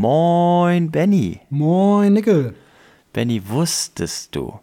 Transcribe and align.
Moin, 0.00 0.90
Benny. 0.90 1.40
Moin, 1.50 2.14
Nickel. 2.14 2.54
Benny, 3.12 3.46
wusstest 3.46 4.34
du, 4.34 4.58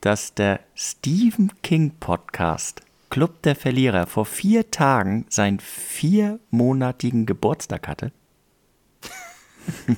dass 0.00 0.34
der 0.34 0.60
Stephen 0.76 1.50
King 1.64 1.90
Podcast 1.98 2.80
Club 3.10 3.42
der 3.42 3.56
Verlierer 3.56 4.06
vor 4.06 4.24
vier 4.24 4.70
Tagen 4.70 5.26
seinen 5.30 5.58
viermonatigen 5.58 7.26
Geburtstag 7.26 7.88
hatte? 7.88 8.12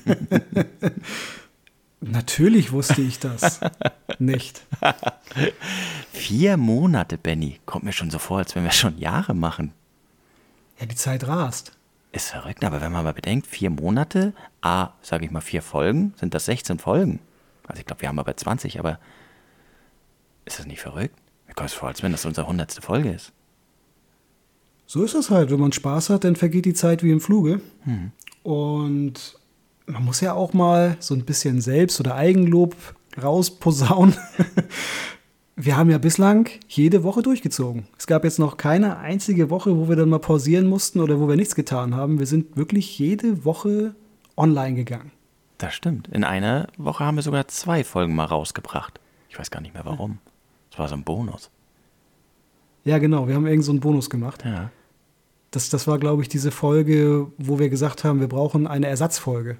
Natürlich 2.01 2.71
wusste 2.71 3.03
ich 3.03 3.19
das 3.19 3.59
nicht. 4.17 4.65
Vier 6.11 6.57
Monate, 6.57 7.19
Benny. 7.19 7.59
Kommt 7.67 7.83
mir 7.83 7.93
schon 7.93 8.09
so 8.09 8.17
vor, 8.17 8.39
als 8.39 8.55
wenn 8.55 8.63
wir 8.63 8.71
schon 8.71 8.97
Jahre 8.97 9.35
machen. 9.35 9.73
Ja, 10.79 10.87
die 10.87 10.95
Zeit 10.95 11.27
rast. 11.27 11.73
Ist 12.11 12.29
verrückt, 12.29 12.63
aber 12.63 12.81
wenn 12.81 12.91
man 12.91 13.03
mal 13.03 13.13
bedenkt, 13.13 13.45
vier 13.45 13.69
Monate, 13.69 14.33
a, 14.61 14.89
sage 15.01 15.25
ich 15.25 15.31
mal, 15.31 15.41
vier 15.41 15.61
Folgen, 15.61 16.13
sind 16.17 16.33
das 16.33 16.45
16 16.45 16.79
Folgen. 16.79 17.19
Also 17.67 17.81
ich 17.81 17.85
glaube, 17.85 18.01
wir 18.01 18.09
haben 18.09 18.17
aber 18.17 18.35
20, 18.35 18.79
aber 18.79 18.99
ist 20.45 20.57
das 20.57 20.65
nicht 20.65 20.81
verrückt? 20.81 21.15
Mir 21.47 21.53
kommt 21.53 21.69
es 21.69 21.75
vor, 21.75 21.87
als 21.87 22.01
wenn 22.01 22.11
das 22.11 22.25
unsere 22.25 22.47
hundertste 22.47 22.81
Folge 22.81 23.11
ist. 23.11 23.31
So 24.87 25.03
ist 25.03 25.13
das 25.13 25.29
halt. 25.29 25.51
Wenn 25.51 25.59
man 25.59 25.71
Spaß 25.71 26.09
hat, 26.09 26.23
dann 26.23 26.35
vergeht 26.35 26.65
die 26.65 26.73
Zeit 26.73 27.03
wie 27.03 27.11
im 27.11 27.21
Fluge. 27.21 27.61
Hm. 27.83 28.11
Und 28.41 29.37
man 29.85 30.03
muss 30.03 30.21
ja 30.21 30.33
auch 30.33 30.53
mal 30.53 30.97
so 30.99 31.13
ein 31.13 31.25
bisschen 31.25 31.61
Selbst- 31.61 31.99
oder 31.99 32.15
Eigenlob 32.15 32.75
rausposaunen. 33.21 34.15
wir 35.61 35.75
haben 35.75 35.89
ja 35.89 35.97
bislang 35.97 36.49
jede 36.69 37.03
Woche 37.03 37.21
durchgezogen. 37.21 37.85
Es 37.97 38.07
gab 38.07 38.23
jetzt 38.23 38.39
noch 38.39 38.55
keine 38.55 38.97
einzige 38.99 39.49
Woche, 39.49 39.75
wo 39.75 39.89
wir 39.89 39.97
dann 39.97 40.07
mal 40.07 40.19
pausieren 40.19 40.65
mussten 40.67 41.01
oder 41.01 41.19
wo 41.19 41.27
wir 41.27 41.35
nichts 41.35 41.53
getan 41.53 41.95
haben. 41.95 42.17
Wir 42.17 42.27
sind 42.27 42.55
wirklich 42.55 42.97
jede 42.97 43.43
Woche 43.43 43.93
online 44.37 44.75
gegangen. 44.75 45.11
Das 45.57 45.73
stimmt. 45.73 46.07
In 46.07 46.23
einer 46.23 46.67
Woche 46.77 47.03
haben 47.03 47.17
wir 47.17 47.23
sogar 47.23 47.49
zwei 47.49 47.83
Folgen 47.83 48.15
mal 48.15 48.23
rausgebracht. 48.23 49.01
Ich 49.27 49.37
weiß 49.37 49.51
gar 49.51 49.59
nicht 49.59 49.73
mehr 49.73 49.83
warum. 49.83 50.19
Das 50.69 50.79
war 50.79 50.87
so 50.87 50.95
ein 50.95 51.03
Bonus. 51.03 51.49
Ja, 52.85 52.97
genau. 52.97 53.27
Wir 53.27 53.35
haben 53.35 53.45
irgend 53.45 53.65
so 53.65 53.73
einen 53.73 53.81
Bonus 53.81 54.09
gemacht. 54.09 54.45
Ja. 54.45 54.71
Das, 55.51 55.67
das 55.67 55.87
war, 55.87 55.99
glaube 55.99 56.21
ich, 56.21 56.29
diese 56.29 56.51
Folge, 56.51 57.27
wo 57.37 57.59
wir 57.59 57.69
gesagt 57.69 58.05
haben, 58.05 58.21
wir 58.21 58.29
brauchen 58.29 58.65
eine 58.65 58.87
Ersatzfolge. 58.87 59.57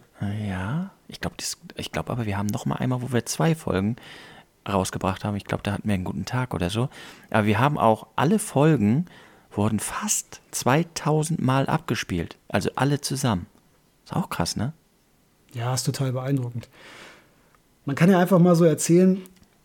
Ja, 0.48 0.92
ich 1.10 1.20
glaube 1.20 1.36
glaub 1.92 2.10
aber, 2.10 2.26
wir 2.26 2.38
haben 2.38 2.48
noch 2.48 2.66
mal 2.66 2.76
einmal, 2.76 3.02
wo 3.02 3.12
wir 3.12 3.26
zwei 3.26 3.54
Folgen 3.54 3.98
rausgebracht 4.68 5.24
haben. 5.24 5.36
Ich 5.36 5.46
glaube, 5.46 5.64
da 5.64 5.74
hatten 5.74 5.88
wir 5.88 5.94
einen 5.94 6.04
guten 6.04 6.26
Tag 6.26 6.54
oder 6.54 6.70
so. 6.70 6.90
Aber 7.30 7.46
wir 7.46 7.60
haben 7.60 7.78
auch 7.78 8.08
alle 8.16 8.40
Folgen 8.40 9.06
wurden 9.52 9.80
fast 9.80 10.42
2000 10.52 11.42
Mal 11.42 11.68
abgespielt. 11.68 12.38
Also 12.48 12.70
alle 12.76 13.02
zusammen. 13.02 13.48
Ist 14.06 14.16
auch 14.16 14.30
krass, 14.30 14.56
ne? 14.56 14.74
Ja, 15.54 15.74
ist 15.74 15.84
total 15.84 16.12
beeindruckend. 16.12 16.70
Man 17.86 17.96
kann 17.96 18.12
ja 18.12 18.20
einfach 18.20 18.40
mal 18.40 18.56
so 18.56 18.66
erzählen, 18.66 19.20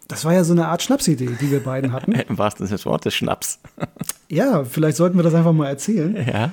das 0.09 0.25
war 0.25 0.33
ja 0.33 0.45
so 0.45 0.53
eine 0.53 0.69
Art 0.69 0.83
Schnapsidee, 0.83 1.37
die 1.41 1.51
wir 1.51 1.63
beiden 1.63 1.93
hatten. 1.93 2.13
Im 2.29 2.39
wahrsten 2.39 2.67
Sinne 2.67 2.77
des 2.77 2.87
Wortes 2.87 3.15
Schnaps. 3.15 3.61
ja, 4.29 4.65
vielleicht 4.65 4.97
sollten 4.97 5.17
wir 5.17 5.23
das 5.23 5.35
einfach 5.35 5.53
mal 5.53 5.69
erzählen. 5.69 6.17
Ja. 6.27 6.53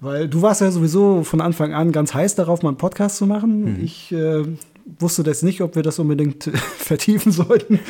Weil 0.00 0.28
du 0.28 0.42
warst 0.42 0.60
ja 0.60 0.70
sowieso 0.70 1.22
von 1.22 1.40
Anfang 1.40 1.74
an 1.74 1.92
ganz 1.92 2.12
heiß 2.12 2.34
darauf, 2.34 2.62
mal 2.62 2.70
einen 2.70 2.78
Podcast 2.78 3.16
zu 3.16 3.26
machen. 3.26 3.76
Mhm. 3.76 3.84
Ich 3.84 4.10
äh, 4.12 4.44
wusste 4.98 5.22
das 5.22 5.42
nicht, 5.42 5.60
ob 5.60 5.76
wir 5.76 5.82
das 5.82 5.98
unbedingt 5.98 6.44
vertiefen 6.78 7.32
sollten. 7.32 7.80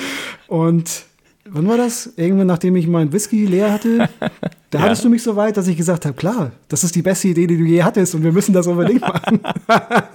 Und 0.48 1.04
wann 1.44 1.68
war 1.68 1.76
das? 1.76 2.12
Irgendwann, 2.16 2.46
nachdem 2.46 2.76
ich 2.76 2.86
meinen 2.86 3.12
Whisky 3.12 3.46
leer 3.46 3.72
hatte, 3.72 4.08
da 4.70 4.78
ja. 4.78 4.84
hattest 4.84 5.04
du 5.04 5.08
mich 5.08 5.22
so 5.22 5.36
weit, 5.36 5.56
dass 5.56 5.68
ich 5.68 5.76
gesagt 5.76 6.06
habe, 6.06 6.16
klar, 6.16 6.52
das 6.68 6.84
ist 6.84 6.94
die 6.94 7.02
beste 7.02 7.28
Idee, 7.28 7.46
die 7.46 7.58
du 7.58 7.64
je 7.64 7.82
hattest 7.82 8.14
und 8.14 8.22
wir 8.22 8.32
müssen 8.32 8.52
das 8.52 8.66
unbedingt 8.66 9.02
machen. 9.02 9.40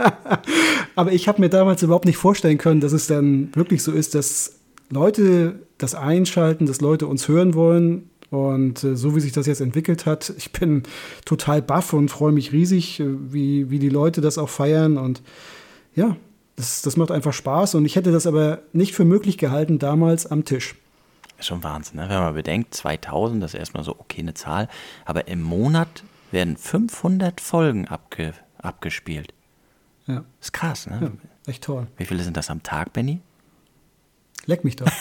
Aber 0.95 1.11
ich 1.11 1.27
habe 1.27 1.41
mir 1.41 1.49
damals 1.49 1.83
überhaupt 1.83 2.05
nicht 2.05 2.17
vorstellen 2.17 2.57
können, 2.57 2.81
dass 2.81 2.93
es 2.93 3.07
dann 3.07 3.49
wirklich 3.55 3.83
so 3.83 3.91
ist, 3.91 4.15
dass 4.15 4.59
Leute 4.89 5.59
das 5.77 5.95
einschalten, 5.95 6.65
dass 6.65 6.81
Leute 6.81 7.07
uns 7.07 7.27
hören 7.27 7.53
wollen. 7.53 8.09
Und 8.29 8.83
äh, 8.83 8.95
so 8.97 9.15
wie 9.15 9.21
sich 9.21 9.31
das 9.31 9.47
jetzt 9.47 9.61
entwickelt 9.61 10.05
hat, 10.05 10.33
ich 10.37 10.51
bin 10.51 10.83
total 11.23 11.61
baff 11.61 11.93
und 11.93 12.09
freue 12.09 12.33
mich 12.33 12.51
riesig, 12.51 12.99
äh, 12.99 13.05
wie, 13.31 13.69
wie 13.69 13.79
die 13.79 13.89
Leute 13.89 14.19
das 14.19 14.37
auch 14.37 14.49
feiern. 14.49 14.97
Und 14.97 15.21
ja, 15.95 16.17
das, 16.57 16.81
das 16.81 16.97
macht 16.97 17.11
einfach 17.11 17.31
Spaß. 17.31 17.75
Und 17.75 17.85
ich 17.85 17.95
hätte 17.95 18.11
das 18.11 18.27
aber 18.27 18.59
nicht 18.73 18.93
für 18.93 19.05
möglich 19.05 19.37
gehalten 19.37 19.79
damals 19.79 20.25
am 20.25 20.43
Tisch. 20.43 20.75
Schon 21.39 21.63
Wahnsinn, 21.63 21.97
ne? 21.97 22.09
wenn 22.09 22.19
man 22.19 22.33
bedenkt, 22.33 22.73
2000, 22.73 23.41
das 23.41 23.53
ist 23.53 23.59
erstmal 23.59 23.83
so 23.83 23.95
okay 23.99 24.21
eine 24.21 24.33
Zahl, 24.33 24.67
aber 25.05 25.27
im 25.27 25.43
Monat 25.43 26.03
werden 26.31 26.57
500 26.57 27.39
Folgen 27.39 27.87
abge, 27.87 28.33
abgespielt. 28.57 29.33
Ja. 30.07 30.23
Ist 30.41 30.51
krass, 30.51 30.87
ne? 30.87 30.99
Ja, 30.99 31.51
echt 31.51 31.63
toll. 31.63 31.85
Wie 31.97 32.05
viele 32.05 32.23
sind 32.23 32.37
das 32.37 32.49
am 32.49 32.63
Tag, 32.63 32.91
Benny? 32.91 33.21
Leck 34.47 34.63
mich 34.63 34.77
doch. 34.77 34.87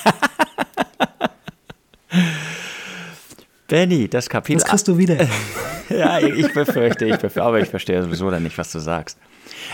Benny, 3.69 4.09
das 4.09 4.29
Kapitel. 4.29 4.61
Das 4.61 4.69
kriegst 4.69 4.89
du 4.89 4.99
wieder. 4.99 5.17
ja, 5.89 6.19
ich 6.21 6.53
befürchte, 6.53 7.05
ich 7.07 7.15
befürchte, 7.15 7.43
aber 7.43 7.61
ich 7.61 7.69
verstehe 7.69 8.03
sowieso 8.03 8.31
dann 8.31 8.43
nicht, 8.43 8.57
was 8.59 8.71
du 8.73 8.79
sagst. 8.79 9.19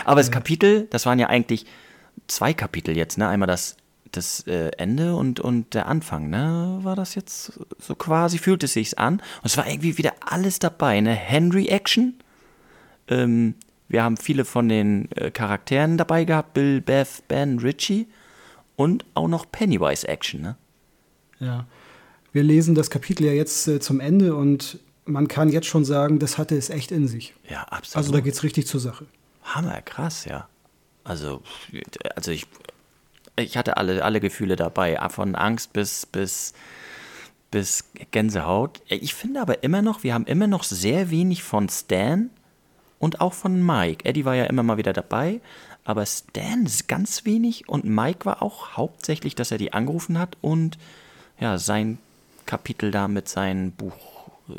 Aber 0.05 0.19
das 0.19 0.31
Kapitel, 0.31 0.87
das 0.89 1.05
waren 1.05 1.19
ja 1.19 1.27
eigentlich 1.27 1.65
zwei 2.27 2.53
Kapitel 2.53 2.97
jetzt, 2.97 3.17
ne? 3.17 3.27
Einmal 3.27 3.47
das, 3.47 3.77
das 4.11 4.45
äh, 4.47 4.71
Ende 4.77 5.15
und, 5.15 5.39
und 5.39 5.73
der 5.73 5.87
Anfang, 5.87 6.29
ne? 6.29 6.79
War 6.81 6.95
das 6.95 7.15
jetzt 7.15 7.59
so 7.79 7.95
quasi, 7.95 8.37
fühlte 8.37 8.65
es 8.65 8.73
sich 8.73 8.97
an. 8.97 9.15
Und 9.15 9.45
es 9.45 9.57
war 9.57 9.67
irgendwie 9.67 9.97
wieder 9.97 10.13
alles 10.25 10.59
dabei, 10.59 11.01
ne? 11.01 11.13
Henry-Action. 11.13 12.15
Ähm, 13.09 13.55
wir 13.87 14.03
haben 14.03 14.17
viele 14.17 14.45
von 14.45 14.69
den 14.69 15.11
äh, 15.11 15.29
Charakteren 15.29 15.97
dabei 15.97 16.25
gehabt, 16.25 16.53
Bill, 16.53 16.81
Beth, 16.81 17.23
Ben, 17.27 17.59
Richie 17.59 18.07
und 18.75 19.05
auch 19.13 19.27
noch 19.27 19.51
Pennywise-Action, 19.51 20.41
ne? 20.41 20.55
Ja. 21.39 21.65
Wir 22.33 22.43
lesen 22.43 22.75
das 22.75 22.89
Kapitel 22.89 23.25
ja 23.25 23.31
jetzt 23.31 23.67
äh, 23.67 23.79
zum 23.79 23.99
Ende 23.99 24.35
und 24.35 24.79
man 25.05 25.27
kann 25.27 25.49
jetzt 25.49 25.67
schon 25.67 25.85
sagen, 25.85 26.19
das 26.19 26.37
hatte 26.37 26.57
es 26.57 26.69
echt 26.69 26.91
in 26.91 27.07
sich. 27.07 27.33
Ja, 27.49 27.63
absolut. 27.63 27.97
Also 27.97 28.11
da 28.11 28.19
geht 28.19 28.33
es 28.33 28.43
richtig 28.43 28.67
zur 28.67 28.79
Sache. 28.79 29.05
Hammer, 29.43 29.81
krass, 29.81 30.25
ja. 30.25 30.47
Also, 31.03 31.41
also 32.15 32.31
ich, 32.31 32.47
ich 33.35 33.55
hatte 33.55 33.77
alle, 33.77 34.03
alle 34.03 34.19
Gefühle 34.19 34.55
dabei, 34.55 34.97
von 35.09 35.35
Angst 35.35 35.73
bis, 35.73 36.05
bis, 36.05 36.53
bis 37.51 37.85
Gänsehaut. 38.11 38.81
Ich 38.87 39.13
finde 39.13 39.41
aber 39.41 39.63
immer 39.63 39.81
noch, 39.81 40.03
wir 40.03 40.13
haben 40.13 40.25
immer 40.25 40.47
noch 40.47 40.63
sehr 40.63 41.11
wenig 41.11 41.43
von 41.43 41.69
Stan 41.69 42.29
und 42.99 43.21
auch 43.21 43.33
von 43.33 43.63
Mike. 43.63 44.05
Eddie 44.05 44.25
war 44.25 44.35
ja 44.35 44.45
immer 44.45 44.63
mal 44.63 44.77
wieder 44.77 44.93
dabei, 44.93 45.41
aber 45.83 46.05
Stan 46.05 46.65
ist 46.65 46.87
ganz 46.87 47.25
wenig 47.25 47.67
und 47.67 47.83
Mike 47.83 48.25
war 48.25 48.41
auch 48.41 48.71
hauptsächlich, 48.77 49.35
dass 49.35 49.51
er 49.51 49.57
die 49.57 49.73
angerufen 49.73 50.17
hat 50.17 50.37
und 50.41 50.77
ja, 51.39 51.57
sein 51.57 51.97
Kapitel 52.45 52.91
da 52.91 53.07
mit 53.07 53.27
seinem 53.27 53.71
Buch 53.71 54.29
äh, 54.49 54.53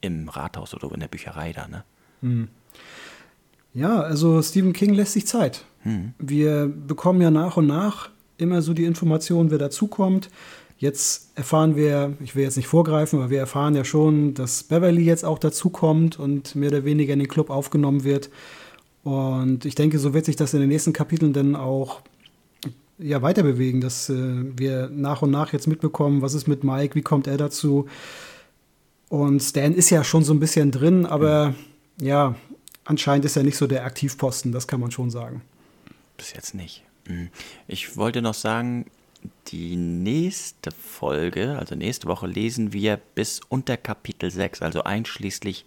im 0.00 0.28
Rathaus 0.28 0.74
oder 0.74 0.92
in 0.92 1.00
der 1.00 1.08
Bücherei 1.08 1.52
da, 1.52 1.68
ne? 1.68 1.84
Hm. 2.22 2.48
Ja, 3.74 4.00
also 4.00 4.42
Stephen 4.42 4.72
King 4.72 4.94
lässt 4.94 5.12
sich 5.12 5.26
Zeit. 5.26 5.64
Hm. 5.82 6.12
Wir 6.18 6.66
bekommen 6.66 7.20
ja 7.20 7.30
nach 7.30 7.56
und 7.56 7.66
nach 7.66 8.10
immer 8.38 8.62
so 8.62 8.72
die 8.72 8.84
Informationen, 8.84 9.50
wer 9.50 9.58
dazukommt. 9.58 10.30
Jetzt 10.78 11.32
erfahren 11.36 11.74
wir, 11.74 12.14
ich 12.20 12.36
will 12.36 12.44
jetzt 12.44 12.56
nicht 12.56 12.68
vorgreifen, 12.68 13.18
aber 13.18 13.30
wir 13.30 13.40
erfahren 13.40 13.74
ja 13.74 13.84
schon, 13.84 14.34
dass 14.34 14.62
Beverly 14.62 15.02
jetzt 15.02 15.24
auch 15.24 15.38
dazukommt 15.38 16.18
und 16.18 16.54
mehr 16.54 16.70
oder 16.70 16.84
weniger 16.84 17.12
in 17.12 17.18
den 17.18 17.28
Club 17.28 17.50
aufgenommen 17.50 18.04
wird. 18.04 18.30
Und 19.02 19.64
ich 19.64 19.74
denke, 19.74 19.98
so 19.98 20.14
wird 20.14 20.24
sich 20.24 20.36
das 20.36 20.54
in 20.54 20.60
den 20.60 20.68
nächsten 20.68 20.92
Kapiteln 20.92 21.32
dann 21.32 21.56
auch 21.56 22.00
ja, 22.98 23.22
weiter 23.22 23.42
bewegen, 23.42 23.80
dass 23.80 24.08
äh, 24.08 24.14
wir 24.56 24.88
nach 24.92 25.22
und 25.22 25.30
nach 25.30 25.52
jetzt 25.52 25.66
mitbekommen, 25.66 26.22
was 26.22 26.34
ist 26.34 26.48
mit 26.48 26.64
Mike, 26.64 26.94
wie 26.94 27.02
kommt 27.02 27.26
er 27.26 27.36
dazu. 27.36 27.86
Und 29.08 29.40
Stan 29.40 29.72
ist 29.72 29.90
ja 29.90 30.04
schon 30.04 30.24
so 30.24 30.32
ein 30.34 30.40
bisschen 30.40 30.70
drin, 30.70 31.06
aber 31.06 31.50
mhm. 31.98 32.06
ja, 32.06 32.34
anscheinend 32.84 33.24
ist 33.24 33.36
er 33.36 33.42
nicht 33.42 33.56
so 33.56 33.66
der 33.66 33.84
Aktivposten, 33.84 34.52
das 34.52 34.66
kann 34.66 34.80
man 34.80 34.90
schon 34.90 35.10
sagen. 35.10 35.42
Bis 36.16 36.32
jetzt 36.32 36.54
nicht. 36.54 36.84
Mhm. 37.06 37.30
Ich 37.66 37.96
wollte 37.96 38.20
noch 38.20 38.34
sagen, 38.34 38.86
die 39.48 39.76
nächste 39.76 40.70
Folge, 40.70 41.56
also 41.58 41.74
nächste 41.74 42.06
Woche, 42.06 42.26
lesen 42.26 42.72
wir 42.72 42.98
bis 43.14 43.40
unter 43.48 43.76
Kapitel 43.76 44.30
6, 44.30 44.62
also 44.62 44.82
einschließlich 44.82 45.64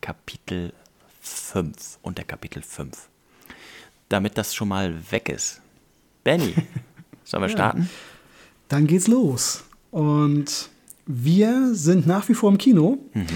Kapitel 0.00 0.72
5, 1.20 1.98
unter 2.02 2.24
Kapitel 2.24 2.62
5. 2.62 3.08
Damit 4.08 4.38
das 4.38 4.54
schon 4.54 4.68
mal 4.68 4.94
weg 5.10 5.28
ist. 5.28 5.60
Benny, 6.26 6.54
sollen 7.22 7.44
wir 7.44 7.48
ja. 7.48 7.54
starten? 7.56 7.88
Dann 8.66 8.88
geht's 8.88 9.06
los. 9.06 9.62
Und 9.92 10.70
wir 11.06 11.72
sind 11.72 12.08
nach 12.08 12.28
wie 12.28 12.34
vor 12.34 12.50
im 12.50 12.58
Kino. 12.58 12.98
Mhm. 13.14 13.26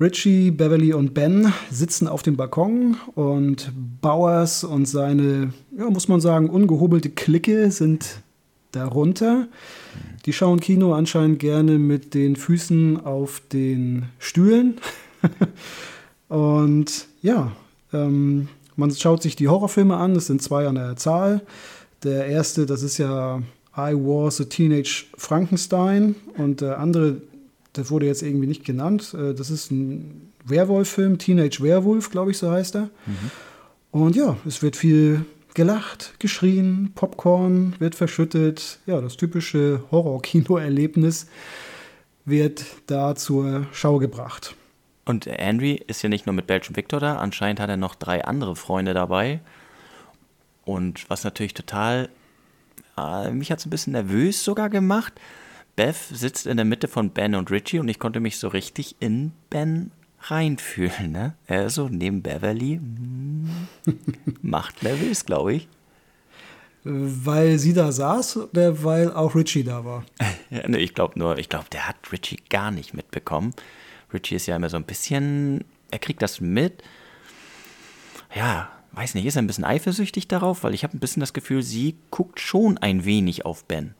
Richie, 0.00 0.50
Beverly 0.50 0.94
und 0.94 1.12
Ben 1.12 1.52
sitzen 1.70 2.08
auf 2.08 2.22
dem 2.22 2.38
Balkon 2.38 2.96
und 3.14 3.70
Bowers 4.00 4.64
und 4.64 4.86
seine, 4.86 5.52
ja, 5.76 5.90
muss 5.90 6.08
man 6.08 6.22
sagen, 6.22 6.48
ungehobelte 6.48 7.10
Clique 7.10 7.70
sind 7.70 8.22
darunter. 8.70 9.48
Die 10.24 10.32
schauen 10.32 10.60
Kino 10.60 10.94
anscheinend 10.94 11.40
gerne 11.40 11.78
mit 11.78 12.14
den 12.14 12.36
Füßen 12.36 13.04
auf 13.04 13.42
den 13.52 14.06
Stühlen. 14.18 14.78
Und 16.28 17.06
ja, 17.20 17.52
Ähm, 17.92 18.48
man 18.76 18.90
schaut 18.90 19.22
sich 19.22 19.36
die 19.36 19.48
Horrorfilme 19.48 19.96
an, 19.96 20.16
es 20.16 20.26
sind 20.26 20.42
zwei 20.42 20.66
an 20.66 20.76
der 20.76 20.96
Zahl. 20.96 21.42
Der 22.04 22.26
erste, 22.26 22.66
das 22.66 22.82
ist 22.82 22.98
ja 22.98 23.42
I 23.76 23.94
Was 23.94 24.40
a 24.40 24.44
Teenage 24.44 25.04
Frankenstein 25.16 26.16
und 26.36 26.60
der 26.60 26.78
andere, 26.78 27.22
das 27.72 27.90
wurde 27.90 28.06
jetzt 28.06 28.22
irgendwie 28.22 28.46
nicht 28.46 28.64
genannt, 28.64 29.14
äh, 29.14 29.34
das 29.34 29.50
ist 29.50 29.70
ein 29.70 30.32
Werwolf-Film, 30.44 31.18
Teenage 31.18 31.62
Werewolf, 31.62 32.10
glaube 32.10 32.32
ich, 32.32 32.38
so 32.38 32.50
heißt 32.50 32.74
er. 32.76 32.90
Mhm. 33.06 33.30
Und 33.92 34.16
ja, 34.16 34.36
es 34.46 34.62
wird 34.62 34.76
viel 34.76 35.24
gelacht, 35.54 36.14
geschrien, 36.18 36.92
Popcorn 36.94 37.74
wird 37.78 37.94
verschüttet. 37.94 38.78
Ja, 38.86 39.00
das 39.00 39.16
typische 39.16 39.84
Horror-Kino-Erlebnis 39.90 41.26
wird 42.24 42.64
da 42.86 43.14
zur 43.14 43.66
Schau 43.72 43.98
gebracht. 43.98 44.54
Und 45.04 45.26
Henry 45.26 45.82
ist 45.86 46.02
ja 46.02 46.08
nicht 46.08 46.26
nur 46.26 46.34
mit 46.34 46.46
Belgium 46.46 46.76
Victor 46.76 47.00
da, 47.00 47.16
anscheinend 47.16 47.60
hat 47.60 47.68
er 47.68 47.76
noch 47.76 47.94
drei 47.94 48.24
andere 48.24 48.56
Freunde 48.56 48.94
dabei. 48.94 49.40
Und 50.64 51.08
was 51.10 51.24
natürlich 51.24 51.54
total, 51.54 52.08
äh, 52.96 53.30
mich 53.30 53.50
hat 53.50 53.58
es 53.58 53.66
ein 53.66 53.70
bisschen 53.70 53.92
nervös 53.92 54.44
sogar 54.44 54.70
gemacht. 54.70 55.14
Beth 55.76 55.96
sitzt 55.96 56.46
in 56.46 56.56
der 56.56 56.66
Mitte 56.66 56.88
von 56.88 57.10
Ben 57.10 57.34
und 57.34 57.50
Richie 57.50 57.78
und 57.78 57.88
ich 57.88 57.98
konnte 57.98 58.20
mich 58.20 58.38
so 58.38 58.48
richtig 58.48 58.96
in 59.00 59.32
Ben 59.50 59.90
reinfühlen. 60.20 61.10
Ne? 61.10 61.34
Er 61.46 61.66
ist 61.66 61.74
so 61.74 61.88
neben 61.88 62.22
Beverly. 62.22 62.76
Hm, 62.76 63.68
macht 64.42 64.82
nervös, 64.82 65.24
glaube 65.24 65.54
ich. 65.54 65.68
Weil 66.84 67.58
sie 67.58 67.72
da 67.72 67.92
saß 67.92 68.38
oder 68.38 68.82
weil 68.82 69.12
auch 69.12 69.34
Richie 69.34 69.62
da 69.62 69.84
war? 69.84 70.04
ja, 70.50 70.68
ne, 70.68 70.78
ich 70.78 70.94
glaube 70.94 71.18
nur, 71.18 71.38
ich 71.38 71.48
glaube, 71.48 71.66
der 71.72 71.88
hat 71.88 71.96
Richie 72.12 72.38
gar 72.50 72.70
nicht 72.70 72.92
mitbekommen. 72.92 73.54
Richie 74.12 74.34
ist 74.34 74.46
ja 74.46 74.56
immer 74.56 74.68
so 74.68 74.76
ein 74.76 74.84
bisschen, 74.84 75.64
er 75.90 76.00
kriegt 76.00 76.22
das 76.22 76.40
mit. 76.40 76.82
Ja, 78.34 78.70
weiß 78.92 79.14
nicht, 79.14 79.26
ist 79.26 79.36
er 79.36 79.42
ein 79.42 79.46
bisschen 79.46 79.64
eifersüchtig 79.64 80.28
darauf, 80.28 80.64
weil 80.64 80.74
ich 80.74 80.84
habe 80.84 80.96
ein 80.96 81.00
bisschen 81.00 81.20
das 81.20 81.32
Gefühl, 81.32 81.62
sie 81.62 81.96
guckt 82.10 82.40
schon 82.40 82.78
ein 82.78 83.04
wenig 83.04 83.44
auf 83.44 83.64
Ben. 83.64 83.94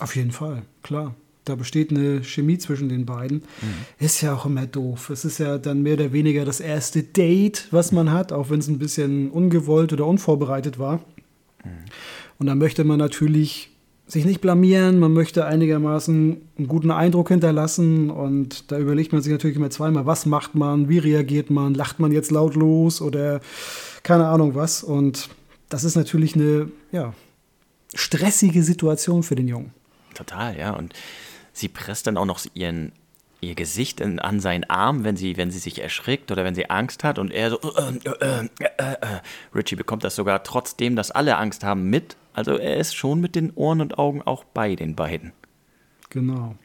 Auf 0.00 0.16
jeden 0.16 0.32
Fall, 0.32 0.62
klar. 0.82 1.14
Da 1.44 1.56
besteht 1.56 1.90
eine 1.90 2.24
Chemie 2.24 2.56
zwischen 2.56 2.88
den 2.88 3.04
beiden. 3.04 3.38
Mhm. 3.60 3.74
Ist 3.98 4.22
ja 4.22 4.34
auch 4.34 4.46
immer 4.46 4.66
doof. 4.66 5.10
Es 5.10 5.26
ist 5.26 5.38
ja 5.38 5.58
dann 5.58 5.82
mehr 5.82 5.94
oder 5.94 6.12
weniger 6.12 6.46
das 6.46 6.60
erste 6.60 7.02
Date, 7.02 7.68
was 7.70 7.92
man 7.92 8.10
hat, 8.10 8.32
auch 8.32 8.48
wenn 8.48 8.60
es 8.60 8.68
ein 8.68 8.78
bisschen 8.78 9.30
ungewollt 9.30 9.92
oder 9.92 10.06
unvorbereitet 10.06 10.78
war. 10.78 11.00
Mhm. 11.62 11.84
Und 12.38 12.46
da 12.46 12.54
möchte 12.54 12.84
man 12.84 12.98
natürlich 12.98 13.73
sich 14.06 14.24
nicht 14.24 14.40
blamieren, 14.40 14.98
man 14.98 15.12
möchte 15.12 15.46
einigermaßen 15.46 16.36
einen 16.58 16.68
guten 16.68 16.90
Eindruck 16.90 17.28
hinterlassen 17.28 18.10
und 18.10 18.70
da 18.70 18.78
überlegt 18.78 19.12
man 19.12 19.22
sich 19.22 19.32
natürlich 19.32 19.56
immer 19.56 19.70
zweimal, 19.70 20.04
was 20.04 20.26
macht 20.26 20.54
man, 20.54 20.88
wie 20.88 20.98
reagiert 20.98 21.50
man, 21.50 21.74
lacht 21.74 22.00
man 22.00 22.12
jetzt 22.12 22.30
laut 22.30 22.54
los 22.54 23.00
oder 23.00 23.40
keine 24.02 24.26
Ahnung 24.26 24.54
was 24.54 24.82
und 24.82 25.30
das 25.70 25.84
ist 25.84 25.96
natürlich 25.96 26.34
eine 26.34 26.70
ja, 26.92 27.14
stressige 27.94 28.62
Situation 28.62 29.22
für 29.22 29.36
den 29.36 29.48
Jungen. 29.48 29.72
Total, 30.14 30.58
ja 30.58 30.74
und 30.76 30.92
sie 31.52 31.68
presst 31.68 32.06
dann 32.06 32.18
auch 32.18 32.26
noch 32.26 32.40
ihren 32.52 32.92
ihr 33.44 33.54
Gesicht 33.54 34.00
in, 34.00 34.18
an 34.18 34.40
seinen 34.40 34.64
Arm, 34.64 35.04
wenn 35.04 35.16
sie, 35.16 35.36
wenn 35.36 35.50
sie 35.50 35.58
sich 35.58 35.80
erschrickt 35.80 36.30
oder 36.32 36.44
wenn 36.44 36.54
sie 36.54 36.70
Angst 36.70 37.04
hat 37.04 37.18
und 37.18 37.30
er 37.30 37.50
so, 37.50 37.58
äh, 37.60 38.48
äh, 38.48 38.48
äh, 38.78 38.96
Richie 39.54 39.76
bekommt 39.76 40.04
das 40.04 40.16
sogar 40.16 40.42
trotzdem, 40.42 40.96
dass 40.96 41.10
alle 41.10 41.36
Angst 41.36 41.64
haben, 41.64 41.90
mit 41.90 42.16
also 42.34 42.58
er 42.58 42.76
ist 42.76 42.94
schon 42.94 43.20
mit 43.20 43.36
den 43.36 43.52
Ohren 43.54 43.80
und 43.80 43.96
Augen 43.96 44.20
auch 44.20 44.44
bei 44.44 44.74
den 44.74 44.96
beiden. 44.96 45.32
Genau. 46.10 46.56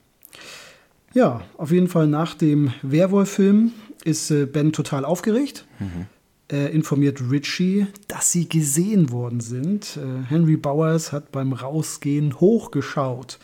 Ja, 1.13 1.41
auf 1.57 1.71
jeden 1.71 1.87
Fall 1.87 2.07
nach 2.07 2.33
dem 2.33 2.73
Werwolf-Film 2.81 3.71
ist 4.03 4.31
äh, 4.31 4.45
Ben 4.45 4.73
total 4.73 5.05
aufgeregt. 5.05 5.65
Mhm. 5.79 6.07
Er 6.47 6.71
informiert 6.71 7.21
Richie, 7.29 7.87
dass 8.07 8.31
sie 8.31 8.49
gesehen 8.49 9.11
worden 9.11 9.39
sind. 9.39 9.97
Äh, 9.97 10.25
Henry 10.27 10.57
Bowers 10.57 11.11
hat 11.11 11.31
beim 11.31 11.53
Rausgehen 11.53 12.39
hochgeschaut. 12.39 13.37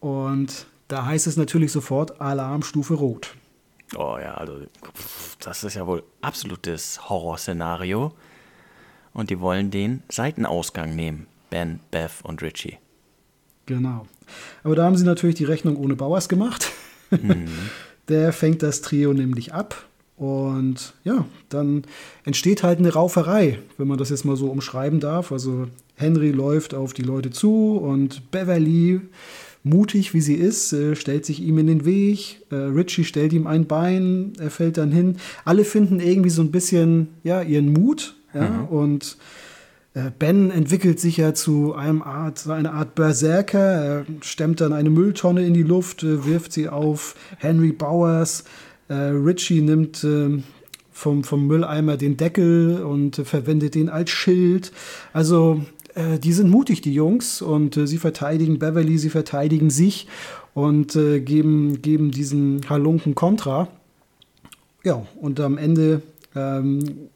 Und 0.00 0.66
da 0.90 1.06
heißt 1.06 1.26
es 1.26 1.36
natürlich 1.36 1.72
sofort 1.72 2.20
Alarmstufe 2.20 2.94
Rot. 2.94 3.34
Oh 3.96 4.16
ja, 4.20 4.34
also 4.34 4.60
das 5.40 5.64
ist 5.64 5.74
ja 5.74 5.86
wohl 5.86 6.02
absolutes 6.20 7.08
Horrorszenario. 7.08 8.12
Und 9.12 9.30
die 9.30 9.40
wollen 9.40 9.70
den 9.70 10.02
Seitenausgang 10.08 10.94
nehmen. 10.94 11.26
Ben, 11.50 11.80
Beth 11.90 12.22
und 12.22 12.42
Richie. 12.42 12.78
Genau. 13.66 14.06
Aber 14.62 14.76
da 14.76 14.84
haben 14.84 14.96
sie 14.96 15.04
natürlich 15.04 15.34
die 15.36 15.44
Rechnung 15.44 15.76
ohne 15.76 15.96
Bauers 15.96 16.28
gemacht. 16.28 16.70
Mhm. 17.10 17.48
Der 18.08 18.32
fängt 18.32 18.62
das 18.62 18.82
Trio 18.82 19.12
nämlich 19.12 19.52
ab. 19.52 19.86
Und 20.16 20.92
ja, 21.02 21.24
dann 21.48 21.84
entsteht 22.24 22.62
halt 22.62 22.78
eine 22.78 22.92
Rauferei, 22.92 23.58
wenn 23.78 23.88
man 23.88 23.98
das 23.98 24.10
jetzt 24.10 24.24
mal 24.24 24.36
so 24.36 24.50
umschreiben 24.50 25.00
darf. 25.00 25.32
Also 25.32 25.68
Henry 25.94 26.30
läuft 26.30 26.74
auf 26.74 26.92
die 26.92 27.02
Leute 27.02 27.30
zu 27.30 27.78
und 27.78 28.30
Beverly, 28.30 29.00
mutig 29.62 30.14
wie 30.14 30.20
sie 30.20 30.34
ist, 30.34 30.72
äh, 30.72 30.96
stellt 30.96 31.26
sich 31.26 31.40
ihm 31.40 31.58
in 31.58 31.66
den 31.66 31.84
Weg. 31.84 32.42
Äh, 32.50 32.56
Richie 32.56 33.04
stellt 33.04 33.32
ihm 33.32 33.46
ein 33.46 33.66
Bein, 33.66 34.32
er 34.38 34.50
fällt 34.50 34.78
dann 34.78 34.90
hin. 34.90 35.16
Alle 35.44 35.64
finden 35.64 36.00
irgendwie 36.00 36.30
so 36.30 36.42
ein 36.42 36.50
bisschen 36.50 37.08
ja, 37.22 37.42
ihren 37.42 37.72
Mut. 37.72 38.16
Ja, 38.32 38.48
mhm. 38.48 38.68
Und 38.68 39.16
äh, 39.94 40.10
Ben 40.18 40.50
entwickelt 40.50 41.00
sich 41.00 41.16
ja 41.18 41.34
zu 41.34 41.74
einem 41.74 42.02
Art, 42.02 42.48
einer 42.48 42.72
Art 42.72 42.94
Berserker. 42.94 43.58
Er 43.58 44.06
stemmt 44.22 44.60
dann 44.60 44.72
eine 44.72 44.90
Mülltonne 44.90 45.44
in 45.44 45.54
die 45.54 45.62
Luft, 45.62 46.04
wirft 46.04 46.52
sie 46.52 46.68
auf 46.68 47.14
Henry 47.38 47.72
Bowers. 47.72 48.44
Richie 48.88 49.60
nimmt 49.60 50.02
ähm, 50.02 50.42
vom, 50.90 51.22
vom 51.22 51.46
Mülleimer 51.46 51.96
den 51.96 52.16
Deckel 52.16 52.82
und 52.82 53.16
verwendet 53.16 53.74
den 53.74 53.88
als 53.88 54.10
Schild. 54.10 54.72
Also 55.12 55.64
die 55.96 56.32
sind 56.32 56.50
mutig, 56.50 56.82
die 56.82 56.94
Jungs, 56.94 57.42
und 57.42 57.74
sie 57.74 57.98
verteidigen 57.98 58.58
Beverly, 58.58 58.96
sie 58.96 59.10
verteidigen 59.10 59.70
sich 59.70 60.06
und 60.54 60.92
geben, 60.92 61.82
geben 61.82 62.10
diesen 62.10 62.68
Halunken 62.68 63.14
Kontra. 63.14 63.68
Ja, 64.84 65.06
und 65.20 65.40
am 65.40 65.58
Ende 65.58 66.02
ähm, 66.34 67.08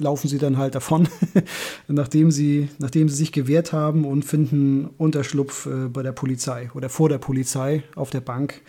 laufen 0.00 0.28
sie 0.28 0.38
dann 0.38 0.56
halt 0.56 0.74
davon, 0.74 1.08
nachdem, 1.88 2.30
sie, 2.30 2.68
nachdem 2.78 3.08
sie 3.08 3.16
sich 3.16 3.32
gewehrt 3.32 3.72
haben 3.72 4.04
und 4.04 4.24
finden 4.24 4.86
Unterschlupf 4.98 5.66
äh, 5.66 5.88
bei 5.88 6.02
der 6.02 6.12
Polizei 6.12 6.70
oder 6.74 6.88
vor 6.88 7.08
der 7.08 7.18
Polizei 7.18 7.84
auf 7.94 8.10
der 8.10 8.20
Bank. 8.20 8.62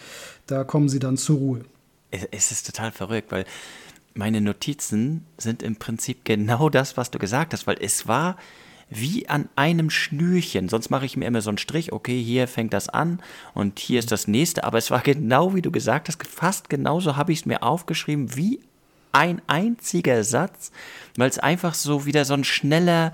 Da 0.45 0.63
kommen 0.63 0.89
sie 0.89 0.99
dann 0.99 1.17
zur 1.17 1.37
Ruhe. 1.37 1.61
Es 2.31 2.51
ist 2.51 2.67
total 2.67 2.91
verrückt, 2.91 3.31
weil 3.31 3.45
meine 4.13 4.41
Notizen 4.41 5.25
sind 5.37 5.63
im 5.63 5.77
Prinzip 5.77 6.25
genau 6.25 6.69
das, 6.69 6.97
was 6.97 7.09
du 7.09 7.17
gesagt 7.17 7.53
hast, 7.53 7.65
weil 7.65 7.77
es 7.79 8.07
war 8.07 8.35
wie 8.91 9.27
an 9.29 9.49
einem 9.55 9.89
Schnürchen. 9.89 10.67
Sonst 10.69 10.89
mache 10.89 11.05
ich 11.05 11.15
mir 11.15 11.25
immer 11.25 11.41
so 11.41 11.49
einen 11.49 11.57
Strich, 11.57 11.93
okay, 11.93 12.21
hier 12.21 12.47
fängt 12.47 12.73
das 12.73 12.89
an 12.89 13.21
und 13.53 13.79
hier 13.79 13.99
ist 13.99 14.11
das 14.11 14.27
nächste. 14.27 14.65
Aber 14.65 14.77
es 14.77 14.91
war 14.91 14.99
genau 14.99 15.55
wie 15.55 15.61
du 15.61 15.71
gesagt 15.71 16.09
hast, 16.09 16.27
fast 16.27 16.69
genauso 16.69 17.15
habe 17.15 17.31
ich 17.31 17.39
es 17.39 17.45
mir 17.45 17.63
aufgeschrieben, 17.63 18.35
wie 18.35 18.59
ein 19.13 19.41
einziger 19.47 20.23
Satz, 20.23 20.71
weil 21.17 21.29
es 21.29 21.39
einfach 21.39 21.73
so 21.73 22.05
wieder 22.05 22.25
so 22.25 22.33
ein 22.33 22.43
schneller, 22.43 23.13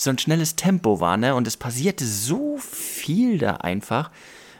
so 0.00 0.10
ein 0.10 0.18
schnelles 0.18 0.56
Tempo 0.56 0.98
war, 0.98 1.18
ne? 1.18 1.34
Und 1.34 1.46
es 1.46 1.56
passierte 1.56 2.06
so 2.06 2.56
viel 2.58 3.38
da 3.38 3.56
einfach. 3.56 4.10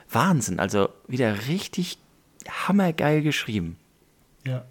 Wahnsinn, 0.09 0.59
also 0.59 0.89
wieder 1.07 1.47
richtig 1.47 1.97
hammergeil 2.47 3.21
geschrieben. 3.21 3.77
Ja. 4.45 4.65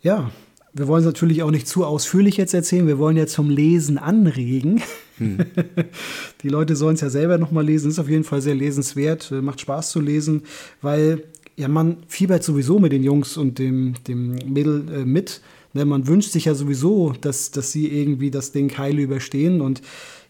Ja, 0.00 0.30
wir 0.74 0.88
wollen 0.88 1.00
es 1.00 1.06
natürlich 1.06 1.42
auch 1.42 1.50
nicht 1.50 1.68
zu 1.68 1.84
ausführlich 1.84 2.36
jetzt 2.36 2.54
erzählen. 2.54 2.86
Wir 2.86 2.98
wollen 2.98 3.16
ja 3.16 3.26
zum 3.26 3.50
Lesen 3.50 3.98
anregen. 3.98 4.82
Hm. 5.18 5.38
Die 6.42 6.48
Leute 6.48 6.76
sollen 6.76 6.94
es 6.94 7.02
ja 7.02 7.10
selber 7.10 7.36
nochmal 7.36 7.66
lesen. 7.66 7.90
Ist 7.90 7.98
auf 7.98 8.08
jeden 8.08 8.24
Fall 8.24 8.40
sehr 8.40 8.54
lesenswert. 8.54 9.30
Macht 9.30 9.60
Spaß 9.60 9.90
zu 9.90 10.00
lesen, 10.00 10.42
weil 10.80 11.24
ja, 11.56 11.68
man 11.68 11.98
fiebert 12.08 12.42
sowieso 12.42 12.78
mit 12.78 12.92
den 12.92 13.02
Jungs 13.02 13.36
und 13.36 13.58
dem, 13.58 13.94
dem 14.08 14.36
Mädel 14.46 14.84
äh, 14.90 15.04
mit. 15.04 15.42
Ne, 15.74 15.84
man 15.84 16.06
wünscht 16.06 16.32
sich 16.32 16.46
ja 16.46 16.54
sowieso, 16.54 17.12
dass, 17.20 17.50
dass 17.50 17.72
sie 17.72 17.86
irgendwie 17.88 18.30
das 18.30 18.52
Ding 18.52 18.76
heil 18.76 18.98
überstehen 18.98 19.60
und 19.60 19.82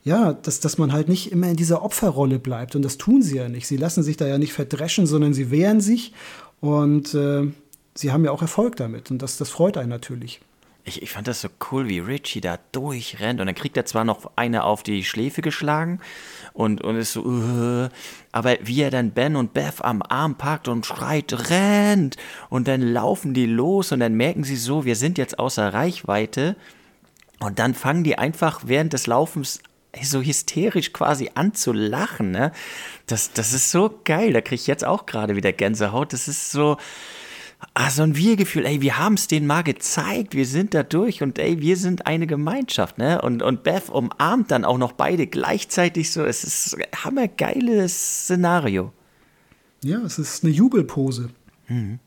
ja, 0.05 0.33
dass, 0.33 0.59
dass 0.59 0.79
man 0.79 0.93
halt 0.93 1.09
nicht 1.09 1.31
immer 1.31 1.49
in 1.49 1.57
dieser 1.57 1.83
Opferrolle 1.85 2.41
bleibt. 2.41 2.75
Und 2.75 2.83
das 2.83 2.99
tun 2.99 3.23
sie 3.23 3.37
ja 3.37 3.49
nicht. 3.49 3.69
Sie 3.69 3.77
lassen 3.77 4.03
sich 4.03 4.17
da 4.17 4.27
ja 4.27 4.39
nicht 4.39 4.53
verdreschen, 4.53 5.07
sondern 5.07 5.35
sie 5.35 5.53
wehren 5.53 5.81
sich 5.81 6.13
und 6.61 7.15
äh, 7.15 7.47
sie 7.95 8.13
haben 8.13 8.25
ja 8.25 8.31
auch 8.31 8.43
Erfolg 8.43 8.77
damit. 8.77 9.11
Und 9.11 9.21
das, 9.21 9.37
das 9.37 9.51
freut 9.51 9.77
einen 9.77 9.91
natürlich. 9.91 10.41
Ich, 10.85 11.01
ich 11.01 11.13
fand 11.13 11.29
das 11.29 11.41
so 11.41 11.49
cool, 11.71 11.89
wie 11.89 12.01
Richie 12.01 12.41
da 12.41 12.59
durchrennt 12.73 13.41
und 13.41 13.47
dann 13.47 13.55
kriegt 13.55 13.77
er 13.77 13.85
zwar 13.85 14.05
noch 14.05 14.33
eine 14.35 14.65
auf 14.65 14.83
die 14.83 15.05
Schläfe 15.05 15.41
geschlagen 15.41 16.01
und, 16.55 16.83
und 16.83 16.97
ist 16.97 17.13
so, 17.13 17.23
uh, 17.23 17.89
aber 18.33 18.57
wie 18.63 18.83
er 18.83 18.91
dann 18.91 19.13
Ben 19.13 19.37
und 19.37 19.55
Beth 19.55 19.85
am 19.85 20.03
Arm 20.03 20.35
packt 20.35 20.67
und 20.67 20.85
schreit, 20.85 21.51
rennt 21.51 22.17
und 22.51 22.67
dann 22.67 22.81
laufen 22.81 23.33
die 23.33 23.47
los 23.47 23.93
und 23.93 24.01
dann 24.01 24.15
merken 24.15 24.43
sie 24.43 24.57
so, 24.57 24.85
wir 24.85 24.97
sind 24.97 25.19
jetzt 25.19 25.39
außer 25.39 25.73
Reichweite 25.73 26.57
und 27.39 27.61
dann 27.61 27.75
fangen 27.75 28.03
die 28.03 28.19
einfach 28.19 28.63
während 28.65 28.93
des 28.93 29.07
Laufens 29.07 29.61
so 30.03 30.21
hysterisch 30.21 30.93
quasi 30.93 31.31
an 31.35 31.55
zu 31.55 31.73
lachen, 31.73 32.33
ne? 32.33 32.51
Das, 33.07 33.33
das 33.33 33.53
ist 33.53 33.71
so 33.71 34.01
geil, 34.05 34.33
da 34.33 34.41
kriege 34.41 34.55
ich 34.55 34.67
jetzt 34.67 34.85
auch 34.85 35.07
gerade 35.07 35.37
wieder 35.37 35.53
Gänsehaut, 35.53 36.13
das 36.13 36.29
ist 36.29 36.51
so, 36.51 36.77
Ah, 37.75 37.91
so 37.91 38.03
ein 38.03 38.17
Wir-Gefühl, 38.17 38.67
ey, 38.67 38.81
wir 38.81 38.99
haben 38.99 39.15
es 39.15 39.29
denen 39.29 39.47
mal 39.47 39.63
gezeigt, 39.63 40.35
wir 40.35 40.47
sind 40.47 40.75
da 40.75 40.83
durch 40.83 41.23
und 41.23 41.39
ey, 41.39 41.61
wir 41.61 41.77
sind 41.77 42.07
eine 42.07 42.27
Gemeinschaft, 42.27 42.99
ne? 42.99 43.23
Und, 43.23 43.43
und 43.43 43.63
Beth 43.63 43.89
umarmt 43.89 44.51
dann 44.51 44.65
auch 44.65 44.79
noch 44.79 44.93
beide 44.93 45.27
gleichzeitig 45.27 46.11
so. 46.11 46.25
Es 46.25 46.45
ist 46.45 46.77
ein 46.77 47.05
hammergeiles 47.05 48.25
Szenario. 48.25 48.93
Ja, 49.83 50.01
es 50.03 50.19
ist 50.19 50.45
eine 50.45 50.53
Jubelpose. 50.53 51.31
Mhm. 51.69 51.99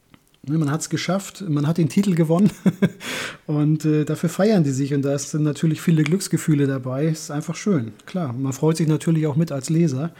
Man 0.47 0.69
hat 0.69 0.81
es 0.81 0.89
geschafft, 0.89 1.43
man 1.47 1.65
hat 1.65 1.79
den 1.79 1.89
Titel 1.89 2.13
gewonnen 2.13 2.51
und 3.47 3.83
äh, 3.83 4.05
dafür 4.05 4.29
feiern 4.29 4.63
die 4.63 4.69
sich 4.69 4.93
und 4.93 5.01
da 5.01 5.17
sind 5.17 5.43
natürlich 5.43 5.81
viele 5.81 6.03
Glücksgefühle 6.03 6.67
dabei. 6.67 7.05
Ist 7.05 7.31
einfach 7.31 7.55
schön, 7.55 7.93
klar. 8.05 8.31
Man 8.31 8.53
freut 8.53 8.77
sich 8.77 8.87
natürlich 8.87 9.25
auch 9.25 9.35
mit 9.35 9.51
als 9.51 9.71
Leser, 9.71 10.13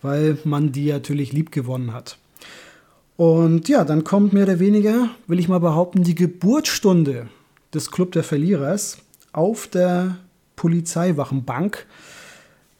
weil 0.00 0.38
man 0.44 0.72
die 0.72 0.90
natürlich 0.90 1.32
lieb 1.34 1.52
gewonnen 1.52 1.92
hat. 1.92 2.18
Und 3.16 3.68
ja, 3.68 3.84
dann 3.84 4.04
kommt 4.04 4.32
mehr 4.32 4.44
oder 4.44 4.58
weniger, 4.58 5.08
will 5.26 5.38
ich 5.38 5.48
mal 5.48 5.60
behaupten, 5.60 6.02
die 6.02 6.14
Geburtsstunde 6.14 7.28
des 7.72 7.90
Club 7.90 8.12
der 8.12 8.24
Verlierers 8.24 8.98
auf 9.32 9.66
der 9.66 10.16
Polizeiwachenbank. 10.56 11.86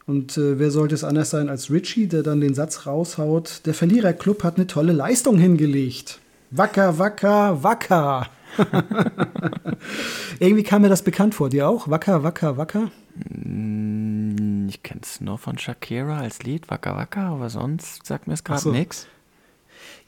Und 0.07 0.37
äh, 0.37 0.59
wer 0.59 0.71
sollte 0.71 0.95
es 0.95 1.05
anders 1.05 1.31
sein 1.31 1.49
als 1.49 1.71
Richie, 1.71 2.07
der 2.07 2.23
dann 2.23 2.41
den 2.41 2.55
Satz 2.55 2.87
raushaut, 2.87 3.63
der 3.67 3.75
Verliererclub 3.75 4.45
hat 4.45 4.57
eine 4.57 4.67
tolle 4.67 4.93
Leistung 4.93 5.39
hingelegt. 5.39 6.21
Wacker, 6.51 6.99
wacker, 6.99 7.63
wacker. 7.63 8.29
Irgendwie 10.39 10.63
kam 10.63 10.83
mir 10.83 10.89
das 10.89 11.03
bekannt 11.03 11.35
vor. 11.35 11.49
Dir 11.49 11.69
auch? 11.69 11.89
Wacker, 11.89 12.23
wacker, 12.23 12.57
wacker? 12.57 12.91
Mm, 13.31 14.69
ich 14.69 14.83
kenne 14.83 15.01
es 15.03 15.21
nur 15.21 15.39
von 15.39 15.59
Shakira 15.59 16.21
als 16.21 16.43
Lied, 16.43 16.71
Wacker, 16.71 16.97
wacker, 16.97 17.23
aber 17.23 17.51
sonst 17.51 18.07
sagt 18.07 18.29
mir 18.29 18.35
es 18.35 18.45
gerade 18.45 18.61
so. 18.61 18.71
nichts. 18.71 19.09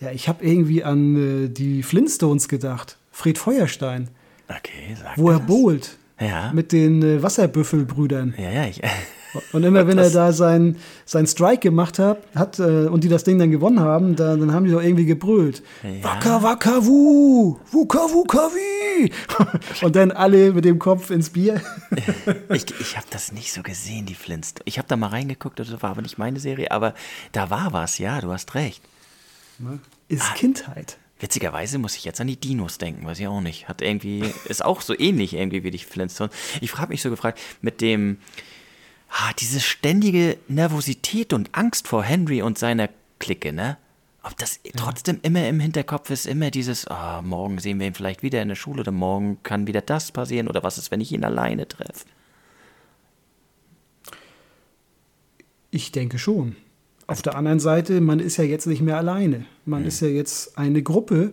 Ja, 0.00 0.12
ich 0.12 0.28
habe 0.28 0.44
irgendwie 0.44 0.84
an 0.84 1.46
äh, 1.46 1.48
die 1.48 1.82
Flintstones 1.82 2.48
gedacht. 2.48 2.98
Fred 3.10 3.36
Feuerstein. 3.36 4.08
Okay, 4.48 4.96
sag 5.00 5.18
Wo 5.18 5.30
das. 5.30 5.40
er 5.40 5.46
bowlt. 5.46 5.98
Ja. 6.20 6.52
Mit 6.52 6.72
den 6.72 7.02
äh, 7.02 7.22
Wasserbüffelbrüdern. 7.22 8.34
Ja, 8.38 8.50
ja, 8.50 8.64
ich. 8.66 8.80
Und 9.52 9.62
immer 9.62 9.86
wenn 9.86 9.98
er 9.98 10.10
da 10.10 10.32
seinen 10.32 10.76
sein 11.04 11.26
Strike 11.26 11.60
gemacht 11.60 11.98
hat, 11.98 12.18
hat 12.34 12.58
äh, 12.58 12.86
und 12.86 13.04
die 13.04 13.08
das 13.08 13.24
Ding 13.24 13.38
dann 13.38 13.50
gewonnen 13.50 13.80
haben, 13.80 14.16
da, 14.16 14.36
dann 14.36 14.54
haben 14.54 14.64
die 14.64 14.70
doch 14.70 14.82
irgendwie 14.82 15.04
gebrüllt. 15.04 15.62
Ja. 15.82 16.02
Wacker, 16.02 16.42
wacker, 16.42 16.86
wu, 16.86 17.58
wuka, 17.70 17.98
wuka, 17.98 18.48
wie. 18.54 19.12
und 19.84 19.96
dann 19.96 20.12
alle 20.12 20.52
mit 20.52 20.64
dem 20.64 20.78
Kopf 20.78 21.10
ins 21.10 21.30
Bier. 21.30 21.60
ich 22.54 22.64
ich 22.80 22.96
habe 22.96 23.06
das 23.10 23.30
nicht 23.32 23.52
so 23.52 23.62
gesehen, 23.62 24.06
die 24.06 24.14
Flintstones. 24.14 24.64
Ich 24.64 24.78
habe 24.78 24.88
da 24.88 24.96
mal 24.96 25.08
reingeguckt, 25.08 25.58
das 25.58 25.70
war 25.82 25.90
aber 25.90 26.02
nicht 26.02 26.16
meine 26.16 26.40
Serie, 26.40 26.70
aber 26.70 26.94
da 27.32 27.50
war 27.50 27.74
was, 27.74 27.98
ja, 27.98 28.22
du 28.22 28.32
hast 28.32 28.54
recht. 28.54 28.82
Ne? 29.58 29.80
Ist 30.08 30.30
ah, 30.30 30.34
Kindheit. 30.34 30.98
Witzigerweise 31.20 31.78
muss 31.78 31.96
ich 31.96 32.04
jetzt 32.04 32.20
an 32.20 32.28
die 32.28 32.38
Dinos 32.38 32.78
denken, 32.78 33.04
weiß 33.04 33.18
ich 33.18 33.26
auch 33.26 33.40
nicht. 33.40 33.68
Hat 33.68 33.82
irgendwie, 33.82 34.22
ist 34.44 34.64
auch 34.64 34.80
so 34.80 34.98
ähnlich 34.98 35.34
irgendwie 35.34 35.64
wie 35.64 35.70
die 35.70 35.78
Flintstones. 35.78 36.34
Ich 36.60 36.70
frage 36.70 36.90
mich 36.90 37.02
so 37.02 37.10
gefragt, 37.10 37.40
mit 37.60 37.80
dem, 37.80 38.18
ah, 39.10 39.32
diese 39.38 39.60
ständige 39.60 40.38
Nervosität 40.48 41.32
und 41.32 41.50
Angst 41.52 41.88
vor 41.88 42.04
Henry 42.04 42.42
und 42.42 42.58
seiner 42.58 42.88
Clique, 43.18 43.52
ne? 43.52 43.76
Ob 44.22 44.36
das 44.36 44.60
ja. 44.64 44.72
trotzdem 44.76 45.20
immer 45.22 45.48
im 45.48 45.58
Hinterkopf 45.60 46.10
ist, 46.10 46.26
immer 46.26 46.50
dieses, 46.50 46.86
ah, 46.86 47.22
morgen 47.22 47.58
sehen 47.58 47.80
wir 47.80 47.86
ihn 47.86 47.94
vielleicht 47.94 48.22
wieder 48.22 48.42
in 48.42 48.48
der 48.48 48.56
Schule 48.56 48.80
oder 48.80 48.92
morgen 48.92 49.42
kann 49.42 49.66
wieder 49.66 49.80
das 49.80 50.12
passieren 50.12 50.48
oder 50.48 50.62
was 50.62 50.78
ist, 50.78 50.90
wenn 50.90 51.00
ich 51.00 51.12
ihn 51.12 51.24
alleine 51.24 51.66
treffe? 51.66 52.04
Ich 55.70 55.92
denke 55.92 56.18
schon. 56.18 56.56
Auf 57.08 57.22
der 57.22 57.36
anderen 57.36 57.58
Seite, 57.58 58.02
man 58.02 58.20
ist 58.20 58.36
ja 58.36 58.44
jetzt 58.44 58.66
nicht 58.66 58.82
mehr 58.82 58.98
alleine. 58.98 59.46
Man 59.64 59.82
mhm. 59.82 59.88
ist 59.88 60.00
ja 60.00 60.08
jetzt 60.08 60.58
eine 60.58 60.82
Gruppe 60.82 61.32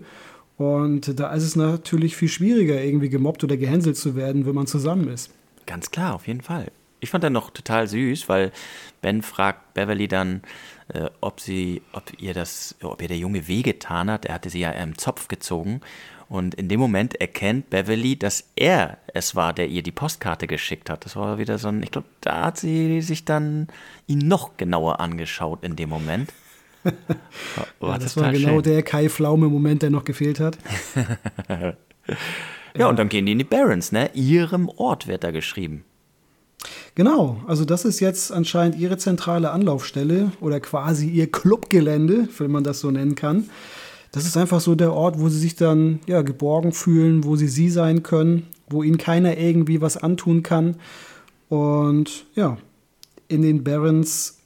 und 0.58 1.20
da 1.20 1.34
ist 1.34 1.44
es 1.44 1.58
natürlich 1.58 2.16
viel 2.16 2.30
schwieriger, 2.30 2.82
irgendwie 2.82 3.10
gemobbt 3.10 3.44
oder 3.44 3.58
gehänselt 3.58 3.98
zu 3.98 4.16
werden, 4.16 4.46
wenn 4.46 4.56
man 4.56 4.68
zusammen 4.68 5.10
ist. 5.10 5.32
Ganz 5.66 5.92
klar, 5.92 6.16
auf 6.16 6.28
jeden 6.28 6.40
Fall. 6.40 6.72
Ich 7.02 7.10
fand 7.10 7.26
dann 7.26 7.34
noch 7.34 7.50
total 7.50 7.88
süß, 7.88 8.30
weil 8.30 8.54
Ben 9.02 9.22
fragt 9.22 9.74
Beverly 9.74 10.08
dann, 10.08 10.44
äh, 10.88 11.10
ob 11.20 11.42
sie, 11.42 11.82
ob 11.92 12.04
ihr 12.20 12.34
das, 12.34 12.76
ob 12.82 13.02
ihr 13.02 13.10
der 13.10 13.18
Junge 13.18 13.50
wehgetan 13.50 14.10
hat. 14.10 14.26
Er 14.26 14.36
hatte 14.36 14.50
sie 14.50 14.62
ja 14.62 14.72
im 14.72 14.98
Zopf 14.98 15.28
gezogen 15.28 15.82
und 16.28 16.56
in 16.56 16.70
dem 16.70 16.80
Moment 16.80 17.16
erkennt 17.16 17.70
Beverly, 17.70 18.18
dass 18.18 18.46
er 18.56 18.98
es 19.14 19.36
war, 19.36 19.54
der 19.54 19.68
ihr 19.68 19.84
die 19.84 19.92
Postkarte 19.92 20.48
geschickt 20.48 20.90
hat. 20.90 21.06
Das 21.06 21.16
war 21.16 21.38
wieder 21.38 21.58
so 21.58 21.68
ein, 21.68 21.84
ich 21.84 21.92
glaube, 21.92 22.08
da 22.22 22.46
hat 22.46 22.58
sie 22.58 23.02
sich 23.02 23.26
dann 23.26 23.68
ihn 24.08 24.20
noch 24.20 24.58
genauer 24.58 25.00
angeschaut 25.00 25.64
in 25.64 25.76
dem 25.76 25.90
Moment. 25.90 26.32
War 27.80 27.94
ja, 27.94 27.98
das 27.98 28.16
war 28.16 28.32
genau 28.32 28.62
schön. 28.62 28.62
der 28.62 28.84
Kai 28.84 29.10
Pflaume-Moment, 29.10 29.82
der 29.82 29.90
noch 29.90 30.04
gefehlt 30.04 30.40
hat. 30.40 30.60
ja, 31.50 31.74
ja, 32.78 32.88
und 32.88 33.00
dann 33.00 33.10
gehen 33.10 33.26
die 33.26 33.32
in 33.32 33.40
die 33.40 33.44
Barons, 33.44 33.92
ne? 33.92 34.12
Ihrem 34.14 34.70
Ort 34.70 35.08
wird 35.08 35.24
da 35.24 35.32
geschrieben. 35.32 35.84
Genau, 36.94 37.42
also 37.48 37.66
das 37.66 37.86
ist 37.86 38.02
jetzt 38.02 38.32
anscheinend 38.32 38.78
ihre 38.78 38.98
zentrale 38.98 39.50
Anlaufstelle 39.50 40.32
oder 40.42 40.60
quasi 40.60 41.10
ihr 41.10 41.32
Clubgelände, 41.32 42.30
wenn 42.38 42.52
man 42.52 42.64
das 42.64 42.82
so 42.82 42.92
nennen 42.92 43.16
kann 43.16 43.50
das 44.16 44.26
ist 44.26 44.38
einfach 44.38 44.62
so 44.62 44.76
der 44.76 44.94
Ort, 44.94 45.20
wo 45.20 45.28
sie 45.28 45.40
sich 45.40 45.56
dann 45.56 46.00
ja, 46.08 46.22
geborgen 46.22 46.72
fühlen, 46.72 47.26
wo 47.26 47.36
sie 47.36 47.50
sie 47.50 47.70
sein 47.70 48.02
können, 48.02 48.48
wo 48.70 48.82
ihnen 48.82 48.98
keiner 48.98 49.38
irgendwie 49.38 49.82
was 49.82 49.98
antun 49.98 50.42
kann. 50.42 50.78
Und 51.50 52.26
ja, 52.34 52.58
in 53.28 53.42
den 53.42 53.66
Barons 53.66 54.38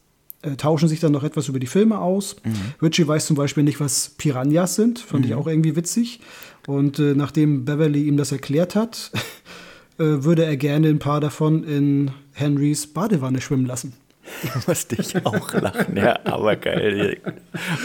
äh, 0.41 0.55
tauschen 0.55 0.89
sich 0.89 0.99
dann 0.99 1.11
noch 1.11 1.23
etwas 1.23 1.49
über 1.49 1.59
die 1.59 1.67
Filme 1.67 1.99
aus. 1.99 2.37
Mhm. 2.43 2.55
Richie 2.81 3.07
weiß 3.07 3.27
zum 3.27 3.35
Beispiel 3.35 3.63
nicht, 3.63 3.79
was 3.79 4.15
Piranhas 4.17 4.73
sind, 4.73 4.97
fand 4.97 5.25
mhm. 5.25 5.31
ich 5.31 5.35
auch 5.35 5.45
irgendwie 5.45 5.75
witzig. 5.75 6.19
Und 6.65 6.97
äh, 6.97 7.13
nachdem 7.13 7.63
Beverly 7.63 8.07
ihm 8.07 8.17
das 8.17 8.31
erklärt 8.31 8.73
hat, 8.73 9.11
äh, 9.99 10.23
würde 10.23 10.45
er 10.45 10.57
gerne 10.57 10.87
ein 10.87 10.97
paar 10.97 11.21
davon 11.21 11.63
in 11.63 12.09
Henrys 12.31 12.87
Badewanne 12.87 13.39
schwimmen 13.39 13.67
lassen. 13.67 13.93
Musste 14.67 14.95
ich 14.95 15.25
auch 15.25 15.53
lachen, 15.53 15.97
ja, 15.97 16.19
aber 16.23 16.55
geil. 16.55 17.17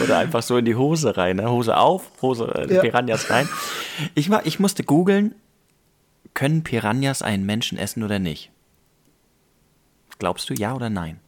Oder 0.01 0.19
einfach 0.19 0.43
so 0.43 0.57
in 0.57 0.65
die 0.65 0.75
Hose 0.75 1.17
rein, 1.17 1.37
ne? 1.37 1.49
Hose 1.49 1.75
auf, 1.77 2.11
Hose, 2.21 2.45
äh, 2.55 2.73
ja. 2.73 2.81
Piranhas 2.81 3.29
rein. 3.29 3.47
Ich, 4.13 4.29
ich 4.43 4.59
musste 4.59 4.83
googeln, 4.83 5.35
können 6.33 6.63
Piranhas 6.63 7.21
einen 7.21 7.45
Menschen 7.45 7.77
essen 7.77 8.03
oder 8.03 8.19
nicht? 8.19 8.51
Glaubst 10.19 10.49
du 10.49 10.53
ja 10.53 10.73
oder 10.75 10.89
nein? 10.89 11.19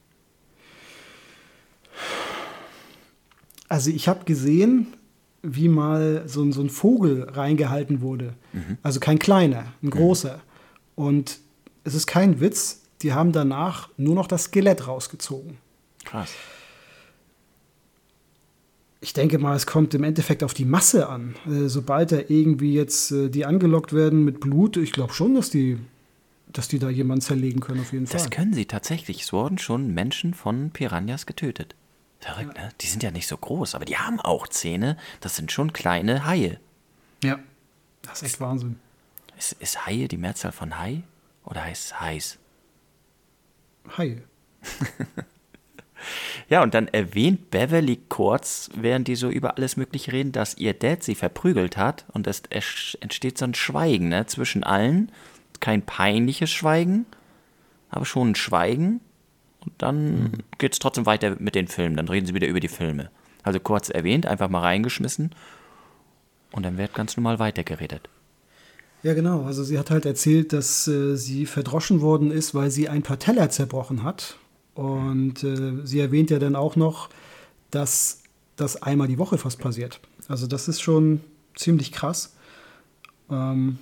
Also 3.70 3.90
ich 3.90 4.08
habe 4.08 4.26
gesehen, 4.26 4.88
wie 5.42 5.68
mal 5.68 6.24
so, 6.26 6.50
so, 6.52 6.62
ein 6.62 6.70
Vogel 6.70 7.24
reingehalten 7.30 8.02
wurde. 8.02 8.34
Mhm. 8.54 8.78
Also 8.82 9.00
kein 9.00 9.20
kleiner, 9.20 9.66
ein 9.84 9.90
großer. 9.90 10.38
Mhm. 10.38 11.04
Und 11.04 11.40
es 11.84 11.94
ist 11.96 12.08
kein 12.08 12.40
Witz, 12.40 12.84
die 13.02 13.14
haben 13.14 13.32
danach 13.32 13.90
nur 13.98 14.16
noch 14.16 14.28
das 14.28 14.46
Skelett 14.46 14.88
rausgezogen. 14.88 15.58
Krass. 16.06 16.32
Ich 19.00 19.14
denke 19.14 19.38
mal, 19.38 19.56
es 19.56 19.68
kommt 19.68 19.94
im 19.94 20.04
Endeffekt 20.04 20.44
auf 20.44 20.54
die 20.54 20.66
Masse 20.66 21.08
an. 21.08 21.36
Äh, 21.46 21.68
sobald 21.68 22.12
da 22.12 22.18
irgendwie 22.28 22.74
jetzt 22.74 23.12
äh, 23.12 23.30
die 23.30 23.46
angelockt 23.46 23.94
werden 23.94 24.26
mit 24.26 24.40
Blut, 24.40 24.78
ich 24.78 24.92
glaube 24.92 25.14
schon, 25.14 25.36
dass 25.36 25.52
die, 25.52 25.78
dass 26.52 26.68
die 26.68 26.80
da 26.80 26.90
jemanden 26.90 27.22
zerlegen 27.22 27.60
können, 27.60 27.82
auf 27.82 27.94
jeden 27.94 28.06
das 28.06 28.14
Fall. 28.14 28.30
Das 28.30 28.30
können 28.32 28.54
sie 28.54 28.66
tatsächlich. 28.66 29.22
Es 29.22 29.34
wurden 29.34 29.60
schon 29.60 29.94
Menschen 29.94 30.34
von 30.34 30.72
Piranhas 30.72 31.28
getötet. 31.28 31.76
Verrückt, 32.20 32.58
ja. 32.58 32.64
ne? 32.64 32.72
Die 32.82 32.88
sind 32.88 33.04
ja 33.04 33.12
nicht 33.12 33.28
so 33.28 33.38
groß, 33.38 33.76
aber 33.76 33.86
die 33.86 33.98
haben 33.98 34.20
auch 34.20 34.48
Zähne. 34.48 34.98
Das 35.22 35.36
sind 35.36 35.52
schon 35.52 35.74
kleine 35.74 36.26
Haie. 36.26 36.60
Ja, 37.24 37.40
das 38.02 38.22
ist 38.22 38.30
echt 38.30 38.42
Wahnsinn. 38.42 38.80
Ist, 39.38 39.54
ist 39.60 39.86
Haie 39.86 40.08
die 40.08 40.18
Mehrzahl 40.18 40.52
von 40.52 40.80
Hai? 40.80 41.04
Oder 41.46 41.64
heißt 41.64 41.86
es 41.86 42.00
Hais? 42.02 42.40
Haie. 43.98 44.24
ja, 46.50 46.64
und 46.64 46.74
dann 46.74 46.88
erwähnt 46.88 47.52
Beverly 47.52 48.00
kurz, 48.10 48.70
während 48.76 49.08
die 49.08 49.16
so 49.16 49.30
über 49.30 49.58
alles 49.58 49.78
Mögliche 49.78 50.12
reden, 50.12 50.32
dass 50.32 50.58
ihr 50.58 50.74
Dad 50.74 51.04
sie 51.04 51.16
verprügelt 51.16 51.78
hat 51.78 52.06
und 52.14 52.28
es 52.28 52.42
entsteht 53.00 53.38
so 53.38 53.46
ein 53.46 53.54
Schweigen 53.54 54.10
ne, 54.10 54.26
zwischen 54.26 54.64
allen. 54.64 55.12
Kein 55.60 55.82
peinliches 55.82 56.52
Schweigen, 56.52 57.06
aber 57.90 58.06
schon 58.06 58.32
ein 58.32 58.36
Schweigen. 58.36 59.02
Und 59.62 59.74
dann 59.80 60.14
mhm. 60.14 60.32
geht 60.58 60.74
es 60.74 60.80
trotzdem 60.80 61.06
weiter 61.06 61.36
mit 61.40 61.56
den 61.56 61.68
Filmen. 61.68 61.98
Dann 61.98 62.08
reden 62.08 62.26
sie 62.26 62.34
wieder 62.34 62.48
über 62.48 62.60
die 62.60 62.68
Filme. 62.68 63.10
Also 63.44 63.60
kurz 63.60 63.90
erwähnt, 63.90 64.26
einfach 64.26 64.50
mal 64.50 64.62
reingeschmissen. 64.62 65.32
Und 66.52 66.64
dann 66.64 66.78
wird 66.78 66.94
ganz 66.94 67.18
normal 67.18 67.40
weitergeredet. 67.40 68.08
Ja, 69.04 69.14
genau. 69.14 69.44
Also 69.44 69.64
sie 69.64 69.78
hat 69.78 69.92
halt 69.92 70.06
erzählt, 70.06 70.54
dass 70.54 70.88
äh, 70.88 71.16
sie 71.16 71.46
verdroschen 71.46 72.02
worden 72.02 72.32
ist, 72.32 72.56
weil 72.56 72.72
sie 72.72 72.90
ein 72.90 73.04
paar 73.04 73.20
Teller 73.20 73.50
zerbrochen 73.50 74.04
hat. 74.04 74.38
Und 74.74 75.44
äh, 75.44 75.86
sie 75.86 76.00
erwähnt 76.00 76.30
ja 76.30 76.40
dann 76.40 76.56
auch 76.56 76.76
noch, 76.76 77.10
dass 77.72 78.24
das 78.56 78.82
einmal 78.82 79.08
die 79.08 79.18
Woche 79.18 79.38
fast 79.38 79.60
passiert. 79.60 80.00
Also 80.28 80.48
das 80.48 80.68
ist 80.68 80.82
schon 80.82 81.22
ziemlich 81.56 81.92
krass. 81.92 82.36
Ähm, 83.30 83.80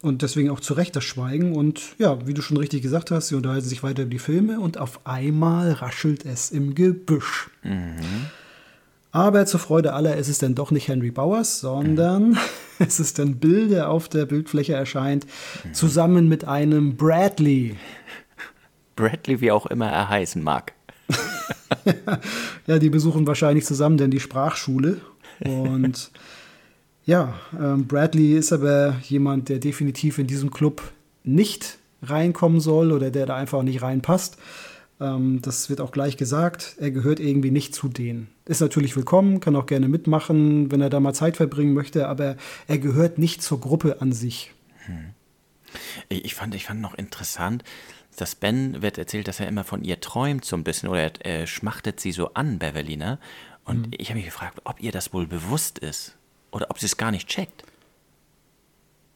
und 0.00 0.22
deswegen 0.22 0.50
auch 0.50 0.60
zu 0.60 0.74
Recht 0.74 0.94
das 0.94 1.04
Schweigen. 1.04 1.54
Und 1.56 1.82
ja, 1.98 2.26
wie 2.26 2.34
du 2.34 2.42
schon 2.42 2.56
richtig 2.56 2.82
gesagt 2.82 3.10
hast, 3.10 3.28
sie 3.28 3.34
unterhalten 3.34 3.66
sich 3.66 3.82
weiter 3.82 4.02
über 4.02 4.10
die 4.10 4.18
Filme 4.18 4.60
und 4.60 4.78
auf 4.78 5.00
einmal 5.04 5.72
raschelt 5.72 6.24
es 6.24 6.50
im 6.50 6.74
Gebüsch. 6.74 7.50
Mhm. 7.62 8.26
Aber 9.10 9.46
zur 9.46 9.60
Freude 9.60 9.94
aller 9.94 10.16
ist 10.16 10.28
es 10.28 10.38
dann 10.38 10.54
doch 10.54 10.70
nicht 10.70 10.88
Henry 10.88 11.10
Bowers, 11.10 11.60
sondern 11.60 12.30
mhm. 12.30 12.38
es 12.78 13.00
ist 13.00 13.18
dann 13.18 13.36
Bill, 13.36 13.68
der 13.68 13.90
auf 13.90 14.08
der 14.08 14.26
Bildfläche 14.26 14.74
erscheint, 14.74 15.26
mhm. 15.64 15.74
zusammen 15.74 16.28
mit 16.28 16.44
einem 16.44 16.96
Bradley. 16.96 17.76
Bradley, 18.96 19.40
wie 19.40 19.52
auch 19.52 19.66
immer 19.66 19.88
er 19.90 20.08
heißen 20.08 20.42
mag. 20.42 20.72
ja, 22.66 22.78
die 22.78 22.90
besuchen 22.90 23.26
wahrscheinlich 23.26 23.64
zusammen 23.64 23.96
denn 23.96 24.10
die 24.10 24.20
Sprachschule. 24.20 25.00
Und 25.40 26.10
ja, 27.06 27.34
ähm, 27.58 27.86
Bradley 27.86 28.36
ist 28.36 28.52
aber 28.52 28.96
jemand, 29.04 29.48
der 29.48 29.58
definitiv 29.58 30.18
in 30.18 30.26
diesem 30.26 30.50
Club 30.50 30.82
nicht 31.24 31.78
reinkommen 32.02 32.60
soll 32.60 32.92
oder 32.92 33.10
der 33.10 33.26
da 33.26 33.36
einfach 33.36 33.62
nicht 33.62 33.82
reinpasst. 33.82 34.36
Ähm, 35.00 35.40
das 35.42 35.70
wird 35.70 35.80
auch 35.80 35.92
gleich 35.92 36.16
gesagt. 36.16 36.76
Er 36.78 36.90
gehört 36.90 37.20
irgendwie 37.20 37.50
nicht 37.50 37.74
zu 37.74 37.88
denen. 37.88 38.28
Ist 38.44 38.60
natürlich 38.60 38.96
willkommen, 38.96 39.40
kann 39.40 39.56
auch 39.56 39.66
gerne 39.66 39.88
mitmachen, 39.88 40.70
wenn 40.70 40.80
er 40.80 40.90
da 40.90 41.00
mal 41.00 41.14
Zeit 41.14 41.36
verbringen 41.36 41.74
möchte, 41.74 42.08
aber 42.08 42.36
er 42.66 42.78
gehört 42.78 43.18
nicht 43.18 43.42
zur 43.42 43.60
Gruppe 43.60 44.00
an 44.00 44.12
sich. 44.12 44.52
Hm. 44.86 45.10
Ich 46.08 46.34
fand, 46.34 46.54
ich 46.54 46.64
fand 46.64 46.80
noch 46.80 46.94
interessant, 46.94 47.62
dass 48.16 48.34
Ben 48.34 48.82
wird 48.82 48.98
erzählt, 48.98 49.28
dass 49.28 49.40
er 49.40 49.48
immer 49.48 49.64
von 49.64 49.84
ihr 49.84 50.00
träumt 50.00 50.44
so 50.44 50.56
ein 50.56 50.64
bisschen 50.64 50.88
oder 50.88 51.02
er, 51.02 51.12
er 51.24 51.46
schmachtet 51.46 52.00
sie 52.00 52.12
so 52.12 52.34
an, 52.34 52.58
Beverly, 52.58 52.96
ne? 52.96 53.18
Und 53.64 53.88
mhm. 53.88 53.92
ich 53.98 54.08
habe 54.08 54.16
mich 54.16 54.26
gefragt, 54.26 54.60
ob 54.64 54.80
ihr 54.80 54.92
das 54.92 55.12
wohl 55.12 55.26
bewusst 55.26 55.78
ist 55.78 56.16
oder 56.50 56.70
ob 56.70 56.78
sie 56.78 56.86
es 56.86 56.96
gar 56.96 57.10
nicht 57.10 57.28
checkt. 57.28 57.64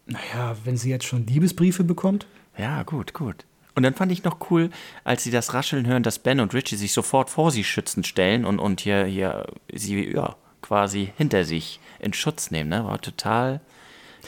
Naja, 0.07 0.57
wenn 0.65 0.77
sie 0.77 0.91
jetzt 0.91 1.07
schon 1.07 1.27
Liebesbriefe 1.27 1.85
bekommt? 1.85 2.27
Ja, 2.59 2.83
gut, 2.83 3.15
gut. 3.15 3.47
Und 3.75 3.85
dann 3.85 3.95
fand 3.95 4.13
ich 4.13 4.25
noch 4.25 4.51
cool, 4.51 4.71
als 5.05 5.25
sie 5.25 5.31
das 5.31 5.55
Rascheln 5.55 5.87
hören, 5.87 6.03
dass 6.03 6.19
Ben 6.19 6.41
und 6.41 6.55
Richie 6.55 6.77
sich 6.77 6.93
sofort 6.93 7.31
vor 7.31 7.51
sie 7.51 7.65
schützend 7.65 8.07
stellen 8.07 8.45
und, 8.45 8.59
und 8.59 8.81
hier, 8.81 9.05
hier 9.07 9.47
sie 9.73 10.13
ja, 10.13 10.37
quasi 10.61 11.13
hinter 11.17 11.45
sich 11.45 11.81
in 11.99 12.13
Schutz 12.13 12.51
nehmen. 12.51 12.69
Ne? 12.69 12.85
War 12.85 13.01
total 13.01 13.61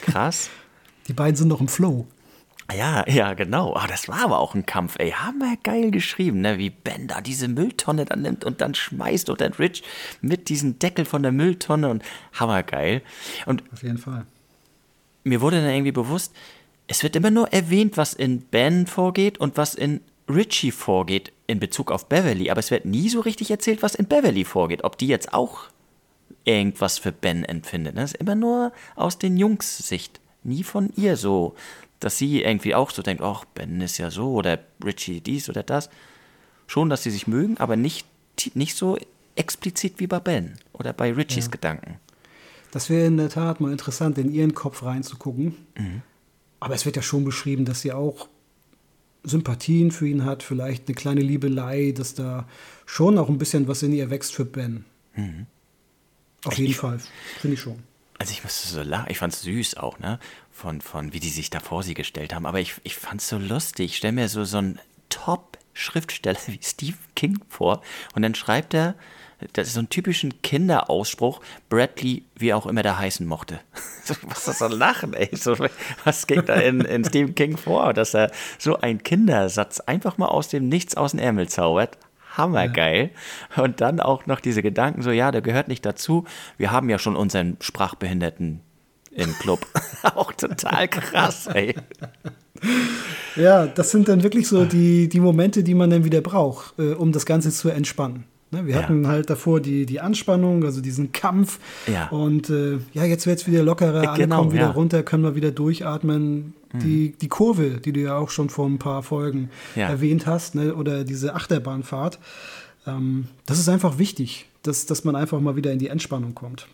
krass. 0.02 0.50
Die 1.08 1.12
beiden 1.12 1.36
sind 1.36 1.48
noch 1.48 1.60
im 1.60 1.68
Flow. 1.68 2.06
Ja, 2.72 3.06
ja, 3.06 3.34
genau. 3.34 3.74
Ah, 3.76 3.86
das 3.86 4.08
war 4.08 4.24
aber 4.24 4.38
auch 4.38 4.54
ein 4.54 4.64
Kampf, 4.64 4.96
ey. 4.98 5.10
Haben 5.10 5.38
wir 5.38 5.58
geil 5.62 5.90
geschrieben, 5.90 6.40
ne? 6.40 6.56
Wie 6.56 6.70
Ben 6.70 7.08
da 7.08 7.20
diese 7.20 7.46
Mülltonne 7.46 8.06
dann 8.06 8.22
nimmt 8.22 8.42
und 8.42 8.62
dann 8.62 8.74
schmeißt 8.74 9.28
und 9.28 9.42
dann 9.42 9.52
Rich 9.52 9.82
mit 10.22 10.48
diesem 10.48 10.78
Deckel 10.78 11.04
von 11.04 11.22
der 11.22 11.30
Mülltonne 11.30 11.90
und 11.90 12.02
hammergeil. 12.32 13.02
Und 13.44 13.62
Auf 13.70 13.82
jeden 13.82 13.98
Fall. 13.98 14.24
Mir 15.24 15.42
wurde 15.42 15.60
dann 15.60 15.70
irgendwie 15.70 15.92
bewusst, 15.92 16.34
es 16.86 17.02
wird 17.02 17.16
immer 17.16 17.30
nur 17.30 17.52
erwähnt, 17.52 17.96
was 17.96 18.14
in 18.14 18.40
Ben 18.40 18.86
vorgeht 18.86 19.38
und 19.38 19.56
was 19.56 19.74
in 19.74 20.00
Richie 20.28 20.70
vorgeht 20.70 21.32
in 21.46 21.60
Bezug 21.60 21.90
auf 21.90 22.08
Beverly, 22.08 22.50
aber 22.50 22.60
es 22.60 22.70
wird 22.70 22.84
nie 22.84 23.08
so 23.08 23.20
richtig 23.20 23.50
erzählt, 23.50 23.82
was 23.82 23.94
in 23.94 24.06
Beverly 24.06 24.44
vorgeht. 24.44 24.84
Ob 24.84 24.96
die 24.96 25.06
jetzt 25.06 25.34
auch 25.34 25.64
irgendwas 26.44 26.98
für 26.98 27.12
Ben 27.12 27.44
empfindet. 27.44 27.96
Das 27.96 28.00
ne? 28.00 28.04
ist 28.04 28.16
immer 28.16 28.34
nur 28.34 28.72
aus 28.96 29.18
den 29.18 29.36
Jungs 29.36 29.78
Sicht. 29.78 30.20
Nie 30.42 30.62
von 30.62 30.90
ihr 30.96 31.16
so 31.16 31.54
dass 32.04 32.18
sie 32.18 32.42
irgendwie 32.42 32.74
auch 32.74 32.90
so 32.90 33.00
denkt, 33.00 33.22
ach, 33.22 33.46
Ben 33.46 33.80
ist 33.80 33.96
ja 33.96 34.10
so 34.10 34.34
oder 34.34 34.58
Richie 34.84 35.22
dies 35.22 35.48
oder 35.48 35.62
das. 35.62 35.88
Schon, 36.66 36.90
dass 36.90 37.02
sie 37.02 37.10
sich 37.10 37.26
mögen, 37.26 37.56
aber 37.56 37.76
nicht, 37.76 38.06
nicht 38.54 38.76
so 38.76 38.98
explizit 39.36 40.00
wie 40.00 40.06
bei 40.06 40.20
Ben 40.20 40.58
oder 40.74 40.92
bei 40.92 41.12
Richies 41.12 41.46
ja. 41.46 41.50
Gedanken. 41.50 41.96
Das 42.72 42.90
wäre 42.90 43.06
in 43.06 43.16
der 43.16 43.30
Tat 43.30 43.60
mal 43.60 43.72
interessant, 43.72 44.18
in 44.18 44.30
ihren 44.32 44.54
Kopf 44.54 44.82
reinzugucken. 44.82 45.56
Mhm. 45.78 46.02
Aber 46.64 46.74
es 46.74 46.86
wird 46.86 46.96
ja 46.96 47.02
schon 47.02 47.26
beschrieben, 47.26 47.66
dass 47.66 47.82
sie 47.82 47.92
auch 47.92 48.26
Sympathien 49.22 49.90
für 49.90 50.08
ihn 50.08 50.24
hat, 50.24 50.42
vielleicht 50.42 50.88
eine 50.88 50.94
kleine 50.94 51.20
Liebelei, 51.20 51.92
dass 51.94 52.14
da 52.14 52.48
schon 52.86 53.18
auch 53.18 53.28
ein 53.28 53.36
bisschen 53.36 53.68
was 53.68 53.82
in 53.82 53.92
ihr 53.92 54.08
wächst 54.08 54.32
für 54.32 54.46
Ben. 54.46 54.86
Mhm. 55.14 55.44
Auf 56.42 56.56
jeden 56.56 56.70
ich, 56.70 56.78
Fall, 56.78 57.00
finde 57.38 57.56
ich 57.56 57.60
schon. 57.60 57.82
Also 58.16 58.32
ich 58.32 58.42
musste 58.42 58.66
so 58.66 58.80
lachen, 58.80 59.10
ich 59.10 59.18
fand 59.18 59.34
es 59.34 59.42
süß 59.42 59.76
auch, 59.76 59.98
ne? 59.98 60.18
von, 60.50 60.80
von 60.80 61.12
wie 61.12 61.20
die 61.20 61.28
sich 61.28 61.50
da 61.50 61.60
vor 61.60 61.82
sie 61.82 61.92
gestellt 61.92 62.32
haben. 62.32 62.46
Aber 62.46 62.60
ich, 62.60 62.76
ich 62.82 62.96
fand 62.96 63.20
es 63.20 63.28
so 63.28 63.36
lustig. 63.36 63.90
Ich 63.90 63.96
stelle 63.98 64.14
mir 64.14 64.30
so, 64.30 64.44
so 64.44 64.56
einen 64.56 64.80
Top-Schriftsteller 65.10 66.38
wie 66.46 66.60
Stephen 66.62 66.96
King 67.14 67.40
vor 67.50 67.82
und 68.14 68.22
dann 68.22 68.34
schreibt 68.34 68.72
er, 68.72 68.94
das 69.52 69.68
ist 69.68 69.74
so 69.74 69.80
ein 69.80 69.88
typischen 69.88 70.42
Kinderausspruch, 70.42 71.40
Bradley, 71.68 72.24
wie 72.36 72.54
auch 72.54 72.66
immer 72.66 72.82
der 72.82 72.98
heißen 72.98 73.26
mochte. 73.26 73.60
was 74.22 74.38
ist 74.38 74.48
das 74.48 74.58
so 74.58 74.68
Lachen, 74.68 75.14
ey? 75.14 75.28
So, 75.32 75.56
was 76.04 76.26
geht 76.26 76.48
da 76.48 76.54
in, 76.54 76.80
in 76.80 77.04
Stephen 77.04 77.34
King 77.34 77.56
vor, 77.56 77.92
dass 77.92 78.14
er 78.14 78.30
so 78.58 78.78
einen 78.80 79.02
Kindersatz 79.02 79.80
einfach 79.80 80.18
mal 80.18 80.28
aus 80.28 80.48
dem 80.48 80.68
Nichts 80.68 80.96
aus 80.96 81.12
dem 81.12 81.20
Ärmel 81.20 81.48
zaubert? 81.48 81.98
Hammergeil. 82.36 83.10
Ja. 83.56 83.62
Und 83.62 83.80
dann 83.80 84.00
auch 84.00 84.26
noch 84.26 84.40
diese 84.40 84.62
Gedanken, 84.62 85.02
so, 85.02 85.10
ja, 85.10 85.30
der 85.30 85.40
gehört 85.40 85.68
nicht 85.68 85.86
dazu. 85.86 86.24
Wir 86.56 86.72
haben 86.72 86.90
ja 86.90 86.98
schon 86.98 87.16
unseren 87.16 87.56
Sprachbehinderten 87.60 88.60
im 89.12 89.32
Club. 89.38 89.66
Auch 90.02 90.32
total 90.32 90.88
krass, 90.88 91.46
ey. 91.46 91.74
Ja, 93.36 93.66
das 93.66 93.90
sind 93.90 94.08
dann 94.08 94.22
wirklich 94.22 94.48
so 94.48 94.64
die, 94.64 95.08
die 95.08 95.20
Momente, 95.20 95.62
die 95.62 95.74
man 95.74 95.90
dann 95.90 96.04
wieder 96.04 96.20
braucht, 96.20 96.78
äh, 96.78 96.92
um 96.92 97.12
das 97.12 97.26
Ganze 97.26 97.50
zu 97.50 97.68
entspannen. 97.68 98.24
Ne, 98.54 98.66
wir 98.66 98.76
ja. 98.76 98.82
hatten 98.82 99.08
halt 99.08 99.30
davor 99.30 99.60
die, 99.60 99.84
die 99.84 100.00
Anspannung, 100.00 100.64
also 100.64 100.80
diesen 100.80 101.12
Kampf. 101.12 101.58
Ja. 101.86 102.08
Und 102.08 102.50
äh, 102.50 102.78
ja, 102.92 103.04
jetzt 103.04 103.26
wird 103.26 103.40
es 103.40 103.46
wieder 103.46 103.62
lockerer, 103.62 104.10
alle 104.10 104.22
genau, 104.22 104.38
kommen 104.38 104.52
wieder 104.52 104.62
ja. 104.62 104.70
runter, 104.70 105.02
können 105.02 105.24
wir 105.24 105.34
wieder 105.34 105.50
durchatmen. 105.50 106.54
Mhm. 106.72 106.78
Die, 106.78 107.12
die 107.20 107.28
Kurve, 107.28 107.80
die 107.84 107.92
du 107.92 108.00
ja 108.00 108.16
auch 108.16 108.30
schon 108.30 108.48
vor 108.50 108.66
ein 108.66 108.78
paar 108.78 109.02
Folgen 109.02 109.50
erwähnt 109.74 110.26
hast, 110.26 110.54
ne, 110.54 110.74
oder 110.74 111.04
diese 111.04 111.34
Achterbahnfahrt, 111.34 112.18
ähm, 112.86 113.26
das 113.46 113.58
ist 113.58 113.68
einfach 113.68 113.98
wichtig, 113.98 114.46
dass, 114.62 114.86
dass 114.86 115.04
man 115.04 115.16
einfach 115.16 115.40
mal 115.40 115.56
wieder 115.56 115.72
in 115.72 115.78
die 115.78 115.88
Entspannung 115.88 116.34
kommt. 116.34 116.68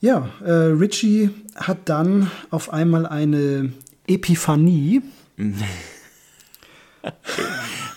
Ja, 0.00 0.30
äh, 0.44 0.50
Richie 0.50 1.30
hat 1.56 1.88
dann 1.88 2.30
auf 2.50 2.72
einmal 2.72 3.04
eine 3.04 3.72
Epiphanie. 4.06 5.02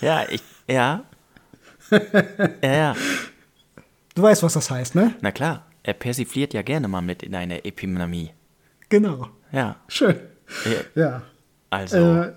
ja, 0.01 0.23
ich, 0.29 0.41
ja. 0.67 1.03
Ja, 1.91 2.73
ja. 2.73 2.95
Du 4.15 4.21
weißt, 4.21 4.43
was 4.43 4.53
das 4.53 4.69
heißt, 4.69 4.95
ne? 4.95 5.15
Na 5.21 5.31
klar, 5.31 5.65
er 5.83 5.93
persifliert 5.93 6.53
ja 6.53 6.61
gerne 6.61 6.87
mal 6.87 7.01
mit 7.01 7.23
in 7.23 7.35
eine 7.35 7.65
Epiphanie. 7.65 8.31
Genau. 8.89 9.29
Ja. 9.51 9.77
Schön. 9.87 10.19
Ja. 10.95 11.23
Also, 11.69 11.97
äh, 11.97 12.33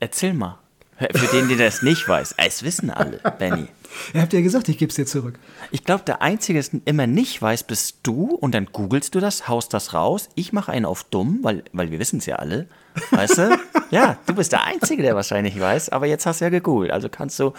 erzähl 0.00 0.34
mal. 0.34 0.60
Für 0.96 1.26
den, 1.26 1.48
der 1.48 1.58
das 1.58 1.82
nicht 1.82 2.08
weiß. 2.08 2.36
Es 2.36 2.62
wissen 2.62 2.90
alle, 2.90 3.18
Benny. 3.38 3.66
Ihr 4.12 4.22
habt 4.22 4.32
ja 4.32 4.40
gesagt, 4.40 4.68
ich 4.68 4.78
gebe 4.78 4.90
es 4.90 4.96
dir 4.96 5.06
zurück. 5.06 5.38
Ich 5.70 5.84
glaube, 5.84 6.04
der 6.04 6.22
Einzige, 6.22 6.60
der 6.60 6.60
es 6.60 6.80
immer 6.84 7.06
nicht 7.06 7.40
weiß, 7.40 7.64
bist 7.64 7.98
du. 8.04 8.34
Und 8.34 8.54
dann 8.54 8.66
googelst 8.66 9.14
du 9.14 9.20
das, 9.20 9.48
haust 9.48 9.74
das 9.74 9.92
raus. 9.92 10.28
Ich 10.36 10.52
mache 10.52 10.70
einen 10.70 10.84
auf 10.84 11.04
dumm, 11.04 11.40
weil, 11.42 11.64
weil 11.72 11.90
wir 11.90 11.98
wissen 11.98 12.18
es 12.18 12.26
ja 12.26 12.36
alle. 12.36 12.68
Weißt 13.10 13.38
du? 13.38 13.58
ja, 13.90 14.18
du 14.26 14.34
bist 14.34 14.52
der 14.52 14.64
Einzige, 14.64 15.02
der 15.02 15.16
wahrscheinlich 15.16 15.58
weiß. 15.58 15.88
Aber 15.88 16.06
jetzt 16.06 16.26
hast 16.26 16.40
du 16.40 16.44
ja 16.44 16.50
gegoogelt. 16.50 16.92
Also 16.92 17.08
kannst 17.08 17.38
du. 17.40 17.52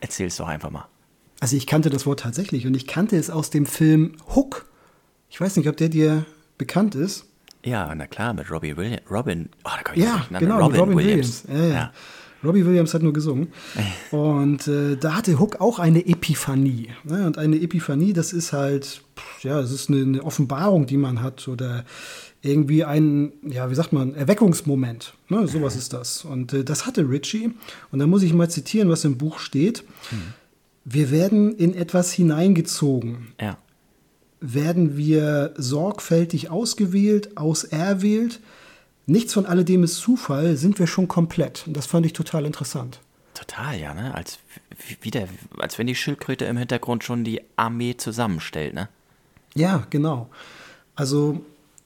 Erzähl 0.00 0.26
es 0.26 0.36
doch 0.36 0.48
einfach 0.48 0.70
mal. 0.70 0.86
Also 1.40 1.56
ich 1.56 1.66
kannte 1.66 1.90
das 1.90 2.06
Wort 2.06 2.20
tatsächlich 2.20 2.66
und 2.66 2.74
ich 2.74 2.86
kannte 2.86 3.16
es 3.16 3.30
aus 3.30 3.50
dem 3.50 3.66
Film 3.66 4.16
Hook. 4.34 4.66
Ich 5.28 5.40
weiß 5.40 5.56
nicht, 5.56 5.68
ob 5.68 5.76
der 5.76 5.88
dir 5.88 6.24
bekannt 6.58 6.94
ist. 6.94 7.26
Ja, 7.64 7.94
na 7.94 8.06
klar, 8.06 8.34
mit 8.34 8.50
Robbie 8.50 8.76
Williams. 8.76 9.02
Robin. 9.10 9.48
Oh, 9.64 9.70
da 9.76 9.82
kann 9.82 9.96
ich 9.96 10.04
ja, 10.04 10.26
genau, 10.38 10.60
Robin, 10.60 10.80
Robin 10.80 10.96
Williams. 10.96 11.44
Williams. 11.48 11.68
Ja. 11.68 11.74
ja. 11.74 11.92
Robbie 12.44 12.64
Williams 12.66 12.92
hat 12.92 13.02
nur 13.02 13.12
gesungen. 13.12 13.48
Und 14.10 14.68
äh, 14.68 14.96
da 14.96 15.14
hatte 15.16 15.38
Hook 15.38 15.60
auch 15.60 15.78
eine 15.78 16.06
Epiphanie. 16.06 16.88
Ne? 17.04 17.26
Und 17.26 17.38
eine 17.38 17.56
Epiphanie, 17.56 18.12
das 18.12 18.32
ist 18.32 18.52
halt, 18.52 19.02
ja, 19.42 19.58
es 19.60 19.72
ist 19.72 19.88
eine, 19.88 20.02
eine, 20.02 20.22
Offenbarung, 20.22 20.86
die 20.86 20.98
man 20.98 21.22
hat 21.22 21.48
oder 21.48 21.84
irgendwie 22.44 22.84
ein, 22.84 23.32
ja, 23.42 23.70
wie 23.70 23.74
sagt 23.74 23.92
man, 23.92 24.14
Erweckungsmoment. 24.14 25.14
Ne? 25.28 25.46
Sowas 25.48 25.76
ist 25.76 25.92
das. 25.92 26.24
Und 26.24 26.52
äh, 26.52 26.64
das 26.64 26.86
hatte 26.86 27.08
Richie. 27.08 27.52
Und 27.90 27.98
da 27.98 28.06
muss 28.06 28.22
ich 28.22 28.32
mal 28.32 28.50
zitieren, 28.50 28.88
was 28.88 29.04
im 29.04 29.18
Buch 29.18 29.38
steht. 29.38 29.84
Hm. 30.10 30.18
Wir 30.84 31.10
werden 31.10 31.56
in 31.56 31.74
etwas 31.74 32.12
hineingezogen. 32.12 33.28
Ja 33.40 33.56
werden 34.46 34.98
wir 34.98 35.54
sorgfältig 35.56 36.50
ausgewählt, 36.50 37.36
auserwählt. 37.36 38.40
Nichts 39.06 39.32
von 39.32 39.46
alledem 39.46 39.84
ist 39.84 39.96
Zufall, 39.96 40.56
sind 40.56 40.78
wir 40.78 40.86
schon 40.86 41.08
komplett. 41.08 41.66
Und 41.66 41.76
das 41.76 41.86
fand 41.86 42.04
ich 42.04 42.12
total 42.12 42.44
interessant. 42.44 43.00
Total, 43.32 43.78
ja, 43.78 43.94
ne? 43.94 44.14
Als, 44.14 44.38
wieder, 45.00 45.28
als 45.58 45.78
wenn 45.78 45.86
die 45.86 45.94
Schildkröte 45.94 46.44
im 46.44 46.58
Hintergrund 46.58 47.04
schon 47.04 47.24
die 47.24 47.40
Armee 47.56 47.96
zusammenstellt, 47.96 48.74
ne? 48.74 48.88
Ja, 49.54 49.86
genau. 49.88 50.28
Also 50.94 51.40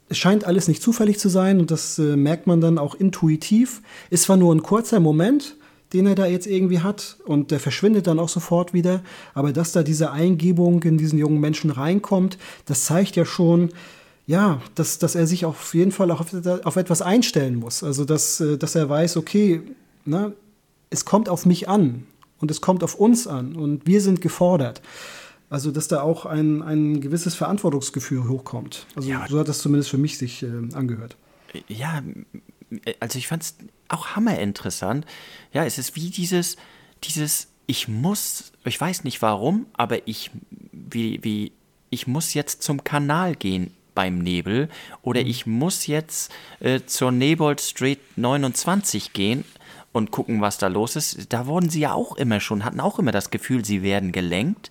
es 0.09 0.19
scheint 0.19 0.45
alles 0.45 0.69
nicht 0.69 0.83
zufällig 0.83 1.19
zu 1.19 1.29
sein 1.29 1.61
und 1.61 1.71
das 1.71 1.99
äh, 1.99 2.17
merkt 2.17 2.47
man 2.47 2.61
dann 2.61 2.79
auch 2.79 2.95
intuitiv. 2.95 3.83
Ist 4.11 4.25
zwar 4.25 4.37
nur 4.37 4.55
ein 4.55 4.63
kurzer 4.63 5.01
Moment, 5.01 5.57
den 5.93 6.07
er 6.07 6.15
da 6.15 6.27
jetzt 6.27 6.47
irgendwie 6.47 6.81
hat 6.81 7.17
und 7.25 7.51
der 7.51 7.61
verschwindet 7.61 8.07
dann 8.07 8.19
auch 8.19 8.29
sofort 8.29 8.73
wieder. 8.73 9.03
Aber 9.35 9.53
dass 9.53 9.73
da 9.73 9.83
diese 9.83 10.11
Eingebung 10.11 10.83
in 10.83 10.99
diesen 10.99 11.19
jungen 11.19 11.41
Menschen 11.41 11.71
reinkommt, 11.71 12.39
das 12.67 12.85
zeigt 12.85 13.17
ja 13.17 13.25
schon, 13.25 13.71
ja, 14.27 14.61
dass, 14.75 14.99
dass 14.99 15.15
er 15.15 15.27
sich 15.27 15.45
auf 15.45 15.75
jeden 15.75 15.93
Fall 15.93 16.11
auch 16.11 16.21
auf, 16.21 16.35
auf 16.65 16.77
etwas 16.77 17.03
einstellen 17.03 17.57
muss. 17.57 17.83
Also 17.83 18.05
dass, 18.05 18.41
äh, 18.41 18.59
dass 18.59 18.75
er 18.75 18.89
weiß, 18.89 19.17
okay, 19.17 19.63
na, 20.05 20.33
es 20.91 21.05
kommt 21.05 21.29
auf 21.29 21.45
mich 21.45 21.69
an 21.69 22.07
und 22.41 22.51
es 22.51 22.61
kommt 22.61 22.83
auf 22.83 22.95
uns 22.95 23.27
an 23.27 23.57
und 23.57 23.87
wir 23.87 24.01
sind 24.01 24.21
gefordert. 24.21 24.81
Also, 25.51 25.71
dass 25.71 25.89
da 25.89 26.03
auch 26.03 26.27
ein, 26.27 26.63
ein 26.63 27.01
gewisses 27.01 27.35
Verantwortungsgefühl 27.35 28.29
hochkommt. 28.29 28.87
Also, 28.95 29.09
Ja. 29.09 29.27
so 29.29 29.39
hat 29.39 29.49
das 29.49 29.61
zumindest 29.61 29.91
für 29.91 29.99
mich 29.99 30.19
sich 30.19 30.43
äh, 30.43 30.47
angehört. 30.75 31.17
Ja, 31.69 32.03
also 33.01 33.19
ich 33.19 33.29
fand 33.29 33.43
es 33.43 33.55
auch 33.89 34.09
hammerinteressant. 34.09 35.07
Ja, 35.55 35.65
es 35.65 35.79
ist 35.79 35.97
wie 35.97 36.11
dieses, 36.11 36.57
dieses, 37.05 37.49
ich 37.67 37.89
muss, 37.89 38.53
ich 38.65 38.79
weiß 38.79 39.05
nicht 39.05 39.23
warum, 39.23 39.65
aber 39.73 40.07
ich, 40.07 40.31
wie, 40.73 41.25
wie, 41.25 41.53
ich 41.89 42.07
muss 42.07 42.35
jetzt 42.35 42.63
zum 42.63 42.85
Kanal 42.85 43.35
gehen 43.35 43.71
beim 43.95 44.19
Nebel 44.19 44.69
oder 45.01 45.23
ich 45.23 45.47
muss 45.47 45.87
jetzt 45.87 46.31
äh, 46.61 46.81
zur 46.85 47.11
Nebold 47.11 47.61
Street 47.63 47.99
29 48.17 49.15
gehen 49.15 49.45
und 49.93 50.11
gucken, 50.11 50.43
was 50.43 50.59
da 50.59 50.67
los 50.69 50.95
ist. 50.97 51.33
Da 51.33 51.47
wurden 51.47 51.71
sie 51.71 51.81
ja 51.81 51.95
auch 51.95 52.17
immer 52.17 52.41
schon, 52.41 52.65
hatten 52.67 52.81
auch 52.81 52.99
immer 52.99 53.13
das 53.13 53.31
Gefühl, 53.31 53.65
sie 53.65 53.83
werden 53.83 54.13
gelenkt 54.13 54.71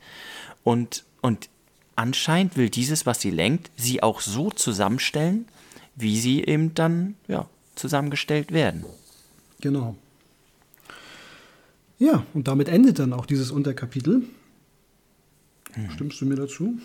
und, 0.68 1.06
und 1.22 1.48
anscheinend 1.96 2.58
will 2.58 2.70
dieses, 2.70 3.06
was 3.06 3.22
sie 3.22 3.32
lenkt, 3.32 3.72
sie 3.78 4.04
auch 4.04 4.20
so 4.20 4.52
zusammenstellen, 4.52 5.48
wie 5.96 6.20
sie 6.20 6.44
eben 6.44 6.74
dann 6.74 7.16
ja, 7.30 7.48
zusammengestellt 7.76 8.52
werden. 8.52 8.84
Genau. 9.62 9.96
Ja, 12.00 12.26
und 12.34 12.50
damit 12.50 12.68
endet 12.68 13.00
dann 13.00 13.14
auch 13.14 13.26
dieses 13.26 13.50
Unterkapitel. 13.50 14.24
Stimmst 15.94 16.20
du 16.20 16.26
mir 16.26 16.36
dazu? 16.36 16.78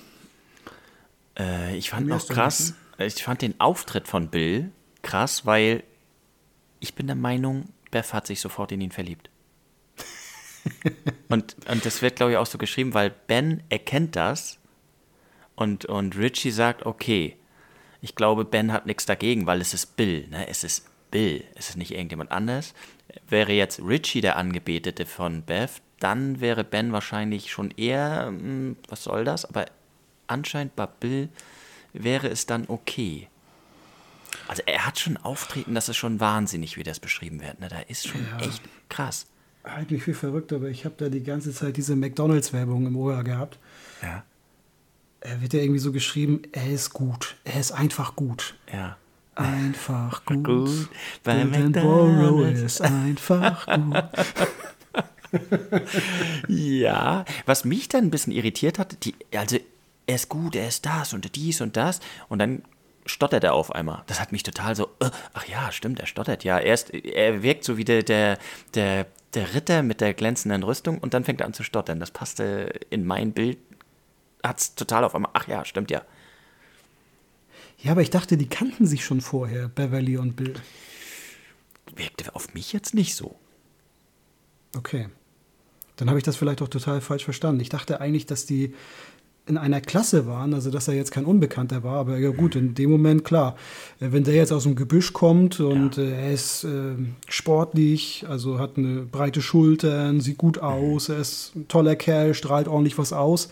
Äh, 1.36 1.76
ich 1.76 1.90
fand 1.90 2.08
da 2.08 2.18
krass, 2.18 2.74
ich 2.98 3.24
fand 3.24 3.42
den 3.42 3.58
Auftritt 3.60 4.06
von 4.06 4.28
Bill 4.28 4.70
krass, 5.02 5.44
weil 5.44 5.82
ich 6.78 6.94
bin 6.94 7.08
der 7.08 7.16
Meinung, 7.16 7.64
Beth 7.90 8.12
hat 8.12 8.28
sich 8.28 8.40
sofort 8.40 8.70
in 8.70 8.80
ihn 8.80 8.92
verliebt. 8.92 9.28
Und, 11.28 11.56
und 11.68 11.84
das 11.84 12.02
wird, 12.02 12.16
glaube 12.16 12.32
ich, 12.32 12.38
auch 12.38 12.46
so 12.46 12.58
geschrieben, 12.58 12.94
weil 12.94 13.10
Ben 13.26 13.62
erkennt 13.68 14.16
das 14.16 14.58
und, 15.56 15.84
und 15.86 16.16
Richie 16.16 16.50
sagt, 16.50 16.86
okay, 16.86 17.36
ich 18.00 18.14
glaube, 18.14 18.44
Ben 18.44 18.72
hat 18.72 18.86
nichts 18.86 19.06
dagegen, 19.06 19.46
weil 19.46 19.60
es 19.60 19.74
ist 19.74 19.96
Bill, 19.96 20.26
ne? 20.28 20.48
Es 20.48 20.64
ist 20.64 20.86
Bill, 21.10 21.44
es 21.54 21.68
ist 21.70 21.76
nicht 21.76 21.92
irgendjemand 21.92 22.32
anders. 22.32 22.74
Wäre 23.28 23.52
jetzt 23.52 23.80
Richie 23.80 24.20
der 24.20 24.36
Angebetete 24.36 25.06
von 25.06 25.42
Beth, 25.42 25.82
dann 26.00 26.40
wäre 26.40 26.64
Ben 26.64 26.92
wahrscheinlich 26.92 27.50
schon 27.52 27.70
eher, 27.72 28.26
hm, 28.26 28.76
was 28.88 29.04
soll 29.04 29.24
das? 29.24 29.44
Aber 29.44 29.66
anscheinend 30.26 30.74
bei 30.74 30.86
Bill 30.86 31.28
wäre 31.92 32.28
es 32.28 32.46
dann 32.46 32.64
okay. 32.68 33.28
Also 34.48 34.62
er 34.66 34.86
hat 34.86 34.98
schon 34.98 35.16
Auftreten, 35.18 35.74
das 35.74 35.88
ist 35.88 35.96
schon 35.98 36.18
wahnsinnig, 36.18 36.76
wie 36.76 36.82
das 36.82 36.98
beschrieben 36.98 37.40
wird. 37.40 37.60
Ne? 37.60 37.68
Da 37.68 37.80
ist 37.80 38.08
schon 38.08 38.26
Ja. 38.26 38.44
echt 38.46 38.62
krass. 38.88 39.26
Eigentlich 39.64 40.02
viel 40.02 40.14
verrückt, 40.14 40.52
aber 40.52 40.68
ich 40.68 40.84
habe 40.84 40.94
da 40.98 41.08
die 41.08 41.22
ganze 41.22 41.52
Zeit 41.52 41.76
diese 41.76 41.94
McDonalds-Werbung 41.94 42.86
im 42.86 42.96
Ohr 42.96 43.22
gehabt. 43.22 43.58
Ja. 44.02 44.24
Er 45.20 45.40
wird 45.40 45.52
ja 45.52 45.60
irgendwie 45.60 45.78
so 45.78 45.92
geschrieben, 45.92 46.42
er 46.50 46.68
ist 46.68 46.90
gut. 46.90 47.36
Er 47.44 47.60
ist 47.60 47.70
einfach 47.70 48.16
gut. 48.16 48.54
Ja. 48.72 48.96
Einfach 49.36 50.24
gut. 50.26 50.44
Gut, 50.44 50.88
bei 51.22 51.44
McDonald's. 51.44 52.62
ist 52.62 52.80
einfach 52.82 53.66
gut. 53.66 54.02
Ja, 56.46 57.24
was 57.46 57.64
mich 57.64 57.88
dann 57.88 58.04
ein 58.04 58.10
bisschen 58.10 58.34
irritiert 58.34 58.78
hat, 58.78 59.02
die, 59.04 59.14
also 59.34 59.56
er 60.06 60.14
ist 60.14 60.28
gut, 60.28 60.54
er 60.54 60.68
ist 60.68 60.84
das 60.84 61.14
und 61.14 61.34
dies 61.36 61.62
und 61.62 61.76
das 61.78 62.00
und 62.28 62.38
dann 62.38 62.62
stottert 63.06 63.44
er 63.44 63.54
auf 63.54 63.74
einmal. 63.74 64.02
Das 64.06 64.20
hat 64.20 64.32
mich 64.32 64.42
total 64.42 64.76
so, 64.76 64.86
äh, 65.00 65.10
ach 65.32 65.46
ja, 65.46 65.72
stimmt, 65.72 66.00
er 66.00 66.06
stottert, 66.06 66.44
ja. 66.44 66.58
Er, 66.58 66.74
ist, 66.74 66.90
er 66.90 67.42
wirkt 67.42 67.64
so 67.64 67.76
wie 67.76 67.84
der, 67.84 68.02
der, 68.02 68.38
der, 68.74 69.06
der 69.34 69.54
Ritter 69.54 69.82
mit 69.82 70.00
der 70.00 70.14
glänzenden 70.14 70.62
Rüstung 70.62 70.98
und 70.98 71.14
dann 71.14 71.24
fängt 71.24 71.40
er 71.40 71.46
an 71.46 71.54
zu 71.54 71.62
stottern. 71.62 72.00
Das 72.00 72.10
passte 72.10 72.72
in 72.90 73.04
mein 73.04 73.32
Bild, 73.32 73.58
hat 74.42 74.58
es 74.58 74.74
total 74.74 75.04
auf 75.04 75.14
einmal, 75.14 75.30
ach 75.34 75.48
ja, 75.48 75.64
stimmt 75.64 75.90
ja. 75.90 76.02
Ja, 77.78 77.92
aber 77.92 78.02
ich 78.02 78.10
dachte, 78.10 78.36
die 78.36 78.48
kannten 78.48 78.86
sich 78.86 79.04
schon 79.04 79.20
vorher, 79.20 79.68
Beverly 79.68 80.16
und 80.16 80.36
Bill. 80.36 80.54
Wirkte 81.94 82.34
auf 82.34 82.54
mich 82.54 82.72
jetzt 82.72 82.94
nicht 82.94 83.16
so. 83.16 83.36
Okay. 84.76 85.08
Dann 85.96 86.08
habe 86.08 86.18
ich 86.18 86.24
das 86.24 86.36
vielleicht 86.36 86.62
auch 86.62 86.68
total 86.68 87.00
falsch 87.00 87.24
verstanden. 87.24 87.60
Ich 87.60 87.68
dachte 87.68 88.00
eigentlich, 88.00 88.26
dass 88.26 88.46
die 88.46 88.74
in 89.46 89.58
einer 89.58 89.80
Klasse 89.80 90.26
waren, 90.26 90.54
also 90.54 90.70
dass 90.70 90.86
er 90.86 90.94
jetzt 90.94 91.10
kein 91.10 91.24
Unbekannter 91.24 91.82
war, 91.82 91.96
aber 91.96 92.16
ja 92.18 92.30
gut, 92.30 92.54
in 92.54 92.74
dem 92.74 92.90
Moment 92.90 93.24
klar. 93.24 93.56
Äh, 94.00 94.12
Wenn 94.12 94.22
der 94.22 94.34
jetzt 94.34 94.52
aus 94.52 94.62
dem 94.62 94.76
Gebüsch 94.76 95.12
kommt 95.12 95.58
und 95.58 95.98
äh, 95.98 96.12
er 96.12 96.32
ist 96.32 96.62
äh, 96.62 96.94
sportlich, 97.28 98.24
also 98.28 98.60
hat 98.60 98.76
eine 98.76 99.00
breite 99.00 99.42
Schultern, 99.42 100.20
sieht 100.20 100.38
gut 100.38 100.58
aus, 100.58 101.08
er 101.08 101.18
ist 101.18 101.56
ein 101.56 101.66
toller 101.66 101.96
Kerl, 101.96 102.34
strahlt 102.34 102.68
ordentlich 102.68 102.98
was 102.98 103.12
aus 103.12 103.50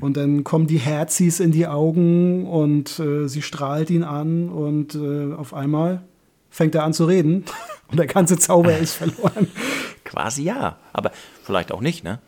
und 0.00 0.16
dann 0.16 0.42
kommen 0.42 0.66
die 0.66 0.78
Herzis 0.78 1.38
in 1.38 1.52
die 1.52 1.68
Augen 1.68 2.46
und 2.46 2.98
äh, 2.98 3.28
sie 3.28 3.42
strahlt 3.42 3.90
ihn 3.90 4.02
an 4.02 4.48
und 4.48 4.96
äh, 4.96 5.34
auf 5.34 5.54
einmal 5.54 6.02
fängt 6.50 6.74
er 6.74 6.82
an 6.82 6.92
zu 6.92 7.04
reden 7.04 7.44
und 7.88 7.98
der 7.98 8.06
ganze 8.06 8.38
Zauber 8.38 8.76
ist 8.76 8.94
verloren. 8.94 9.46
Quasi 10.04 10.42
ja, 10.42 10.78
aber 10.92 11.12
vielleicht 11.44 11.70
auch 11.70 11.80
nicht, 11.80 12.02
ne? 12.02 12.18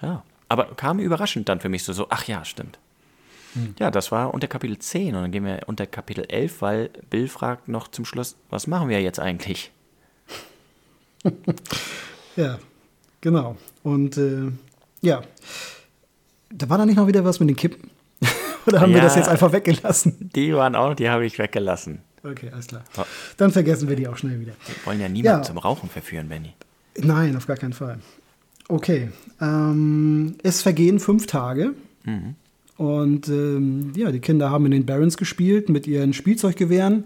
Ja, 0.00 0.22
aber 0.52 0.74
kam 0.76 0.98
überraschend 1.00 1.48
dann 1.48 1.60
für 1.60 1.68
mich 1.68 1.82
so, 1.84 1.92
so 1.92 2.06
ach 2.10 2.24
ja, 2.28 2.44
stimmt. 2.44 2.78
Ja, 3.78 3.90
das 3.90 4.10
war 4.12 4.32
unter 4.32 4.48
Kapitel 4.48 4.78
10 4.78 5.14
und 5.14 5.22
dann 5.22 5.30
gehen 5.30 5.44
wir 5.44 5.60
unter 5.66 5.84
Kapitel 5.86 6.24
11, 6.26 6.62
weil 6.62 6.88
Bill 7.10 7.28
fragt 7.28 7.68
noch 7.68 7.88
zum 7.88 8.04
Schluss, 8.06 8.34
was 8.48 8.66
machen 8.66 8.88
wir 8.88 9.02
jetzt 9.02 9.18
eigentlich? 9.20 9.70
Ja, 12.36 12.58
genau. 13.20 13.56
Und 13.82 14.16
äh, 14.16 14.50
ja, 15.02 15.20
da 16.50 16.68
war 16.70 16.78
da 16.78 16.86
nicht 16.86 16.96
noch 16.96 17.06
wieder 17.06 17.24
was 17.24 17.40
mit 17.40 17.48
den 17.50 17.56
Kippen? 17.56 17.90
Oder 18.66 18.80
haben 18.80 18.90
wir 18.92 18.98
Ja. 18.98 19.04
das 19.04 19.16
jetzt 19.16 19.28
einfach 19.28 19.52
weggelassen? 19.52 20.30
Die 20.34 20.54
waren 20.54 20.74
auch, 20.74 20.94
die 20.94 21.10
habe 21.10 21.26
ich 21.26 21.38
weggelassen. 21.38 22.00
Okay, 22.24 22.50
alles 22.52 22.68
klar. 22.68 22.84
Dann 23.36 23.50
vergessen 23.50 23.88
wir 23.88 23.96
die 23.96 24.08
auch 24.08 24.16
schnell 24.16 24.40
wieder. 24.40 24.52
Wir 24.66 24.86
wollen 24.86 25.00
ja 25.00 25.08
niemanden 25.08 25.40
Ja. 25.40 25.46
zum 25.46 25.58
Rauchen 25.58 25.90
verführen, 25.90 26.28
Benny. 26.28 26.54
Nein, 26.96 27.36
auf 27.36 27.46
gar 27.46 27.56
keinen 27.56 27.72
Fall. 27.74 27.98
Okay, 28.68 29.10
ähm, 29.40 30.36
es 30.42 30.62
vergehen 30.62 31.00
fünf 31.00 31.26
Tage. 31.26 31.74
Und 32.76 33.28
ähm, 33.28 33.92
ja, 33.94 34.10
die 34.10 34.20
Kinder 34.20 34.50
haben 34.50 34.66
in 34.66 34.72
den 34.72 34.86
Barrens 34.86 35.16
gespielt 35.16 35.68
mit 35.68 35.86
ihren 35.86 36.12
Spielzeuggewehren. 36.12 37.04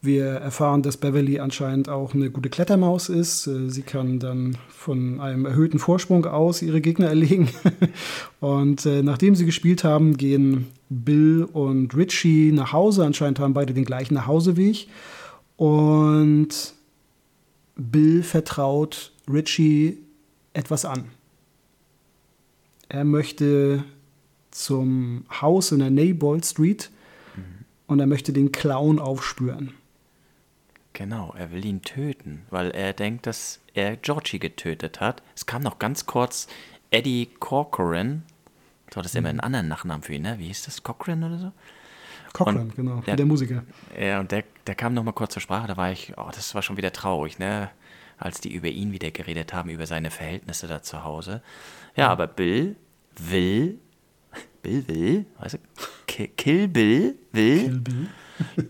Wir 0.00 0.26
erfahren, 0.26 0.82
dass 0.82 0.96
Beverly 0.96 1.40
anscheinend 1.40 1.88
auch 1.88 2.14
eine 2.14 2.30
gute 2.30 2.48
Klettermaus 2.48 3.08
ist. 3.08 3.46
Äh, 3.46 3.68
Sie 3.68 3.82
kann 3.82 4.20
dann 4.20 4.56
von 4.68 5.20
einem 5.20 5.44
erhöhten 5.46 5.78
Vorsprung 5.78 6.26
aus 6.26 6.62
ihre 6.62 6.80
Gegner 6.80 7.06
erlegen. 7.08 7.48
Und 8.40 8.86
äh, 8.86 9.02
nachdem 9.02 9.34
sie 9.34 9.46
gespielt 9.46 9.84
haben, 9.84 10.16
gehen 10.16 10.68
Bill 10.88 11.46
und 11.52 11.96
Richie 11.96 12.52
nach 12.52 12.72
Hause. 12.72 13.04
Anscheinend 13.04 13.40
haben 13.40 13.54
beide 13.54 13.74
den 13.74 13.84
gleichen 13.84 14.14
Nachhauseweg. 14.14 14.86
Und 15.56 16.74
Bill 17.76 18.22
vertraut 18.22 19.12
Richie 19.30 19.98
etwas 20.56 20.84
an. 20.84 21.10
Er 22.88 23.04
möchte 23.04 23.84
zum 24.50 25.24
Haus 25.40 25.72
in 25.72 25.80
der 25.80 25.90
Naybold 25.90 26.46
Street 26.46 26.90
und 27.86 28.00
er 28.00 28.06
möchte 28.06 28.32
den 28.32 28.52
Clown 28.52 28.98
aufspüren. 28.98 29.74
Genau, 30.92 31.34
er 31.36 31.52
will 31.52 31.64
ihn 31.64 31.82
töten, 31.82 32.42
weil 32.50 32.70
er 32.70 32.94
denkt, 32.94 33.26
dass 33.26 33.60
er 33.74 33.96
Georgie 33.96 34.38
getötet 34.38 35.00
hat. 35.00 35.22
Es 35.34 35.44
kam 35.44 35.62
noch 35.62 35.78
ganz 35.78 36.06
kurz 36.06 36.48
Eddie 36.90 37.28
Corcoran. 37.38 38.22
Du 38.90 38.96
hattest 38.96 39.14
immer 39.14 39.28
einen 39.28 39.40
anderen 39.40 39.68
Nachnamen 39.68 40.02
für 40.02 40.14
ihn, 40.14 40.22
ne? 40.22 40.38
Wie 40.38 40.46
hieß 40.46 40.64
das? 40.64 40.82
Cochran 40.82 41.22
oder 41.22 41.38
so? 41.38 41.52
Cochran, 42.32 42.72
genau, 42.74 43.02
ja. 43.06 43.12
wie 43.12 43.16
der 43.16 43.26
Musiker. 43.26 43.62
Ja, 44.00 44.20
und 44.20 44.32
der, 44.32 44.44
der 44.66 44.74
kam 44.74 44.94
noch 44.94 45.02
mal 45.02 45.12
kurz 45.12 45.34
zur 45.34 45.42
Sprache, 45.42 45.66
da 45.66 45.76
war 45.76 45.92
ich, 45.92 46.14
oh, 46.16 46.30
das 46.34 46.54
war 46.54 46.62
schon 46.62 46.78
wieder 46.78 46.92
traurig, 46.92 47.38
ne? 47.38 47.70
Als 48.18 48.40
die 48.40 48.52
über 48.54 48.68
ihn 48.68 48.92
wieder 48.92 49.10
geredet 49.10 49.52
haben, 49.52 49.68
über 49.70 49.86
seine 49.86 50.10
Verhältnisse 50.10 50.66
da 50.66 50.82
zu 50.82 51.04
Hause. 51.04 51.42
Ja, 51.96 52.08
aber 52.08 52.26
Bill 52.26 52.76
will, 53.18 53.78
Bill 54.62 54.88
will, 54.88 55.26
weißt 55.38 55.54
du, 55.54 55.58
Ki- 56.06 56.28
Kill 56.28 56.68
Bill 56.68 57.14
will 57.32 57.60
Kill 57.62 57.78
Bill. 57.80 58.08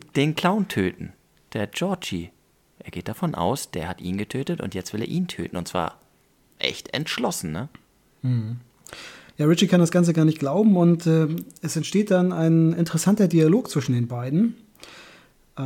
den 0.17 0.35
Clown 0.35 0.67
töten. 0.69 1.13
Der 1.53 1.67
Georgie. 1.69 2.31
Er 2.79 2.91
geht 2.91 3.09
davon 3.09 3.35
aus, 3.35 3.71
der 3.71 3.89
hat 3.89 4.01
ihn 4.01 4.17
getötet 4.19 4.61
und 4.61 4.75
jetzt 4.75 4.93
will 4.93 5.01
er 5.01 5.09
ihn 5.09 5.27
töten. 5.29 5.57
Und 5.57 5.67
zwar 5.69 6.01
echt 6.59 6.93
entschlossen, 6.95 7.53
ne? 7.53 7.69
Ja, 9.39 9.47
Richie 9.47 9.67
kann 9.69 9.81
das 9.81 9.91
Ganze 9.91 10.13
gar 10.13 10.25
nicht 10.25 10.39
glauben 10.39 10.77
und 10.77 11.07
äh, 11.07 11.29
es 11.63 11.77
entsteht 11.77 12.11
dann 12.11 12.33
ein 12.33 12.73
interessanter 12.73 13.29
Dialog 13.29 13.71
zwischen 13.71 13.93
den 13.95 14.09
beiden. 14.09 14.55
Äh, 15.59 15.63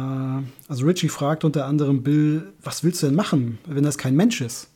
also 0.69 0.87
Richie 0.87 1.09
fragt 1.09 1.45
unter 1.45 1.67
anderem 1.67 2.03
Bill, 2.03 2.53
was 2.63 2.85
willst 2.85 3.03
du 3.03 3.07
denn 3.07 3.17
machen, 3.17 3.59
wenn 3.67 3.85
das 3.85 3.99
kein 3.99 4.17
Mensch 4.17 4.41
ist? 4.41 4.69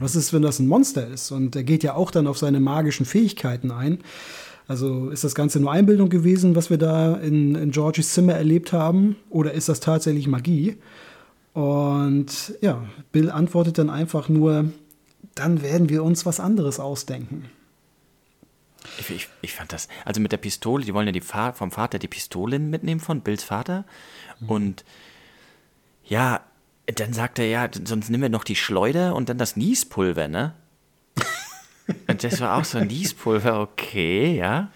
Was 0.00 0.16
ist, 0.16 0.32
wenn 0.32 0.42
das 0.42 0.58
ein 0.58 0.66
Monster 0.66 1.06
ist? 1.06 1.30
Und 1.30 1.54
er 1.54 1.62
geht 1.62 1.84
ja 1.84 1.94
auch 1.94 2.10
dann 2.10 2.26
auf 2.26 2.38
seine 2.38 2.58
magischen 2.60 3.06
Fähigkeiten 3.06 3.70
ein. 3.70 3.98
Also 4.66 5.10
ist 5.10 5.24
das 5.24 5.34
Ganze 5.34 5.60
nur 5.60 5.70
Einbildung 5.70 6.08
gewesen, 6.08 6.56
was 6.56 6.70
wir 6.70 6.78
da 6.78 7.14
in, 7.16 7.54
in 7.54 7.70
Georgies 7.70 8.12
Zimmer 8.12 8.32
erlebt 8.32 8.72
haben? 8.72 9.16
Oder 9.30 9.52
ist 9.52 9.68
das 9.68 9.80
tatsächlich 9.80 10.26
Magie? 10.26 10.76
Und 11.52 12.54
ja, 12.60 12.82
Bill 13.12 13.30
antwortet 13.30 13.78
dann 13.78 13.90
einfach 13.90 14.28
nur, 14.28 14.72
dann 15.34 15.62
werden 15.62 15.88
wir 15.88 16.02
uns 16.02 16.26
was 16.26 16.40
anderes 16.40 16.80
ausdenken. 16.80 17.44
Ich, 18.98 19.10
ich, 19.10 19.28
ich, 19.40 19.52
fand 19.52 19.72
das, 19.72 19.88
also 20.04 20.20
mit 20.20 20.32
der 20.32 20.36
Pistole, 20.36 20.84
die 20.84 20.94
wollen 20.94 21.06
ja 21.06 21.12
die 21.12 21.20
vom 21.20 21.70
Vater 21.70 21.98
die 21.98 22.08
Pistole 22.08 22.58
mitnehmen 22.58 23.00
von 23.00 23.22
Bills 23.22 23.42
Vater. 23.42 23.84
Mhm. 24.40 24.48
Und 24.48 24.84
ja, 26.04 26.40
dann 26.86 27.12
sagt 27.12 27.38
er, 27.38 27.46
ja, 27.46 27.68
sonst 27.84 28.10
nehmen 28.10 28.22
wir 28.22 28.28
noch 28.28 28.44
die 28.44 28.56
Schleuder 28.56 29.14
und 29.14 29.28
dann 29.28 29.38
das 29.38 29.56
Niespulver, 29.56 30.28
ne? 30.28 30.54
und 32.08 32.22
das 32.22 32.40
war 32.40 32.56
auch 32.58 32.64
so 32.64 32.78
ein 32.78 32.88
Niespulver, 32.88 33.60
okay, 33.60 34.36
ja. 34.36 34.70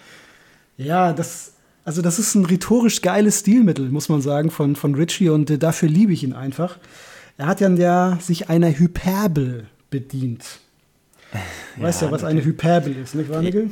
Ja, 0.79 1.13
das, 1.13 1.53
also 1.85 2.01
das 2.03 2.19
ist 2.19 2.35
ein 2.35 2.47
rhetorisch 2.47 3.03
geiles 3.03 3.41
Stilmittel, 3.41 3.91
muss 3.91 4.09
man 4.09 4.23
sagen, 4.23 4.51
von, 4.51 4.75
von 4.77 4.95
Ritchie 4.95 5.29
und 5.29 5.51
äh, 5.51 5.59
dafür 5.59 5.89
liebe 5.89 6.13
ich 6.13 6.23
ihn 6.23 6.33
einfach. 6.33 6.79
Er 7.37 7.47
hat 7.47 7.61
ja, 7.61 7.69
ja 7.69 8.19
sich 8.21 8.49
einer 8.49 8.71
Hyperbel 8.71 9.67
bedient. 9.91 10.61
Weißt 11.77 12.01
ja, 12.01 12.09
ja 12.09 12.13
was 12.13 12.25
eine 12.25 12.43
Hyperbel 12.43 12.97
ist, 12.97 13.15
nicht 13.15 13.29
wahr, 13.29 13.43
Nickel? 13.43 13.71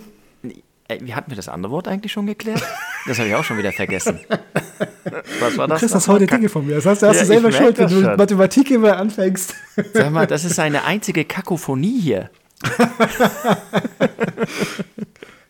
Äh, 0.89 0.99
wie 1.03 1.15
hatten 1.15 1.31
wir 1.31 1.37
das 1.37 1.49
andere 1.49 1.73
Wort 1.73 1.89
eigentlich 1.89 2.13
schon 2.13 2.27
geklärt? 2.27 2.63
Das 3.07 3.19
habe 3.19 3.29
ich 3.29 3.35
auch 3.35 3.45
schon 3.45 3.59
wieder 3.59 3.73
vergessen. 3.73 4.21
Was 5.41 5.57
war 5.57 5.69
das? 5.69 5.77
Du 5.77 5.81
kriegst 5.81 5.95
das 5.95 6.09
heute 6.09 6.27
Dinge 6.27 6.49
von 6.49 6.67
mir. 6.67 6.77
Das 6.77 6.87
heißt, 6.87 7.03
da 7.03 7.09
hast 7.09 7.17
ja, 7.17 7.23
du 7.23 7.27
selber 7.29 7.53
schuld, 7.53 7.79
wenn 7.79 7.89
du 7.89 8.03
schon. 8.03 8.17
Mathematik 8.17 8.71
immer 8.71 8.97
anfängst. 8.97 9.55
Sag 9.93 10.11
mal, 10.11 10.27
das 10.27 10.45
ist 10.51 10.59
eine 10.59 10.85
einzige 10.85 11.25
Kakophonie 11.25 12.01
hier. 12.01 12.31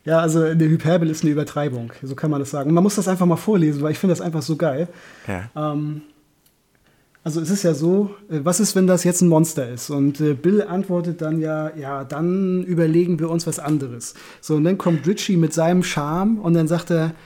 ja, 0.04 0.20
also 0.20 0.42
eine 0.42 0.64
Hyperbel 0.64 1.10
ist 1.10 1.22
eine 1.22 1.32
Übertreibung. 1.32 1.92
So 2.02 2.14
kann 2.14 2.30
man 2.30 2.40
das 2.40 2.50
sagen. 2.50 2.70
Und 2.70 2.74
man 2.74 2.82
muss 2.82 2.96
das 2.96 3.08
einfach 3.08 3.26
mal 3.26 3.36
vorlesen, 3.36 3.82
weil 3.82 3.92
ich 3.92 3.98
finde 3.98 4.12
das 4.12 4.20
einfach 4.20 4.42
so 4.42 4.56
geil. 4.56 4.88
Ja. 5.26 5.50
Ähm, 5.72 6.02
also 7.26 7.40
es 7.40 7.50
ist 7.50 7.64
ja 7.64 7.74
so, 7.74 8.10
äh, 8.30 8.38
was 8.44 8.60
ist, 8.60 8.76
wenn 8.76 8.86
das 8.86 9.02
jetzt 9.02 9.20
ein 9.20 9.26
Monster 9.26 9.68
ist? 9.68 9.90
Und 9.90 10.20
äh, 10.20 10.34
Bill 10.34 10.62
antwortet 10.62 11.20
dann 11.20 11.40
ja, 11.40 11.76
ja, 11.76 12.04
dann 12.04 12.62
überlegen 12.62 13.18
wir 13.18 13.30
uns 13.30 13.48
was 13.48 13.58
anderes. 13.58 14.14
So, 14.40 14.54
und 14.54 14.62
dann 14.62 14.78
kommt 14.78 15.08
Richie 15.08 15.36
mit 15.36 15.52
seinem 15.52 15.82
Charme 15.82 16.38
und 16.38 16.54
dann 16.54 16.68
sagt 16.68 16.92
er, 16.92 17.16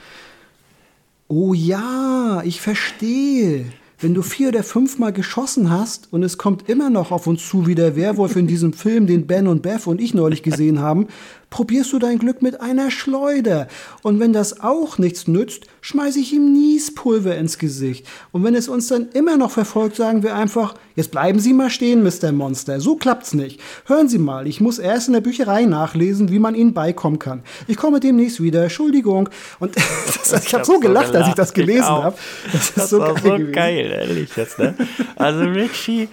oh 1.28 1.52
ja, 1.52 2.40
ich 2.46 2.62
verstehe. 2.62 3.66
Wenn 3.98 4.14
du 4.14 4.22
vier 4.22 4.48
oder 4.48 4.62
fünfmal 4.62 5.12
geschossen 5.12 5.68
hast 5.68 6.10
und 6.10 6.22
es 6.22 6.38
kommt 6.38 6.70
immer 6.70 6.88
noch 6.88 7.10
auf 7.10 7.26
uns 7.26 7.46
zu 7.46 7.66
wie 7.66 7.74
der 7.74 7.94
Werwolf 7.94 8.36
in 8.36 8.46
diesem 8.46 8.72
Film, 8.72 9.06
den 9.06 9.26
Ben 9.26 9.46
und 9.46 9.60
Beth 9.60 9.86
und 9.86 10.00
ich 10.00 10.14
neulich 10.14 10.42
gesehen 10.42 10.78
haben, 10.78 11.08
probierst 11.50 11.92
du 11.92 11.98
dein 11.98 12.18
Glück 12.18 12.42
mit 12.42 12.60
einer 12.60 12.90
Schleuder. 12.90 13.66
Und 14.02 14.20
wenn 14.20 14.32
das 14.32 14.60
auch 14.60 14.98
nichts 14.98 15.26
nützt, 15.26 15.66
schmeiße 15.80 16.20
ich 16.20 16.32
ihm 16.32 16.52
Niespulver 16.52 17.36
ins 17.36 17.58
Gesicht. 17.58 18.06
Und 18.30 18.44
wenn 18.44 18.54
es 18.54 18.68
uns 18.68 18.88
dann 18.88 19.08
immer 19.08 19.36
noch 19.36 19.50
verfolgt, 19.50 19.96
sagen 19.96 20.22
wir 20.22 20.34
einfach, 20.36 20.74
jetzt 20.94 21.10
bleiben 21.10 21.40
Sie 21.40 21.52
mal 21.52 21.68
stehen, 21.68 22.02
Mr. 22.04 22.32
Monster. 22.32 22.80
So 22.80 22.96
klappt's 22.96 23.34
nicht. 23.34 23.60
Hören 23.86 24.08
Sie 24.08 24.18
mal, 24.18 24.46
ich 24.46 24.60
muss 24.60 24.78
erst 24.78 25.08
in 25.08 25.14
der 25.14 25.20
Bücherei 25.20 25.64
nachlesen, 25.64 26.30
wie 26.30 26.38
man 26.38 26.54
Ihnen 26.54 26.72
beikommen 26.72 27.18
kann. 27.18 27.42
Ich 27.66 27.76
komme 27.76 27.98
demnächst 27.98 28.40
wieder. 28.40 28.62
Entschuldigung. 28.62 29.28
Und 29.58 29.76
das, 30.30 30.46
ich 30.46 30.54
habe 30.54 30.64
so 30.64 30.78
gelacht, 30.78 31.14
als 31.16 31.28
ich 31.28 31.34
das 31.34 31.52
gelesen 31.52 31.88
habe. 31.88 32.16
Das 32.52 32.62
ist 32.62 32.76
das 32.76 32.90
so, 32.90 32.98
geil, 33.00 33.16
so 33.24 33.52
geil, 33.52 33.90
ehrlich 33.90 34.36
jetzt. 34.36 34.58
Ne? 34.58 34.74
Also 35.16 35.40
Richie 35.40 36.08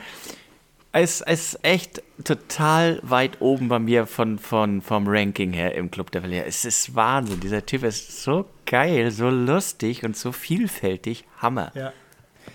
ist, 0.93 1.21
ist 1.21 1.59
echt 1.61 2.01
total 2.23 2.99
weit 3.03 3.41
oben 3.41 3.67
bei 3.67 3.79
mir 3.79 4.05
von, 4.05 4.39
von, 4.39 4.81
vom 4.81 5.07
Ranking 5.07 5.53
her 5.53 5.75
im 5.75 5.91
Club 5.91 6.11
der 6.11 6.21
Verlierer. 6.21 6.45
Es 6.45 6.65
ist 6.65 6.95
Wahnsinn. 6.95 7.39
Dieser 7.39 7.65
Typ 7.65 7.83
ist 7.83 8.23
so 8.23 8.45
geil, 8.65 9.11
so 9.11 9.29
lustig 9.29 10.03
und 10.03 10.17
so 10.17 10.31
vielfältig. 10.31 11.25
Hammer. 11.37 11.71
Ja. 11.75 11.93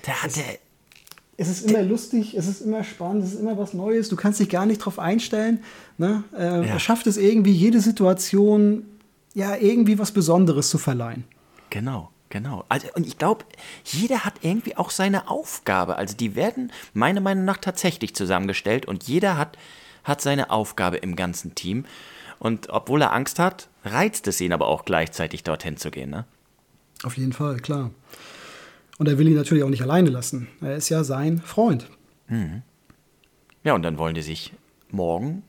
Der 0.07 0.23
hatte. 0.23 0.41
Es 1.37 1.49
ist 1.49 1.69
immer 1.69 1.83
lustig, 1.83 2.35
es 2.37 2.47
ist 2.47 2.61
immer 2.61 2.85
spannend, 2.85 3.25
es 3.25 3.33
ist 3.33 3.41
immer 3.41 3.57
was 3.57 3.73
Neues. 3.73 4.09
Du 4.09 4.17
kannst 4.17 4.39
dich 4.39 4.49
gar 4.49 4.67
nicht 4.67 4.79
drauf 4.79 4.99
einstellen. 4.99 5.65
Ne? 5.99 6.25
Äh, 6.37 6.45
ja. 6.45 6.63
Er 6.63 6.79
schafft 6.79 7.07
es 7.07 7.17
irgendwie, 7.17 7.53
jede 7.53 7.81
Situation 7.81 8.85
ja 9.35 9.57
irgendwie 9.57 9.99
was 9.99 10.13
Besonderes 10.13 10.69
zu 10.69 10.79
verleihen. 10.79 11.25
Genau. 11.71 12.12
Genau. 12.33 12.65
Also, 12.71 12.89
und 12.95 13.07
ich 13.07 13.19
glaube, 13.19 13.45
jeder 13.85 14.25
hat 14.25 14.37
irgendwie 14.41 14.75
auch 14.79 14.89
seine 14.89 15.29
Aufgabe. 15.29 15.97
Also 15.97 16.17
die 16.17 16.35
werden 16.35 16.73
meiner 16.95 17.21
Meinung 17.21 17.45
nach 17.45 17.59
tatsächlich 17.59 18.15
zusammengestellt 18.15 18.87
und 18.87 19.03
jeder 19.05 19.37
hat, 19.37 19.59
hat 20.03 20.23
seine 20.23 20.49
Aufgabe 20.49 20.97
im 20.97 21.15
ganzen 21.15 21.55
Team. 21.55 21.85
Und 22.39 22.71
obwohl 22.71 23.03
er 23.03 23.13
Angst 23.13 23.39
hat, 23.39 23.69
reizt 23.85 24.29
es 24.29 24.41
ihn 24.41 24.55
aber 24.55 24.67
auch 24.69 24.87
gleichzeitig 24.87 25.45
dorthin 25.45 25.77
zu 25.77 25.91
gehen. 25.91 26.09
Ne? 26.09 26.25
Auf 27.03 27.19
jeden 27.19 27.35
Fall, 27.35 27.59
klar. 27.59 27.91
Und 28.97 29.11
er 29.11 29.19
will 29.19 29.29
ihn 29.29 29.37
natürlich 29.37 29.63
auch 29.63 29.69
nicht 29.69 29.83
alleine 29.83 30.09
lassen. 30.09 30.49
Er 30.63 30.77
ist 30.77 30.89
ja 30.89 31.05
sein 31.05 31.39
Freund. 31.39 31.91
Mhm. 32.29 32.63
Ja, 33.63 33.75
und 33.75 33.83
dann 33.83 33.99
wollen 33.99 34.15
die 34.15 34.23
sich 34.23 34.55
morgen 34.91 35.43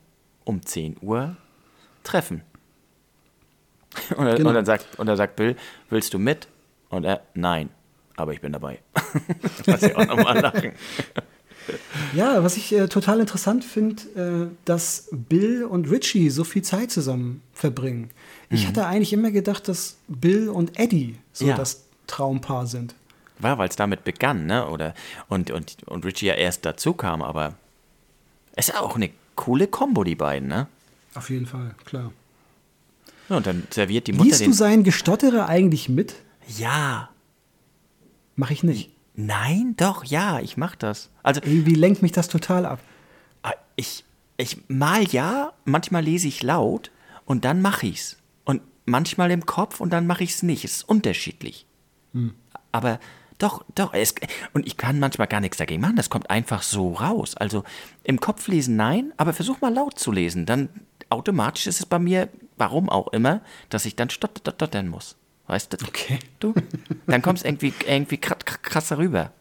um 0.44 0.66
10 0.66 0.98
Uhr 1.00 1.38
treffen. 2.02 2.42
Und, 4.16 4.36
genau. 4.36 4.48
und, 4.48 4.54
dann 4.56 4.66
sagt, 4.66 4.98
und 4.98 5.06
dann 5.06 5.16
sagt 5.16 5.36
Bill, 5.36 5.54
willst 5.88 6.12
du 6.12 6.18
mit? 6.18 6.48
Und 6.94 7.04
er, 7.04 7.22
nein, 7.34 7.70
aber 8.16 8.32
ich 8.32 8.40
bin 8.40 8.52
dabei. 8.52 8.78
das 9.66 9.82
ich 9.82 9.96
auch 9.96 10.06
nochmal 10.06 10.38
lachen. 10.40 10.72
Ja, 12.14 12.44
was 12.44 12.56
ich 12.56 12.72
äh, 12.72 12.88
total 12.88 13.20
interessant 13.20 13.64
finde, 13.64 14.50
äh, 14.50 14.54
dass 14.64 15.08
Bill 15.10 15.64
und 15.64 15.90
Richie 15.90 16.30
so 16.30 16.44
viel 16.44 16.62
Zeit 16.62 16.90
zusammen 16.90 17.42
verbringen. 17.52 18.10
Ich 18.50 18.64
mhm. 18.64 18.68
hatte 18.68 18.86
eigentlich 18.86 19.12
immer 19.12 19.30
gedacht, 19.30 19.66
dass 19.66 19.96
Bill 20.06 20.48
und 20.50 20.78
Eddie 20.78 21.16
so 21.32 21.46
ja. 21.46 21.56
das 21.56 21.84
Traumpaar 22.06 22.66
sind. 22.66 22.94
War, 23.38 23.58
weil 23.58 23.68
es 23.68 23.76
damit 23.76 24.04
begann, 24.04 24.46
ne? 24.46 24.68
Oder, 24.68 24.94
und, 25.28 25.50
und, 25.50 25.76
und 25.86 26.04
Richie 26.04 26.26
ja 26.26 26.34
erst 26.34 26.64
dazu 26.64 26.92
kam, 26.92 27.22
aber 27.22 27.54
es 28.54 28.68
ist 28.68 28.76
auch 28.78 28.94
eine 28.94 29.10
coole 29.34 29.66
Kombo, 29.66 30.04
die 30.04 30.14
beiden, 30.14 30.48
ne? 30.48 30.68
Auf 31.14 31.30
jeden 31.30 31.46
Fall, 31.46 31.74
klar. 31.84 32.12
Ja, 33.28 33.36
und 33.38 33.46
dann 33.46 33.66
serviert 33.70 34.06
die 34.06 34.12
Mutter 34.12 34.28
Liest 34.28 34.46
du 34.46 34.52
seinen 34.52 34.84
Gestotterer 34.84 35.48
eigentlich 35.48 35.88
mit? 35.88 36.14
Ja. 36.46 37.10
Mach 38.36 38.50
ich 38.50 38.62
nicht. 38.62 38.90
Nein, 39.14 39.74
doch, 39.76 40.04
ja, 40.04 40.40
ich 40.40 40.56
mach 40.56 40.74
das. 40.74 41.10
Also 41.22 41.40
irgendwie 41.44 41.74
lenkt 41.74 42.02
mich 42.02 42.12
das 42.12 42.28
total 42.28 42.66
ab. 42.66 42.80
Ah, 43.42 43.52
ich, 43.76 44.04
ich 44.36 44.58
mal 44.68 45.04
ja, 45.04 45.52
manchmal 45.64 46.02
lese 46.02 46.26
ich 46.26 46.42
laut 46.42 46.90
und 47.24 47.44
dann 47.44 47.62
mache 47.62 47.86
ich's. 47.86 48.16
Und 48.44 48.62
manchmal 48.86 49.30
im 49.30 49.46
Kopf 49.46 49.80
und 49.80 49.92
dann 49.92 50.06
mache 50.06 50.24
ich's 50.24 50.42
nicht. 50.42 50.64
Es 50.64 50.78
ist 50.78 50.88
unterschiedlich. 50.88 51.66
Hm. 52.12 52.34
Aber 52.72 52.98
doch, 53.38 53.64
doch. 53.74 53.94
Es, 53.94 54.14
und 54.52 54.66
ich 54.66 54.76
kann 54.76 54.98
manchmal 54.98 55.28
gar 55.28 55.40
nichts 55.40 55.58
dagegen 55.58 55.80
machen. 55.80 55.96
Das 55.96 56.10
kommt 56.10 56.30
einfach 56.30 56.62
so 56.62 56.94
raus. 56.94 57.36
Also 57.36 57.62
im 58.02 58.18
Kopf 58.18 58.48
lesen 58.48 58.74
nein, 58.74 59.12
aber 59.16 59.32
versuch 59.32 59.60
mal 59.60 59.72
laut 59.72 59.98
zu 59.98 60.10
lesen. 60.10 60.44
Dann 60.44 60.68
automatisch 61.08 61.68
ist 61.68 61.78
es 61.80 61.86
bei 61.86 62.00
mir, 62.00 62.28
warum 62.56 62.88
auch 62.90 63.08
immer, 63.12 63.42
dass 63.68 63.86
ich 63.86 63.94
dann 63.94 64.10
stottern 64.10 64.88
muss. 64.88 65.16
Weißt 65.46 65.72
du? 65.72 65.76
Okay. 65.86 66.18
Du? 66.40 66.54
Dann 67.06 67.22
kommst 67.22 67.44
du 67.44 67.48
irgendwie, 67.48 67.72
irgendwie 67.86 68.18
krasser 68.18 68.98
rüber. 68.98 69.32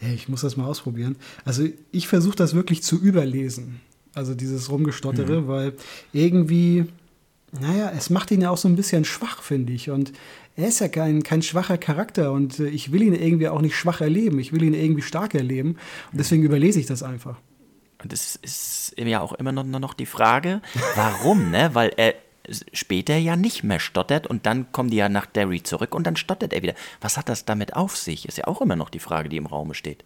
Ja, 0.00 0.08
ich 0.08 0.28
muss 0.28 0.40
das 0.40 0.56
mal 0.56 0.66
ausprobieren. 0.66 1.16
Also 1.44 1.68
ich 1.92 2.08
versuche 2.08 2.36
das 2.36 2.54
wirklich 2.54 2.82
zu 2.82 2.98
überlesen. 3.00 3.80
Also 4.14 4.34
dieses 4.34 4.70
Rumgestottere, 4.70 5.42
mhm. 5.42 5.48
weil 5.48 5.72
irgendwie, 6.12 6.86
naja, 7.52 7.92
es 7.96 8.10
macht 8.10 8.30
ihn 8.30 8.40
ja 8.40 8.50
auch 8.50 8.56
so 8.56 8.68
ein 8.68 8.76
bisschen 8.76 9.04
schwach, 9.04 9.42
finde 9.42 9.72
ich. 9.72 9.90
Und 9.90 10.12
er 10.56 10.68
ist 10.68 10.80
ja 10.80 10.88
kein, 10.88 11.22
kein 11.22 11.42
schwacher 11.42 11.78
Charakter 11.78 12.32
und 12.32 12.60
äh, 12.60 12.68
ich 12.68 12.92
will 12.92 13.02
ihn 13.02 13.14
irgendwie 13.14 13.48
auch 13.48 13.60
nicht 13.60 13.76
schwach 13.76 14.00
erleben. 14.00 14.38
Ich 14.38 14.52
will 14.52 14.62
ihn 14.62 14.74
irgendwie 14.74 15.02
stark 15.02 15.34
erleben. 15.34 15.76
Und 16.12 16.18
deswegen 16.18 16.44
überlese 16.44 16.80
ich 16.80 16.86
das 16.86 17.02
einfach. 17.02 17.36
Und 18.02 18.12
das 18.12 18.36
ist 18.36 18.94
ja 18.98 19.20
auch 19.20 19.32
immer 19.32 19.50
noch, 19.50 19.64
noch 19.64 19.94
die 19.94 20.06
Frage, 20.06 20.60
warum, 20.94 21.50
ne? 21.50 21.70
Weil 21.72 21.90
er 21.96 22.14
später 22.72 23.16
ja 23.16 23.36
nicht 23.36 23.64
mehr 23.64 23.80
stottert 23.80 24.26
und 24.26 24.46
dann 24.46 24.70
kommen 24.72 24.90
die 24.90 24.96
ja 24.96 25.08
nach 25.08 25.26
Derry 25.26 25.62
zurück 25.62 25.94
und 25.94 26.06
dann 26.06 26.16
stottert 26.16 26.52
er 26.52 26.62
wieder. 26.62 26.74
Was 27.00 27.16
hat 27.16 27.28
das 27.28 27.44
damit 27.44 27.74
auf 27.74 27.96
sich? 27.96 28.26
Ist 28.28 28.38
ja 28.38 28.46
auch 28.46 28.60
immer 28.60 28.76
noch 28.76 28.90
die 28.90 28.98
Frage, 28.98 29.28
die 29.28 29.36
im 29.36 29.46
Raume 29.46 29.74
steht. 29.74 30.04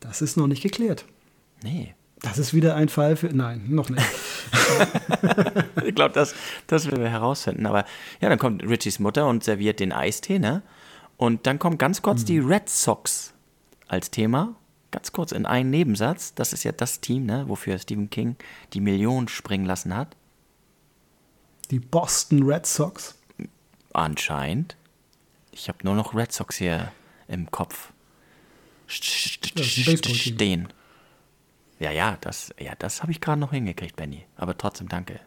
Das 0.00 0.20
ist 0.20 0.36
noch 0.36 0.46
nicht 0.46 0.62
geklärt. 0.62 1.04
Nee. 1.62 1.94
Das 2.20 2.38
ist 2.38 2.54
wieder 2.54 2.76
ein 2.76 2.88
Fall 2.88 3.16
für. 3.16 3.28
Nein, 3.28 3.64
noch 3.68 3.88
nicht. 3.88 4.02
ich 5.84 5.94
glaube, 5.94 6.14
das, 6.14 6.34
das 6.68 6.86
werden 6.86 7.02
wir 7.02 7.10
herausfinden. 7.10 7.66
Aber 7.66 7.84
ja, 8.20 8.28
dann 8.28 8.38
kommt 8.38 8.62
Richies 8.62 9.00
Mutter 9.00 9.26
und 9.26 9.42
serviert 9.42 9.80
den 9.80 9.92
Eistee, 9.92 10.38
ne? 10.38 10.62
Und 11.16 11.46
dann 11.46 11.58
kommen 11.58 11.78
ganz 11.78 12.00
kurz 12.00 12.22
mhm. 12.22 12.26
die 12.26 12.38
Red 12.38 12.68
Sox 12.68 13.34
als 13.88 14.10
Thema. 14.10 14.54
Ganz 14.92 15.12
kurz 15.12 15.32
in 15.32 15.46
einen 15.46 15.70
Nebensatz. 15.70 16.34
Das 16.34 16.52
ist 16.52 16.64
ja 16.64 16.72
das 16.72 17.00
Team, 17.00 17.26
ne, 17.26 17.44
wofür 17.48 17.78
Stephen 17.78 18.10
King 18.10 18.36
die 18.72 18.80
Millionen 18.80 19.28
springen 19.28 19.64
lassen 19.64 19.96
hat. 19.96 20.16
Die 21.72 21.80
Boston 21.80 22.42
Red 22.42 22.66
Sox? 22.66 23.18
Anscheinend. 23.94 24.76
Ich 25.52 25.68
habe 25.68 25.78
nur 25.84 25.94
noch 25.94 26.14
Red 26.14 26.30
Sox 26.30 26.56
hier 26.56 26.92
im 27.28 27.50
Kopf 27.50 27.94
stehen. 28.86 30.68
Ja, 31.78 31.90
ja, 31.90 32.18
das, 32.20 32.54
ja, 32.60 32.74
das 32.78 33.00
habe 33.00 33.10
ich 33.10 33.22
gerade 33.22 33.40
noch 33.40 33.52
hingekriegt, 33.52 33.96
Benny. 33.96 34.26
Aber 34.36 34.56
trotzdem 34.58 34.88
danke. 34.88 35.18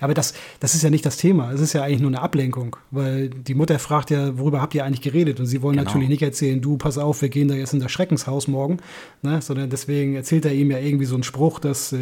Aber 0.00 0.14
das, 0.14 0.34
das 0.60 0.74
ist 0.74 0.82
ja 0.82 0.90
nicht 0.90 1.06
das 1.06 1.16
Thema. 1.16 1.52
Es 1.52 1.60
ist 1.60 1.72
ja 1.72 1.82
eigentlich 1.82 2.00
nur 2.00 2.10
eine 2.10 2.20
Ablenkung, 2.20 2.76
weil 2.90 3.28
die 3.28 3.54
Mutter 3.54 3.78
fragt 3.78 4.10
ja, 4.10 4.38
worüber 4.38 4.60
habt 4.60 4.74
ihr 4.74 4.84
eigentlich 4.84 5.02
geredet? 5.02 5.40
Und 5.40 5.46
sie 5.46 5.62
wollen 5.62 5.76
Genau. 5.76 5.88
natürlich 5.88 6.08
nicht 6.08 6.22
erzählen, 6.22 6.60
du, 6.60 6.76
pass 6.76 6.98
auf, 6.98 7.22
wir 7.22 7.28
gehen 7.28 7.48
da 7.48 7.54
jetzt 7.54 7.72
in 7.74 7.80
das 7.80 7.92
Schreckenshaus 7.92 8.48
morgen, 8.48 8.78
ne? 9.22 9.40
sondern 9.40 9.70
deswegen 9.70 10.14
erzählt 10.16 10.44
er 10.44 10.52
ihm 10.52 10.70
ja 10.70 10.78
irgendwie 10.78 11.04
so 11.06 11.14
einen 11.14 11.22
Spruch, 11.22 11.58
dass 11.60 11.92
äh, 11.92 11.98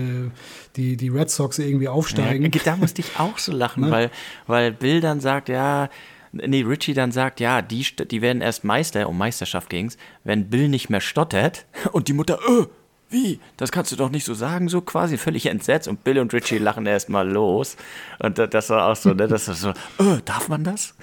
die, 0.76 0.96
die 0.96 1.08
Red 1.08 1.30
Sox 1.30 1.58
irgendwie 1.58 1.88
aufsteigen. 1.88 2.42
Ja, 2.52 2.60
da 2.64 2.76
musste 2.76 3.00
ich 3.02 3.18
auch 3.18 3.38
so 3.38 3.52
lachen, 3.52 3.82
Ne? 3.86 3.90
weil, 3.90 4.10
weil 4.46 4.72
Bill 4.72 5.00
dann 5.00 5.20
sagt, 5.20 5.48
ja, 5.48 5.88
nee, 6.32 6.62
Richie 6.62 6.94
dann 6.94 7.12
sagt, 7.12 7.40
ja, 7.40 7.62
die, 7.62 7.84
die 8.10 8.22
werden 8.22 8.42
erst 8.42 8.64
Meister, 8.64 9.08
um 9.08 9.16
Meisterschaft 9.18 9.70
ging's, 9.70 9.96
wenn 10.24 10.48
Bill 10.50 10.68
nicht 10.68 10.88
mehr 10.90 11.00
stottert 11.00 11.66
und 11.92 12.08
die 12.08 12.12
Mutter, 12.14 12.38
äh, 12.48 12.66
wie? 13.10 13.40
Das 13.56 13.70
kannst 13.72 13.92
du 13.92 13.96
doch 13.96 14.10
nicht 14.10 14.24
so 14.24 14.34
sagen, 14.34 14.68
so 14.68 14.80
quasi 14.80 15.16
völlig 15.18 15.46
entsetzt 15.46 15.88
und 15.88 16.02
Bill 16.04 16.18
und 16.18 16.32
Richie 16.32 16.58
lachen 16.58 16.86
erstmal 16.86 17.28
los 17.28 17.76
und 18.18 18.38
da- 18.38 18.46
das 18.46 18.70
war 18.70 18.88
auch 18.90 18.96
so, 18.96 19.14
ne, 19.14 19.28
das 19.28 19.48
ist 19.48 19.60
so, 19.60 19.70
äh, 19.70 20.20
darf 20.24 20.48
man 20.48 20.64
das? 20.64 20.94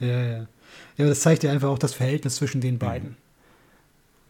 Ja, 0.00 0.06
ja. 0.22 0.46
Ja, 0.96 1.04
aber 1.04 1.08
das 1.08 1.20
zeigt 1.20 1.42
ja 1.42 1.50
einfach 1.52 1.68
auch 1.68 1.78
das 1.78 1.94
Verhältnis 1.94 2.36
zwischen 2.36 2.60
den 2.60 2.78
beiden. 2.78 3.16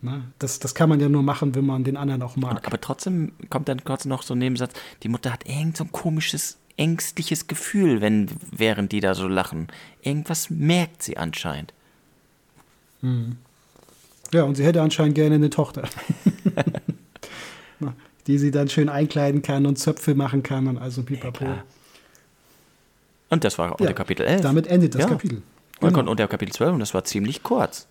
Ne? 0.01 0.23
Das, 0.39 0.59
das 0.59 0.75
kann 0.75 0.89
man 0.89 1.01
ja 1.01 1.09
nur 1.09 1.23
machen, 1.23 1.55
wenn 1.55 1.65
man 1.67 1.85
den 1.85 1.97
anderen 1.97 2.23
auch 2.23 2.37
mag. 2.37 2.67
Aber 2.67 2.81
trotzdem 2.81 3.33
kommt 3.51 3.69
dann 3.69 3.85
kurz 3.85 4.05
noch 4.05 4.23
so 4.23 4.35
ein 4.35 4.39
Nebensatz, 4.39 4.73
die 5.03 5.09
Mutter 5.09 5.33
hat 5.33 5.47
irgend 5.47 5.77
so 5.77 5.85
ein 5.85 5.93
komisches, 5.93 6.59
ängstliches 6.77 7.47
Gefühl, 7.47 8.01
wenn, 8.01 8.29
während 8.51 8.93
die 8.93 9.01
da 9.01 9.15
so 9.15 9.29
lachen. 9.29 9.69
Irgendwas 10.03 10.51
merkt 10.51 11.03
sie 11.03 11.17
anscheinend. 11.17 11.73
Ja, 14.35 14.43
und 14.43 14.57
sie 14.57 14.65
hätte 14.65 14.83
anscheinend 14.83 15.15
gerne 15.15 15.37
eine 15.37 15.49
Tochter. 15.51 15.83
Die 18.27 18.39
sie 18.39 18.51
dann 18.51 18.69
schön 18.71 18.89
einkleiden 18.89 19.43
kann 19.43 19.67
und 19.67 19.79
Zöpfe 19.79 20.15
machen 20.15 20.43
kann 20.43 20.67
und 20.67 20.79
also 20.79 21.03
pipapo. 21.03 21.45
klar. 21.45 21.65
Und 23.29 23.45
das 23.45 23.59
war 23.59 23.73
auch 23.73 23.81
Ja, 23.81 23.87
der 23.87 23.95
Kapitel 23.95 24.25
11. 24.25 24.41
Damit 24.41 24.67
endet 24.67 24.95
das 24.95 25.03
Ja. 25.03 25.09
Kapitel. 25.09 25.43
Und, 25.81 25.93
Genau. 25.93 26.11
und 26.11 26.19
der 26.19 26.27
Kapitel 26.29 26.53
12, 26.53 26.73
und 26.73 26.81
das 26.81 26.95
war 26.95 27.05
ziemlich 27.05 27.43
kurz. 27.43 27.87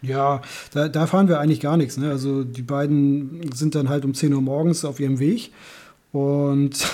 Ja, 0.00 0.40
da, 0.72 0.88
da 0.88 1.00
erfahren 1.00 1.28
wir 1.28 1.40
eigentlich 1.40 1.60
gar 1.60 1.76
nichts. 1.76 1.98
Ne? 1.98 2.08
Also 2.10 2.42
die 2.44 2.62
beiden 2.62 3.52
sind 3.52 3.74
dann 3.74 3.88
halt 3.90 4.04
um 4.06 4.14
10 4.14 4.32
Uhr 4.32 4.40
morgens 4.40 4.84
auf 4.84 4.98
ihrem 4.98 5.18
Weg 5.18 5.52
und 6.12 6.86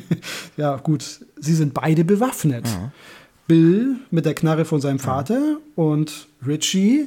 ja, 0.56 0.76
gut, 0.76 1.20
sie 1.40 1.54
sind 1.54 1.74
beide 1.74 2.04
bewaffnet. 2.04 2.66
Bill 3.48 3.96
mit 4.12 4.26
der 4.26 4.34
Knarre 4.34 4.64
von 4.64 4.80
seinem 4.80 4.98
Vater 5.00 5.56
und 5.74 6.28
Richie 6.46 7.06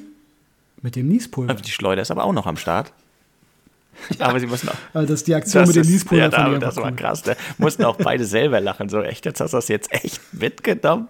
mit 0.81 0.95
dem 0.95 1.07
Niespulver. 1.07 1.53
Die 1.53 1.71
Schleuder 1.71 2.01
ist 2.01 2.11
aber 2.11 2.23
auch 2.23 2.33
noch 2.33 2.45
am 2.45 2.57
Start. 2.57 2.93
Aber 4.19 4.39
sie 4.39 4.47
mussten 4.47 4.69
auch. 4.69 4.75
Also 4.93 5.07
das 5.07 5.19
ist 5.19 5.27
die 5.27 5.35
Aktion 5.35 5.67
mit 5.67 5.75
dem 5.75 5.85
Niespulver 5.85 6.23
ja, 6.23 6.29
da, 6.29 6.57
das 6.57 6.77
war 6.77 6.91
krass. 6.93 7.21
Da 7.23 7.33
mussten 7.57 7.83
auch 7.83 7.97
beide 7.97 8.25
selber 8.25 8.59
lachen. 8.61 8.89
So, 8.89 9.01
echt, 9.01 9.25
jetzt 9.25 9.41
hast 9.41 9.51
du 9.51 9.57
das 9.57 9.67
jetzt 9.67 9.91
echt 9.91 10.21
mitgenommen? 10.33 11.09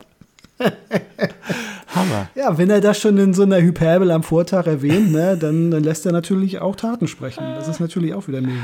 Hammer. 1.95 2.29
Ja, 2.35 2.57
wenn 2.57 2.69
er 2.69 2.81
das 2.81 2.99
schon 2.99 3.17
in 3.17 3.33
so 3.33 3.43
einer 3.43 3.61
Hyperbel 3.61 4.11
am 4.11 4.23
Vortag 4.23 4.65
erwähnt, 4.67 5.11
ne, 5.11 5.37
dann, 5.37 5.71
dann 5.71 5.83
lässt 5.83 6.05
er 6.05 6.11
natürlich 6.11 6.59
auch 6.59 6.75
Taten 6.75 7.07
sprechen. 7.07 7.43
Das 7.55 7.67
ist 7.67 7.79
natürlich 7.79 8.13
auch 8.13 8.27
wieder 8.27 8.41
mega. 8.41 8.59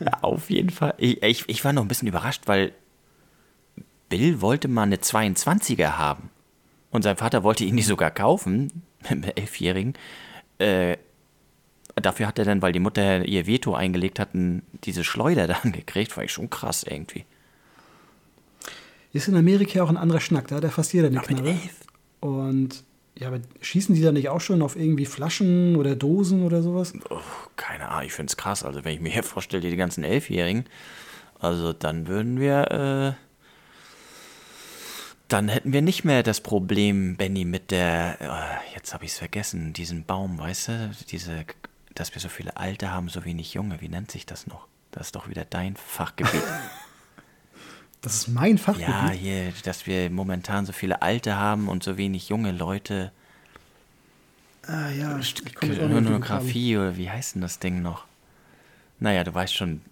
Ja, 0.00 0.12
auf 0.22 0.50
jeden 0.50 0.70
Fall. 0.70 0.94
Ich, 0.98 1.22
ich, 1.22 1.48
ich 1.48 1.64
war 1.64 1.72
noch 1.72 1.82
ein 1.82 1.88
bisschen 1.88 2.08
überrascht, 2.08 2.42
weil 2.46 2.72
Bill 4.08 4.40
wollte 4.40 4.68
mal 4.68 4.82
eine 4.82 4.96
22er 4.96 5.96
haben. 5.96 6.30
Und 6.90 7.02
sein 7.02 7.16
Vater 7.16 7.42
wollte 7.42 7.64
ihn 7.64 7.76
die 7.76 7.82
sogar 7.82 8.10
kaufen, 8.10 8.82
mit 9.10 9.24
dem 9.24 9.32
Elfjährigen. 9.36 9.94
Äh, 10.58 10.96
dafür 11.96 12.26
hat 12.26 12.38
er 12.38 12.44
dann, 12.44 12.62
weil 12.62 12.72
die 12.72 12.80
Mutter 12.80 13.24
ihr 13.24 13.46
Veto 13.46 13.74
eingelegt 13.74 14.18
hat, 14.18 14.30
diese 14.32 15.04
Schleuder 15.04 15.46
dann 15.62 15.72
gekriegt. 15.72 16.12
Fand 16.12 16.26
ich 16.26 16.32
schon 16.32 16.50
krass 16.50 16.84
irgendwie. 16.84 17.24
Ist 19.12 19.28
in 19.28 19.36
Amerika 19.36 19.82
auch 19.82 19.90
ein 19.90 19.98
anderer 19.98 20.20
Schnack, 20.20 20.48
da 20.48 20.56
hat 20.56 20.64
ja 20.64 20.70
fast 20.70 20.94
jeder 20.94 21.08
eine 21.08 21.18
Aber 21.18 21.26
Knarre. 21.26 21.56
Und 22.20 22.82
ja, 23.18 23.28
aber 23.28 23.40
schießen 23.60 23.94
die 23.94 24.00
da 24.00 24.10
nicht 24.10 24.30
auch 24.30 24.40
schon 24.40 24.62
auf 24.62 24.74
irgendwie 24.74 25.04
Flaschen 25.04 25.76
oder 25.76 25.94
Dosen 25.94 26.44
oder 26.44 26.62
sowas? 26.62 26.94
Oh, 27.10 27.20
keine 27.56 27.88
Ahnung, 27.88 28.06
ich 28.06 28.12
finde 28.12 28.30
es 28.30 28.36
krass. 28.38 28.64
Also, 28.64 28.84
wenn 28.84 28.94
ich 28.94 29.00
mir 29.00 29.10
hier 29.10 29.22
vorstelle, 29.22 29.68
die 29.68 29.76
ganzen 29.76 30.02
Elfjährigen, 30.02 30.64
also 31.38 31.72
dann 31.72 32.06
würden 32.06 32.40
wir, 32.40 32.70
äh, 32.70 33.31
dann 35.32 35.48
hätten 35.48 35.72
wir 35.72 35.82
nicht 35.82 36.04
mehr 36.04 36.22
das 36.22 36.40
Problem, 36.40 37.16
Benny, 37.16 37.44
mit 37.44 37.70
der, 37.70 38.20
äh, 38.20 38.74
jetzt 38.74 38.92
habe 38.92 39.04
ich 39.04 39.12
es 39.12 39.18
vergessen, 39.18 39.72
diesen 39.72 40.04
Baum, 40.04 40.38
weißt 40.38 40.68
du, 40.68 40.90
diese, 41.08 41.44
dass 41.94 42.14
wir 42.14 42.20
so 42.20 42.28
viele 42.28 42.56
Alte 42.56 42.90
haben, 42.90 43.08
so 43.08 43.24
wenig 43.24 43.54
Junge. 43.54 43.80
Wie 43.80 43.88
nennt 43.88 44.10
sich 44.10 44.26
das 44.26 44.46
noch? 44.46 44.66
Das 44.90 45.06
ist 45.06 45.16
doch 45.16 45.28
wieder 45.28 45.44
dein 45.44 45.76
Fachgebiet. 45.76 46.42
Das 48.04 48.16
ist 48.16 48.26
mein 48.26 48.58
Fachgebiet. 48.58 48.88
ja, 48.88 49.10
hier, 49.10 49.52
dass 49.62 49.86
wir 49.86 50.10
momentan 50.10 50.66
so 50.66 50.72
viele 50.72 51.02
Alte 51.02 51.36
haben 51.36 51.68
und 51.68 51.84
so 51.84 51.96
wenig 51.96 52.30
junge 52.30 52.50
Leute. 52.50 53.12
ah, 54.66 54.88
ja. 54.90 55.20
Pornografie 55.60 56.78
oder 56.78 56.96
wie 56.96 57.08
heißt 57.08 57.36
denn 57.36 57.42
das 57.42 57.60
Ding 57.60 57.80
noch? 57.80 58.04
Naja, 58.98 59.22
du 59.22 59.32
weißt 59.32 59.54
schon. 59.54 59.82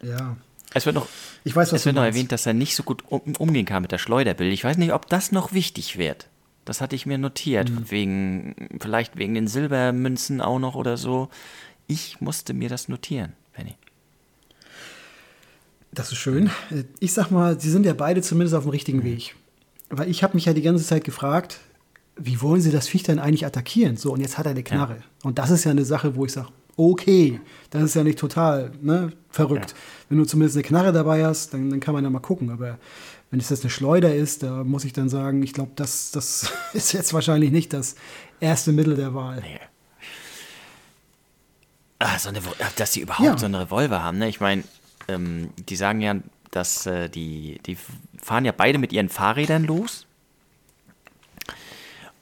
Ja. 0.00 0.36
Es 0.74 0.86
wird 0.86 0.94
noch, 0.94 1.06
Ich 1.44 1.54
weiß, 1.54 1.72
was 1.72 1.80
es 1.80 1.86
wird 1.86 1.96
noch 1.96 2.04
erwähnt, 2.04 2.32
dass 2.32 2.46
er 2.46 2.54
nicht 2.54 2.74
so 2.76 2.82
gut 2.82 3.02
um, 3.08 3.20
umgehen 3.38 3.66
kann 3.66 3.82
mit 3.82 3.92
der 3.92 3.98
Schleuderbild. 3.98 4.52
Ich 4.52 4.64
weiß 4.64 4.78
nicht, 4.78 4.92
ob 4.92 5.08
das 5.08 5.32
noch 5.32 5.52
wichtig 5.52 5.98
wird. 5.98 6.28
Das 6.64 6.80
hatte 6.80 6.94
ich 6.96 7.06
mir 7.06 7.18
notiert, 7.18 7.68
Mhm. 7.70 7.90
wegen, 7.90 8.54
vielleicht 8.80 9.16
wegen 9.16 9.34
den 9.34 9.48
Silbermünzen 9.48 10.40
auch 10.40 10.58
noch 10.58 10.74
oder 10.74 10.96
so. 10.96 11.28
Ich 11.88 12.20
musste 12.20 12.54
mir 12.54 12.68
das 12.68 12.88
notieren, 12.88 13.32
Penny. 13.52 13.74
Das 15.92 16.10
ist 16.10 16.18
schön. 16.18 16.50
Ich 17.00 17.12
sag 17.12 17.30
mal, 17.30 17.60
sie 17.60 17.70
sind 17.70 17.84
ja 17.84 17.92
beide 17.92 18.22
zumindest 18.22 18.54
auf 18.54 18.64
dem 18.64 18.70
richtigen 18.70 18.98
Mhm. 18.98 19.04
Weg. 19.04 19.34
Weil 19.90 20.08
ich 20.08 20.22
habe 20.22 20.34
mich 20.34 20.46
ja 20.46 20.54
die 20.54 20.62
ganze 20.62 20.84
Zeit 20.84 21.04
gefragt, 21.04 21.60
wie 22.16 22.40
wollen 22.40 22.60
sie 22.62 22.70
das 22.70 22.88
Viech 22.88 23.02
denn 23.02 23.18
eigentlich 23.18 23.44
attackieren? 23.44 23.96
So, 23.96 24.12
und 24.12 24.20
jetzt 24.20 24.38
hat 24.38 24.46
er 24.46 24.52
eine 24.52 24.62
Knarre. 24.62 25.02
Und 25.22 25.38
das 25.38 25.50
ist 25.50 25.64
ja 25.64 25.70
eine 25.70 25.84
Sache, 25.84 26.14
wo 26.16 26.24
ich 26.24 26.32
sage, 26.32 26.48
okay, 26.76 27.40
das 27.70 27.82
ist 27.82 27.94
ja 27.94 28.04
nicht 28.04 28.18
total 28.18 28.72
ne, 28.80 29.12
verrückt. 29.30 29.74
Wenn 30.08 30.18
du 30.18 30.24
zumindest 30.24 30.56
eine 30.56 30.64
Knarre 30.64 30.92
dabei 30.92 31.24
hast, 31.24 31.54
dann, 31.54 31.70
dann 31.70 31.80
kann 31.80 31.94
man 31.94 32.04
ja 32.04 32.10
mal 32.10 32.20
gucken. 32.20 32.50
Aber 32.50 32.78
wenn 33.30 33.40
es 33.40 33.48
jetzt 33.50 33.62
eine 33.64 33.70
Schleuder 33.70 34.14
ist, 34.14 34.42
da 34.42 34.62
muss 34.64 34.84
ich 34.84 34.92
dann 34.92 35.08
sagen, 35.08 35.42
ich 35.42 35.52
glaube, 35.52 35.72
das, 35.76 36.10
das 36.10 36.52
ist 36.72 36.92
jetzt 36.92 37.12
wahrscheinlich 37.14 37.50
nicht 37.50 37.72
das 37.72 37.94
erste 38.40 38.72
Mittel 38.72 38.96
der 38.96 39.14
Wahl. 39.14 39.40
Nee. 39.40 39.58
Ah, 41.98 42.18
so 42.18 42.28
eine, 42.30 42.44
Wo- 42.44 42.54
dass 42.76 42.92
sie 42.92 43.00
überhaupt 43.00 43.24
Ja. 43.26 43.38
so 43.38 43.46
einen 43.46 43.54
Revolver 43.54 44.02
haben, 44.02 44.18
ne? 44.18 44.28
Ich 44.28 44.40
meine, 44.40 44.64
ähm, 45.08 45.50
die 45.68 45.76
sagen 45.76 46.00
ja, 46.00 46.16
dass 46.50 46.84
äh, 46.86 47.08
die, 47.08 47.60
die 47.64 47.76
fahren 48.20 48.44
ja 48.44 48.52
beide 48.52 48.78
mit 48.78 48.92
ihren 48.92 49.08
Fahrrädern 49.08 49.64
los 49.64 50.06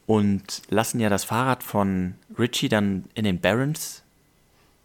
und 0.07 0.63
lassen 0.69 1.01
ja 1.01 1.09
das 1.09 1.25
Fahrrad 1.25 1.63
von 1.63 2.15
Richie 2.39 2.69
dann 2.69 3.05
in 3.15 3.25
den 3.25 3.41
Barrens 3.41 4.03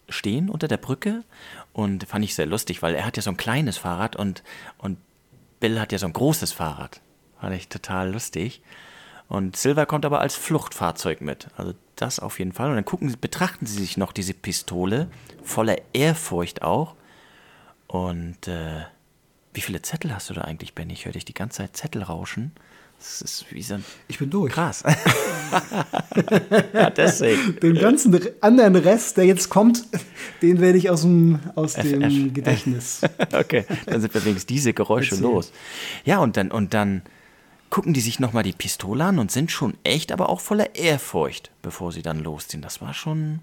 stehen 0.10 0.50
unter 0.50 0.68
der 0.68 0.78
Brücke 0.78 1.24
und 1.74 2.08
fand 2.08 2.24
ich 2.26 2.36
sehr 2.36 2.46
lustig, 2.46 2.82
weil 2.82 2.96
er 2.96 3.06
hat 3.06 3.18
ja 3.18 3.24
so 3.24 3.30
ein 3.30 3.38
kleines 3.38 3.78
Fahrrad 3.78 4.16
und, 4.16 4.44
und 4.78 4.98
Bill 5.60 5.80
hat 5.80 5.92
ja 5.92 5.98
so 5.98 6.06
ein 6.06 6.14
großes 6.14 6.52
Fahrrad. 6.52 7.02
Fand 7.40 7.56
ich 7.56 7.68
total 7.70 8.12
lustig. 8.12 8.62
Und 9.28 9.58
Silver 9.58 9.86
kommt 9.86 10.06
aber 10.06 10.22
als 10.22 10.36
Fluchtfahrzeug 10.36 11.22
mit. 11.22 11.48
Also 11.58 11.74
das 11.96 12.20
auf 12.20 12.40
jeden 12.40 12.52
Fall. 12.52 12.70
Und 12.70 12.76
dann 12.76 12.86
gucken, 12.86 13.16
betrachten 13.20 13.66
sie 13.66 13.80
sich 13.80 13.98
noch 13.98 14.12
diese 14.12 14.34
Pistole, 14.34 15.10
voller 15.44 15.78
Ehrfurcht 15.94 16.62
auch. 16.62 16.96
Und 17.88 18.48
äh, 18.48 18.84
wie 19.54 19.62
viele 19.62 19.82
Zettel 19.82 20.14
hast 20.14 20.30
du 20.30 20.34
da 20.34 20.42
eigentlich, 20.42 20.76
Benny? 20.76 20.94
Ich 20.94 21.06
höre 21.06 21.14
dich 21.14 21.26
die 21.26 21.34
ganze 21.34 21.58
Zeit 21.58 21.76
Zettel 21.76 22.04
rauschen. 22.04 22.52
Das 22.98 23.22
ist 23.22 23.46
wie 23.52 23.62
so 23.62 23.76
ein 23.76 23.86
Ich 24.08 24.18
bin 24.18 24.30
durch. 24.30 24.52
krass. 24.54 24.84
ja, 26.74 26.90
deswegen. 26.90 27.60
Den 27.62 27.76
ganzen 27.76 28.14
re- 28.14 28.34
anderen 28.42 28.76
Rest, 28.76 29.18
der 29.18 29.26
jetzt 29.26 29.50
kommt, 29.50 29.84
den 30.42 30.60
werde 30.60 30.78
ich 30.78 30.90
aus 30.90 31.02
dem, 31.02 31.40
aus 31.56 31.74
dem. 31.76 32.34
Gedächtnis. 32.34 33.02
Okay, 33.34 33.66
dann 33.86 34.02
sind 34.02 34.14
wir 34.14 34.24
wenigstens 34.26 34.48
diese 34.48 34.74
Geräusche 34.74 35.12
Erzähl. 35.16 35.24
los. 35.28 35.52
Ja, 36.04 36.20
und 36.20 36.36
dann, 36.38 36.52
und 36.52 36.74
dann 36.74 37.02
gucken 37.70 37.94
die 37.94 38.02
sich 38.02 38.20
nochmal 38.20 38.44
die 38.44 38.54
Pistole 38.54 39.04
an 39.04 39.20
und 39.20 39.32
sind 39.32 39.52
schon 39.52 39.76
echt, 39.84 40.12
aber 40.12 40.30
auch 40.30 40.40
voller 40.40 40.76
Ehrfurcht, 40.76 41.52
bevor 41.62 41.92
sie 41.92 42.02
dann 42.02 42.24
losziehen. 42.24 42.62
Das 42.64 42.82
war 42.82 42.94
schon 42.94 43.40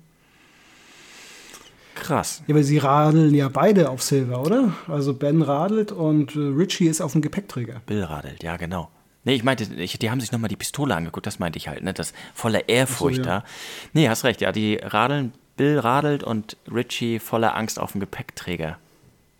krass. 1.95 2.43
Ja, 2.47 2.55
aber 2.55 2.65
sie 2.65 2.79
radeln 2.79 3.35
ja 3.35 3.49
beide 3.49 3.91
auf 3.91 4.03
Silver, 4.03 4.41
oder? 4.43 4.73
Also 4.89 5.15
Ben 5.15 5.43
radelt 5.43 5.93
und 5.93 6.35
äh, 6.35 6.39
Richie 6.39 6.87
ist 6.89 7.01
auf 7.01 7.13
dem 7.13 7.21
Gepäckträger. 7.23 7.81
Bill 7.87 8.03
radelt, 8.05 8.43
ja, 8.43 8.57
genau. 8.57 8.91
Nee, 9.25 9.35
ich 9.35 9.45
meinte, 9.45 9.65
ich, 9.75 9.99
die 9.99 10.11
haben 10.11 10.21
sich 10.21 10.33
nochmal 10.33 10.49
die 10.49 10.57
Pistole 10.57 10.95
angeguckt, 10.97 11.27
das 11.27 11.39
meinte 11.39 11.57
ich 11.57 11.69
halt, 11.69 11.83
ne? 11.85 11.93
Das 11.95 12.13
voller 12.35 12.69
Ehrfurcht 12.69 13.17
so, 13.17 13.23
ja. 13.23 13.41
da. 13.41 13.45
Nee, 13.93 14.09
hast 14.09 14.25
recht, 14.25 14.41
ja, 14.41 14.51
die 14.53 14.77
radeln, 14.77 15.33
Bill 15.57 15.79
radelt 15.79 16.25
und 16.25 16.57
Richie 16.73 17.19
voller 17.21 17.55
Angst 17.57 17.79
auf 17.79 17.93
dem 17.93 18.01
Gepäckträger. 18.01 18.79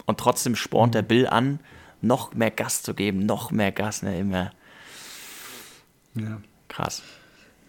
Und 0.07 0.21
trotzdem 0.21 0.55
spornt 0.57 0.91
Mhm. 0.91 0.93
der 0.93 1.03
Bill 1.03 1.27
an, 1.27 1.59
noch 2.01 2.35
mehr 2.35 2.51
Gas 2.51 2.83
zu 2.83 2.95
geben, 2.95 3.27
noch 3.27 3.51
mehr 3.51 3.73
Gas, 3.73 4.03
ne, 4.03 4.19
immer 4.19 4.53
Ja. 6.15 6.41
krass. 6.69 7.03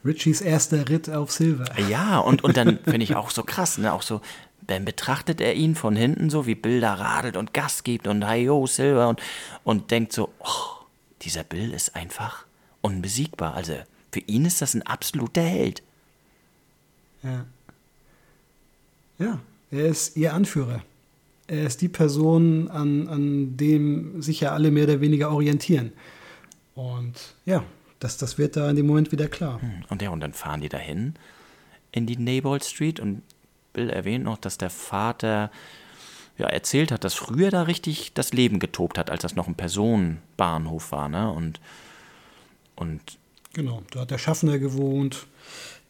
Richies 0.05 0.41
erster 0.41 0.89
Ritt 0.89 1.09
auf 1.09 1.32
Silver. 1.32 1.66
Ja, 1.89 2.18
und, 2.20 2.43
und 2.43 2.57
dann 2.57 2.80
finde 2.84 3.03
ich 3.03 3.16
auch 3.16 3.30
so 3.30 3.43
krass, 3.43 3.78
ne? 3.78 3.93
Auch 3.93 4.01
so, 4.01 4.20
dann 4.61 4.84
betrachtet 4.86 5.39
er 5.39 5.53
ihn 5.55 5.76
von 5.76 5.95
hinten 5.95 6.30
so, 6.30 6.45
wie 6.45 6.55
Bill 6.55 6.82
da 6.82 6.93
radelt 6.95 7.38
und 7.38 7.53
Gas 7.53 7.84
gibt 7.84 8.07
und 8.07 8.28
hi 8.28 8.43
yo, 8.43 8.68
Silver 8.68 9.07
und, 9.07 9.22
und 9.64 9.91
denkt 9.91 10.11
so, 10.11 10.30
oh, 10.39 10.73
dieser 11.24 11.44
Bill 11.44 11.74
ist 11.74 11.96
einfach 11.96 12.46
unbesiegbar. 12.82 13.54
Also 13.54 13.74
für 14.12 14.20
ihn 14.20 14.46
ist 14.46 14.62
das 14.62 14.74
ein 14.74 14.84
absoluter 14.84 15.42
Held. 15.42 15.84
Ja. 17.24 17.46
Ja, 19.20 19.40
er 19.72 19.86
ist 19.86 20.18
ihr 20.18 20.34
Anführer. 20.34 20.84
Er 21.48 21.66
ist 21.66 21.82
die 21.82 21.90
Person, 21.90 22.70
an, 22.70 23.08
an 23.08 23.58
dem 23.58 24.22
sich 24.22 24.42
ja 24.42 24.54
alle 24.54 24.72
mehr 24.72 24.86
oder 24.86 25.02
weniger 25.02 25.32
orientieren. 25.32 25.94
Und 26.76 27.36
ja, 27.46 27.64
das, 28.00 28.18
das 28.18 28.38
wird 28.38 28.56
da 28.56 28.70
in 28.70 28.76
dem 28.76 28.88
Moment 28.88 29.12
wieder 29.12 29.28
klar. 29.28 29.62
Hm, 29.62 29.84
und 29.90 30.02
ja, 30.02 30.10
und 30.10 30.20
dann 30.20 30.34
fahren 30.34 30.62
die 30.62 30.70
dahin 30.70 31.16
in 31.92 32.06
die 32.08 32.18
Nabal 32.18 32.62
Street 32.62 33.00
und 33.00 33.22
Bill 33.72 33.90
erwähnt 33.90 34.26
noch, 34.26 34.38
dass 34.38 34.58
der 34.58 34.70
Vater 34.70 35.52
ja, 36.38 36.48
erzählt 36.48 36.92
hat, 36.92 37.04
dass 37.04 37.14
früher 37.14 37.52
da 37.52 37.64
richtig 37.64 38.14
das 38.14 38.34
Leben 38.34 38.60
getobt 38.60 38.98
hat, 38.98 39.10
als 39.10 39.22
das 39.22 39.36
noch 39.36 39.48
ein 39.48 39.56
Personenbahnhof 39.56 40.92
war, 40.92 41.10
ne? 41.10 41.32
Und, 41.32 41.60
und 42.76 43.02
genau, 43.54 43.84
da 43.92 44.02
hat 44.02 44.12
der 44.12 44.18
Schaffner 44.18 44.58
gewohnt, 44.58 45.28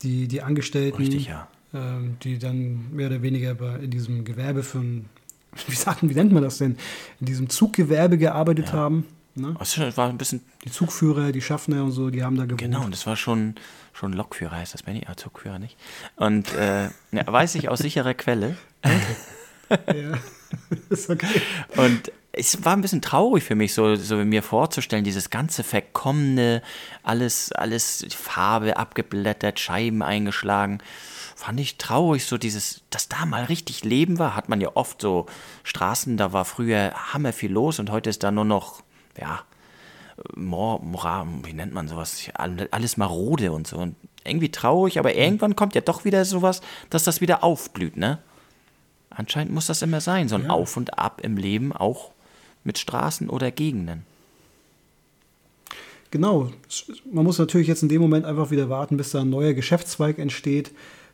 die, 0.01 0.27
die 0.27 0.41
Angestellten, 0.41 0.97
richtig, 0.97 1.27
ja. 1.27 1.47
ähm, 1.73 2.17
die 2.23 2.39
dann 2.39 2.93
mehr 2.93 3.07
oder 3.07 3.21
weniger 3.21 3.79
in 3.79 3.89
diesem 3.89 4.25
Gewerbe 4.25 4.63
für 4.63 4.79
ein, 4.79 5.09
wie 5.67 5.75
sagt, 5.75 6.07
wie 6.07 6.13
nennt 6.13 6.33
man 6.33 6.43
das 6.43 6.57
denn, 6.57 6.77
in 7.21 7.25
diesem 7.25 7.49
Zuggewerbe 7.49 8.17
gearbeitet 8.17 8.67
ja. 8.67 8.73
haben. 8.73 9.05
Ne? 9.35 9.55
Das 9.57 9.97
war 9.97 10.09
ein 10.09 10.17
bisschen 10.17 10.41
die 10.63 10.71
Zugführer, 10.71 11.31
die 11.31 11.41
Schaffner 11.41 11.83
und 11.83 11.91
so, 11.91 12.11
die 12.11 12.21
haben 12.23 12.35
da 12.35 12.43
gewohnt. 12.43 12.59
Genau, 12.59 12.83
und 12.83 12.91
das 12.91 13.07
war 13.07 13.15
schon, 13.15 13.55
schon 13.91 14.13
Lokführer, 14.13 14.57
heißt 14.57 14.75
das, 14.75 14.83
Benny? 14.83 15.03
Ja, 15.07 15.15
Zugführer 15.15 15.57
nicht. 15.57 15.75
Und 16.17 16.53
äh, 16.53 16.89
ja, 17.11 17.25
weiß 17.25 17.55
ich 17.55 17.69
aus 17.69 17.79
sicherer 17.79 18.13
Quelle. 18.13 18.57
Ja, 19.87 20.17
ist 20.89 21.09
okay. 21.09 21.41
Und 21.75 22.11
es 22.31 22.65
war 22.65 22.73
ein 22.75 22.81
bisschen 22.81 23.01
traurig 23.01 23.43
für 23.43 23.55
mich, 23.55 23.73
so, 23.73 23.95
so 23.95 24.15
mir 24.17 24.41
vorzustellen, 24.41 25.03
dieses 25.03 25.29
ganze 25.29 25.63
verkommene, 25.63 26.63
alles, 27.03 27.51
alles 27.51 28.05
Farbe 28.09 28.77
abgeblättert, 28.77 29.59
Scheiben 29.59 30.01
eingeschlagen. 30.01 30.79
Fand 31.35 31.59
ich 31.59 31.77
traurig, 31.77 32.25
so 32.25 32.37
dieses, 32.37 32.81
dass 32.89 33.07
da 33.07 33.25
mal 33.25 33.43
richtig 33.45 33.83
Leben 33.83 34.17
war, 34.17 34.35
hat 34.35 34.49
man 34.49 34.61
ja 34.61 34.71
oft 34.73 35.01
so 35.01 35.27
Straßen, 35.63 36.17
da 36.17 36.33
war 36.33 36.45
früher 36.45 36.93
hammer 37.13 37.33
viel 37.33 37.51
los 37.51 37.79
und 37.79 37.91
heute 37.91 38.09
ist 38.09 38.23
da 38.23 38.31
nur 38.31 38.45
noch 38.45 38.81
ja, 39.19 39.43
Mor, 40.35 40.81
Mora, 40.83 41.27
wie 41.43 41.53
nennt 41.53 41.73
man 41.73 41.87
sowas? 41.87 42.29
Alles 42.33 42.97
marode 42.97 43.51
und 43.51 43.67
so. 43.67 43.77
Und 43.77 43.95
irgendwie 44.23 44.51
traurig, 44.51 44.99
aber 44.99 45.15
irgendwann 45.15 45.55
kommt 45.55 45.75
ja 45.75 45.81
doch 45.81 46.05
wieder 46.05 46.23
sowas, 46.25 46.61
dass 46.89 47.03
das 47.03 47.21
wieder 47.21 47.43
aufblüht, 47.43 47.97
ne? 47.97 48.19
Anscheinend 49.15 49.53
muss 49.53 49.67
das 49.67 49.81
immer 49.81 50.01
sein, 50.01 50.29
so 50.29 50.35
ein 50.35 50.43
ja. 50.43 50.49
Auf 50.49 50.77
und 50.77 50.97
Ab 50.97 51.21
im 51.23 51.37
Leben, 51.37 51.73
auch 51.73 52.11
mit 52.63 52.77
Straßen 52.77 53.29
oder 53.29 53.51
Gegenden. 53.51 54.03
Genau. 56.11 56.51
Man 57.11 57.23
muss 57.23 57.39
natürlich 57.39 57.67
jetzt 57.67 57.83
in 57.83 57.89
dem 57.89 58.01
Moment 58.01 58.25
einfach 58.25 58.51
wieder 58.51 58.69
warten, 58.69 58.97
bis 58.97 59.11
da 59.11 59.21
ein 59.21 59.29
neuer 59.29 59.53
Geschäftszweig 59.53 60.19
entsteht, 60.19 60.69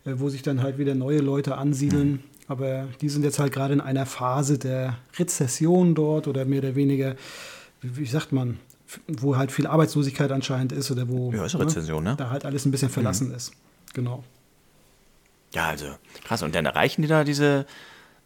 äh, 0.05 0.13
wo 0.15 0.29
sich 0.29 0.41
dann 0.41 0.61
halt 0.61 0.77
wieder 0.77 0.95
neue 0.95 1.19
Leute 1.19 1.57
ansiedeln. 1.57 2.11
Mhm. 2.11 2.19
Aber 2.47 2.87
die 2.99 3.09
sind 3.09 3.23
jetzt 3.23 3.39
halt 3.39 3.53
gerade 3.53 3.73
in 3.73 3.81
einer 3.81 4.05
Phase 4.05 4.57
der 4.57 4.97
Rezession 5.17 5.95
dort 5.95 6.27
oder 6.27 6.45
mehr 6.45 6.59
oder 6.59 6.75
weniger 6.75 7.15
wie, 7.81 7.97
wie 7.97 8.05
sagt 8.05 8.31
man, 8.31 8.59
wo 9.07 9.37
halt 9.37 9.51
viel 9.51 9.67
Arbeitslosigkeit 9.67 10.31
anscheinend 10.31 10.71
ist 10.71 10.91
oder 10.91 11.07
wo 11.07 11.31
ja, 11.31 11.45
ist 11.45 11.57
Rezession, 11.57 12.03
ne, 12.03 12.11
ne? 12.11 12.15
da 12.17 12.29
halt 12.29 12.45
alles 12.45 12.65
ein 12.65 12.71
bisschen 12.71 12.89
verlassen 12.89 13.29
mhm. 13.29 13.35
ist. 13.35 13.51
Genau. 13.93 14.23
Ja, 15.53 15.67
also 15.67 15.95
krass. 16.23 16.43
Und 16.43 16.55
dann 16.55 16.65
erreichen 16.65 17.01
die 17.01 17.07
da 17.07 17.23
diese 17.23 17.65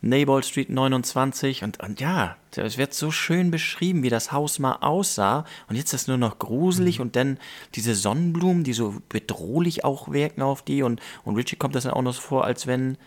Nabal 0.01 0.43
Street 0.43 0.69
29 0.69 1.63
und, 1.63 1.79
und 1.79 2.01
ja, 2.01 2.35
es 2.57 2.77
wird 2.77 2.93
so 2.93 3.09
schön 3.09 3.51
beschrieben, 3.51 4.03
wie 4.03 4.09
das 4.09 4.33
Haus 4.33 4.59
mal 4.59 4.75
aussah. 4.81 5.45
Und 5.69 5.77
jetzt 5.77 5.93
ist 5.93 6.01
es 6.01 6.07
nur 6.09 6.17
noch 6.17 6.39
gruselig 6.39 6.97
mhm. 6.99 7.03
und 7.03 7.15
dann 7.15 7.37
diese 7.75 7.95
Sonnenblumen, 7.95 8.65
die 8.65 8.73
so 8.73 9.01
bedrohlich 9.07 9.85
auch 9.85 10.11
wirken 10.11 10.41
auf 10.41 10.61
die. 10.61 10.83
Und, 10.83 11.01
und 11.23 11.37
Richie 11.37 11.55
kommt 11.55 11.73
das 11.75 11.85
dann 11.85 11.93
auch 11.93 12.01
noch 12.01 12.13
so 12.13 12.19
vor, 12.19 12.43
als 12.43 12.67
wenn, 12.67 12.97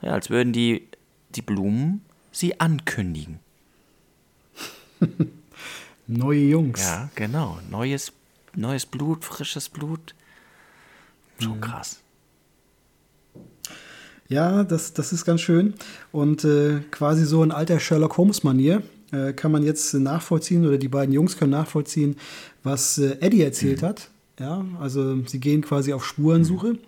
ja, 0.00 0.12
als 0.12 0.30
würden 0.30 0.54
die, 0.54 0.88
die 1.28 1.42
Blumen 1.42 2.00
sie 2.32 2.58
ankündigen. 2.58 3.38
Neue 6.06 6.40
Jungs. 6.40 6.80
Ja, 6.80 7.10
genau. 7.14 7.58
Neues, 7.68 8.12
neues 8.54 8.86
Blut, 8.86 9.26
frisches 9.26 9.68
Blut. 9.68 10.14
Schon 11.38 11.56
mhm. 11.56 11.60
krass. 11.60 12.00
Ja, 14.28 14.64
das, 14.64 14.92
das 14.92 15.12
ist 15.12 15.24
ganz 15.24 15.40
schön. 15.40 15.74
Und 16.12 16.44
äh, 16.44 16.80
quasi 16.90 17.24
so 17.24 17.42
in 17.42 17.52
alter 17.52 17.78
Sherlock 17.78 18.16
Holmes-Manier 18.16 18.82
äh, 19.12 19.32
kann 19.32 19.52
man 19.52 19.62
jetzt 19.62 19.94
nachvollziehen, 19.94 20.66
oder 20.66 20.78
die 20.78 20.88
beiden 20.88 21.14
Jungs 21.14 21.36
können 21.36 21.52
nachvollziehen, 21.52 22.16
was 22.62 22.98
äh, 22.98 23.16
Eddie 23.20 23.42
erzählt 23.42 23.82
mhm. 23.82 23.86
hat. 23.86 24.10
Ja, 24.38 24.64
also 24.80 25.24
sie 25.26 25.40
gehen 25.40 25.62
quasi 25.62 25.92
auf 25.92 26.04
Spurensuche. 26.04 26.74
Mhm. 26.74 26.78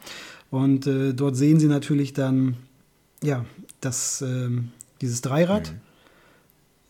Und 0.50 0.86
äh, 0.86 1.14
dort 1.14 1.36
sehen 1.36 1.60
sie 1.60 1.66
natürlich 1.66 2.12
dann, 2.12 2.56
ja, 3.22 3.44
das, 3.80 4.22
ähm, 4.22 4.70
dieses 5.00 5.20
Dreirad. 5.20 5.72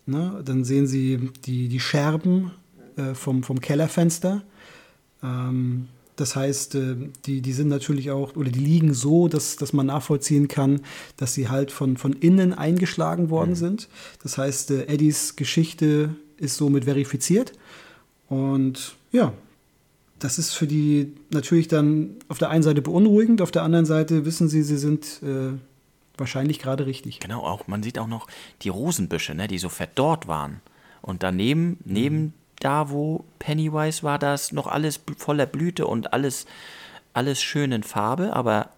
Mhm. 0.07 0.15
Ne? 0.15 0.43
Dann 0.45 0.65
sehen 0.65 0.87
Sie 0.87 1.31
die, 1.45 1.69
die 1.69 1.81
Scherben 1.81 2.53
äh, 2.97 3.15
vom, 3.15 3.43
vom 3.43 3.61
Kellerfenster. 3.61 4.43
Ähm, 5.23 5.89
das 6.19 6.35
heißt, 6.35 6.75
äh, 6.75 6.97
die, 7.27 7.41
die 7.41 7.53
sind 7.53 7.69
natürlich 7.69 8.11
auch, 8.11 8.35
oder 8.35 8.51
die 8.51 8.59
liegen 8.59 8.93
so, 8.93 9.29
dass, 9.29 9.57
dass 9.57 9.73
man 9.73 9.87
nachvollziehen 9.87 10.49
kann, 10.49 10.81
dass 11.17 11.33
sie 11.35 11.49
halt 11.49 11.71
von, 11.71 11.97
von 11.97 12.13
innen 12.13 12.53
eingeschlagen 12.53 13.31
worden 13.31 13.51
mhm. 13.51 13.57
sind. 13.57 13.89
Das 14.23 14.37
heißt, 14.37 14.73
äh, 14.73 14.87
Eddies 14.87 15.37
Geschichte 15.37 16.11
ist 16.37 16.57
somit 16.57 16.85
verifiziert. 16.85 17.53
Und 18.29 18.97
ja, 19.13 19.33
das 20.19 20.39
ist 20.39 20.55
für 20.55 20.67
die 20.67 21.15
natürlich 21.31 21.69
dann 21.69 22.17
auf 22.27 22.39
der 22.39 22.51
einen 22.51 22.65
Seite 22.65 22.83
beunruhigend, 22.83 23.41
auf 23.41 23.53
der 23.53 23.63
anderen 23.63 23.87
Seite 23.87 24.25
wissen 24.25 24.49
sie, 24.49 24.63
sie 24.63 24.77
sind 24.77 25.23
äh, 25.23 25.57
wahrscheinlich 26.17 26.59
gerade 26.59 26.87
richtig. 26.87 27.21
Genau, 27.21 27.43
auch 27.43 27.69
man 27.69 27.85
sieht 27.85 27.99
auch 27.99 28.09
noch 28.09 28.27
die 28.63 28.71
Rosenbüsche, 28.71 29.37
ne, 29.37 29.47
die 29.47 29.59
so 29.59 29.69
verdorrt 29.69 30.27
waren. 30.27 30.61
Und 31.01 31.23
daneben, 31.23 31.69
mhm. 31.69 31.77
neben 31.85 32.35
da, 32.61 32.91
wo 32.91 33.25
Pennywise 33.39 34.03
war, 34.03 34.19
das 34.19 34.53
noch 34.53 34.67
alles 34.67 35.01
voller 35.17 35.47
Blüte 35.47 35.87
und 35.87 36.13
alles, 36.13 36.47
alles 37.13 37.41
schön 37.41 37.73
in 37.73 37.83
Farbe, 37.83 38.33
aber 38.35 38.71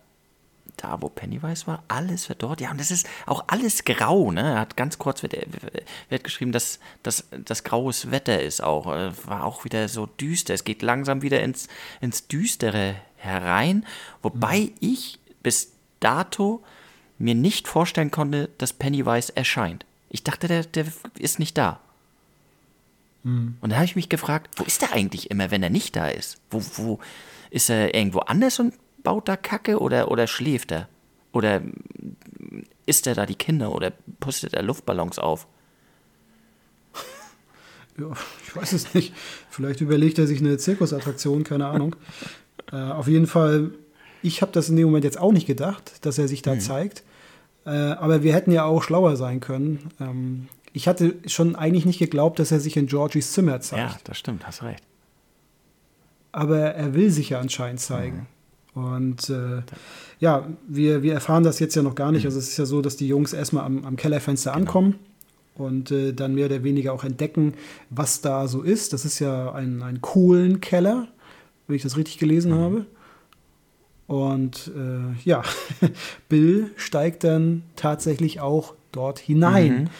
da, 0.76 1.00
wo 1.00 1.08
Pennywise 1.08 1.66
war, 1.66 1.82
alles 1.88 2.26
verdorrt. 2.26 2.60
Ja, 2.60 2.70
und 2.70 2.80
das 2.80 2.90
ist 2.90 3.06
auch 3.26 3.44
alles 3.48 3.84
grau, 3.84 4.30
ne? 4.30 4.54
Er 4.54 4.60
hat 4.60 4.76
ganz 4.76 4.98
kurz 4.98 5.22
wird, 5.22 5.36
wird 6.08 6.24
geschrieben, 6.24 6.52
dass, 6.52 6.78
das 7.02 7.64
graues 7.64 8.10
Wetter 8.10 8.40
ist 8.40 8.62
auch. 8.62 8.86
Äh, 8.86 9.12
war 9.26 9.44
auch 9.44 9.64
wieder 9.64 9.88
so 9.88 10.06
düster. 10.06 10.54
Es 10.54 10.64
geht 10.64 10.82
langsam 10.82 11.22
wieder 11.22 11.42
ins, 11.42 11.68
ins 12.00 12.28
Düstere 12.28 12.96
herein. 13.16 13.84
Wobei 14.22 14.60
mhm. 14.60 14.72
ich 14.80 15.18
bis 15.42 15.72
dato 16.00 16.62
mir 17.18 17.34
nicht 17.34 17.68
vorstellen 17.68 18.10
konnte, 18.10 18.48
dass 18.56 18.72
Pennywise 18.72 19.36
erscheint. 19.36 19.84
Ich 20.08 20.24
dachte, 20.24 20.48
der, 20.48 20.64
der 20.64 20.86
ist 21.18 21.38
nicht 21.38 21.58
da. 21.58 21.80
Mhm. 23.22 23.56
Und 23.60 23.70
da 23.70 23.76
habe 23.76 23.84
ich 23.84 23.96
mich 23.96 24.08
gefragt, 24.08 24.50
wo 24.56 24.64
ist 24.64 24.82
er 24.82 24.92
eigentlich 24.92 25.30
immer, 25.30 25.50
wenn 25.50 25.62
er 25.62 25.70
nicht 25.70 25.96
da 25.96 26.08
ist? 26.08 26.38
Wo, 26.50 26.62
wo 26.76 26.98
ist 27.50 27.70
er 27.70 27.94
irgendwo 27.94 28.20
anders 28.20 28.58
und 28.60 28.74
baut 29.02 29.28
da 29.28 29.36
Kacke 29.36 29.80
oder, 29.80 30.10
oder 30.10 30.26
schläft 30.26 30.72
er? 30.72 30.88
Oder 31.32 31.62
isst 32.86 33.06
er 33.06 33.14
da 33.14 33.26
die 33.26 33.34
Kinder 33.34 33.72
oder 33.72 33.92
pustet 34.18 34.54
er 34.54 34.62
Luftballons 34.62 35.18
auf? 35.18 35.46
Ja, 37.98 38.12
ich 38.46 38.56
weiß 38.56 38.72
es 38.72 38.94
nicht. 38.94 39.14
Vielleicht 39.50 39.80
überlegt 39.80 40.18
er 40.18 40.26
sich 40.26 40.40
eine 40.40 40.56
Zirkusattraktion, 40.56 41.44
keine 41.44 41.66
Ahnung. 41.66 41.96
äh, 42.72 42.76
auf 42.76 43.08
jeden 43.08 43.26
Fall, 43.26 43.72
ich 44.22 44.42
habe 44.42 44.52
das 44.52 44.68
in 44.68 44.76
dem 44.76 44.86
Moment 44.86 45.04
jetzt 45.04 45.18
auch 45.18 45.32
nicht 45.32 45.46
gedacht, 45.46 46.04
dass 46.04 46.18
er 46.18 46.28
sich 46.28 46.42
da 46.42 46.54
mhm. 46.54 46.60
zeigt. 46.60 47.04
Äh, 47.66 47.70
aber 47.70 48.22
wir 48.22 48.32
hätten 48.32 48.52
ja 48.52 48.64
auch 48.64 48.82
schlauer 48.82 49.16
sein 49.16 49.40
können. 49.40 49.90
Ähm, 50.00 50.48
ich 50.72 50.88
hatte 50.88 51.16
schon 51.26 51.56
eigentlich 51.56 51.86
nicht 51.86 51.98
geglaubt, 51.98 52.38
dass 52.38 52.52
er 52.52 52.60
sich 52.60 52.76
in 52.76 52.86
Georgies 52.86 53.32
Zimmer 53.32 53.60
zeigt. 53.60 53.92
Ja, 53.92 53.98
das 54.04 54.18
stimmt, 54.18 54.46
hast 54.46 54.62
recht. 54.62 54.82
Aber 56.32 56.58
er 56.58 56.94
will 56.94 57.10
sich 57.10 57.30
ja 57.30 57.40
anscheinend 57.40 57.80
zeigen. 57.80 58.26
Mhm. 58.74 58.82
Und 58.82 59.30
äh, 59.30 59.62
ja, 60.20 60.46
wir, 60.68 61.02
wir 61.02 61.14
erfahren 61.14 61.42
das 61.42 61.58
jetzt 61.58 61.74
ja 61.74 61.82
noch 61.82 61.96
gar 61.96 62.12
nicht. 62.12 62.22
Mhm. 62.22 62.28
Also 62.28 62.38
es 62.38 62.48
ist 62.48 62.56
ja 62.56 62.66
so, 62.66 62.82
dass 62.82 62.96
die 62.96 63.08
Jungs 63.08 63.32
erstmal 63.32 63.64
am, 63.64 63.84
am 63.84 63.96
Kellerfenster 63.96 64.52
genau. 64.52 64.60
ankommen 64.60 64.94
und 65.56 65.90
äh, 65.90 66.12
dann 66.12 66.34
mehr 66.34 66.46
oder 66.46 66.62
weniger 66.62 66.92
auch 66.92 67.04
entdecken, 67.04 67.54
was 67.90 68.20
da 68.20 68.46
so 68.46 68.62
ist. 68.62 68.92
Das 68.92 69.04
ist 69.04 69.18
ja 69.18 69.52
ein, 69.52 69.82
ein 69.82 70.00
Kohlenkeller, 70.00 71.08
wenn 71.66 71.76
ich 71.76 71.82
das 71.82 71.96
richtig 71.96 72.18
gelesen 72.18 72.52
mhm. 72.52 72.58
habe. 72.58 72.86
Und 74.06 74.70
äh, 74.76 75.28
ja, 75.28 75.42
Bill 76.28 76.70
steigt 76.76 77.24
dann 77.24 77.62
tatsächlich 77.76 78.40
auch 78.40 78.74
dort 78.92 79.18
hinein. 79.18 79.90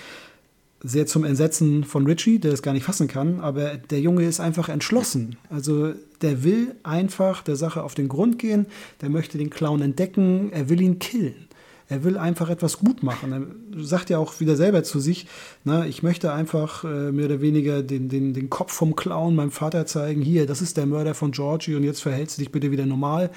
Sehr 0.83 1.07
zum 1.07 1.25
Entsetzen 1.25 1.85
von 1.85 2.07
Richie, 2.07 2.39
der 2.39 2.53
es 2.53 2.63
gar 2.63 2.73
nicht 2.73 2.85
fassen 2.85 3.07
kann, 3.07 3.41
aber 3.41 3.77
der 3.77 4.01
Junge 4.01 4.25
ist 4.25 4.41
einfach 4.41 4.71
entschlossen. 4.71 5.37
Also 5.51 5.93
der 6.23 6.43
will 6.43 6.75
einfach 6.83 7.43
der 7.43 7.57
Sache 7.57 7.83
auf 7.83 7.95
den 7.95 8.09
Grund 8.09 8.39
gehen, 8.39 8.67
der 9.03 9.11
möchte 9.11 9.37
den 9.37 9.51
Clown 9.51 9.83
entdecken, 9.83 10.51
er 10.53 10.71
will 10.71 10.81
ihn 10.81 10.99
killen. 10.99 11.49
Er 11.91 12.05
will 12.05 12.17
einfach 12.17 12.49
etwas 12.49 12.79
gut 12.79 13.03
machen. 13.03 13.33
Er 13.33 13.85
sagt 13.85 14.11
ja 14.11 14.19
auch 14.19 14.39
wieder 14.39 14.55
selber 14.55 14.85
zu 14.85 15.01
sich, 15.01 15.27
na, 15.65 15.87
ich 15.87 16.05
möchte 16.05 16.33
einfach 16.33 16.85
äh, 16.85 17.11
mehr 17.11 17.25
oder 17.25 17.41
weniger 17.41 17.83
den, 17.83 18.09
den, 18.09 18.33
den 18.33 18.49
Kopf 18.49 18.73
vom 18.73 18.95
Clown 18.95 19.35
meinem 19.35 19.51
Vater 19.51 19.87
zeigen. 19.87 20.23
Hier, 20.23 20.47
das 20.47 20.63
ist 20.63 20.77
der 20.77 20.87
Mörder 20.87 21.15
von 21.15 21.33
Georgie 21.33 21.75
und 21.75 21.83
jetzt 21.83 22.01
verhältst 22.01 22.39
du 22.39 22.43
dich 22.43 22.53
bitte 22.53 22.71
wieder 22.71 22.87
normal 22.87 23.31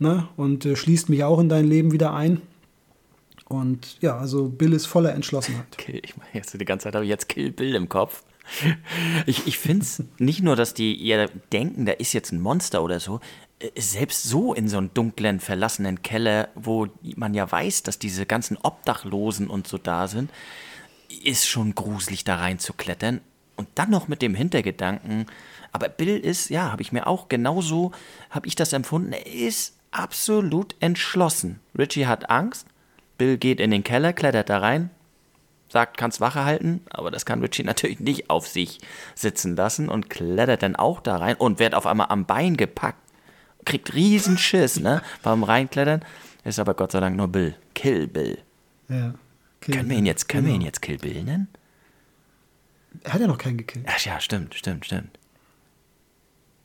ne? 0.00 0.26
und 0.36 0.66
äh, 0.66 0.74
schließt 0.74 1.10
mich 1.10 1.22
auch 1.22 1.38
in 1.38 1.48
dein 1.48 1.68
Leben 1.68 1.92
wieder 1.92 2.12
ein. 2.12 2.42
Und 3.52 3.98
ja, 4.00 4.16
also 4.16 4.48
Bill 4.48 4.72
ist 4.72 4.86
voller 4.86 5.14
Entschlossenheit. 5.14 5.76
Kill, 5.76 6.00
ich 6.02 6.16
meine, 6.16 6.30
jetzt 6.32 6.58
die 6.58 6.64
ganze 6.64 6.84
Zeit 6.84 6.94
habe 6.94 7.04
ich 7.04 7.10
jetzt 7.10 7.28
Kill 7.28 7.52
Bill 7.52 7.74
im 7.74 7.88
Kopf. 7.88 8.22
Ich, 9.26 9.46
ich 9.46 9.58
finde 9.58 9.82
es 9.82 10.02
nicht 10.18 10.42
nur, 10.42 10.56
dass 10.56 10.74
die 10.74 11.06
ja 11.06 11.26
denken, 11.52 11.86
da 11.86 11.92
ist 11.92 12.12
jetzt 12.12 12.32
ein 12.32 12.40
Monster 12.40 12.82
oder 12.82 13.00
so, 13.00 13.20
äh, 13.60 13.80
selbst 13.80 14.24
so 14.24 14.54
in 14.54 14.68
so 14.68 14.78
einem 14.78 14.92
dunklen, 14.94 15.40
verlassenen 15.40 16.02
Keller, 16.02 16.48
wo 16.54 16.88
man 17.16 17.34
ja 17.34 17.50
weiß, 17.50 17.82
dass 17.82 17.98
diese 17.98 18.26
ganzen 18.26 18.56
Obdachlosen 18.56 19.48
und 19.48 19.68
so 19.68 19.78
da 19.78 20.08
sind, 20.08 20.30
ist 21.22 21.48
schon 21.48 21.74
gruselig 21.74 22.24
da 22.24 22.36
reinzuklettern. 22.36 23.20
Und 23.56 23.68
dann 23.74 23.90
noch 23.90 24.08
mit 24.08 24.22
dem 24.22 24.34
Hintergedanken, 24.34 25.26
aber 25.72 25.88
Bill 25.88 26.18
ist, 26.18 26.48
ja, 26.50 26.72
habe 26.72 26.82
ich 26.82 26.92
mir 26.92 27.06
auch 27.06 27.28
genauso, 27.28 27.92
habe 28.30 28.46
ich 28.46 28.56
das 28.56 28.72
empfunden, 28.72 29.12
er 29.12 29.26
ist 29.26 29.76
absolut 29.90 30.74
entschlossen. 30.80 31.60
Richie 31.78 32.06
hat 32.06 32.30
Angst, 32.30 32.66
Bill 33.22 33.38
geht 33.38 33.60
in 33.60 33.70
den 33.70 33.84
Keller, 33.84 34.12
klettert 34.12 34.50
da 34.50 34.58
rein, 34.58 34.90
sagt, 35.68 35.96
kannst 35.96 36.20
Wache 36.20 36.44
halten, 36.44 36.80
aber 36.90 37.12
das 37.12 37.24
kann 37.24 37.40
Richie 37.40 37.62
natürlich 37.64 38.00
nicht 38.00 38.30
auf 38.30 38.48
sich 38.48 38.80
sitzen 39.14 39.54
lassen 39.54 39.88
und 39.88 40.10
klettert 40.10 40.64
dann 40.64 40.74
auch 40.74 41.00
da 41.00 41.18
rein 41.18 41.36
und 41.36 41.60
wird 41.60 41.76
auf 41.76 41.86
einmal 41.86 42.08
am 42.10 42.26
Bein 42.26 42.56
gepackt 42.56 42.98
kriegt 43.64 43.94
riesen 43.94 44.38
Schiss, 44.38 44.80
ne? 44.80 45.02
Beim 45.22 45.44
Reinklettern. 45.44 46.04
Ist 46.44 46.58
aber 46.58 46.74
Gott 46.74 46.92
sei 46.92 47.00
Dank 47.00 47.16
nur 47.16 47.28
Bill. 47.28 47.54
Kill 47.74 48.08
Bill. 48.08 48.38
Ja. 48.88 49.14
Kill 49.60 49.76
können 49.76 49.90
wir 49.90 49.96
ihn 49.96 50.06
jetzt, 50.06 50.28
können 50.28 50.44
genau. 50.44 50.54
wir 50.54 50.60
ihn 50.60 50.66
jetzt 50.66 50.82
Kill 50.82 50.98
Bill 50.98 51.22
nennen? 51.22 51.48
Er 53.04 53.12
hat 53.14 53.20
ja 53.20 53.26
noch 53.26 53.38
keinen 53.38 53.58
gekillt. 53.58 53.86
Ach 53.88 54.04
ja, 54.04 54.20
stimmt, 54.20 54.54
stimmt, 54.54 54.86
stimmt. 54.86 55.18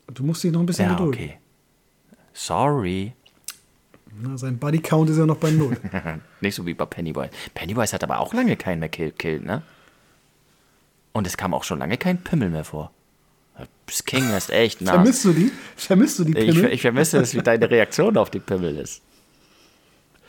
Du 0.08 0.24
musst 0.24 0.44
dich 0.44 0.52
noch 0.52 0.62
ein 0.62 0.66
bisschen 0.66 0.90
ja, 0.90 0.96
gedulden. 0.96 1.22
okay. 1.22 1.38
Sorry. 2.34 3.14
Na, 4.20 4.38
sein 4.38 4.58
Bodycount 4.58 5.10
ist 5.10 5.18
ja 5.18 5.26
noch 5.26 5.38
bei 5.38 5.52
Null. 5.52 5.78
Nicht 6.42 6.56
so 6.56 6.66
wie 6.66 6.74
bei 6.74 6.86
Pennywise. 6.86 7.30
Pennywise 7.54 7.94
hat 7.94 8.04
aber 8.04 8.20
auch 8.20 8.34
lange 8.34 8.56
keinen 8.56 8.80
mehr 8.80 8.90
killt, 8.90 9.46
ne? 9.46 9.62
Und 11.12 11.28
es 11.28 11.38
kam 11.38 11.54
auch 11.54 11.64
schon 11.64 11.80
lange 11.80 11.98
kein 11.98 12.24
Pimmel 12.24 12.50
mehr 12.50 12.64
vor. 12.64 12.92
Das 13.88 14.04
King 14.06 14.30
ist 14.36 14.50
echt 14.52 14.82
nah. 14.82 14.94
Vermisst 14.94 15.26
du 15.26 15.34
die? 15.34 15.52
Vermisst 15.76 16.20
du 16.20 16.24
die 16.24 16.34
Pimmel? 16.34 16.66
Ich, 16.66 16.74
ich 16.74 16.82
vermisse 16.82 17.18
es, 17.20 17.34
wie 17.34 17.42
deine 17.42 17.70
Reaktion 17.70 18.18
auf 18.18 18.30
die 18.30 18.40
Pimmel 18.40 18.78
ist. 18.78 19.02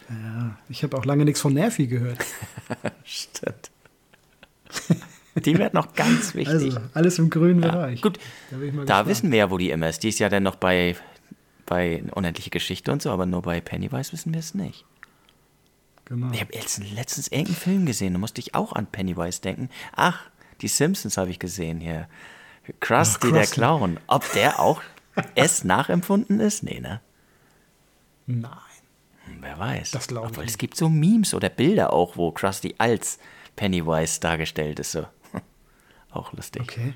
Ja, 0.08 0.56
ich 0.68 0.82
habe 0.82 0.96
auch 0.96 1.04
lange 1.04 1.24
nichts 1.24 1.40
von 1.40 1.52
Nervi 1.52 1.86
gehört. 1.86 2.18
Stimmt. 3.04 3.70
Die 5.34 5.58
wird 5.58 5.74
noch 5.74 5.94
ganz 5.94 6.34
wichtig. 6.34 6.74
Also, 6.74 6.80
alles 6.94 7.18
im 7.18 7.30
grünen 7.30 7.62
ja, 7.62 7.70
Bereich. 7.70 8.00
Gut, 8.00 8.18
da, 8.50 8.84
da 8.84 9.06
wissen 9.06 9.30
wir 9.30 9.38
ja, 9.38 9.50
wo 9.50 9.58
die 9.58 9.70
immer 9.70 9.88
ist. 9.88 10.02
Die 10.02 10.08
ist 10.08 10.18
ja 10.18 10.28
dann 10.28 10.42
noch 10.42 10.56
bei, 10.56 10.96
bei 11.68 12.02
Unendliche 12.12 12.50
Geschichte 12.50 12.90
und 12.90 13.02
so, 13.02 13.10
aber 13.10 13.26
nur 13.26 13.42
bei 13.42 13.60
Pennywise 13.60 14.12
wissen 14.12 14.32
wir 14.32 14.40
es 14.40 14.54
nicht. 14.54 14.84
Genau. 16.06 16.32
Ich 16.32 16.40
habe 16.40 16.52
letztens 16.52 17.28
irgendeinen 17.28 17.56
Film 17.56 17.86
gesehen, 17.86 18.14
da 18.14 18.18
musste 18.18 18.40
ich 18.40 18.54
auch 18.54 18.72
an 18.72 18.86
Pennywise 18.86 19.42
denken. 19.42 19.68
Ach, 19.94 20.30
die 20.62 20.68
Simpsons 20.68 21.16
habe 21.18 21.30
ich 21.30 21.38
gesehen 21.38 21.80
hier. 21.80 22.08
Krusty, 22.80 23.28
Ach, 23.28 23.32
der 23.32 23.46
Clown. 23.46 24.00
Ob 24.06 24.30
der 24.32 24.58
auch 24.58 24.82
es 25.34 25.64
nachempfunden 25.64 26.40
ist? 26.40 26.62
Nee, 26.62 26.80
ne? 26.80 27.00
Nein. 28.26 28.50
Hm, 29.24 29.38
wer 29.40 29.58
weiß. 29.58 29.90
Das 29.90 30.08
glaube 30.08 30.42
ich. 30.42 30.48
es 30.50 30.58
gibt 30.58 30.76
so 30.76 30.88
Memes 30.88 31.34
oder 31.34 31.50
Bilder 31.50 31.92
auch, 31.92 32.16
wo 32.16 32.30
Krusty 32.32 32.74
als 32.78 33.18
Pennywise 33.56 34.20
dargestellt 34.20 34.80
ist. 34.80 34.92
So. 34.92 35.06
auch 36.10 36.32
lustig. 36.32 36.62
Okay. 36.62 36.94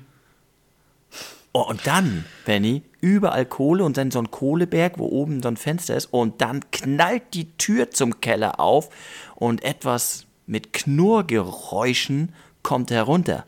Oh, 1.55 1.61
und 1.69 1.85
dann, 1.85 2.25
Benny, 2.45 2.81
überall 2.99 3.45
Kohle 3.45 3.83
und 3.83 3.95
dann 3.95 4.09
so 4.09 4.17
ein 4.17 4.31
Kohleberg, 4.31 4.97
wo 4.97 5.05
oben 5.05 5.43
so 5.43 5.49
ein 5.49 5.57
Fenster 5.57 5.95
ist. 5.95 6.07
Und 6.07 6.41
dann 6.41 6.61
knallt 6.71 7.21
die 7.35 7.55
Tür 7.57 7.91
zum 7.91 8.21
Keller 8.21 8.59
auf 8.59 8.89
und 9.35 9.63
etwas 9.63 10.25
mit 10.47 10.73
Knurrgeräuschen 10.73 12.33
kommt 12.63 12.89
herunter. 12.89 13.45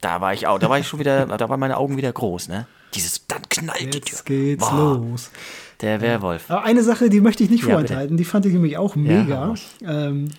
Da 0.00 0.20
war 0.20 0.34
ich 0.34 0.48
auch, 0.48 0.58
da 0.58 0.68
war 0.68 0.78
ich 0.78 0.88
schon 0.88 0.98
wieder, 0.98 1.26
da 1.26 1.48
waren 1.48 1.60
meine 1.60 1.76
Augen 1.76 1.96
wieder 1.96 2.12
groß, 2.12 2.48
ne? 2.48 2.66
Dieses, 2.94 3.26
dann 3.26 3.42
knallt 3.48 3.80
Jetzt 3.80 3.94
die 3.94 4.00
Tür. 4.00 4.10
Jetzt 4.10 4.26
geht's 4.26 4.68
Boah, 4.68 4.94
los. 4.96 5.30
Der 5.80 6.00
Werwolf. 6.00 6.50
Aber 6.50 6.64
eine 6.64 6.82
Sache, 6.82 7.10
die 7.10 7.20
möchte 7.20 7.44
ich 7.44 7.50
nicht 7.50 7.64
vorenthalten, 7.64 8.16
ja, 8.16 8.18
die 8.18 8.24
fand 8.24 8.46
ich 8.46 8.52
nämlich 8.52 8.76
auch 8.76 8.96
mega. 8.96 9.54
Ja, 9.82 10.06
ähm, 10.08 10.30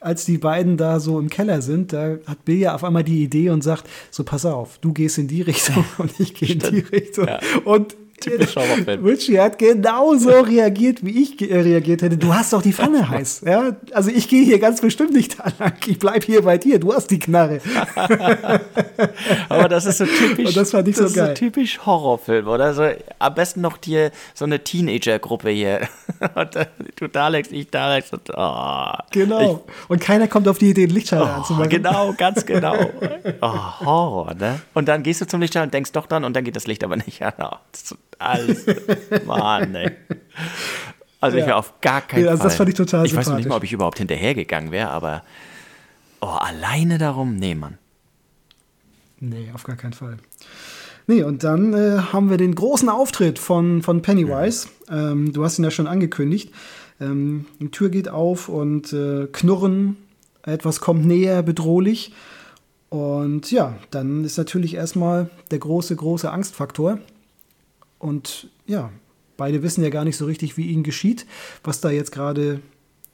als 0.00 0.24
die 0.24 0.38
beiden 0.38 0.76
da 0.76 1.00
so 1.00 1.18
im 1.18 1.28
Keller 1.28 1.62
sind, 1.62 1.92
da 1.92 2.16
hat 2.26 2.44
Bill 2.44 2.58
ja 2.58 2.74
auf 2.74 2.84
einmal 2.84 3.04
die 3.04 3.22
Idee 3.22 3.50
und 3.50 3.62
sagt: 3.62 3.84
So, 4.10 4.24
pass 4.24 4.44
auf, 4.44 4.78
du 4.78 4.92
gehst 4.92 5.18
in 5.18 5.28
die 5.28 5.42
Richtung 5.42 5.84
und 5.98 6.18
ich 6.18 6.34
gehe 6.34 6.50
in 6.50 6.58
die 6.58 6.80
Richtung. 6.80 7.26
Ja. 7.26 7.40
Und 7.64 7.96
Typisch 8.20 8.56
Horrorfilm. 8.56 9.04
Richie 9.04 9.38
hat 9.38 9.58
genauso 9.58 10.30
reagiert, 10.30 11.04
wie 11.04 11.22
ich 11.22 11.40
reagiert 11.50 12.02
hätte. 12.02 12.16
Du 12.16 12.32
hast 12.34 12.52
doch 12.52 12.62
die 12.62 12.72
Pfanne 12.72 13.08
heiß. 13.10 13.42
Ja? 13.46 13.76
Also 13.92 14.10
ich 14.10 14.28
gehe 14.28 14.42
hier 14.44 14.58
ganz 14.58 14.80
bestimmt 14.80 15.12
nicht 15.12 15.38
da 15.38 15.52
lang. 15.58 15.74
Ich 15.86 15.98
bleib 15.98 16.24
hier 16.24 16.42
bei 16.42 16.56
dir. 16.56 16.78
Du 16.78 16.94
hast 16.94 17.10
die 17.10 17.18
Knarre. 17.18 17.60
Aber 19.48 19.68
das 19.68 19.84
ist 19.86 19.98
so 19.98 20.06
typisch. 20.06 20.46
Und 20.46 20.56
das 20.56 20.70
fand 20.70 20.88
ich 20.88 20.96
so 20.96 21.10
geil. 21.10 21.28
so 21.28 21.34
typisch 21.34 21.84
Horrorfilm, 21.84 22.48
oder? 22.48 22.72
So, 22.72 22.88
am 23.18 23.34
besten 23.34 23.60
noch 23.60 23.78
hier 23.84 24.10
so 24.34 24.46
eine 24.46 24.64
Teenager-Gruppe 24.64 25.50
hier. 25.50 25.88
du 26.96 27.08
Daleks, 27.08 27.50
ich 27.52 27.70
Daleks. 27.70 28.12
Und, 28.12 28.30
oh, 28.34 28.92
genau. 29.10 29.64
Ich, 29.66 29.90
und 29.90 30.00
keiner 30.00 30.26
kommt 30.26 30.48
auf 30.48 30.58
die 30.58 30.70
Idee, 30.70 30.86
den 30.86 30.94
Lichtschalter 30.94 31.30
oh, 31.30 31.38
anzumachen. 31.40 31.68
Genau, 31.68 32.14
ganz 32.16 32.46
genau. 32.46 32.76
Oh, 33.42 33.80
Horror, 33.80 34.34
ne? 34.34 34.60
Und 34.72 34.88
dann 34.88 35.02
gehst 35.02 35.20
du 35.20 35.26
zum 35.26 35.40
Lichtschalter 35.40 35.66
und 35.66 35.74
denkst 35.74 35.92
doch 35.92 36.06
dann 36.06 36.24
und 36.24 36.34
dann 36.34 36.44
geht 36.44 36.56
das 36.56 36.66
Licht 36.66 36.82
aber 36.82 36.96
nicht 36.96 37.22
an. 37.22 37.34
Oh, 37.38 37.56
alles. 38.18 38.66
Mann, 39.26 39.74
ey. 39.74 39.92
Also 41.20 41.36
ja. 41.36 41.42
ich 41.42 41.48
wäre 41.48 41.56
auf 41.56 41.80
gar 41.80 42.02
keinen 42.02 42.24
ja, 42.24 42.30
also 42.30 42.42
Fall. 42.42 42.48
Das 42.48 42.56
fand 42.56 42.68
ich 42.68 42.74
total 42.74 43.06
Ich 43.06 43.16
weiß 43.16 43.28
nicht 43.30 43.48
mal, 43.48 43.56
ob 43.56 43.64
ich 43.64 43.72
überhaupt 43.72 43.98
hinterhergegangen 43.98 44.70
wäre, 44.70 44.90
aber 44.90 45.22
oh, 46.20 46.26
alleine 46.26 46.98
darum, 46.98 47.36
nee, 47.36 47.54
Mann. 47.54 47.78
Nee, 49.18 49.50
auf 49.54 49.64
gar 49.64 49.76
keinen 49.76 49.94
Fall. 49.94 50.18
Nee, 51.06 51.22
und 51.22 51.44
dann 51.44 51.72
äh, 51.72 51.98
haben 52.12 52.30
wir 52.30 52.36
den 52.36 52.54
großen 52.54 52.88
Auftritt 52.88 53.38
von, 53.38 53.82
von 53.82 54.02
Pennywise. 54.02 54.68
Mhm. 54.90 54.96
Ähm, 54.96 55.32
du 55.32 55.44
hast 55.44 55.58
ihn 55.58 55.64
ja 55.64 55.70
schon 55.70 55.86
angekündigt. 55.86 56.52
Ähm, 57.00 57.46
die 57.60 57.70
Tür 57.70 57.90
geht 57.90 58.08
auf 58.08 58.48
und 58.48 58.92
äh, 58.92 59.26
Knurren, 59.30 59.96
etwas 60.42 60.80
kommt 60.80 61.06
näher, 61.06 61.42
bedrohlich. 61.42 62.12
Und 62.88 63.50
ja, 63.50 63.74
dann 63.90 64.24
ist 64.24 64.36
natürlich 64.38 64.74
erstmal 64.74 65.30
der 65.50 65.58
große, 65.58 65.94
große 65.94 66.30
Angstfaktor. 66.30 66.98
Und 67.98 68.48
ja, 68.66 68.90
beide 69.36 69.62
wissen 69.62 69.82
ja 69.82 69.90
gar 69.90 70.04
nicht 70.04 70.16
so 70.16 70.26
richtig, 70.26 70.56
wie 70.56 70.66
ihnen 70.66 70.82
geschieht, 70.82 71.26
was 71.62 71.80
da 71.80 71.90
jetzt 71.90 72.12
gerade 72.12 72.60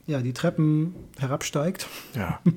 ja, 0.06 0.20
die 0.20 0.32
Treppen 0.32 0.94
herabsteigt. 1.18 1.86
Ja. 2.14 2.40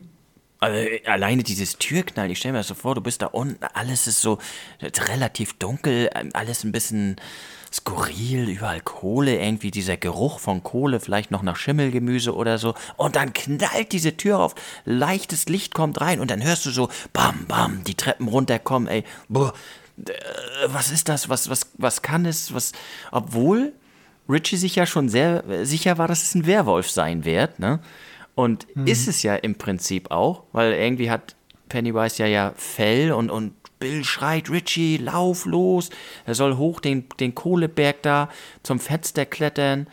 Also, 0.61 0.89
alleine 1.05 1.43
dieses 1.43 1.78
Türknall, 1.78 2.32
ich 2.32 2.39
stelle 2.39 2.53
mir 2.53 2.59
das 2.59 2.69
so 2.69 2.76
vor, 2.76 2.95
du 2.95 3.01
bist 3.01 3.21
da 3.21 3.28
unten, 3.28 3.63
alles 3.73 4.07
ist 4.07 4.21
so 4.21 4.39
relativ 4.82 5.53
dunkel, 5.59 6.09
alles 6.32 6.63
ein 6.63 6.71
bisschen 6.71 7.17
skurril, 7.71 8.49
überall 8.49 8.80
Kohle, 8.80 9.38
irgendwie 9.38 9.69
dieser 9.69 9.97
Geruch 9.97 10.39
von 10.39 10.63
Kohle, 10.63 11.01
vielleicht 11.01 11.30
noch 11.30 11.43
nach 11.43 11.57
Schimmelgemüse 11.57 12.34
oder 12.34 12.57
so. 12.57 12.73
Und 12.95 13.17
dann 13.17 13.34
knallt 13.34 13.91
diese 13.91 14.15
Tür 14.15 14.39
auf, 14.39 14.55
leichtes 14.86 15.47
Licht 15.49 15.76
kommt 15.76 15.99
rein 15.99 16.21
und 16.21 16.32
dann 16.32 16.41
hörst 16.41 16.65
du 16.65 16.71
so, 16.71 16.89
bam, 17.11 17.45
bam, 17.47 17.84
die 17.84 17.95
Treppen 17.95 18.30
runterkommen, 18.30 18.88
ey, 18.88 19.03
boah, 19.28 19.49
äh, 19.49 19.53
was 20.67 20.91
ist 20.91 21.09
das, 21.09 21.29
was, 21.29 21.49
was, 21.49 21.71
was 21.77 22.01
kann 22.01 22.25
es, 22.25 22.53
was, 22.53 22.73
obwohl 23.11 23.73
Richie 24.27 24.57
sich 24.57 24.75
ja 24.75 24.85
schon 24.85 25.09
sehr 25.09 25.65
sicher 25.65 25.97
war, 25.97 26.07
dass 26.07 26.23
es 26.23 26.35
ein 26.35 26.45
Werwolf 26.45 26.89
sein 26.89 27.25
wird, 27.25 27.59
ne? 27.59 27.79
Und 28.33 28.67
mhm. 28.75 28.87
ist 28.87 29.07
es 29.07 29.23
ja 29.23 29.35
im 29.35 29.55
Prinzip 29.55 30.11
auch, 30.11 30.43
weil 30.51 30.73
irgendwie 30.73 31.09
hat 31.09 31.35
Pennywise 31.69 32.21
ja 32.21 32.27
ja 32.27 32.53
Fell 32.57 33.13
und, 33.13 33.29
und 33.29 33.53
Bill 33.79 34.03
schreit, 34.03 34.49
Richie, 34.49 34.97
lauf 34.97 35.45
los. 35.45 35.89
Er 36.25 36.35
soll 36.35 36.57
hoch 36.57 36.79
den, 36.79 37.05
den 37.19 37.35
Kohleberg 37.35 38.01
da 38.01 38.29
zum 38.63 38.79
Fenster 38.79 39.25
klettern. 39.25 39.87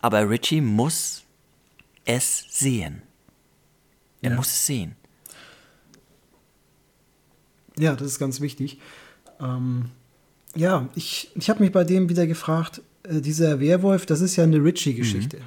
Aber 0.00 0.28
Richie 0.28 0.60
muss 0.60 1.24
es 2.04 2.46
sehen. 2.50 3.02
Er 4.22 4.30
ja. 4.30 4.36
muss 4.36 4.48
es 4.48 4.66
sehen. 4.66 4.96
Ja, 7.76 7.94
das 7.96 8.08
ist 8.08 8.18
ganz 8.18 8.40
wichtig. 8.40 8.78
Ähm, 9.44 9.86
ja, 10.56 10.88
ich, 10.94 11.30
ich 11.34 11.50
habe 11.50 11.62
mich 11.62 11.72
bei 11.72 11.84
dem 11.84 12.08
wieder 12.08 12.26
gefragt, 12.26 12.80
äh, 13.02 13.20
dieser 13.20 13.60
Werwolf, 13.60 14.06
das 14.06 14.20
ist 14.20 14.36
ja 14.36 14.44
eine 14.44 14.62
Richie-Geschichte. 14.62 15.38
Mhm. 15.38 15.42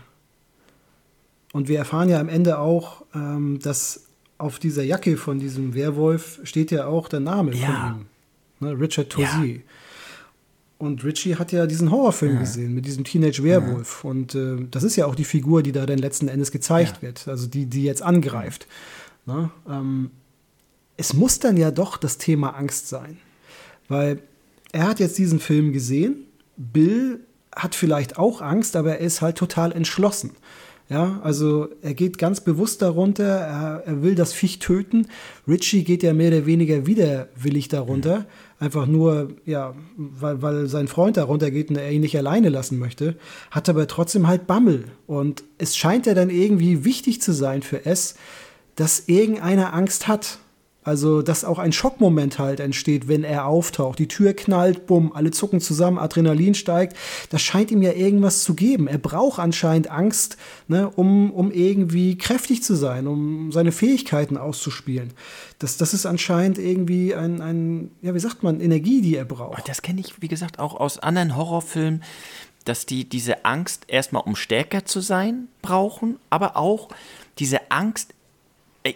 Und 1.54 1.68
wir 1.68 1.78
erfahren 1.80 2.10
ja 2.10 2.20
am 2.20 2.30
Ende 2.30 2.60
auch, 2.60 3.04
ähm, 3.16 3.60
dass 3.62 4.06
auf 4.38 4.60
dieser 4.60 4.84
Jacke 4.84 5.18
von 5.18 5.40
diesem 5.40 5.74
Werwolf 5.74 6.40
steht 6.44 6.72
ja 6.72 6.86
auch 6.86 7.10
der 7.10 7.22
Name 7.22 7.56
ja. 7.56 7.68
von 7.68 8.02
ihm. 8.02 8.06
Ne? 8.60 8.80
Richard 8.80 9.10
Tosi. 9.10 9.56
Ja. 9.56 9.62
Und 10.80 11.04
Richie 11.04 11.36
hat 11.36 11.52
ja 11.52 11.66
diesen 11.66 11.90
Horrorfilm 11.90 12.36
ja. 12.36 12.40
gesehen 12.42 12.76
mit 12.76 12.86
diesem 12.86 13.04
Teenage 13.04 13.44
Werwolf. 13.44 14.02
Ja. 14.04 14.10
Und 14.12 14.36
äh, 14.36 14.58
das 14.70 14.84
ist 14.84 14.96
ja 14.96 15.08
auch 15.08 15.16
die 15.16 15.24
Figur, 15.24 15.64
die 15.64 15.72
da 15.72 15.88
dann 15.88 15.98
letzten 15.98 16.28
Endes 16.28 16.52
gezeigt 16.52 16.98
ja. 16.98 17.02
wird. 17.02 17.28
Also 17.28 17.48
die, 17.48 17.66
die 17.66 17.84
jetzt 17.84 18.04
angreift. 18.04 18.68
Na, 19.26 19.50
ähm, 19.68 20.12
es 20.96 21.14
muss 21.14 21.40
dann 21.40 21.58
ja 21.58 21.72
doch 21.72 21.98
das 21.98 22.18
Thema 22.18 22.52
Angst 22.52 22.90
sein. 22.90 23.18
Weil 23.88 24.22
er 24.72 24.88
hat 24.88 25.00
jetzt 25.00 25.18
diesen 25.18 25.40
Film 25.40 25.74
gesehen. 25.74 26.26
Bill 26.58 27.22
hat 27.56 27.76
vielleicht 27.76 28.18
auch 28.18 28.42
Angst, 28.42 28.76
aber 28.76 28.98
er 28.98 29.00
ist 29.00 29.22
halt 29.22 29.38
total 29.38 29.72
entschlossen. 29.72 30.32
Ja, 30.90 31.20
also 31.22 31.68
er 31.82 31.94
geht 31.94 32.18
ganz 32.18 32.40
bewusst 32.40 32.82
darunter, 32.82 33.26
er, 33.26 33.84
er, 33.86 34.02
will 34.04 34.16
das 34.16 34.32
Viech 34.32 34.60
töten. 34.60 35.08
Richie 35.46 35.84
geht 35.84 36.02
ja 36.02 36.14
mehr 36.14 36.30
oder 36.30 36.46
weniger 36.46 36.86
widerwillig 36.86 37.68
darunter. 37.68 38.20
Mhm. 38.20 38.26
Einfach 38.60 38.86
nur, 38.86 39.34
ja, 39.46 39.76
weil, 39.98 40.42
weil 40.42 40.68
sein 40.68 40.88
Freund 40.88 41.18
darunter 41.18 41.52
geht 41.52 41.70
und 41.70 41.76
er 41.76 41.92
ihn 41.92 42.02
nicht 42.02 42.18
alleine 42.18 42.48
lassen 42.48 42.80
möchte. 42.80 43.18
Hat 43.52 43.68
aber 43.68 43.88
trotzdem 43.88 44.28
halt 44.28 44.48
Bammel. 44.48 44.86
Und 45.08 45.44
es 45.58 45.76
scheint 45.76 46.06
ja 46.06 46.14
dann 46.14 46.30
irgendwie 46.30 46.86
wichtig 46.86 47.22
zu 47.22 47.34
sein 47.34 47.64
für 47.64 47.86
S, 47.86 48.16
dass 48.76 49.10
irgendeiner 49.10 49.74
Angst 49.74 50.08
hat. 50.08 50.40
Also, 50.88 51.22
dass 51.22 51.44
auch 51.44 51.60
ein 51.60 51.74
Schockmoment 51.74 52.40
halt 52.40 52.62
entsteht, 52.62 53.10
wenn 53.10 53.26
er 53.26 53.46
auftaucht. 53.46 54.00
Die 54.00 54.08
Tür 54.08 54.32
knallt, 54.34 54.86
bumm, 54.86 55.12
alle 55.12 55.32
zucken 55.32 55.60
zusammen, 55.60 55.98
Adrenalin 55.98 56.56
steigt. 56.56 56.96
Das 57.30 57.42
scheint 57.42 57.72
ihm 57.72 57.82
ja 57.82 57.92
irgendwas 57.92 58.44
zu 58.44 58.54
geben. 58.54 58.88
Er 58.88 58.98
braucht 58.98 59.38
anscheinend 59.38 59.92
Angst, 59.92 60.38
ne, 60.70 60.90
um, 60.90 61.34
um 61.34 61.52
irgendwie 61.52 62.18
kräftig 62.18 62.64
zu 62.64 62.74
sein, 62.74 63.06
um 63.06 63.52
seine 63.52 63.74
Fähigkeiten 63.74 64.38
auszuspielen. 64.38 65.12
Das, 65.60 65.76
das 65.76 65.94
ist 65.94 66.06
anscheinend 66.06 66.58
irgendwie 66.58 67.14
ein, 67.14 67.42
ein, 67.42 67.92
ja, 68.02 68.16
wie 68.16 68.20
sagt 68.20 68.44
man, 68.44 68.62
Energie, 68.62 69.02
die 69.02 69.18
er 69.18 69.26
braucht. 69.26 69.68
Das 69.68 69.82
kenne 69.82 70.00
ich, 70.00 70.22
wie 70.22 70.30
gesagt, 70.30 70.58
auch 70.58 70.80
aus 70.80 71.00
anderen 71.00 71.36
Horrorfilmen, 71.36 72.02
dass 72.64 72.86
die 72.86 73.04
diese 73.04 73.44
Angst 73.44 73.84
erstmal, 73.90 74.24
um 74.24 74.38
stärker 74.38 74.86
zu 74.86 75.02
sein, 75.02 75.50
brauchen, 75.62 76.16
aber 76.30 76.56
auch 76.56 76.88
diese 77.40 77.72
Angst 77.72 78.14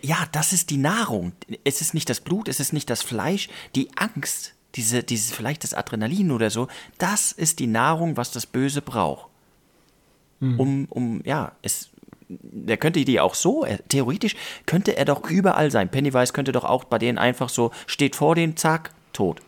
ja, 0.01 0.27
das 0.31 0.53
ist 0.53 0.69
die 0.69 0.77
Nahrung. 0.77 1.33
Es 1.63 1.81
ist 1.81 1.93
nicht 1.93 2.09
das 2.09 2.21
Blut, 2.21 2.47
es 2.47 2.59
ist 2.59 2.73
nicht 2.73 2.89
das 2.89 3.01
Fleisch. 3.01 3.49
Die 3.75 3.89
Angst, 3.95 4.53
diese, 4.75 5.03
dieses 5.03 5.31
vielleicht 5.31 5.63
das 5.63 5.73
Adrenalin 5.73 6.31
oder 6.31 6.49
so, 6.49 6.67
das 6.97 7.31
ist 7.31 7.59
die 7.59 7.67
Nahrung, 7.67 8.17
was 8.17 8.31
das 8.31 8.45
Böse 8.45 8.81
braucht. 8.81 9.27
Mhm. 10.39 10.59
Um, 10.59 10.85
um, 10.89 11.21
ja, 11.25 11.53
es, 11.61 11.89
der 12.27 12.77
könnte 12.77 13.03
die 13.05 13.19
auch 13.19 13.35
so, 13.35 13.63
er, 13.63 13.79
theoretisch 13.87 14.35
könnte 14.65 14.97
er 14.97 15.05
doch 15.05 15.29
überall 15.29 15.71
sein. 15.71 15.89
Pennywise 15.89 16.33
könnte 16.33 16.51
doch 16.51 16.63
auch 16.63 16.83
bei 16.83 16.97
denen 16.97 17.17
einfach 17.17 17.49
so, 17.49 17.71
steht 17.87 18.15
vor 18.15 18.35
denen, 18.35 18.57
zack, 18.57 18.91
tot. 19.13 19.41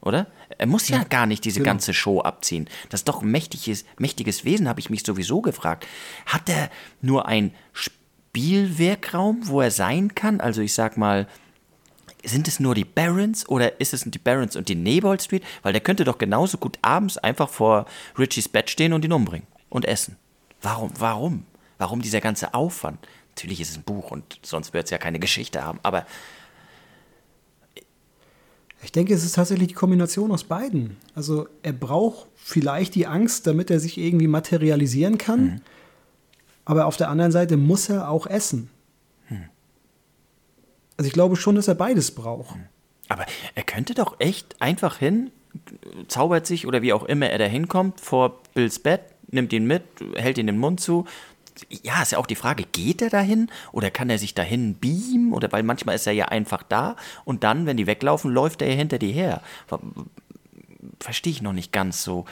Oder? 0.00 0.26
Er 0.58 0.66
muss 0.66 0.88
ja, 0.88 0.98
ja 0.98 1.04
gar 1.04 1.26
nicht 1.26 1.44
diese 1.44 1.60
genau. 1.60 1.70
ganze 1.70 1.94
Show 1.94 2.20
abziehen. 2.20 2.68
Das 2.88 3.00
ist 3.00 3.08
doch 3.08 3.22
ein 3.22 3.30
mächtiges, 3.30 3.84
mächtiges 3.98 4.44
Wesen, 4.44 4.68
habe 4.68 4.80
ich 4.80 4.90
mich 4.90 5.04
sowieso 5.04 5.40
gefragt. 5.40 5.86
Hat 6.26 6.48
er 6.48 6.70
nur 7.00 7.26
ein 7.26 7.54
Spiel? 7.72 8.01
Spielwerkraum, 8.34 9.40
wo 9.42 9.60
er 9.60 9.70
sein 9.70 10.14
kann? 10.14 10.40
Also 10.40 10.62
ich 10.62 10.72
sag 10.72 10.96
mal, 10.96 11.28
sind 12.24 12.48
es 12.48 12.60
nur 12.60 12.74
die 12.74 12.86
Barons 12.86 13.46
oder 13.46 13.78
ist 13.78 13.92
es 13.92 14.04
die 14.06 14.18
Barons 14.18 14.56
und 14.56 14.70
die 14.70 14.74
Neighbor 14.74 15.18
Street? 15.18 15.44
Weil 15.62 15.72
der 15.74 15.82
könnte 15.82 16.04
doch 16.04 16.16
genauso 16.16 16.56
gut 16.56 16.78
abends 16.80 17.18
einfach 17.18 17.50
vor 17.50 17.84
Richies 18.18 18.48
Bett 18.48 18.70
stehen 18.70 18.94
und 18.94 19.04
ihn 19.04 19.12
umbringen 19.12 19.46
und 19.68 19.84
essen. 19.84 20.16
Warum? 20.62 20.92
Warum? 20.98 21.44
Warum 21.76 22.00
dieser 22.00 22.22
ganze 22.22 22.54
Aufwand? 22.54 23.06
Natürlich 23.34 23.60
ist 23.60 23.70
es 23.72 23.76
ein 23.76 23.82
Buch 23.82 24.10
und 24.10 24.38
sonst 24.42 24.72
wird 24.72 24.84
es 24.86 24.90
ja 24.90 24.98
keine 24.98 25.18
Geschichte 25.18 25.62
haben, 25.62 25.80
aber. 25.82 26.06
Ich 28.82 28.92
denke, 28.92 29.12
es 29.12 29.24
ist 29.24 29.34
tatsächlich 29.34 29.68
die 29.68 29.74
Kombination 29.74 30.32
aus 30.32 30.44
beiden. 30.44 30.96
Also 31.14 31.48
er 31.62 31.72
braucht 31.72 32.28
vielleicht 32.34 32.94
die 32.94 33.06
Angst, 33.06 33.46
damit 33.46 33.70
er 33.70 33.78
sich 33.78 33.98
irgendwie 33.98 34.26
materialisieren 34.26 35.18
kann. 35.18 35.44
Mhm. 35.44 35.60
Aber 36.64 36.86
auf 36.86 36.96
der 36.96 37.08
anderen 37.08 37.32
Seite 37.32 37.56
muss 37.56 37.88
er 37.88 38.08
auch 38.08 38.26
essen. 38.26 38.70
Hm. 39.26 39.44
Also 40.96 41.08
ich 41.08 41.14
glaube 41.14 41.36
schon, 41.36 41.56
dass 41.56 41.68
er 41.68 41.74
beides 41.74 42.14
braucht. 42.14 42.54
Hm. 42.54 42.66
Aber 43.08 43.26
er 43.54 43.62
könnte 43.62 43.94
doch 43.94 44.16
echt 44.20 44.60
einfach 44.62 44.98
hin, 44.98 45.30
zaubert 46.08 46.46
sich 46.46 46.66
oder 46.66 46.82
wie 46.82 46.92
auch 46.92 47.04
immer 47.04 47.28
er 47.28 47.38
da 47.38 47.44
hinkommt, 47.44 48.00
vor 48.00 48.40
Bills 48.54 48.78
Bett, 48.78 49.02
nimmt 49.28 49.52
ihn 49.52 49.66
mit, 49.66 49.82
hält 50.14 50.38
ihn 50.38 50.46
den 50.46 50.58
Mund 50.58 50.80
zu. 50.80 51.04
Ja, 51.68 52.00
ist 52.00 52.12
ja 52.12 52.18
auch 52.18 52.26
die 52.26 52.36
Frage, 52.36 52.64
geht 52.64 53.02
er 53.02 53.10
dahin 53.10 53.50
oder 53.72 53.90
kann 53.90 54.08
er 54.08 54.18
sich 54.18 54.34
dahin 54.34 54.76
beamen? 54.76 55.34
Oder 55.34 55.52
weil 55.52 55.62
manchmal 55.62 55.96
ist 55.96 56.06
er 56.06 56.14
ja 56.14 56.26
einfach 56.26 56.62
da 56.62 56.96
und 57.24 57.44
dann, 57.44 57.66
wenn 57.66 57.76
die 57.76 57.86
weglaufen, 57.86 58.30
läuft 58.30 58.62
er 58.62 58.68
ja 58.68 58.74
hinter 58.74 58.98
die 58.98 59.12
her. 59.12 59.42
Verstehe 60.98 61.32
ich 61.32 61.42
noch 61.42 61.52
nicht 61.52 61.72
ganz 61.72 62.02
so. 62.02 62.24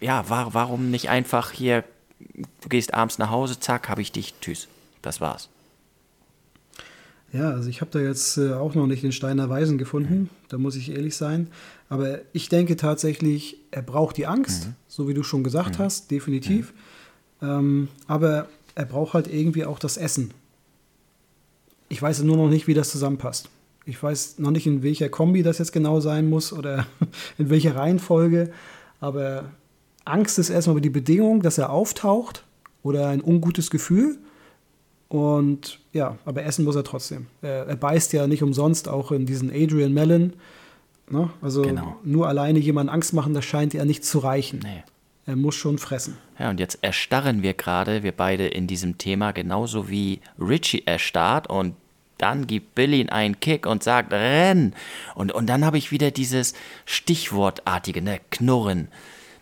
Ja, 0.00 0.28
war, 0.28 0.52
warum 0.52 0.90
nicht 0.90 1.08
einfach 1.08 1.52
hier 1.52 1.84
du 2.60 2.68
gehst 2.68 2.94
abends 2.94 3.18
nach 3.18 3.30
Hause, 3.30 3.58
zack, 3.58 3.88
habe 3.88 4.02
ich 4.02 4.12
dich, 4.12 4.34
tschüss. 4.40 4.68
Das 5.02 5.20
war's. 5.20 5.48
Ja, 7.32 7.50
also 7.50 7.68
ich 7.68 7.80
habe 7.80 7.90
da 7.92 8.00
jetzt 8.00 8.38
äh, 8.38 8.52
auch 8.52 8.74
noch 8.74 8.86
nicht 8.86 9.02
den 9.02 9.12
Stein 9.12 9.36
der 9.36 9.48
Weisen 9.48 9.78
gefunden, 9.78 10.30
da 10.48 10.58
muss 10.58 10.74
ich 10.74 10.90
ehrlich 10.90 11.16
sein. 11.16 11.48
Aber 11.88 12.18
ich 12.32 12.48
denke 12.48 12.76
tatsächlich, 12.76 13.56
er 13.70 13.82
braucht 13.82 14.16
die 14.16 14.26
Angst, 14.26 14.66
mhm. 14.66 14.74
so 14.88 15.08
wie 15.08 15.14
du 15.14 15.22
schon 15.22 15.44
gesagt 15.44 15.78
mhm. 15.78 15.84
hast, 15.84 16.10
definitiv. 16.10 16.72
Mhm. 17.40 17.48
Ähm, 17.48 17.88
aber 18.06 18.48
er 18.74 18.84
braucht 18.84 19.14
halt 19.14 19.32
irgendwie 19.32 19.64
auch 19.64 19.78
das 19.78 19.96
Essen. 19.96 20.32
Ich 21.88 22.00
weiß 22.00 22.22
nur 22.22 22.36
noch 22.36 22.48
nicht, 22.48 22.66
wie 22.66 22.74
das 22.74 22.90
zusammenpasst. 22.90 23.48
Ich 23.86 24.00
weiß 24.00 24.38
noch 24.38 24.50
nicht, 24.50 24.66
in 24.66 24.82
welcher 24.82 25.08
Kombi 25.08 25.42
das 25.42 25.58
jetzt 25.58 25.72
genau 25.72 26.00
sein 26.00 26.28
muss 26.28 26.52
oder 26.52 26.86
in 27.38 27.50
welcher 27.50 27.76
Reihenfolge. 27.76 28.52
Aber 29.00 29.50
Angst 30.04 30.38
ist 30.38 30.50
erstmal 30.50 30.80
die 30.80 30.90
Bedingung, 30.90 31.42
dass 31.42 31.58
er 31.58 31.70
auftaucht 31.70 32.44
oder 32.82 33.08
ein 33.08 33.22
ungutes 33.22 33.70
Gefühl. 33.70 34.18
Und 35.08 35.80
ja, 35.92 36.18
aber 36.24 36.44
essen 36.44 36.64
muss 36.64 36.76
er 36.76 36.84
trotzdem. 36.84 37.26
Er, 37.42 37.66
er 37.66 37.76
beißt 37.76 38.12
ja 38.12 38.26
nicht 38.26 38.42
umsonst 38.42 38.88
auch 38.88 39.10
in 39.10 39.26
diesen 39.26 39.50
Adrian 39.50 39.92
Mellon. 39.92 40.34
Ne? 41.10 41.30
Also 41.42 41.62
genau. 41.62 41.96
nur 42.04 42.28
alleine 42.28 42.60
jemand 42.60 42.90
Angst 42.90 43.12
machen, 43.12 43.34
das 43.34 43.44
scheint 43.44 43.74
ja 43.74 43.84
nicht 43.84 44.04
zu 44.04 44.20
reichen. 44.20 44.60
Nee. 44.62 44.84
Er 45.26 45.36
muss 45.36 45.54
schon 45.54 45.78
fressen. 45.78 46.16
Ja, 46.38 46.50
und 46.50 46.60
jetzt 46.60 46.78
erstarren 46.82 47.42
wir 47.42 47.54
gerade, 47.54 48.02
wir 48.02 48.12
beide 48.12 48.46
in 48.46 48.66
diesem 48.66 48.98
Thema, 48.98 49.32
genauso 49.32 49.90
wie 49.90 50.20
Richie 50.38 50.82
erstarrt 50.86 51.48
und 51.48 51.74
dann 52.18 52.46
gibt 52.46 52.74
Billy 52.74 53.08
einen 53.08 53.40
Kick 53.40 53.66
und 53.66 53.82
sagt, 53.82 54.12
renn. 54.12 54.74
Und, 55.14 55.32
und 55.32 55.46
dann 55.46 55.64
habe 55.64 55.78
ich 55.78 55.90
wieder 55.90 56.10
dieses 56.10 56.54
Stichwortartige, 56.84 58.02
ne, 58.02 58.20
Knurren 58.30 58.88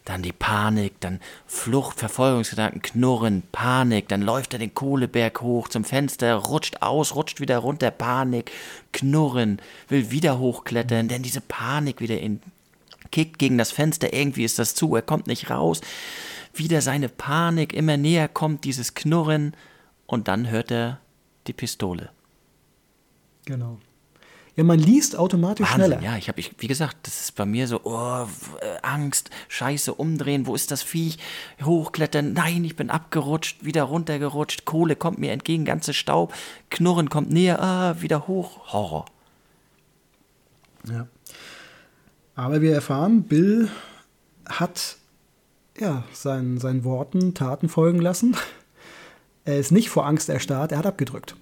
dann 0.09 0.23
die 0.23 0.33
Panik, 0.33 0.99
dann 1.01 1.21
Flucht, 1.47 1.99
Verfolgungsgedanken, 1.99 2.81
Knurren, 2.81 3.43
Panik, 3.53 4.09
dann 4.09 4.23
läuft 4.23 4.55
er 4.55 4.59
den 4.59 4.73
Kohleberg 4.73 5.43
hoch 5.43 5.69
zum 5.69 5.85
Fenster, 5.85 6.35
rutscht 6.35 6.81
aus, 6.81 7.15
rutscht 7.15 7.41
wieder 7.41 7.59
runter, 7.59 7.91
Panik, 7.91 8.51
Knurren, 8.93 9.61
will 9.89 10.11
wieder 10.11 10.39
hochklettern, 10.39 11.09
denn 11.09 11.23
diese 11.23 11.43
Panik 11.43 12.01
wieder 12.01 12.19
in, 12.19 12.41
kickt 13.11 13.39
gegen 13.39 13.59
das 13.59 13.71
Fenster, 13.71 14.15
irgendwie 14.15 14.45
ist 14.45 14.59
das 14.59 14.75
zu, 14.75 14.97
er 14.97 15.03
kommt 15.03 15.27
nicht 15.27 15.51
raus, 15.51 15.83
wieder 16.55 16.81
seine 16.81 17.11
Panik, 17.11 17.75
immer 17.75 17.99
näher 17.99 18.29
kommt 18.29 18.65
dieses 18.65 18.95
Knurren 18.95 19.55
und 20.07 20.27
dann 20.27 20.49
hört 20.49 20.71
er 20.71 21.01
die 21.47 21.53
Pistole. 21.53 22.09
Genau. 23.45 23.79
Ja, 24.59 24.65
man 24.65 24.81
liest 24.81 25.15
automatisch 25.17 25.71
Wahnsinn, 25.71 25.85
schneller. 25.85 26.03
Ja, 26.03 26.17
ich 26.17 26.27
habe, 26.27 26.43
wie 26.59 26.67
gesagt, 26.67 26.97
das 27.03 27.21
ist 27.21 27.37
bei 27.37 27.47
mir 27.47 27.69
so, 27.69 27.81
oh, 27.85 28.27
äh, 28.61 28.79
Angst, 28.83 29.31
Scheiße, 29.47 29.95
umdrehen, 29.95 30.49
wo 30.49 30.57
ist 30.57 30.73
das 30.73 30.83
Viech? 30.83 31.19
Hochklettern, 31.63 32.33
nein, 32.33 32.65
ich 32.65 32.75
bin 32.75 32.91
abgerutscht, 32.91 33.65
wieder 33.65 33.85
runtergerutscht, 33.85 34.65
Kohle 34.65 34.97
kommt 34.97 35.21
mir 35.21 35.31
entgegen, 35.31 35.65
ganze 35.65 35.95
Staub, 35.95 36.35
Knurren 36.71 37.09
kommt 37.09 37.31
näher, 37.31 37.63
ah, 37.63 38.03
wieder 38.03 38.27
hoch, 38.27 38.73
Horror. 38.73 39.07
Ja. 40.91 41.07
Aber 42.35 42.61
wir 42.61 42.75
erfahren, 42.75 43.23
Bill 43.23 43.69
hat 44.49 44.97
ja, 45.79 46.03
seinen, 46.13 46.59
seinen 46.59 46.83
Worten 46.83 47.33
Taten 47.33 47.69
folgen 47.69 48.01
lassen. 48.01 48.37
Er 49.45 49.61
ist 49.61 49.71
nicht 49.71 49.89
vor 49.89 50.05
Angst 50.05 50.29
erstarrt, 50.29 50.73
er 50.73 50.79
hat 50.79 50.87
abgedrückt. 50.87 51.37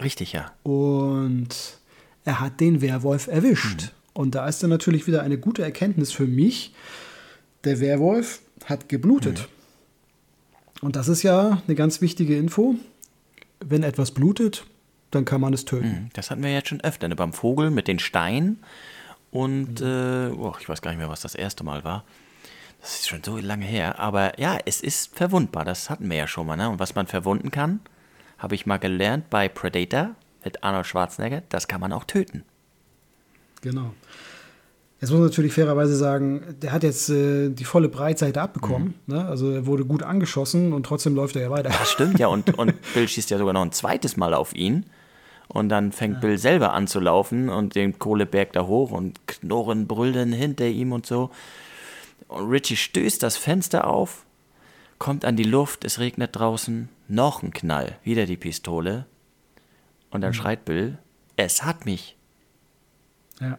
Richtig, 0.00 0.32
ja. 0.32 0.52
Und 0.62 1.79
er 2.24 2.40
hat 2.40 2.60
den 2.60 2.80
Werwolf 2.80 3.26
erwischt. 3.26 3.82
Mhm. 3.82 3.88
Und 4.12 4.34
da 4.34 4.46
ist 4.46 4.62
dann 4.62 4.70
natürlich 4.70 5.06
wieder 5.06 5.22
eine 5.22 5.38
gute 5.38 5.62
Erkenntnis 5.62 6.12
für 6.12 6.26
mich. 6.26 6.74
Der 7.64 7.80
Werwolf 7.80 8.40
hat 8.64 8.88
geblutet. 8.88 9.40
Mhm. 9.40 10.86
Und 10.86 10.96
das 10.96 11.08
ist 11.08 11.22
ja 11.22 11.62
eine 11.66 11.74
ganz 11.74 12.00
wichtige 12.00 12.36
Info. 12.36 12.74
Wenn 13.60 13.82
etwas 13.82 14.12
blutet, 14.12 14.64
dann 15.10 15.24
kann 15.24 15.40
man 15.40 15.52
es 15.52 15.64
töten. 15.64 15.88
Mhm. 15.88 16.08
Das 16.12 16.30
hatten 16.30 16.42
wir 16.42 16.52
jetzt 16.52 16.68
schon 16.68 16.80
öfter. 16.80 17.08
Ne? 17.08 17.16
Beim 17.16 17.32
Vogel 17.32 17.70
mit 17.70 17.88
den 17.88 17.98
Steinen. 17.98 18.58
Und 19.30 19.80
äh, 19.80 20.30
oh, 20.30 20.54
ich 20.60 20.68
weiß 20.68 20.82
gar 20.82 20.90
nicht 20.90 20.98
mehr, 20.98 21.08
was 21.08 21.20
das 21.20 21.34
erste 21.34 21.62
Mal 21.62 21.84
war. 21.84 22.04
Das 22.80 22.94
ist 22.94 23.08
schon 23.08 23.22
so 23.22 23.36
lange 23.36 23.66
her. 23.66 23.98
Aber 23.98 24.38
ja, 24.40 24.58
es 24.64 24.80
ist 24.80 25.14
verwundbar. 25.16 25.64
Das 25.64 25.90
hatten 25.90 26.08
wir 26.10 26.16
ja 26.16 26.26
schon 26.26 26.46
mal. 26.46 26.56
Ne? 26.56 26.68
Und 26.68 26.78
was 26.78 26.94
man 26.94 27.06
verwunden 27.06 27.50
kann, 27.50 27.80
habe 28.38 28.54
ich 28.54 28.66
mal 28.66 28.78
gelernt 28.78 29.28
bei 29.30 29.48
Predator 29.48 30.14
mit 30.44 30.62
Arnold 30.62 30.86
Schwarzenegger, 30.86 31.42
das 31.48 31.68
kann 31.68 31.80
man 31.80 31.92
auch 31.92 32.04
töten. 32.04 32.44
Genau. 33.62 33.92
Jetzt 35.00 35.10
muss 35.10 35.20
man 35.20 35.28
natürlich 35.28 35.54
fairerweise 35.54 35.96
sagen, 35.96 36.56
der 36.60 36.72
hat 36.72 36.82
jetzt 36.82 37.08
äh, 37.08 37.48
die 37.48 37.64
volle 37.64 37.88
Breitseite 37.88 38.40
abbekommen. 38.40 38.94
Mhm. 39.06 39.14
Ne? 39.14 39.26
Also 39.26 39.50
er 39.50 39.64
wurde 39.64 39.86
gut 39.86 40.02
angeschossen 40.02 40.74
und 40.74 40.84
trotzdem 40.84 41.14
läuft 41.14 41.36
er 41.36 41.42
ja 41.42 41.50
weiter. 41.50 41.70
Das 41.70 41.90
stimmt 41.90 42.18
ja. 42.18 42.26
Und, 42.26 42.58
und 42.58 42.74
Bill 42.94 43.08
schießt 43.08 43.30
ja 43.30 43.38
sogar 43.38 43.54
noch 43.54 43.62
ein 43.62 43.72
zweites 43.72 44.18
Mal 44.18 44.34
auf 44.34 44.54
ihn. 44.54 44.84
Und 45.48 45.70
dann 45.70 45.92
fängt 45.92 46.16
ja. 46.16 46.20
Bill 46.20 46.38
selber 46.38 46.74
an 46.74 46.86
zu 46.86 47.00
laufen 47.00 47.48
und 47.48 47.74
den 47.74 47.98
Kohleberg 47.98 48.52
da 48.52 48.66
hoch 48.66 48.90
und 48.90 49.26
Knurren 49.26 49.86
brüllen 49.86 50.32
hinter 50.32 50.66
ihm 50.66 50.92
und 50.92 51.06
so. 51.06 51.30
Und 52.28 52.50
Richie 52.50 52.76
stößt 52.76 53.22
das 53.22 53.36
Fenster 53.38 53.86
auf, 53.88 54.24
kommt 54.98 55.24
an 55.24 55.34
die 55.34 55.44
Luft, 55.44 55.84
es 55.84 55.98
regnet 55.98 56.36
draußen, 56.36 56.90
noch 57.08 57.42
ein 57.42 57.52
Knall, 57.52 57.96
wieder 58.04 58.26
die 58.26 58.36
Pistole. 58.36 59.06
Und 60.10 60.20
dann 60.22 60.30
mhm. 60.30 60.34
schreit 60.34 60.64
Bill, 60.64 60.98
es 61.36 61.62
hat 61.62 61.86
mich. 61.86 62.16
Ja. 63.40 63.58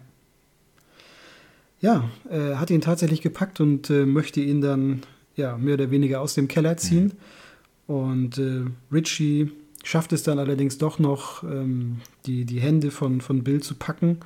Ja, 1.80 2.10
er 2.30 2.60
hat 2.60 2.70
ihn 2.70 2.82
tatsächlich 2.82 3.22
gepackt 3.22 3.60
und 3.60 3.90
äh, 3.90 4.06
möchte 4.06 4.40
ihn 4.40 4.62
dann 4.62 5.02
ja, 5.36 5.58
mehr 5.58 5.74
oder 5.74 5.90
weniger 5.90 6.22
aus 6.22 6.36
dem 6.36 6.48
Keller 6.48 6.78
ziehen. 6.78 7.14
Mhm. 7.88 7.96
Und 7.96 8.38
äh, 8.38 8.66
Richie 8.92 9.52
schafft 9.84 10.14
es 10.14 10.24
dann 10.24 10.40
allerdings 10.40 10.78
doch 10.78 11.00
noch, 11.00 11.44
ähm, 11.44 12.02
die, 12.26 12.46
die 12.46 12.60
Hände 12.60 12.92
von, 12.92 13.22
von 13.22 13.44
Bill 13.44 13.62
zu 13.64 13.76
packen. 13.76 14.20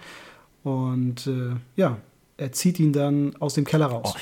Und 0.64 1.28
äh, 1.28 1.56
ja, 1.76 1.98
er 2.38 2.52
zieht 2.52 2.80
ihn 2.80 2.92
dann 2.92 3.36
aus 3.38 3.54
dem 3.54 3.66
Keller 3.66 3.88
raus. 3.88 4.14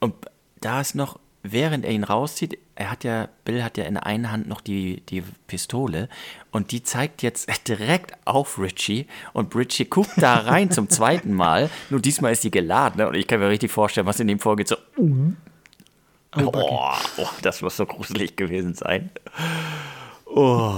Oh, 0.00 0.06
und 0.06 0.14
da 0.60 0.80
ist 0.80 0.94
noch, 0.94 1.20
während 1.42 1.84
er 1.84 1.92
ihn 1.92 2.04
rauszieht, 2.04 2.58
er 2.74 2.90
hat 2.90 3.04
ja, 3.04 3.28
Bill 3.44 3.62
hat 3.62 3.76
ja 3.78 3.84
in 3.84 3.94
der 3.94 4.06
einen 4.06 4.30
Hand 4.30 4.48
noch 4.48 4.60
die, 4.60 5.02
die 5.08 5.22
Pistole 5.46 6.08
und 6.50 6.72
die 6.72 6.82
zeigt 6.82 7.22
jetzt 7.22 7.48
direkt 7.68 8.14
auf 8.24 8.58
Richie 8.58 9.06
und 9.32 9.54
Richie 9.54 9.86
guckt 9.86 10.12
da 10.16 10.34
rein 10.34 10.70
zum 10.70 10.88
zweiten 10.88 11.32
Mal. 11.32 11.70
Nur 11.88 12.00
diesmal 12.00 12.32
ist 12.32 12.44
die 12.44 12.50
geladen 12.50 12.98
ne? 12.98 13.08
und 13.08 13.14
ich 13.14 13.26
kann 13.26 13.40
mir 13.40 13.48
richtig 13.48 13.70
vorstellen, 13.70 14.06
was 14.06 14.20
in 14.20 14.28
ihm 14.28 14.38
vorgeht. 14.38 14.68
So, 14.68 14.76
mhm. 14.96 15.36
oh, 16.36 16.50
oh, 16.54 17.28
das 17.42 17.62
muss 17.62 17.76
so 17.76 17.86
gruselig 17.86 18.36
gewesen 18.36 18.74
sein. 18.74 19.10
Oh. 20.26 20.74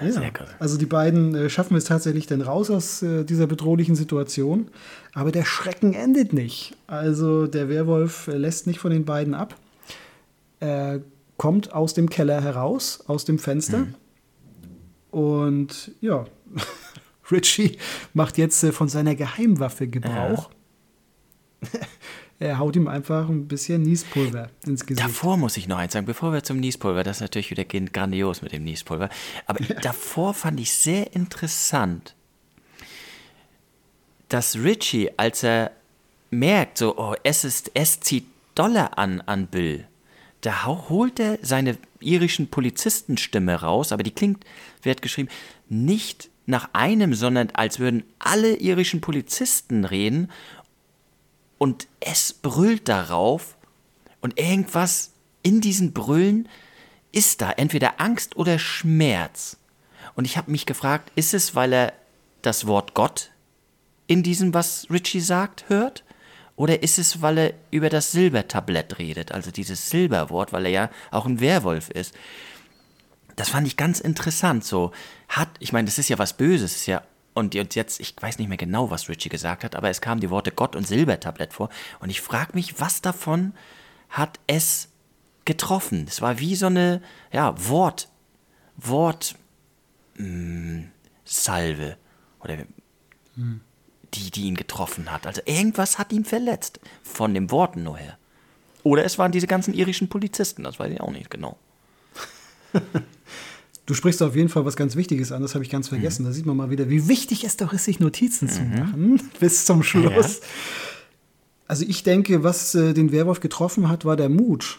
Ja, 0.00 0.22
also 0.58 0.78
die 0.78 0.86
beiden 0.86 1.34
äh, 1.34 1.50
schaffen 1.50 1.76
es 1.76 1.84
tatsächlich 1.84 2.26
dann 2.26 2.40
raus 2.40 2.70
aus 2.70 3.02
äh, 3.02 3.24
dieser 3.24 3.46
bedrohlichen 3.46 3.94
Situation. 3.94 4.68
Aber 5.14 5.32
der 5.32 5.44
Schrecken 5.44 5.94
endet 5.94 6.32
nicht. 6.32 6.76
Also 6.86 7.46
der 7.46 7.68
Werwolf 7.68 8.28
äh, 8.28 8.36
lässt 8.36 8.66
nicht 8.66 8.80
von 8.80 8.90
den 8.90 9.04
beiden 9.04 9.34
ab. 9.34 9.56
Er 10.60 11.00
kommt 11.36 11.72
aus 11.72 11.94
dem 11.94 12.10
Keller 12.10 12.42
heraus, 12.42 13.04
aus 13.06 13.24
dem 13.24 13.38
Fenster. 13.38 13.78
Mhm. 13.78 13.94
Und 15.10 15.92
ja, 16.00 16.26
Richie 17.30 17.78
macht 18.14 18.38
jetzt 18.38 18.64
von 18.66 18.88
seiner 18.88 19.14
Geheimwaffe 19.14 19.88
Gebrauch. 19.88 20.50
Ja. 21.62 21.68
er 22.40 22.58
haut 22.58 22.74
ihm 22.74 22.88
einfach 22.88 23.28
ein 23.28 23.46
bisschen 23.46 23.82
Niespulver 23.82 24.48
ins 24.66 24.86
Gesicht. 24.86 25.06
Davor 25.06 25.36
muss 25.36 25.58
ich 25.58 25.68
noch 25.68 25.76
eins 25.76 25.92
sagen, 25.92 26.06
bevor 26.06 26.32
wir 26.32 26.42
zum 26.42 26.58
Niespulver, 26.58 27.04
das 27.04 27.18
ist 27.18 27.20
natürlich 27.20 27.50
wieder 27.50 27.64
grandios 27.64 28.40
mit 28.40 28.52
dem 28.52 28.64
Niespulver, 28.64 29.10
aber 29.46 29.62
ja. 29.68 29.78
davor 29.80 30.32
fand 30.32 30.58
ich 30.58 30.72
sehr 30.72 31.14
interessant, 31.14 32.14
dass 34.30 34.56
Richie, 34.56 35.10
als 35.18 35.42
er 35.42 35.72
merkt, 36.30 36.78
so, 36.78 36.96
oh, 36.96 37.14
es 37.22 37.44
ist, 37.44 37.72
es 37.74 38.00
zieht 38.00 38.24
Dollar 38.54 38.98
an 38.98 39.20
an 39.20 39.46
Bill, 39.46 39.86
da 40.40 40.64
holt 40.64 41.20
er 41.20 41.38
seine 41.42 41.76
irischen 42.00 42.48
Polizistenstimme 42.48 43.56
raus, 43.56 43.92
aber 43.92 44.02
die 44.02 44.12
klingt, 44.12 44.44
wird 44.82 45.02
geschrieben, 45.02 45.28
nicht 45.68 46.30
nach 46.46 46.70
einem, 46.72 47.12
sondern 47.12 47.50
als 47.50 47.78
würden 47.78 48.02
alle 48.18 48.56
irischen 48.56 49.02
Polizisten 49.02 49.84
reden 49.84 50.30
und 51.60 51.88
es 52.00 52.32
brüllt 52.32 52.88
darauf 52.88 53.54
und 54.22 54.40
irgendwas 54.40 55.10
in 55.42 55.60
diesen 55.60 55.92
Brüllen 55.92 56.48
ist 57.12 57.42
da, 57.42 57.52
entweder 57.52 58.00
Angst 58.00 58.36
oder 58.36 58.58
Schmerz. 58.58 59.58
Und 60.14 60.24
ich 60.24 60.38
habe 60.38 60.50
mich 60.50 60.64
gefragt, 60.64 61.12
ist 61.16 61.34
es, 61.34 61.54
weil 61.54 61.74
er 61.74 61.92
das 62.40 62.66
Wort 62.66 62.94
Gott 62.94 63.30
in 64.06 64.22
diesem, 64.22 64.54
was 64.54 64.86
Richie 64.88 65.20
sagt, 65.20 65.68
hört? 65.68 66.02
Oder 66.56 66.82
ist 66.82 66.98
es, 66.98 67.20
weil 67.20 67.36
er 67.36 67.54
über 67.70 67.90
das 67.90 68.10
Silbertablett 68.10 68.98
redet, 68.98 69.30
also 69.30 69.50
dieses 69.50 69.90
Silberwort, 69.90 70.54
weil 70.54 70.64
er 70.64 70.72
ja 70.72 70.90
auch 71.10 71.26
ein 71.26 71.40
Werwolf 71.40 71.90
ist? 71.90 72.14
Das 73.36 73.50
fand 73.50 73.66
ich 73.66 73.76
ganz 73.76 74.00
interessant. 74.00 74.64
So 74.64 74.92
hat, 75.28 75.50
ich 75.58 75.74
meine, 75.74 75.84
das 75.84 75.98
ist 75.98 76.08
ja 76.08 76.18
was 76.18 76.32
Böses, 76.32 76.74
ist 76.74 76.86
ja 76.86 77.02
und 77.34 77.54
jetzt, 77.54 78.00
ich 78.00 78.14
weiß 78.20 78.38
nicht 78.38 78.48
mehr 78.48 78.56
genau, 78.56 78.90
was 78.90 79.08
Richie 79.08 79.28
gesagt 79.28 79.64
hat, 79.64 79.76
aber 79.76 79.88
es 79.88 80.00
kamen 80.00 80.20
die 80.20 80.30
Worte 80.30 80.50
Gott 80.50 80.74
und 80.74 80.86
Silbertablett 80.86 81.52
vor. 81.52 81.68
Und 82.00 82.10
ich 82.10 82.20
frage 82.20 82.52
mich, 82.54 82.80
was 82.80 83.02
davon 83.02 83.54
hat 84.08 84.40
es 84.46 84.88
getroffen? 85.44 86.06
Es 86.08 86.20
war 86.20 86.38
wie 86.38 86.56
so 86.56 86.66
eine, 86.66 87.02
ja, 87.32 87.54
Wort, 87.68 88.08
Wort, 88.76 89.36
mh, 90.16 90.24
hm, 90.24 90.90
Salve. 91.24 91.96
Oder 92.40 92.58
hm. 93.36 93.60
die, 94.14 94.30
die 94.30 94.42
ihn 94.42 94.56
getroffen 94.56 95.12
hat. 95.12 95.26
Also 95.26 95.42
irgendwas 95.44 95.98
hat 95.98 96.12
ihn 96.12 96.24
verletzt. 96.24 96.80
Von 97.02 97.34
den 97.34 97.50
Worten 97.50 97.84
nur 97.84 97.98
her. 97.98 98.18
Oder 98.82 99.04
es 99.04 99.18
waren 99.18 99.30
diese 99.30 99.46
ganzen 99.46 99.74
irischen 99.74 100.08
Polizisten, 100.08 100.64
das 100.64 100.78
weiß 100.78 100.92
ich 100.92 101.00
auch 101.00 101.10
nicht 101.10 101.30
genau. 101.30 101.58
Du 103.90 103.94
sprichst 103.94 104.22
auf 104.22 104.36
jeden 104.36 104.48
Fall 104.48 104.64
was 104.64 104.76
ganz 104.76 104.94
Wichtiges 104.94 105.32
an, 105.32 105.42
das 105.42 105.54
habe 105.56 105.64
ich 105.64 105.70
ganz 105.70 105.88
vergessen. 105.88 106.22
Mhm. 106.22 106.26
Da 106.28 106.32
sieht 106.32 106.46
man 106.46 106.56
mal 106.56 106.70
wieder, 106.70 106.88
wie 106.88 107.08
wichtig 107.08 107.42
es 107.42 107.56
doch 107.56 107.72
ist, 107.72 107.86
sich 107.86 107.98
Notizen 107.98 108.44
mhm. 108.46 108.50
zu 108.52 108.62
machen 108.62 109.20
bis 109.40 109.64
zum 109.64 109.82
Schluss. 109.82 110.38
Ja. 110.38 110.46
Also 111.66 111.84
ich 111.84 112.04
denke, 112.04 112.44
was 112.44 112.72
äh, 112.76 112.94
den 112.94 113.10
Werwolf 113.10 113.40
getroffen 113.40 113.88
hat, 113.88 114.04
war 114.04 114.14
der 114.14 114.28
Mut. 114.28 114.78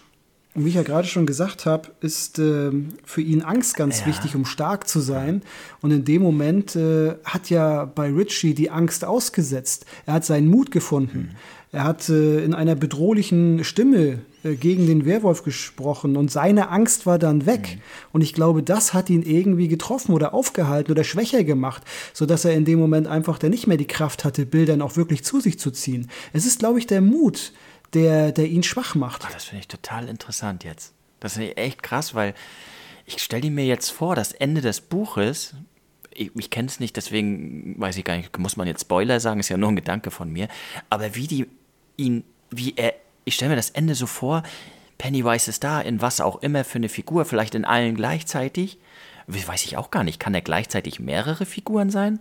Und 0.53 0.63
wie 0.63 0.69
ich 0.69 0.75
ja 0.75 0.83
gerade 0.83 1.09
schon 1.09 1.25
gesagt 1.25 1.65
habe, 1.65 1.89
ist 1.99 2.39
äh, 2.39 2.71
für 3.03 3.19
ihn 3.19 3.41
Angst 3.41 3.75
ganz 3.75 3.99
ja. 3.99 4.05
wichtig, 4.05 4.33
um 4.33 4.45
stark 4.45 4.87
zu 4.87 5.01
sein. 5.01 5.41
Und 5.81 5.91
in 5.91 6.05
dem 6.05 6.21
Moment 6.21 6.77
äh, 6.77 7.15
hat 7.25 7.49
ja 7.49 7.83
bei 7.83 8.09
Richie 8.13 8.53
die 8.53 8.69
Angst 8.69 9.03
ausgesetzt. 9.03 9.85
Er 10.05 10.13
hat 10.13 10.23
seinen 10.23 10.49
Mut 10.49 10.71
gefunden. 10.71 11.31
Mhm. 11.31 11.35
Er 11.73 11.85
hat 11.85 12.09
äh, 12.09 12.43
in 12.43 12.53
einer 12.53 12.75
bedrohlichen 12.75 13.63
Stimme 13.63 14.19
äh, 14.43 14.55
gegen 14.55 14.87
den 14.87 15.05
Werwolf 15.05 15.43
gesprochen 15.43 16.17
und 16.17 16.29
seine 16.29 16.69
Angst 16.69 17.05
war 17.05 17.17
dann 17.17 17.45
weg. 17.45 17.75
Mhm. 17.75 17.81
Und 18.11 18.21
ich 18.21 18.33
glaube, 18.33 18.61
das 18.61 18.93
hat 18.93 19.09
ihn 19.09 19.23
irgendwie 19.23 19.69
getroffen 19.69 20.13
oder 20.13 20.33
aufgehalten 20.33 20.91
oder 20.91 21.05
schwächer 21.05 21.45
gemacht, 21.45 21.83
sodass 22.13 22.43
er 22.43 22.53
in 22.53 22.65
dem 22.65 22.77
Moment 22.77 23.07
einfach 23.07 23.37
dann 23.37 23.51
nicht 23.51 23.67
mehr 23.67 23.77
die 23.77 23.87
Kraft 23.87 24.25
hatte, 24.25 24.45
Bildern 24.45 24.81
auch 24.81 24.97
wirklich 24.97 25.23
zu 25.23 25.39
sich 25.39 25.59
zu 25.59 25.71
ziehen. 25.71 26.09
Es 26.33 26.45
ist, 26.45 26.59
glaube 26.59 26.79
ich, 26.79 26.87
der 26.87 27.01
Mut, 27.01 27.53
der, 27.93 28.33
der 28.33 28.47
ihn 28.47 28.63
schwach 28.63 28.95
macht. 28.95 29.23
Oh, 29.25 29.33
das 29.33 29.45
finde 29.45 29.61
ich 29.61 29.67
total 29.69 30.09
interessant 30.09 30.65
jetzt. 30.65 30.93
Das 31.21 31.37
ist 31.37 31.57
echt 31.57 31.83
krass, 31.83 32.13
weil 32.13 32.33
ich 33.05 33.21
stelle 33.21 33.49
mir 33.49 33.65
jetzt 33.65 33.91
vor, 33.91 34.15
das 34.15 34.33
Ende 34.33 34.59
des 34.59 34.81
Buches, 34.81 35.53
ich, 36.13 36.31
ich 36.35 36.49
kenne 36.49 36.67
es 36.67 36.81
nicht, 36.81 36.97
deswegen 36.97 37.75
weiß 37.79 37.95
ich 37.95 38.03
gar 38.03 38.17
nicht, 38.17 38.37
muss 38.37 38.57
man 38.57 38.67
jetzt 38.67 38.81
Spoiler 38.81 39.21
sagen, 39.21 39.39
ist 39.39 39.49
ja 39.49 39.57
nur 39.57 39.69
ein 39.69 39.75
Gedanke 39.75 40.11
von 40.11 40.31
mir, 40.31 40.49
aber 40.89 41.15
wie 41.15 41.27
die 41.27 41.47
ihn, 42.01 42.23
wie 42.49 42.73
er, 42.75 42.93
ich 43.25 43.35
stelle 43.35 43.49
mir 43.49 43.55
das 43.55 43.69
Ende 43.69 43.95
so 43.95 44.07
vor, 44.07 44.43
Pennywise 44.97 45.49
ist 45.49 45.63
da, 45.63 45.81
in 45.81 46.01
was 46.01 46.21
auch 46.21 46.41
immer 46.41 46.63
für 46.63 46.77
eine 46.77 46.89
Figur, 46.89 47.25
vielleicht 47.25 47.55
in 47.55 47.65
allen 47.65 47.95
gleichzeitig. 47.95 48.77
Weiß 49.27 49.65
ich 49.65 49.77
auch 49.77 49.91
gar 49.91 50.03
nicht. 50.03 50.19
Kann 50.19 50.33
er 50.33 50.41
gleichzeitig 50.41 50.99
mehrere 50.99 51.45
Figuren 51.45 51.89
sein? 51.89 52.19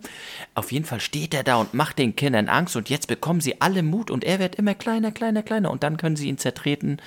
Auf 0.55 0.71
jeden 0.71 0.85
Fall 0.85 0.99
steht 0.99 1.33
er 1.33 1.43
da 1.43 1.57
und 1.57 1.73
macht 1.73 1.99
den 1.99 2.15
Kindern 2.15 2.47
Angst 2.47 2.75
und 2.75 2.89
jetzt 2.89 3.07
bekommen 3.07 3.41
sie 3.41 3.59
alle 3.59 3.83
Mut 3.83 4.09
und 4.09 4.23
er 4.23 4.39
wird 4.39 4.55
immer 4.55 4.75
kleiner, 4.75 5.11
kleiner, 5.11 5.43
kleiner 5.43 5.71
und 5.71 5.83
dann 5.83 5.97
können 5.97 6.15
sie 6.15 6.27
ihn 6.27 6.37
zertreten 6.37 6.97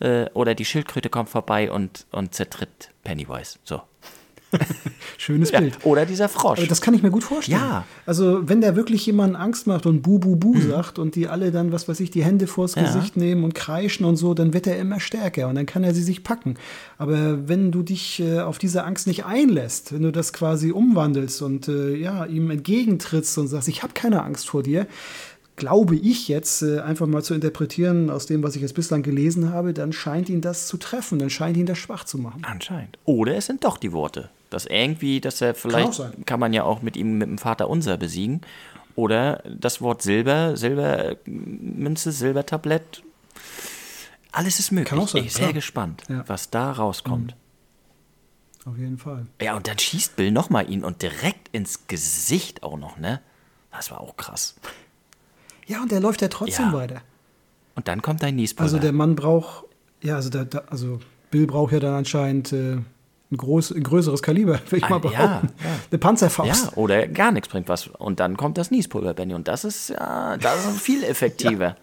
äh, 0.00 0.26
oder 0.34 0.54
die 0.54 0.64
Schildkröte 0.64 1.10
kommt 1.10 1.28
vorbei 1.28 1.70
und, 1.70 2.06
und 2.10 2.34
zertritt 2.34 2.90
Pennywise. 3.04 3.58
So. 3.64 3.82
Schönes 5.18 5.52
Bild. 5.52 5.74
Ja, 5.74 5.84
oder 5.84 6.06
dieser 6.06 6.28
Frosch. 6.28 6.66
Das 6.68 6.80
kann 6.80 6.94
ich 6.94 7.02
mir 7.02 7.10
gut 7.10 7.24
vorstellen. 7.24 7.60
Ja. 7.60 7.84
Also, 8.06 8.48
wenn 8.48 8.60
der 8.60 8.76
wirklich 8.76 9.04
jemanden 9.06 9.36
Angst 9.36 9.66
macht 9.66 9.86
und 9.86 10.02
Bu, 10.02 10.18
Bu, 10.18 10.36
Bu 10.36 10.54
mhm. 10.54 10.68
sagt 10.68 10.98
und 10.98 11.14
die 11.14 11.28
alle 11.28 11.50
dann, 11.50 11.72
was 11.72 11.88
weiß 11.88 12.00
ich, 12.00 12.10
die 12.10 12.24
Hände 12.24 12.46
vors 12.46 12.74
ja. 12.74 12.82
Gesicht 12.82 13.16
nehmen 13.16 13.44
und 13.44 13.54
kreischen 13.54 14.04
und 14.04 14.16
so, 14.16 14.34
dann 14.34 14.52
wird 14.52 14.66
er 14.66 14.78
immer 14.78 15.00
stärker 15.00 15.48
und 15.48 15.54
dann 15.54 15.66
kann 15.66 15.84
er 15.84 15.94
sie 15.94 16.02
sich 16.02 16.24
packen. 16.24 16.54
Aber 16.98 17.48
wenn 17.48 17.70
du 17.70 17.82
dich 17.82 18.20
äh, 18.20 18.40
auf 18.40 18.58
diese 18.58 18.84
Angst 18.84 19.06
nicht 19.06 19.24
einlässt, 19.24 19.92
wenn 19.92 20.02
du 20.02 20.12
das 20.12 20.32
quasi 20.32 20.72
umwandelst 20.72 21.42
und 21.42 21.68
äh, 21.68 21.94
ja, 21.94 22.24
ihm 22.24 22.50
entgegentrittst 22.50 23.38
und 23.38 23.48
sagst, 23.48 23.68
ich 23.68 23.82
habe 23.82 23.92
keine 23.94 24.22
Angst 24.22 24.48
vor 24.48 24.62
dir, 24.62 24.86
glaube 25.60 25.94
ich 25.94 26.26
jetzt 26.26 26.62
äh, 26.62 26.80
einfach 26.80 27.06
mal 27.06 27.22
zu 27.22 27.34
interpretieren 27.34 28.10
aus 28.10 28.26
dem, 28.26 28.42
was 28.42 28.56
ich 28.56 28.62
jetzt 28.62 28.74
bislang 28.74 29.02
gelesen 29.02 29.52
habe, 29.52 29.74
dann 29.74 29.92
scheint 29.92 30.28
ihn 30.28 30.40
das 30.40 30.66
zu 30.66 30.78
treffen, 30.78 31.18
dann 31.18 31.30
scheint 31.30 31.56
ihn 31.56 31.66
das 31.66 31.78
schwach 31.78 32.04
zu 32.04 32.18
machen. 32.18 32.42
Anscheinend. 32.44 32.98
Oder 33.04 33.36
es 33.36 33.46
sind 33.46 33.62
doch 33.62 33.76
die 33.76 33.92
Worte. 33.92 34.30
Dass 34.50 34.66
irgendwie, 34.66 35.20
dass 35.20 35.40
er 35.40 35.54
vielleicht, 35.54 35.98
kann, 35.98 36.24
kann 36.26 36.40
man 36.40 36.52
ja 36.52 36.64
auch 36.64 36.82
mit 36.82 36.96
ihm, 36.96 37.18
mit 37.18 37.28
dem 37.28 37.38
Vater 37.38 37.70
unser 37.70 37.96
besiegen. 37.96 38.40
Oder 38.96 39.42
das 39.48 39.80
Wort 39.80 40.02
Silber, 40.02 40.56
Silbermünze, 40.56 42.12
Silbertablett. 42.12 43.02
Alles 44.32 44.58
ist 44.58 44.72
möglich. 44.72 44.90
Kann 44.90 44.98
auch 44.98 45.08
sein, 45.08 45.24
ich 45.24 45.32
bin 45.34 45.44
sehr 45.44 45.52
gespannt, 45.52 46.02
ja. 46.08 46.24
was 46.26 46.50
da 46.50 46.72
rauskommt. 46.72 47.34
Mhm. 48.64 48.70
Auf 48.70 48.78
jeden 48.78 48.98
Fall. 48.98 49.26
Ja, 49.40 49.56
und 49.56 49.66
dann 49.66 49.78
schießt 49.78 50.16
Bill 50.16 50.30
nochmal 50.30 50.70
ihn 50.70 50.84
und 50.84 51.02
direkt 51.02 51.48
ins 51.52 51.86
Gesicht 51.86 52.62
auch 52.62 52.76
noch, 52.76 52.98
ne? 52.98 53.20
Das 53.72 53.90
war 53.90 54.00
auch 54.00 54.16
krass. 54.16 54.56
Ja, 55.66 55.80
und 55.80 55.90
der 55.90 56.00
läuft 56.00 56.20
ja 56.20 56.28
trotzdem 56.28 56.66
Ja. 56.66 56.72
weiter. 56.72 57.02
Und 57.76 57.88
dann 57.88 58.02
kommt 58.02 58.22
dein 58.22 58.36
Niespulver. 58.36 58.64
Also 58.64 58.78
der 58.78 58.92
Mann 58.92 59.14
braucht, 59.16 59.64
ja, 60.02 60.16
also, 60.16 60.28
der, 60.28 60.46
also 60.70 61.00
Bill 61.30 61.46
braucht 61.46 61.72
ja 61.72 61.80
dann 61.80 61.94
anscheinend 61.94 62.52
äh, 62.52 62.78
ein, 63.32 63.36
groß, 63.36 63.72
ein 63.72 63.82
größeres 63.82 64.22
Kaliber, 64.22 64.60
will 64.70 64.78
ich 64.78 64.84
Ah, 64.84 64.88
mal 64.90 64.96
ja, 64.96 65.10
behaupten. 65.10 65.48
ja. 65.62 65.70
Eine 65.90 65.98
Panzerfaust. 65.98 66.64
ja, 66.66 66.72
oder 66.76 67.06
gar 67.06 67.30
nichts 67.32 67.48
bringt 67.48 67.68
was. 67.68 67.86
Und 67.86 68.18
dann 68.20 68.36
kommt 68.36 68.58
das 68.58 68.70
Niespulver, 68.70 69.14
Benny. 69.14 69.34
Und 69.34 69.46
das 69.48 69.64
ist 69.64 69.90
ja, 69.90 70.36
das 70.36 70.66
ist 70.66 70.80
viel 70.80 71.02
effektiver. 71.04 71.76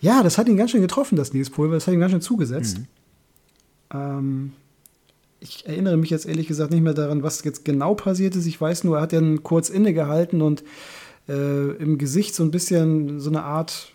Ja, 0.00 0.22
das 0.24 0.38
hat 0.38 0.48
ihn 0.48 0.56
ganz 0.56 0.72
schön 0.72 0.80
getroffen, 0.82 1.14
das 1.16 1.32
Niespulver. 1.32 1.74
Das 1.74 1.86
hat 1.86 1.94
ihn 1.94 2.00
ganz 2.00 2.10
schön 2.12 2.20
zugesetzt. 2.20 2.80
Ähm, 3.94 4.52
ich 5.38 5.66
erinnere 5.66 5.96
mich 5.96 6.10
jetzt 6.10 6.26
ehrlich 6.26 6.46
gesagt 6.48 6.70
nicht 6.72 6.82
mehr 6.82 6.94
daran, 6.94 7.22
was 7.22 7.42
jetzt 7.44 7.64
genau 7.64 7.94
passiert 7.94 8.34
ist. 8.36 8.46
Ich 8.46 8.60
weiß 8.60 8.84
nur, 8.84 8.96
er 8.96 9.02
hat 9.02 9.12
dann 9.12 9.42
kurz 9.42 9.68
innegehalten 9.70 10.42
und 10.42 10.64
äh, 11.28 11.70
im 11.76 11.98
Gesicht 11.98 12.34
so 12.34 12.42
ein 12.42 12.50
bisschen 12.50 13.20
so 13.20 13.30
eine 13.30 13.44
Art. 13.44 13.91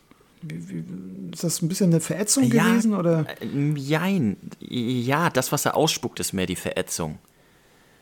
Ist 1.32 1.44
das 1.44 1.62
ein 1.62 1.68
bisschen 1.68 1.92
eine 1.92 2.00
Verätzung 2.00 2.50
gewesen? 2.50 2.94
Oder? 2.94 3.26
äh, 3.42 3.74
Jein. 3.76 4.38
Ja, 4.60 5.30
das, 5.30 5.52
was 5.52 5.66
er 5.66 5.76
ausspuckt, 5.76 6.20
ist 6.20 6.34
mehr 6.34 6.46
die 6.46 6.56
Verätzung. 6.56 7.18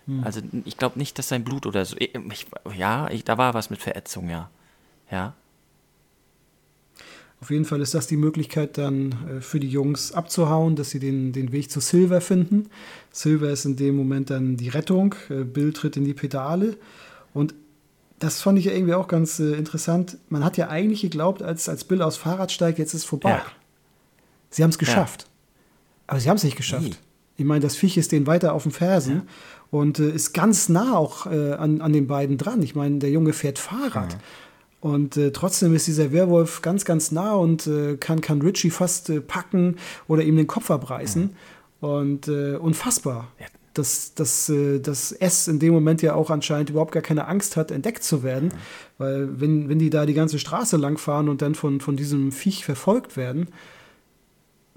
Hm. 0.08 0.24
Also 0.24 0.42
ich 0.66 0.78
glaube 0.78 1.00
nicht, 1.00 1.18
dass 1.18 1.30
sein 1.30 1.44
Blut 1.44 1.66
oder 1.66 1.86
so. 1.86 1.96
Ich, 2.00 2.12
ja, 2.78 3.10
ich, 3.10 3.24
da 3.24 3.38
war 3.38 3.54
was 3.54 3.70
mit 3.70 3.80
Verätzung, 3.80 4.30
ja. 4.30 4.50
Ja. 5.12 5.34
Auf 7.42 7.52
jeden 7.52 7.66
Fall 7.66 7.82
ist 7.82 7.94
das 7.94 8.08
die 8.08 8.18
Möglichkeit 8.18 8.78
dann 8.78 9.12
äh, 9.12 9.42
für 9.42 9.60
die 9.60 9.70
Jungs 9.70 10.12
abzuhauen, 10.14 10.76
dass 10.76 10.90
sie 10.90 11.00
den, 11.00 11.32
den 11.32 11.52
Weg 11.52 11.70
zu 11.70 11.80
Silver 11.80 12.22
finden. 12.22 12.70
Silver 13.12 13.50
ist 13.50 13.66
in 13.66 13.76
dem 13.76 13.96
Moment 13.96 14.30
dann 14.30 14.58
die 14.58 14.70
Rettung. 14.70 15.16
Äh, 15.30 15.44
Bill 15.44 15.74
tritt 15.74 15.98
in 15.98 16.06
die 16.06 16.14
Pedale. 16.14 16.78
Und 17.34 17.54
das 18.20 18.42
fand 18.42 18.58
ich 18.58 18.66
ja 18.66 18.72
irgendwie 18.72 18.94
auch 18.94 19.08
ganz 19.08 19.40
äh, 19.40 19.54
interessant. 19.54 20.18
Man 20.30 20.44
hat 20.44 20.58
ja 20.58 20.70
eigentlich 20.70 21.02
geglaubt, 21.02 21.42
als, 21.44 21.68
als 21.68 21.84
Bill 21.84 22.02
aufs 22.02 22.18
Fahrrad 22.18 22.52
steigt, 22.52 22.80
jetzt 22.80 22.94
ist 22.94 23.02
es 23.02 23.06
vorbei. 23.06 23.30
Ja. 23.30 23.46
Sie 24.50 24.64
haben 24.64 24.70
es 24.70 24.78
geschafft. 24.78 25.28
Aber 26.08 26.20
sie 26.20 26.30
haben 26.30 26.38
es 26.38 26.44
nicht 26.44 26.56
geschafft. 26.56 26.84
Nie. 26.84 26.96
Ich 27.38 27.46
meine, 27.46 27.60
das 27.60 27.76
Viech 27.76 27.98
ist 27.98 28.12
denen 28.12 28.28
weiter 28.28 28.54
auf 28.54 28.64
den 28.64 28.72
Fersen 28.72 29.24
und 29.70 30.00
äh, 30.00 30.10
ist 30.10 30.34
ganz 30.34 30.70
nah 30.70 30.96
auch 30.96 31.26
äh, 31.26 31.54
an, 31.54 31.82
an 31.82 31.92
den 31.92 32.08
beiden 32.08 32.38
dran. 32.38 32.62
Ich 32.64 32.76
meine, 32.76 33.00
der 33.00 33.10
Junge 33.10 33.34
fährt 33.34 33.60
Fahrrad. 33.60 34.18
Und 34.80 35.18
äh, 35.18 35.32
trotzdem 35.32 35.74
ist 35.76 35.88
dieser 35.88 36.12
Werwolf 36.12 36.62
ganz, 36.62 36.86
ganz 36.86 37.12
nah 37.12 37.34
und 37.34 37.68
äh, 37.68 37.98
kann, 37.98 38.22
kann 38.22 38.42
Richie 38.42 38.70
fast 38.70 39.10
äh, 39.10 39.20
packen 39.20 39.78
oder 40.08 40.24
ihm 40.24 40.38
den 40.38 40.48
Kopf 40.48 40.72
abreißen. 40.72 41.36
Und 41.82 42.28
äh, 42.28 42.56
unfassbar, 42.56 43.28
Ja. 43.40 43.48
Dass, 43.78 44.14
dass, 44.16 44.50
äh, 44.50 44.80
dass 44.80 45.12
S 45.12 45.48
in 45.48 45.60
dem 45.60 45.74
Moment 45.74 46.02
ja 46.02 46.16
auch 46.16 46.30
anscheinend 46.30 46.70
überhaupt 46.72 46.92
gar 46.92 47.04
keine 47.04 47.28
Angst 47.28 47.56
hat, 47.58 47.70
entdeckt 47.72 48.04
zu 48.04 48.24
werden. 48.24 48.54
Weil 48.98 49.40
wenn, 49.40 49.70
wenn 49.70 49.80
die 49.80 49.90
da 49.90 50.06
die 50.06 50.14
ganze 50.14 50.40
Straße 50.40 50.78
lang 50.78 50.98
fahren 50.98 51.30
und 51.30 51.42
dann 51.42 51.54
von, 51.56 51.82
von 51.82 51.96
diesem 51.98 52.32
Viech 52.32 52.66
verfolgt 52.66 53.16
werden, 53.18 53.50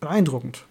beeindruckend. 0.00 0.64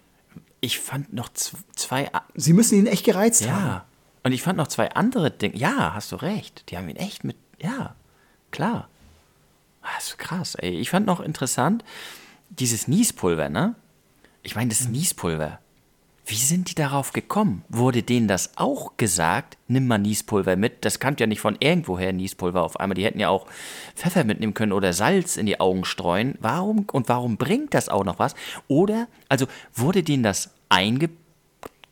Ich 0.62 0.80
fand 0.80 1.14
noch 1.14 1.30
zwei. 1.76 2.14
a- 2.14 2.24
Sie 2.36 2.54
müssen 2.54 2.78
ihn 2.78 2.88
echt 2.88 3.06
gereizt 3.06 3.48
haben. 3.50 3.66
Ja. 3.66 3.86
Und 4.24 4.32
ich 4.32 4.42
fand 4.42 4.58
noch 4.58 4.68
zwei 4.68 4.92
andere 4.92 5.32
Dinge. 5.32 5.56
Ja, 5.56 5.94
hast 5.94 6.12
du 6.12 6.16
recht. 6.18 6.64
Die 6.70 6.78
haben 6.78 6.90
ihn 6.90 6.96
echt 6.96 7.24
mit. 7.24 7.38
Ja, 7.60 7.96
klar. 8.52 8.90
Ah, 9.82 9.88
Das 9.96 10.08
ist 10.10 10.18
krass, 10.18 10.56
ey. 10.56 10.72
Ich 10.80 10.90
fand 10.90 11.06
noch 11.06 11.20
interessant, 11.22 11.84
dieses 12.50 12.88
Niespulver, 12.88 13.50
ne? 13.50 13.76
Ich 14.44 14.56
meine, 14.56 14.70
das 14.70 14.88
Niespulver. 14.88 15.60
Wie 16.30 16.36
sind 16.36 16.70
die 16.70 16.76
darauf 16.76 17.14
gekommen? 17.14 17.64
Wurde 17.70 18.04
denen 18.04 18.28
das 18.28 18.52
auch 18.58 18.98
gesagt? 18.98 19.58
Nimm 19.70 19.88
mal 19.88 19.98
Niespulver 19.98 20.58
mit. 20.58 20.84
Das 20.84 21.00
kam 21.00 21.16
ja 21.18 21.26
nicht 21.26 21.40
von 21.40 21.56
irgendwoher 21.62 22.12
Niespulver 22.12 22.64
auf 22.64 22.82
einmal. 22.82 22.96
Die 22.96 23.06
hätten 23.06 23.22
ja 23.22 23.30
auch 23.30 23.48
Pfeffer 23.96 24.26
mitnehmen 24.26 24.54
können 24.54 24.74
oder 24.74 24.92
Salz 24.92 25.38
in 25.38 25.46
die 25.46 25.62
Augen 25.62 25.86
streuen. 25.86 26.38
Warum 26.42 26.86
und 26.92 27.08
warum 27.08 27.38
bringt 27.38 27.74
das 27.74 27.88
auch 27.88 28.04
noch 28.04 28.20
was? 28.20 28.36
Oder, 28.68 29.08
also 29.30 29.48
wurde 29.74 30.04
denen 30.04 30.24
das 30.24 30.50
einge 30.68 31.10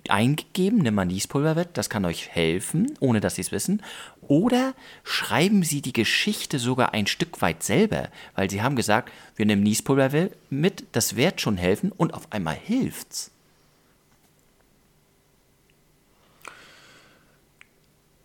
eingegeben, 0.10 0.80
nimm 0.80 0.94
mal 0.94 1.06
Niespulver 1.06 1.56
mit, 1.56 1.70
das 1.78 1.90
kann 1.90 2.06
euch 2.06 2.30
helfen, 2.30 2.94
ohne 3.00 3.22
dass 3.22 3.36
sie 3.36 3.42
es 3.42 3.52
wissen. 3.52 3.82
Oder 4.22 4.76
schreiben 5.04 5.64
sie 5.64 5.82
die 5.82 5.94
Geschichte 5.94 6.60
sogar 6.60 6.94
ein 6.94 7.08
Stück 7.08 7.42
weit 7.42 7.64
selber, 7.64 8.10
weil 8.36 8.50
sie 8.50 8.62
haben 8.62 8.76
gesagt, 8.76 9.12
wir 9.36 9.48
nehmen 9.48 9.64
Niespulver 9.64 10.30
mit, 10.52 10.86
das 10.92 11.16
wird 11.16 11.42
schon 11.42 11.58
helfen 11.58 11.92
und 11.92 12.14
auf 12.14 12.32
einmal 12.32 12.56
hilft's. 12.56 13.32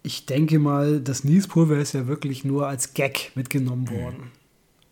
Ich 0.03 0.27
denke 0.27 0.59
mal, 0.59 1.01
das 1.01 1.25
Niespulver 1.25 1.79
ist 1.79 1.93
ja 1.93 2.07
wirklich 2.07 2.45
nur 2.45 2.67
als 2.67 2.95
Gag 2.95 3.33
mitgenommen 3.35 3.91
worden. 3.91 4.31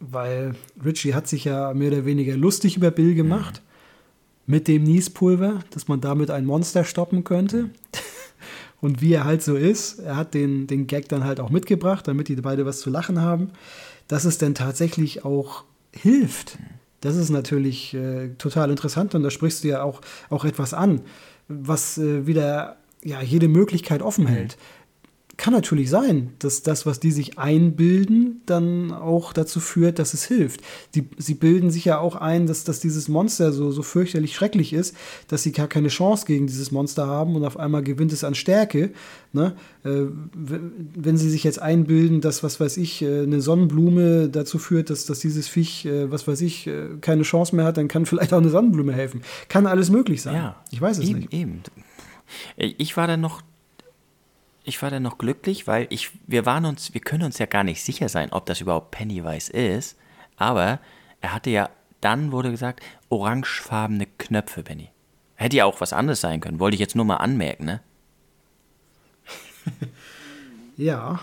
Weil 0.00 0.54
Richie 0.84 1.14
hat 1.14 1.26
sich 1.26 1.44
ja 1.44 1.72
mehr 1.74 1.88
oder 1.88 2.04
weniger 2.04 2.36
lustig 2.36 2.76
über 2.76 2.90
Bill 2.90 3.14
gemacht. 3.14 3.62
Mit 4.46 4.68
dem 4.68 4.84
Niespulver, 4.84 5.60
dass 5.70 5.88
man 5.88 6.00
damit 6.00 6.30
ein 6.30 6.44
Monster 6.44 6.84
stoppen 6.84 7.24
könnte. 7.24 7.70
Und 8.80 9.00
wie 9.00 9.12
er 9.12 9.24
halt 9.24 9.42
so 9.42 9.56
ist, 9.56 9.98
er 9.98 10.16
hat 10.16 10.34
den, 10.34 10.66
den 10.66 10.86
Gag 10.86 11.08
dann 11.08 11.24
halt 11.24 11.40
auch 11.40 11.50
mitgebracht, 11.50 12.06
damit 12.06 12.28
die 12.28 12.36
beide 12.36 12.64
was 12.64 12.80
zu 12.80 12.90
lachen 12.90 13.20
haben. 13.20 13.50
Dass 14.06 14.24
es 14.24 14.38
dann 14.38 14.54
tatsächlich 14.54 15.24
auch 15.24 15.64
hilft. 15.92 16.58
Das 17.00 17.16
ist 17.16 17.30
natürlich 17.30 17.94
äh, 17.94 18.30
total 18.38 18.70
interessant 18.70 19.14
und 19.14 19.22
da 19.22 19.30
sprichst 19.30 19.64
du 19.64 19.68
ja 19.68 19.82
auch, 19.82 20.00
auch 20.30 20.44
etwas 20.44 20.74
an, 20.74 21.00
was 21.48 21.98
äh, 21.98 22.26
wieder 22.26 22.76
ja, 23.04 23.22
jede 23.22 23.48
Möglichkeit 23.48 24.02
offen 24.02 24.26
hält. 24.26 24.56
Kann 25.38 25.52
natürlich 25.52 25.88
sein, 25.88 26.32
dass 26.40 26.64
das, 26.64 26.84
was 26.84 26.98
die 26.98 27.12
sich 27.12 27.38
einbilden, 27.38 28.42
dann 28.44 28.90
auch 28.90 29.32
dazu 29.32 29.60
führt, 29.60 30.00
dass 30.00 30.12
es 30.12 30.24
hilft. 30.24 30.62
Die, 30.96 31.08
sie 31.16 31.34
bilden 31.34 31.70
sich 31.70 31.84
ja 31.84 32.00
auch 32.00 32.16
ein, 32.16 32.48
dass, 32.48 32.64
dass 32.64 32.80
dieses 32.80 33.06
Monster 33.06 33.52
so, 33.52 33.70
so 33.70 33.82
fürchterlich 33.82 34.34
schrecklich 34.34 34.72
ist, 34.72 34.96
dass 35.28 35.44
sie 35.44 35.52
gar 35.52 35.68
keine 35.68 35.88
Chance 35.88 36.26
gegen 36.26 36.48
dieses 36.48 36.72
Monster 36.72 37.06
haben 37.06 37.36
und 37.36 37.44
auf 37.44 37.56
einmal 37.56 37.84
gewinnt 37.84 38.12
es 38.12 38.24
an 38.24 38.34
Stärke. 38.34 38.90
Ne? 39.32 39.54
Äh, 39.84 40.06
wenn 40.34 41.16
sie 41.16 41.30
sich 41.30 41.44
jetzt 41.44 41.62
einbilden, 41.62 42.20
dass, 42.20 42.42
was 42.42 42.58
weiß 42.58 42.76
ich, 42.76 43.02
äh, 43.02 43.22
eine 43.22 43.40
Sonnenblume 43.40 44.28
dazu 44.28 44.58
führt, 44.58 44.90
dass, 44.90 45.06
dass 45.06 45.20
dieses 45.20 45.46
Viech, 45.46 45.86
äh, 45.86 46.10
was 46.10 46.26
weiß 46.26 46.40
ich, 46.40 46.66
äh, 46.66 46.96
keine 47.00 47.22
Chance 47.22 47.54
mehr 47.54 47.64
hat, 47.64 47.76
dann 47.76 47.86
kann 47.86 48.06
vielleicht 48.06 48.32
auch 48.32 48.38
eine 48.38 48.50
Sonnenblume 48.50 48.92
helfen. 48.92 49.22
Kann 49.48 49.68
alles 49.68 49.88
möglich 49.88 50.20
sein. 50.20 50.34
Ja, 50.34 50.56
Ich 50.72 50.80
weiß 50.80 50.98
es 50.98 51.08
eben, 51.08 51.20
nicht. 51.20 51.32
Eben. 51.32 51.62
Ich 52.56 52.96
war 52.96 53.06
dann 53.06 53.20
noch, 53.20 53.42
ich 54.68 54.82
war 54.82 54.90
dann 54.90 55.02
noch 55.02 55.18
glücklich, 55.18 55.66
weil 55.66 55.86
ich, 55.90 56.10
wir 56.26 56.44
waren 56.46 56.64
uns, 56.66 56.92
wir 56.92 57.00
können 57.00 57.24
uns 57.24 57.38
ja 57.38 57.46
gar 57.46 57.64
nicht 57.64 57.82
sicher 57.82 58.08
sein, 58.08 58.32
ob 58.32 58.46
das 58.46 58.60
überhaupt 58.60 58.90
Pennywise 58.90 59.52
ist. 59.52 59.96
Aber 60.36 60.78
er 61.20 61.34
hatte 61.34 61.50
ja, 61.50 61.70
dann 62.00 62.30
wurde 62.30 62.50
gesagt, 62.50 62.82
orangefarbene 63.08 64.06
Knöpfe, 64.18 64.62
Benny. 64.62 64.90
Hätte 65.34 65.56
ja 65.56 65.64
auch 65.64 65.80
was 65.80 65.92
anderes 65.92 66.20
sein 66.20 66.40
können. 66.40 66.60
Wollte 66.60 66.74
ich 66.74 66.80
jetzt 66.80 66.96
nur 66.96 67.04
mal 67.04 67.16
anmerken, 67.16 67.64
ne? 67.64 67.80
Ja. 70.76 71.18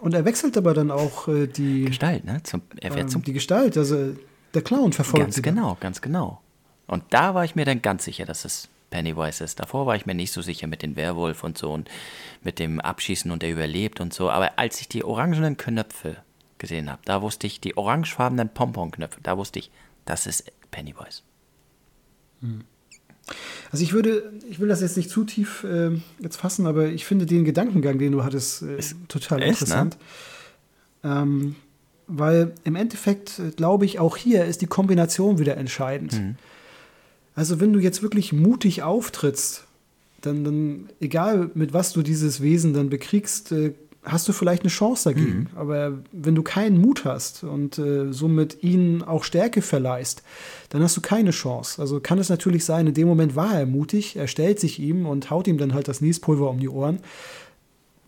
Und 0.00 0.14
er 0.14 0.24
wechselt 0.24 0.56
aber 0.56 0.74
dann 0.74 0.90
auch 0.90 1.28
äh, 1.28 1.46
die, 1.46 1.84
Gestalt, 1.84 2.24
ne? 2.24 2.42
Zum, 2.42 2.62
er 2.80 2.90
wird 2.90 3.02
ähm, 3.02 3.08
zum 3.08 3.22
die 3.22 3.32
Gestalt. 3.32 3.78
Also 3.78 4.16
der 4.52 4.62
Clown 4.62 4.92
verfolgt 4.92 5.26
Ganz 5.26 5.36
sie 5.36 5.42
dann. 5.42 5.54
genau, 5.54 5.76
ganz 5.78 6.00
genau. 6.00 6.40
Und 6.88 7.04
da 7.10 7.34
war 7.34 7.44
ich 7.44 7.54
mir 7.54 7.64
dann 7.64 7.82
ganz 7.82 8.04
sicher, 8.04 8.24
dass 8.24 8.44
es 8.44 8.68
Pennywise 8.94 9.42
ist. 9.42 9.58
Davor 9.58 9.86
war 9.86 9.96
ich 9.96 10.06
mir 10.06 10.14
nicht 10.14 10.32
so 10.32 10.40
sicher 10.40 10.68
mit 10.68 10.82
dem 10.82 10.94
Werwolf 10.94 11.42
und 11.42 11.58
so 11.58 11.72
und 11.72 11.90
mit 12.44 12.60
dem 12.60 12.80
Abschießen 12.80 13.28
und 13.32 13.42
der 13.42 13.50
überlebt 13.50 14.00
und 14.00 14.14
so. 14.14 14.30
Aber 14.30 14.56
als 14.56 14.80
ich 14.80 14.88
die 14.88 15.02
orangenen 15.02 15.56
Knöpfe 15.56 16.18
gesehen 16.58 16.88
habe, 16.88 17.02
da 17.04 17.20
wusste 17.20 17.48
ich, 17.48 17.60
die 17.60 17.76
orangefarbenen 17.76 18.50
Pomponknöpfe, 18.50 19.18
da 19.20 19.36
wusste 19.36 19.58
ich, 19.58 19.72
das 20.04 20.28
ist 20.28 20.44
Pennywise. 20.70 21.22
Also 23.72 23.82
ich 23.82 23.94
würde, 23.94 24.32
ich 24.48 24.60
will 24.60 24.68
das 24.68 24.80
jetzt 24.80 24.96
nicht 24.96 25.10
zu 25.10 25.24
tief 25.24 25.64
äh, 25.64 25.90
jetzt 26.20 26.36
fassen, 26.36 26.68
aber 26.68 26.86
ich 26.86 27.04
finde 27.04 27.26
den 27.26 27.44
Gedankengang, 27.44 27.98
den 27.98 28.12
du 28.12 28.22
hattest, 28.22 28.62
äh, 28.62 28.78
total 29.08 29.42
ist, 29.42 29.46
ne? 29.46 29.48
interessant. 29.48 29.96
Ähm, 31.02 31.56
weil 32.06 32.52
im 32.62 32.76
Endeffekt, 32.76 33.40
äh, 33.40 33.50
glaube 33.50 33.86
ich, 33.86 33.98
auch 33.98 34.16
hier 34.16 34.44
ist 34.44 34.62
die 34.62 34.68
Kombination 34.68 35.40
wieder 35.40 35.56
entscheidend. 35.56 36.12
Mhm. 36.12 36.36
Also 37.34 37.60
wenn 37.60 37.72
du 37.72 37.80
jetzt 37.80 38.02
wirklich 38.02 38.32
mutig 38.32 38.82
auftrittst, 38.82 39.64
dann, 40.20 40.44
dann 40.44 40.88
egal 41.00 41.50
mit 41.54 41.72
was 41.72 41.92
du 41.92 42.02
dieses 42.02 42.40
Wesen 42.40 42.72
dann 42.72 42.88
bekriegst, 42.90 43.52
äh, 43.52 43.74
hast 44.04 44.28
du 44.28 44.32
vielleicht 44.32 44.62
eine 44.62 44.70
Chance 44.70 45.08
dagegen. 45.08 45.48
Aber 45.56 45.98
wenn 46.12 46.34
du 46.34 46.42
keinen 46.42 46.80
Mut 46.80 47.04
hast 47.04 47.42
und 47.42 47.78
äh, 47.78 48.12
somit 48.12 48.62
ihnen 48.62 49.02
auch 49.02 49.24
Stärke 49.24 49.62
verleihst, 49.62 50.22
dann 50.68 50.82
hast 50.82 50.96
du 50.96 51.00
keine 51.00 51.30
Chance. 51.30 51.80
Also 51.80 52.00
kann 52.00 52.18
es 52.18 52.28
natürlich 52.28 52.64
sein, 52.64 52.86
in 52.86 52.94
dem 52.94 53.08
Moment 53.08 53.34
war 53.34 53.58
er 53.58 53.66
mutig, 53.66 54.16
er 54.16 54.28
stellt 54.28 54.60
sich 54.60 54.78
ihm 54.78 55.06
und 55.06 55.30
haut 55.30 55.46
ihm 55.46 55.58
dann 55.58 55.74
halt 55.74 55.88
das 55.88 56.00
Niespulver 56.00 56.50
um 56.50 56.60
die 56.60 56.68
Ohren. 56.68 56.98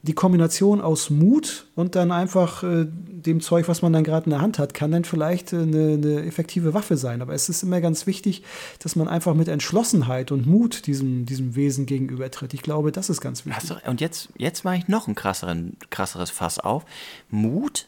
Die 0.07 0.15
Kombination 0.15 0.81
aus 0.81 1.11
Mut 1.11 1.67
und 1.75 1.95
dann 1.95 2.11
einfach 2.11 2.63
äh, 2.63 2.87
dem 2.87 3.41
Zeug, 3.41 3.69
was 3.69 3.83
man 3.83 3.93
dann 3.93 4.05
gerade 4.05 4.27
in 4.27 4.31
der 4.31 4.41
Hand 4.41 4.59
hat, 4.59 4.73
kann 4.73 4.91
dann 4.91 5.05
vielleicht 5.05 5.53
äh, 5.53 5.57
eine, 5.57 5.95
eine, 5.95 6.25
effektive 6.25 6.73
Waffe 6.73 6.97
sein. 6.97 7.21
Aber 7.21 7.35
es 7.35 7.49
ist 7.49 7.63
immer 7.63 7.81
ganz 7.81 8.07
wichtig, 8.07 8.43
dass 8.79 8.97
man 8.97 9.09
einfach 9.09 9.35
mit 9.35 9.49
Entschlossenheit 9.49 10.33
und 10.33 10.47
Mut 10.47 10.87
diesem, 10.87 11.27
diesem 11.27 11.57
Wesen 11.57 11.85
gegenübertritt. 11.85 12.55
Ich 12.55 12.63
glaube, 12.63 12.93
das 12.93 13.11
ist 13.11 13.21
ganz 13.21 13.45
wichtig. 13.45 13.69
Du, 13.69 13.91
und 13.91 14.01
jetzt, 14.01 14.31
jetzt 14.39 14.65
mache 14.65 14.77
ich 14.77 14.89
noch 14.89 15.09
ein 15.09 15.15
krasseren, 15.15 15.77
krasseres 15.91 16.31
Fass 16.31 16.59
auf. 16.59 16.85
Mut, 17.29 17.87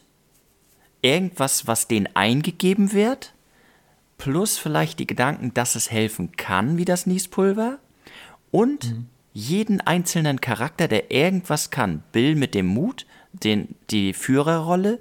irgendwas, 1.01 1.65
was 1.65 1.87
denen 1.87 2.09
eingegeben 2.13 2.93
wird, 2.93 3.33
plus 4.17 4.57
vielleicht 4.57 4.99
die 4.99 5.07
Gedanken, 5.07 5.53
dass 5.53 5.75
es 5.75 5.89
helfen 5.89 6.33
kann, 6.35 6.77
wie 6.77 6.85
das 6.85 7.05
Niespulver, 7.05 7.79
und 8.51 8.91
mhm 8.91 9.07
jeden 9.39 9.81
einzelnen 9.81 10.41
Charakter, 10.41 10.87
der 10.87 11.11
irgendwas 11.11 11.71
kann. 11.71 12.03
Bill 12.11 12.35
mit 12.35 12.53
dem 12.53 12.67
Mut, 12.67 13.05
den, 13.31 13.75
die 13.89 14.13
Führerrolle. 14.13 14.99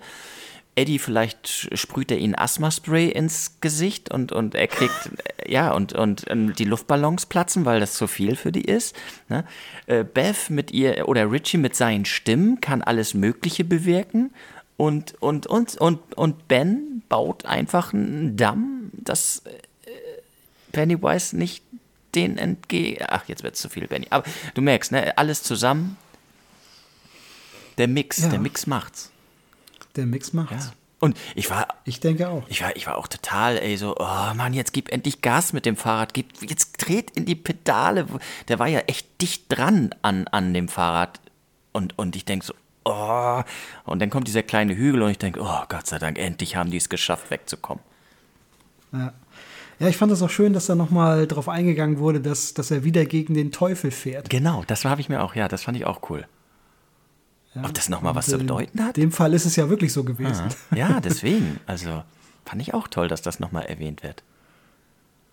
Eddie, 0.77 1.01
vielleicht 1.01 1.77
sprüht 1.77 2.13
er 2.13 2.19
ihn 2.19 2.37
Asthma-Spray 2.37 3.09
ins 3.09 3.61
Gesicht 3.61 4.13
und, 4.13 4.31
und 4.31 4.55
er 4.55 4.69
kriegt, 4.69 5.11
ja, 5.47 5.73
und, 5.73 5.93
und 5.93 6.25
die 6.59 6.65
Luftballons 6.65 7.27
platzen, 7.27 7.65
weil 7.65 7.81
das 7.81 7.95
zu 7.95 8.07
viel 8.07 8.37
für 8.37 8.53
die 8.53 8.65
ist. 8.65 8.95
Ne? 9.29 9.45
Äh, 9.87 10.05
Beth 10.05 10.51
mit 10.51 10.71
ihr 10.71 11.09
oder 11.09 11.33
Richie 11.33 11.59
mit 11.59 11.75
seinen 11.75 12.05
Stimmen 12.05 12.61
kann 12.61 12.83
alles 12.83 13.15
Mögliche 13.15 13.65
bewirken. 13.65 14.31
Und, 14.77 15.21
und, 15.21 15.49
und, 15.49 15.77
und, 15.79 16.17
und 16.17 16.47
Ben 16.47 17.03
baut 17.09 17.45
einfach 17.45 17.93
einen 17.93 18.37
Damm, 18.37 18.93
dass 18.93 19.43
äh, 19.47 19.51
Pennywise 20.71 21.37
nicht 21.37 21.65
den 22.15 22.39
entgehe. 22.39 23.07
Ach, 23.11 23.25
jetzt 23.29 23.43
wird 23.43 23.55
es 23.55 23.61
zu 23.61 23.69
viel, 23.69 23.87
Benny. 23.87 24.07
Aber 24.11 24.25
du 24.55 24.63
merkst, 24.63 24.93
ne, 24.93 25.17
alles 25.17 25.43
zusammen. 25.43 25.97
Der 27.79 27.89
Mix, 27.89 28.19
ja. 28.19 28.29
der 28.29 28.41
Mix 28.41 28.67
macht's. 28.67 29.11
Der 29.97 30.07
Mix 30.07 30.33
macht's. 30.33 30.67
Ja. 30.67 30.73
Und 31.01 31.17
ich 31.37 31.49
war. 31.49 31.69
Ich 31.85 32.01
denke 32.01 32.29
auch. 32.29 32.43
Ich 32.49 32.63
war, 32.63 32.75
ich 32.75 32.87
war 32.87 32.99
auch 32.99 33.07
total, 33.07 33.59
ey, 33.59 33.77
so, 33.77 33.95
oh 33.99 34.35
Mann, 34.35 34.53
jetzt 34.53 34.73
gib 34.73 34.91
endlich 34.91 35.23
Gas 35.23 35.53
mit 35.53 35.65
dem 35.65 35.77
Fahrrad. 35.77 36.13
Gib, 36.13 36.43
jetzt 36.43 36.73
dreht 36.79 37.13
in 37.13 37.25
die 37.25 37.37
Pedale. 37.37 38.07
Der 38.49 38.59
war 38.59 38.67
ja 38.67 38.81
echt 38.81 39.21
dicht 39.21 39.45
dran 39.49 39.95
an, 40.03 40.27
an 40.29 40.53
dem 40.55 40.69
Fahrrad. 40.69 41.21
Und, 41.73 41.97
und 41.99 42.17
ich 42.17 42.25
denke 42.25 42.47
so, 42.47 42.55
oh. 42.85 43.43
Und 43.85 44.01
dann 44.01 44.11
kommt 44.11 44.27
dieser 44.27 44.43
kleine 44.43 44.75
Hügel 44.75 45.03
und 45.03 45.11
ich 45.11 45.19
denke, 45.19 45.41
oh 45.41 45.63
Gott 45.69 45.87
sei 45.87 46.01
Dank, 46.01 46.19
endlich 46.19 46.57
haben 46.57 46.71
die 46.71 46.79
es 46.79 46.89
geschafft, 46.89 47.31
wegzukommen. 47.31 47.85
Ja. 48.93 49.13
Ja, 49.79 49.89
ich 49.89 49.97
fand 49.97 50.11
es 50.11 50.23
auch 50.23 50.31
schön, 50.31 50.53
dass 50.53 50.67
da 50.67 50.75
nochmal 50.75 51.27
drauf 51.27 51.49
eingegangen 51.49 51.99
wurde, 51.99 52.21
dass, 52.21 52.53
dass 52.55 52.71
er 52.71 52.83
wieder 52.83 53.05
gegen 53.05 53.35
den 53.35 53.53
Teufel 53.53 53.91
fährt. 53.91 54.29
Genau, 54.29 54.65
das 54.67 54.85
habe 54.85 55.01
ich 55.01 55.09
mir 55.09 55.23
auch, 55.23 55.35
ja, 55.35 55.47
das 55.47 55.63
fand 55.63 55.77
ich 55.77 55.87
auch 55.87 56.11
cool. 56.11 56.27
Ja, 57.55 57.65
Ob 57.65 57.75
das 57.75 57.89
nochmal 57.89 58.15
was 58.15 58.27
zu 58.27 58.39
bedeuten 58.39 58.83
hat? 58.83 58.99
In 58.99 59.03
dem 59.03 59.13
Fall 59.13 59.35
ist 59.35 59.45
es 59.45 59.57
ja 59.57 59.69
wirklich 59.71 59.93
so 59.93 60.05
gewesen. 60.05 60.47
Ah, 60.71 60.77
ja, 60.77 61.01
deswegen. 61.05 61.61
Also 61.67 62.03
fand 62.45 62.61
ich 62.63 62.75
auch 62.75 62.89
toll, 62.89 63.09
dass 63.09 63.23
das 63.23 63.41
nochmal 63.41 63.67
erwähnt 63.67 64.03
wird. 64.03 64.23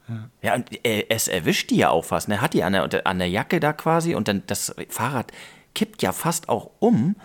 Ja. 0.07 0.29
ja, 0.43 0.55
und 0.55 0.69
es 0.83 1.27
erwischt 1.27 1.71
die 1.71 1.77
ja 1.77 1.89
auch 1.89 2.05
fast. 2.05 2.29
Er 2.29 2.35
ne? 2.35 2.41
hat 2.41 2.53
die 2.53 2.63
an 2.63 2.73
der, 2.73 3.07
an 3.07 3.17
der 3.17 3.29
Jacke 3.29 3.59
da 3.59 3.73
quasi 3.73 4.13
und 4.13 4.27
dann 4.27 4.43
das 4.45 4.75
Fahrrad 4.89 5.31
kippt 5.73 6.03
ja 6.03 6.11
fast 6.11 6.47
auch 6.49 6.69
um. 6.79 7.15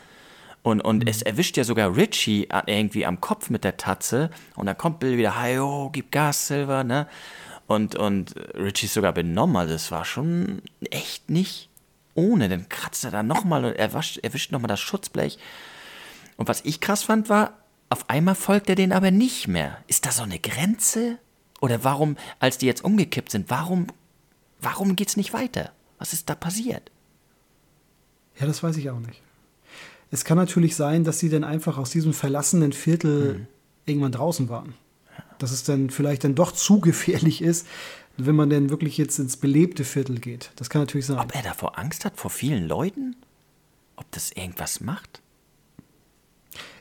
Und, 0.62 0.80
und 0.82 1.04
mhm. 1.04 1.08
es 1.08 1.22
erwischt 1.22 1.56
ja 1.56 1.64
sogar 1.64 1.96
Richie 1.96 2.48
irgendwie 2.66 3.06
am 3.06 3.20
Kopf 3.20 3.50
mit 3.50 3.64
der 3.64 3.76
Tatze. 3.76 4.30
Und 4.56 4.66
dann 4.66 4.76
kommt 4.76 5.00
Bill 5.00 5.16
wieder, 5.16 5.40
hi, 5.40 5.58
oh, 5.58 5.90
gib 5.90 6.12
Gas, 6.12 6.48
Silver, 6.48 6.84
ne? 6.84 7.06
Und, 7.66 7.94
und 7.94 8.34
Richie 8.54 8.86
ist 8.86 8.94
sogar 8.94 9.12
benommen. 9.12 9.56
Also 9.56 9.74
es 9.74 9.90
war 9.90 10.04
schon 10.04 10.62
echt 10.90 11.30
nicht 11.30 11.68
ohne. 12.14 12.48
Dann 12.48 12.68
kratzt 12.68 13.04
er 13.04 13.10
da 13.10 13.22
nochmal 13.22 13.64
und 13.64 13.76
erwischt, 13.76 14.18
erwischt 14.18 14.52
nochmal 14.52 14.68
das 14.68 14.80
Schutzblech. 14.80 15.38
Und 16.36 16.48
was 16.48 16.64
ich 16.64 16.80
krass 16.80 17.04
fand, 17.04 17.28
war, 17.28 17.52
auf 17.88 18.10
einmal 18.10 18.34
folgt 18.34 18.68
er 18.68 18.74
denen 18.74 18.92
aber 18.92 19.10
nicht 19.10 19.48
mehr. 19.48 19.78
Ist 19.86 20.04
da 20.04 20.10
so 20.10 20.22
eine 20.22 20.38
Grenze? 20.38 21.18
Oder 21.60 21.84
warum, 21.84 22.16
als 22.38 22.58
die 22.58 22.66
jetzt 22.66 22.84
umgekippt 22.84 23.30
sind, 23.30 23.50
warum, 23.50 23.86
warum 24.60 24.96
geht's 24.96 25.16
nicht 25.16 25.32
weiter? 25.32 25.72
Was 25.98 26.12
ist 26.12 26.28
da 26.28 26.34
passiert? 26.34 26.90
Ja, 28.38 28.46
das 28.46 28.62
weiß 28.62 28.76
ich 28.78 28.90
auch 28.90 28.98
nicht. 28.98 29.20
Es 30.10 30.24
kann 30.24 30.36
natürlich 30.36 30.76
sein, 30.76 31.04
dass 31.04 31.18
sie 31.18 31.28
dann 31.28 31.44
einfach 31.44 31.78
aus 31.78 31.90
diesem 31.90 32.12
verlassenen 32.12 32.72
Viertel 32.72 33.34
mhm. 33.34 33.46
irgendwann 33.86 34.12
draußen 34.12 34.48
waren. 34.48 34.74
Dass 35.38 35.52
es 35.52 35.62
dann 35.64 35.90
vielleicht 35.90 36.24
dann 36.24 36.34
doch 36.34 36.52
zu 36.52 36.80
gefährlich 36.80 37.42
ist, 37.42 37.66
wenn 38.16 38.36
man 38.36 38.50
denn 38.50 38.70
wirklich 38.70 38.98
jetzt 38.98 39.18
ins 39.18 39.36
belebte 39.36 39.84
Viertel 39.84 40.18
geht. 40.18 40.50
Das 40.56 40.68
kann 40.68 40.82
natürlich 40.82 41.06
sein. 41.06 41.18
Ob 41.18 41.34
er 41.34 41.42
davor 41.42 41.78
Angst 41.78 42.04
hat, 42.04 42.16
vor 42.16 42.30
vielen 42.30 42.66
Leuten? 42.66 43.16
Ob 43.96 44.10
das 44.10 44.32
irgendwas 44.32 44.80
macht? 44.80 45.20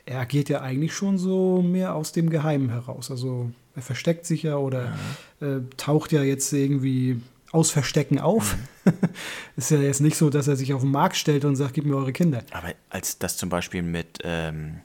Er 0.06 0.26
geht 0.26 0.48
ja 0.48 0.60
eigentlich 0.60 0.94
schon 0.94 1.18
so 1.18 1.62
mehr 1.62 1.94
aus 1.94 2.12
dem 2.12 2.30
Geheimen 2.30 2.70
heraus. 2.70 3.10
Also 3.10 3.50
er 3.76 3.82
versteckt 3.82 4.26
sich 4.26 4.42
ja 4.42 4.56
oder 4.56 4.92
ja. 5.40 5.56
Äh, 5.56 5.62
taucht 5.76 6.12
ja 6.12 6.22
jetzt 6.22 6.52
irgendwie 6.52 7.20
aus 7.52 7.70
Verstecken 7.70 8.18
auf. 8.18 8.56
Mhm. 8.84 8.92
ist 9.56 9.70
ja 9.70 9.78
jetzt 9.78 10.00
nicht 10.00 10.16
so, 10.16 10.30
dass 10.30 10.48
er 10.48 10.56
sich 10.56 10.72
auf 10.72 10.82
den 10.82 10.90
Markt 10.90 11.16
stellt 11.16 11.44
und 11.44 11.56
sagt, 11.56 11.74
gib 11.74 11.84
mir 11.84 11.96
eure 11.96 12.12
Kinder. 12.12 12.42
Aber 12.52 12.72
als 12.88 13.18
das 13.18 13.36
zum 13.36 13.48
Beispiel 13.48 13.82
mit, 13.82 14.18
ähm, 14.24 14.80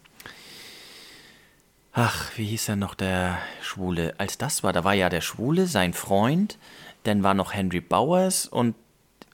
ach, 1.93 2.31
wie 2.37 2.45
hieß 2.45 2.69
er 2.69 2.75
noch, 2.75 2.95
der 2.95 3.37
Schwule, 3.61 4.15
als 4.17 4.37
das 4.37 4.63
war, 4.63 4.73
da 4.73 4.83
war 4.83 4.93
ja 4.93 5.09
der 5.09 5.21
Schwule, 5.21 5.67
sein 5.67 5.93
Freund, 5.93 6.57
dann 7.03 7.23
war 7.23 7.33
noch 7.33 7.53
Henry 7.53 7.81
Bowers 7.81 8.47
und 8.47 8.75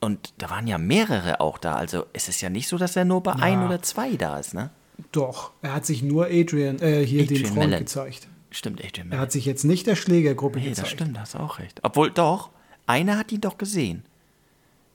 und 0.03 0.33
da 0.39 0.49
waren 0.49 0.65
ja 0.65 0.79
mehrere 0.79 1.39
auch 1.39 1.59
da. 1.59 1.75
Also 1.75 2.05
es 2.11 2.27
ist 2.27 2.41
ja 2.41 2.49
nicht 2.49 2.67
so, 2.67 2.79
dass 2.79 2.95
er 2.95 3.05
nur 3.05 3.21
bei 3.21 3.33
ja. 3.33 3.37
ein 3.37 3.63
oder 3.63 3.83
zwei 3.83 4.15
da 4.15 4.39
ist, 4.39 4.55
ne? 4.55 4.71
Doch, 5.11 5.51
er 5.61 5.75
hat 5.75 5.85
sich 5.85 6.01
nur 6.01 6.25
Adrian, 6.25 6.79
äh, 6.79 7.05
hier 7.05 7.23
Adrian 7.23 7.43
den 7.43 7.45
Freund 7.45 7.69
Mellon. 7.69 7.79
gezeigt. 7.81 8.27
Stimmt, 8.49 8.83
Adrian 8.83 9.09
Mellon. 9.09 9.19
Er 9.19 9.21
hat 9.21 9.31
sich 9.31 9.45
jetzt 9.45 9.63
nicht 9.63 9.85
der 9.85 9.95
Schlägergruppe 9.95 10.59
nee, 10.59 10.69
gezeigt. 10.69 10.87
das 10.87 10.91
stimmt, 10.91 11.19
hast 11.19 11.35
auch 11.35 11.59
recht. 11.59 11.79
Obwohl, 11.83 12.09
doch, 12.09 12.49
einer 12.91 13.17
hat 13.17 13.31
ihn 13.31 13.41
doch 13.41 13.57
gesehen. 13.57 14.03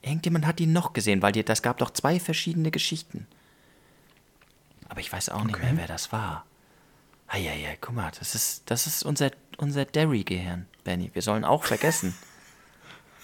Irgendjemand 0.01 0.45
hat 0.45 0.59
ihn 0.59 0.71
noch 0.71 0.93
gesehen, 0.93 1.21
weil 1.21 1.31
das 1.31 1.61
gab 1.61 1.79
doch 1.79 1.91
zwei 1.91 2.19
verschiedene 2.19 2.71
Geschichten. 2.71 3.27
Aber 4.87 4.99
ich 4.99 5.11
weiß 5.11 5.29
auch 5.29 5.39
okay. 5.39 5.47
nicht 5.47 5.61
mehr, 5.61 5.73
wer 5.77 5.87
das 5.87 6.11
war. 6.11 6.45
Eieiei, 7.27 7.77
guck 7.81 7.95
mal, 7.95 8.11
das 8.17 8.35
ist, 8.35 8.63
das 8.67 8.87
ist 8.87 9.03
unser, 9.03 9.31
unser 9.57 9.83
Derry-Gehirn, 9.83 10.65
Benny. 10.85 11.09
Wir 11.13 11.21
sollen 11.21 11.43
auch 11.43 11.65
vergessen. 11.65 12.15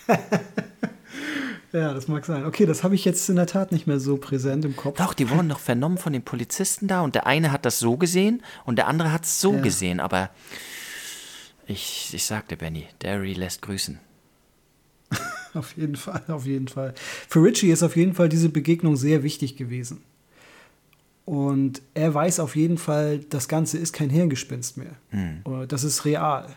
ja, 1.71 1.93
das 1.93 2.09
mag 2.09 2.26
sein. 2.26 2.45
Okay, 2.45 2.65
das 2.65 2.84
habe 2.84 2.95
ich 2.95 3.05
jetzt 3.05 3.30
in 3.30 3.38
der 3.38 3.47
Tat 3.47 3.71
nicht 3.71 3.88
mehr 3.88 3.99
so 3.99 4.17
präsent 4.17 4.65
im 4.65 4.76
Kopf. 4.76 4.97
Doch, 4.97 5.13
die 5.13 5.30
wurden 5.30 5.47
noch 5.47 5.59
vernommen 5.59 5.97
von 5.97 6.11
den 6.11 6.24
Polizisten 6.24 6.88
da 6.88 7.01
und 7.01 7.15
der 7.15 7.28
eine 7.28 7.53
hat 7.53 7.63
das 7.65 7.80
so 7.80 7.95
gesehen 7.95 8.43
und 8.65 8.76
der 8.76 8.88
andere 8.88 9.13
hat 9.13 9.24
es 9.24 9.39
so 9.39 9.53
ja. 9.53 9.61
gesehen. 9.61 10.01
Aber 10.01 10.32
ich, 11.65 12.09
ich 12.13 12.26
sagte, 12.26 12.57
Benny, 12.57 12.88
Derry 13.01 13.34
lässt 13.34 13.61
grüßen. 13.61 13.99
auf 15.53 15.76
jeden 15.78 15.95
Fall, 15.95 16.24
auf 16.28 16.45
jeden 16.45 16.68
Fall. 16.68 16.93
Für 17.28 17.43
Richie 17.43 17.72
ist 17.72 17.84
auf 17.84 17.95
jeden 17.95 18.14
Fall 18.14 18.30
diese 18.30 18.49
Begegnung 18.49 18.95
sehr 18.95 19.24
wichtig 19.24 19.55
gewesen. 19.55 20.03
Und 21.26 21.82
er 21.93 22.14
weiß 22.14 22.39
auf 22.39 22.55
jeden 22.55 22.78
Fall, 22.78 23.20
das 23.20 23.47
Ganze 23.47 23.78
ist 23.78 23.93
kein 23.93 24.09
Hirngespinst 24.09 24.78
mehr. 24.78 24.95
Mhm. 25.11 25.68
Das 25.68 25.84
ist 25.84 26.03
real. 26.05 26.47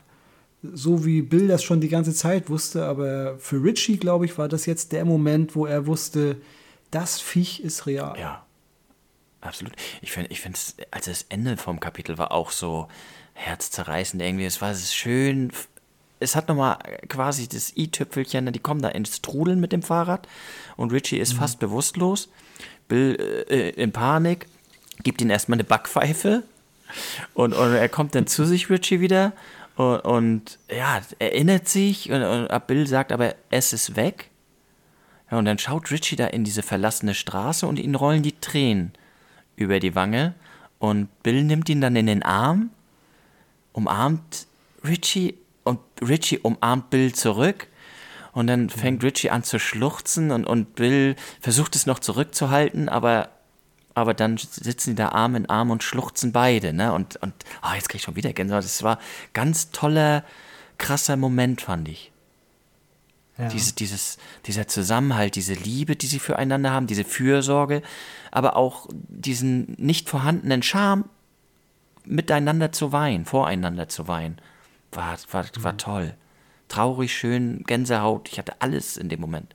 So 0.63 1.05
wie 1.05 1.23
Bill 1.23 1.47
das 1.47 1.63
schon 1.63 1.81
die 1.81 1.89
ganze 1.89 2.13
Zeit 2.13 2.51
wusste, 2.51 2.85
aber 2.87 3.39
für 3.39 3.63
Richie, 3.63 3.99
glaube 3.99 4.25
ich, 4.25 4.37
war 4.39 4.49
das 4.49 4.67
jetzt 4.67 4.91
der 4.93 5.05
Moment, 5.05 5.55
wo 5.55 5.67
er 5.67 5.87
wusste, 5.87 6.37
das 6.91 7.21
Viech 7.21 7.61
ist 7.61 7.87
real. 7.87 8.19
Ja, 8.19 8.45
absolut. 9.41 9.75
Ich 10.01 10.11
finde, 10.11 10.31
ich 10.33 10.41
finde, 10.41 10.59
als 10.91 11.05
das 11.05 11.27
Ende 11.29 11.57
vom 11.57 11.79
Kapitel 11.79 12.19
war 12.19 12.33
auch 12.33 12.51
so 12.51 12.89
herzzerreißend 13.35 14.21
irgendwie. 14.21 14.47
Es 14.47 14.61
war 14.61 14.75
schön 14.75 15.53
es 16.19 16.35
hat 16.35 16.49
nochmal 16.49 16.79
quasi 17.09 17.49
das 17.49 17.77
i-Tüpfelchen, 17.77 18.53
die 18.53 18.59
kommen 18.59 18.83
da 18.83 18.89
ins 18.89 19.23
Trudeln 19.23 19.61
mit 19.61 19.73
dem 19.73 19.83
Fahrrad 19.83 20.27
und 20.77 20.93
Richie 20.93 21.19
ist 21.19 21.35
mhm. 21.35 21.39
fast 21.39 21.59
bewusstlos. 21.59 22.29
Bill 22.89 23.45
äh, 23.49 23.71
in 23.71 23.93
Panik, 23.93 24.47
gibt 25.03 25.21
ihm 25.21 25.31
erstmal 25.31 25.57
eine 25.57 25.65
Backpfeife 25.65 26.43
und, 27.35 27.53
und 27.53 27.75
er 27.75 27.89
kommt 27.89 28.15
dann 28.15 28.27
zu 28.27 28.45
sich, 28.45 28.71
Richie, 28.71 29.01
wieder 29.01 29.33
und, 29.77 30.01
und 30.01 30.59
ja, 30.71 31.01
erinnert 31.19 31.69
sich 31.69 32.11
und, 32.11 32.23
und 32.23 32.67
Bill 32.67 32.87
sagt 32.87 33.13
aber, 33.13 33.35
es 33.51 33.73
ist 33.73 33.97
weg. 33.97 34.31
Ja, 35.31 35.39
und 35.39 35.45
dann 35.45 35.59
schaut 35.59 35.91
Richie 35.91 36.17
da 36.17 36.29
in 36.29 36.45
diese 36.45 36.63
verlassene 36.63 37.15
Straße 37.15 37.67
und 37.67 37.79
ihn 37.79 37.97
rollen 37.97 38.23
die 38.23 38.39
Tränen 38.41 38.93
über 39.57 39.81
die 39.81 39.95
Wange 39.95 40.35
und 40.79 41.09
Bill 41.23 41.43
nimmt 41.43 41.69
ihn 41.69 41.81
dann 41.81 41.97
in 41.97 42.07
den 42.07 42.23
Arm, 42.23 42.71
umarmt 43.73 44.47
Richie 44.85 45.35
und 45.67 45.81
Richie 46.01 46.39
umarmt 46.39 46.91
Bill 46.91 47.13
zurück. 47.15 47.69
Und 48.33 48.49
dann 48.49 48.69
fängt 48.69 49.03
Richie 49.03 49.31
an 49.31 49.45
zu 49.45 49.59
schluchzen 49.59 50.31
und, 50.31 50.45
und 50.45 50.75
Bill 50.75 51.17
versucht 51.41 51.75
es 51.75 51.87
noch 51.87 51.99
zurückzuhalten, 51.99 52.91
aber, 52.91 53.31
aber 53.95 54.13
dann 54.13 54.37
sitzen 54.37 54.91
die 54.91 54.97
da 54.97 55.09
Arm 55.09 55.37
in 55.37 55.49
Arm 55.49 55.71
und 55.71 55.83
schluchzen 55.83 56.33
beide. 56.33 56.75
Ne? 56.75 56.93
Und, 56.93 57.17
und 57.23 57.33
oh, 57.63 57.75
jetzt 57.75 57.89
krieg 57.89 58.01
ich 58.01 58.05
schon 58.05 58.17
wieder 58.17 58.35
Gänsehaut. 58.35 58.63
Das 58.63 58.83
war 58.83 58.99
ein 58.99 59.05
ganz 59.33 59.71
toller, 59.71 60.23
krasser 60.77 61.17
Moment, 61.17 61.63
fand 61.63 61.89
ich. 61.89 62.13
Ja. 63.39 63.49
Diese, 63.49 63.75
dieses, 63.75 64.19
dieser 64.47 64.69
Zusammenhalt, 64.69 65.35
diese 65.35 65.55
Liebe, 65.55 65.97
die 65.97 66.07
sie 66.07 66.19
füreinander 66.19 66.71
haben, 66.71 66.87
diese 66.87 67.05
Fürsorge, 67.05 67.83
aber 68.31 68.57
auch 68.57 68.87
diesen 68.93 69.75
nicht 69.79 70.11
vorhandenen 70.11 70.63
Charme, 70.63 71.07
miteinander 72.05 72.71
zu 72.73 72.93
weinen, 72.93 73.25
voreinander 73.25 73.89
zu 73.89 74.09
weinen, 74.09 74.41
war, 74.97 75.17
war, 75.31 75.45
war 75.61 75.73
mhm. 75.73 75.79
toll. 75.79 76.15
Traurig, 76.69 77.13
schön, 77.15 77.63
Gänsehaut, 77.65 78.29
ich 78.31 78.39
hatte 78.39 78.61
alles 78.61 78.97
in 78.97 79.09
dem 79.09 79.21
Moment. 79.21 79.55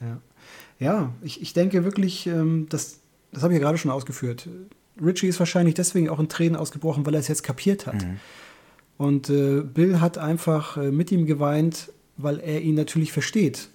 Ja, 0.00 0.20
ja 0.78 1.12
ich, 1.22 1.42
ich 1.42 1.52
denke 1.52 1.84
wirklich, 1.84 2.26
ähm, 2.26 2.66
das, 2.68 3.00
das 3.32 3.42
habe 3.42 3.52
ich 3.52 3.58
ja 3.58 3.64
gerade 3.64 3.78
schon 3.78 3.90
ausgeführt. 3.90 4.48
Richie 5.02 5.26
ist 5.26 5.38
wahrscheinlich 5.38 5.74
deswegen 5.74 6.08
auch 6.08 6.20
in 6.20 6.28
Tränen 6.28 6.56
ausgebrochen, 6.56 7.04
weil 7.04 7.14
er 7.14 7.20
es 7.20 7.28
jetzt 7.28 7.42
kapiert 7.42 7.86
hat. 7.86 8.02
Mhm. 8.02 8.20
Und 8.96 9.28
äh, 9.28 9.60
Bill 9.60 10.00
hat 10.00 10.18
einfach 10.18 10.76
äh, 10.76 10.90
mit 10.90 11.12
ihm 11.12 11.26
geweint, 11.26 11.92
weil 12.16 12.40
er 12.40 12.62
ihn 12.62 12.76
natürlich 12.76 13.12
versteht. 13.12 13.68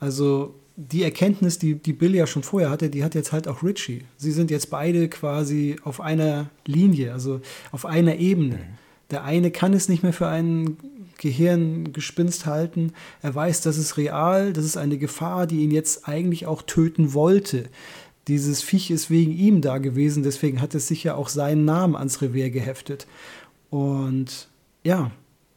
Also 0.00 0.54
die 0.76 1.02
Erkenntnis, 1.04 1.58
die, 1.58 1.74
die 1.74 1.92
Bill 1.92 2.14
ja 2.14 2.26
schon 2.26 2.42
vorher 2.42 2.70
hatte, 2.70 2.90
die 2.90 3.04
hat 3.04 3.14
jetzt 3.14 3.32
halt 3.32 3.48
auch 3.48 3.62
Richie. 3.62 4.04
Sie 4.16 4.32
sind 4.32 4.50
jetzt 4.50 4.68
beide 4.70 5.08
quasi 5.08 5.76
auf 5.84 6.00
einer 6.00 6.50
Linie, 6.66 7.12
also 7.12 7.40
auf 7.70 7.86
einer 7.86 8.16
Ebene. 8.16 8.56
Mhm. 8.56 8.85
Der 9.10 9.24
eine 9.24 9.50
kann 9.50 9.72
es 9.72 9.88
nicht 9.88 10.02
mehr 10.02 10.12
für 10.12 10.26
einen 10.26 10.78
Gehirngespinst 11.18 12.46
halten. 12.46 12.92
Er 13.22 13.34
weiß, 13.34 13.60
das 13.62 13.78
ist 13.78 13.96
real, 13.96 14.52
das 14.52 14.64
ist 14.64 14.76
eine 14.76 14.98
Gefahr, 14.98 15.46
die 15.46 15.62
ihn 15.62 15.70
jetzt 15.70 16.08
eigentlich 16.08 16.46
auch 16.46 16.62
töten 16.62 17.14
wollte. 17.14 17.68
Dieses 18.28 18.62
Viech 18.62 18.90
ist 18.90 19.08
wegen 19.08 19.32
ihm 19.32 19.60
da 19.60 19.78
gewesen, 19.78 20.22
deswegen 20.22 20.60
hat 20.60 20.74
es 20.74 20.88
sicher 20.88 21.16
auch 21.16 21.28
seinen 21.28 21.64
Namen 21.64 21.94
ans 21.94 22.20
Revier 22.22 22.50
geheftet. 22.50 23.06
Und 23.70 24.48
ja, 24.82 25.10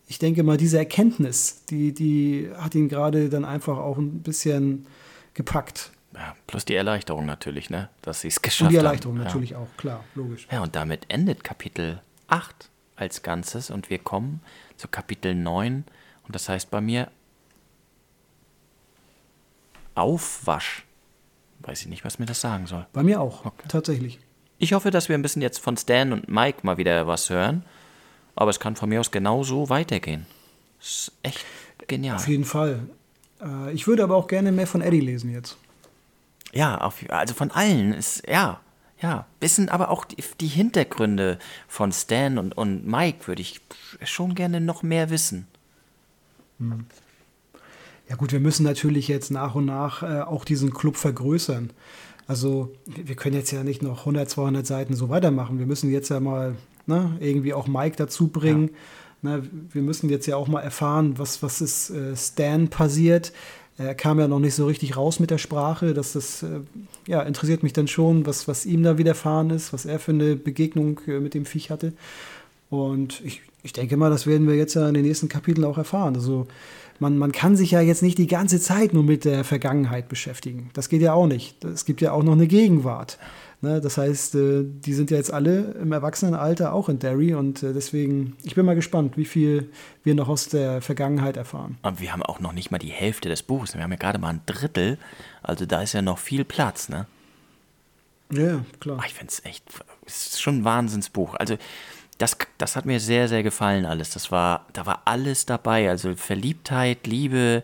ich 0.08 0.20
denke 0.20 0.44
mal, 0.44 0.58
diese 0.58 0.78
Erkenntnis, 0.78 1.66
die, 1.70 1.94
die 1.94 2.50
hat 2.58 2.76
ihn 2.76 2.88
gerade 2.88 3.30
dann 3.30 3.46
einfach 3.46 3.78
auch 3.78 3.98
ein 3.98 4.22
bisschen 4.22 4.86
gepackt. 5.34 5.92
Ja, 6.14 6.36
plus 6.48 6.66
die 6.66 6.76
Erleichterung 6.76 7.26
natürlich, 7.26 7.70
ne? 7.70 7.90
dass 8.02 8.22
sie 8.22 8.28
es 8.28 8.42
geschafft 8.42 8.62
haben. 8.62 8.68
Und 8.68 8.74
die 8.74 8.78
Erleichterung 8.78 9.18
haben. 9.18 9.26
natürlich 9.26 9.56
auch, 9.56 9.68
klar, 9.78 10.04
logisch. 10.16 10.48
Ja, 10.52 10.62
und 10.62 10.76
damit 10.76 11.06
endet 11.10 11.44
Kapitel 11.44 12.02
8 12.28 12.70
als 13.00 13.24
Ganzes 13.24 13.70
und 13.70 13.90
wir 13.90 14.00
kommen 14.00 14.42
zu 14.78 14.88
Kapitel 14.88 15.36
9 15.36 15.84
und 16.26 16.36
das 16.36 16.50
heißt 16.50 16.70
bei 16.70 16.82
mir 16.82 17.10
Aufwasch. 19.96 20.86
Weiß 21.60 21.82
ich 21.82 21.88
nicht, 21.88 22.06
was 22.06 22.20
mir 22.20 22.26
das 22.26 22.40
sagen 22.40 22.68
soll. 22.68 22.86
Bei 22.94 23.04
mir 23.04 23.20
auch, 23.20 23.46
okay. 23.46 23.66
tatsächlich. 23.68 24.20
Ich 24.58 24.74
hoffe, 24.74 24.92
dass 24.92 25.10
wir 25.10 25.18
ein 25.18 25.22
bisschen 25.22 25.42
jetzt 25.42 25.60
von 25.60 25.76
Stan 25.76 26.14
und 26.14 26.30
Mike 26.30 26.60
mal 26.64 26.78
wieder 26.78 27.08
was 27.08 27.30
hören. 27.30 27.64
Aber 28.36 28.50
es 28.50 28.60
kann 28.60 28.76
von 28.76 28.90
mir 28.90 29.00
aus 29.00 29.12
genauso 29.12 29.70
weitergehen. 29.70 30.26
Das 30.78 30.88
ist 30.88 31.12
echt 31.24 31.46
genial. 31.88 32.16
Auf 32.16 32.28
jeden 32.28 32.46
Fall. 32.46 32.88
Äh, 33.42 33.74
ich 33.74 33.88
würde 33.88 34.04
aber 34.04 34.16
auch 34.16 34.28
gerne 34.28 34.52
mehr 34.52 34.68
von 34.68 34.82
Eddie 34.82 35.02
lesen 35.02 35.32
jetzt. 35.32 35.58
Ja, 36.54 36.78
auf, 36.80 37.04
also 37.10 37.34
von 37.34 37.52
allen 37.52 37.94
ist, 37.94 38.28
ja, 38.28 38.62
ja. 39.02 39.26
Wissen 39.40 39.70
aber 39.70 39.90
auch 39.90 40.06
die, 40.06 40.24
die 40.40 40.48
Hintergründe 40.48 41.40
von 41.68 41.92
Stan 41.92 42.38
und, 42.38 42.58
und 42.58 42.86
Mike 42.86 43.28
würde 43.28 43.42
ich 43.42 43.62
schon 44.04 44.36
gerne 44.36 44.62
noch 44.62 44.84
mehr 44.84 45.10
wissen. 45.10 45.48
Hm. 46.60 46.86
Ja 48.10 48.16
gut, 48.16 48.32
wir 48.32 48.40
müssen 48.40 48.64
natürlich 48.64 49.08
jetzt 49.08 49.30
nach 49.30 49.54
und 49.56 49.66
nach 49.66 50.02
äh, 50.02 50.22
auch 50.22 50.44
diesen 50.44 50.74
Club 50.74 50.98
vergrößern. 50.98 51.70
Also 52.28 52.74
wir 52.86 53.16
können 53.16 53.36
jetzt 53.36 53.52
ja 53.52 53.64
nicht 53.64 53.82
noch 53.82 54.00
100, 54.00 54.30
200 54.30 54.66
Seiten 54.66 54.96
so 54.96 55.10
weitermachen. 55.10 55.60
Wir 55.60 55.66
müssen 55.66 55.92
jetzt 55.92 56.10
ja 56.10 56.20
mal 56.20 56.56
ne, 56.88 57.18
irgendwie 57.20 57.54
auch 57.54 57.68
Mike 57.68 57.96
dazu 57.98 58.28
bringen. 58.28 58.72
Ja. 59.22 59.38
Ne, 59.38 59.50
wir 59.72 59.82
müssen 59.82 60.10
jetzt 60.10 60.26
ja 60.26 60.36
auch 60.36 60.48
mal 60.48 60.62
erfahren, 60.62 61.18
was, 61.18 61.44
was 61.44 61.62
ist 61.62 61.92
äh, 61.92 62.16
Stan 62.16 62.68
passiert. 62.68 63.32
Er 63.80 63.96
kam 63.96 64.20
ja 64.20 64.28
noch 64.28 64.40
nicht 64.40 64.56
so 64.56 64.66
richtig 64.68 64.98
raus 64.98 65.20
mit 65.20 65.32
der 65.32 65.38
Sprache. 65.38 65.94
Dass 65.94 66.14
das 66.14 66.44
äh, 66.44 66.60
ja, 67.08 67.22
interessiert 67.22 67.64
mich 67.64 67.74
dann 67.74 67.88
schon, 67.88 68.26
was, 68.26 68.48
was 68.48 68.66
ihm 68.66 68.84
da 68.84 68.98
widerfahren 68.98 69.50
ist, 69.50 69.74
was 69.74 69.86
er 69.86 70.00
für 70.00 70.12
eine 70.12 70.36
Begegnung 70.36 71.00
äh, 71.08 71.20
mit 71.20 71.34
dem 71.34 71.46
Viech 71.46 71.72
hatte. 71.72 71.94
Und 72.70 73.22
ich, 73.24 73.42
ich 73.64 73.74
denke 73.74 73.98
mal, 73.98 74.10
das 74.10 74.28
werden 74.28 74.48
wir 74.48 74.56
jetzt 74.56 74.76
ja 74.76 74.88
in 74.88 74.94
den 74.94 75.06
nächsten 75.06 75.30
Kapiteln 75.30 75.66
auch 75.66 75.78
erfahren. 75.78 76.16
Also 76.16 76.48
man, 77.00 77.18
man 77.18 77.32
kann 77.32 77.56
sich 77.56 77.72
ja 77.72 77.82
jetzt 77.82 78.04
nicht 78.04 78.18
die 78.18 78.28
ganze 78.28 78.60
Zeit 78.60 78.94
nur 78.94 79.04
mit 79.04 79.26
der 79.26 79.44
Vergangenheit 79.44 80.10
beschäftigen. 80.10 80.70
Das 80.74 80.90
geht 80.90 81.02
ja 81.02 81.14
auch 81.14 81.28
nicht. 81.28 81.64
Es 81.64 81.86
gibt 81.86 82.02
ja 82.02 82.12
auch 82.12 82.24
noch 82.24 82.34
eine 82.34 82.48
Gegenwart. 82.48 83.18
Ne? 83.62 83.82
Das 83.82 83.98
heißt, 83.98 84.36
äh, 84.36 84.64
die 84.64 84.94
sind 84.94 85.12
ja 85.12 85.18
jetzt 85.18 85.34
alle 85.34 85.72
im 85.82 85.92
Erwachsenenalter 85.92 86.74
auch 86.74 86.88
in 86.90 87.00
Derry 87.00 87.34
und 87.34 87.62
äh, 87.62 87.74
deswegen, 87.74 88.38
ich 88.44 88.56
bin 88.56 88.66
mal 88.66 88.76
gespannt, 88.76 89.18
wie 89.18 89.26
viel 89.26 89.70
wir 90.04 90.16
noch 90.16 90.30
aus 90.30 90.48
der 90.48 90.82
Vergangenheit 90.82 91.36
erfahren. 91.36 91.78
Aber 91.82 92.00
wir 92.00 92.14
haben 92.14 92.24
auch 92.24 92.40
noch 92.40 92.54
nicht 92.54 92.72
mal 92.72 92.78
die 92.78 92.88
Hälfte 92.88 93.28
des 93.28 93.44
Buches. 93.44 93.76
Wir 93.76 93.84
haben 93.84 93.92
ja 93.92 93.98
gerade 93.98 94.20
mal 94.20 94.30
ein 94.30 94.42
Drittel, 94.46 94.98
also 95.44 95.66
da 95.66 95.82
ist 95.82 95.94
ja 95.94 96.02
noch 96.02 96.20
viel 96.20 96.46
Platz, 96.46 96.90
ne? 96.90 97.06
Ja, 98.32 98.64
klar. 98.80 98.98
Ach, 99.02 99.06
ich 99.08 99.14
finde 99.14 99.32
es 99.32 99.44
echt, 99.44 99.64
es 100.06 100.28
ist 100.28 100.42
schon 100.42 100.60
ein 100.60 100.64
Wahnsinnsbuch. 100.64 101.34
Also 101.36 101.58
das, 102.20 102.38
das 102.58 102.76
hat 102.76 102.86
mir 102.86 103.00
sehr, 103.00 103.28
sehr 103.28 103.44
gefallen 103.44 103.86
alles. 103.86 104.12
Das 104.12 104.32
war, 104.32 104.68
da 104.74 104.86
war 104.86 105.02
alles 105.06 105.46
dabei. 105.46 105.90
Also 105.90 106.16
Verliebtheit, 106.16 107.08
Liebe, 107.08 107.64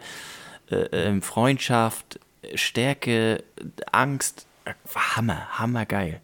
äh, 0.71 0.75
ähm, 0.91 1.21
Freundschaft, 1.21 2.19
Stärke, 2.55 3.43
Angst, 3.91 4.47
Hammer, 4.95 5.59
hammergeil. 5.59 6.21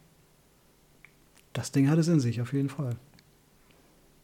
Das 1.52 1.72
Ding 1.72 1.88
hat 1.90 1.98
es 1.98 2.08
in 2.08 2.20
sich, 2.20 2.40
auf 2.40 2.52
jeden 2.52 2.68
Fall. 2.68 2.96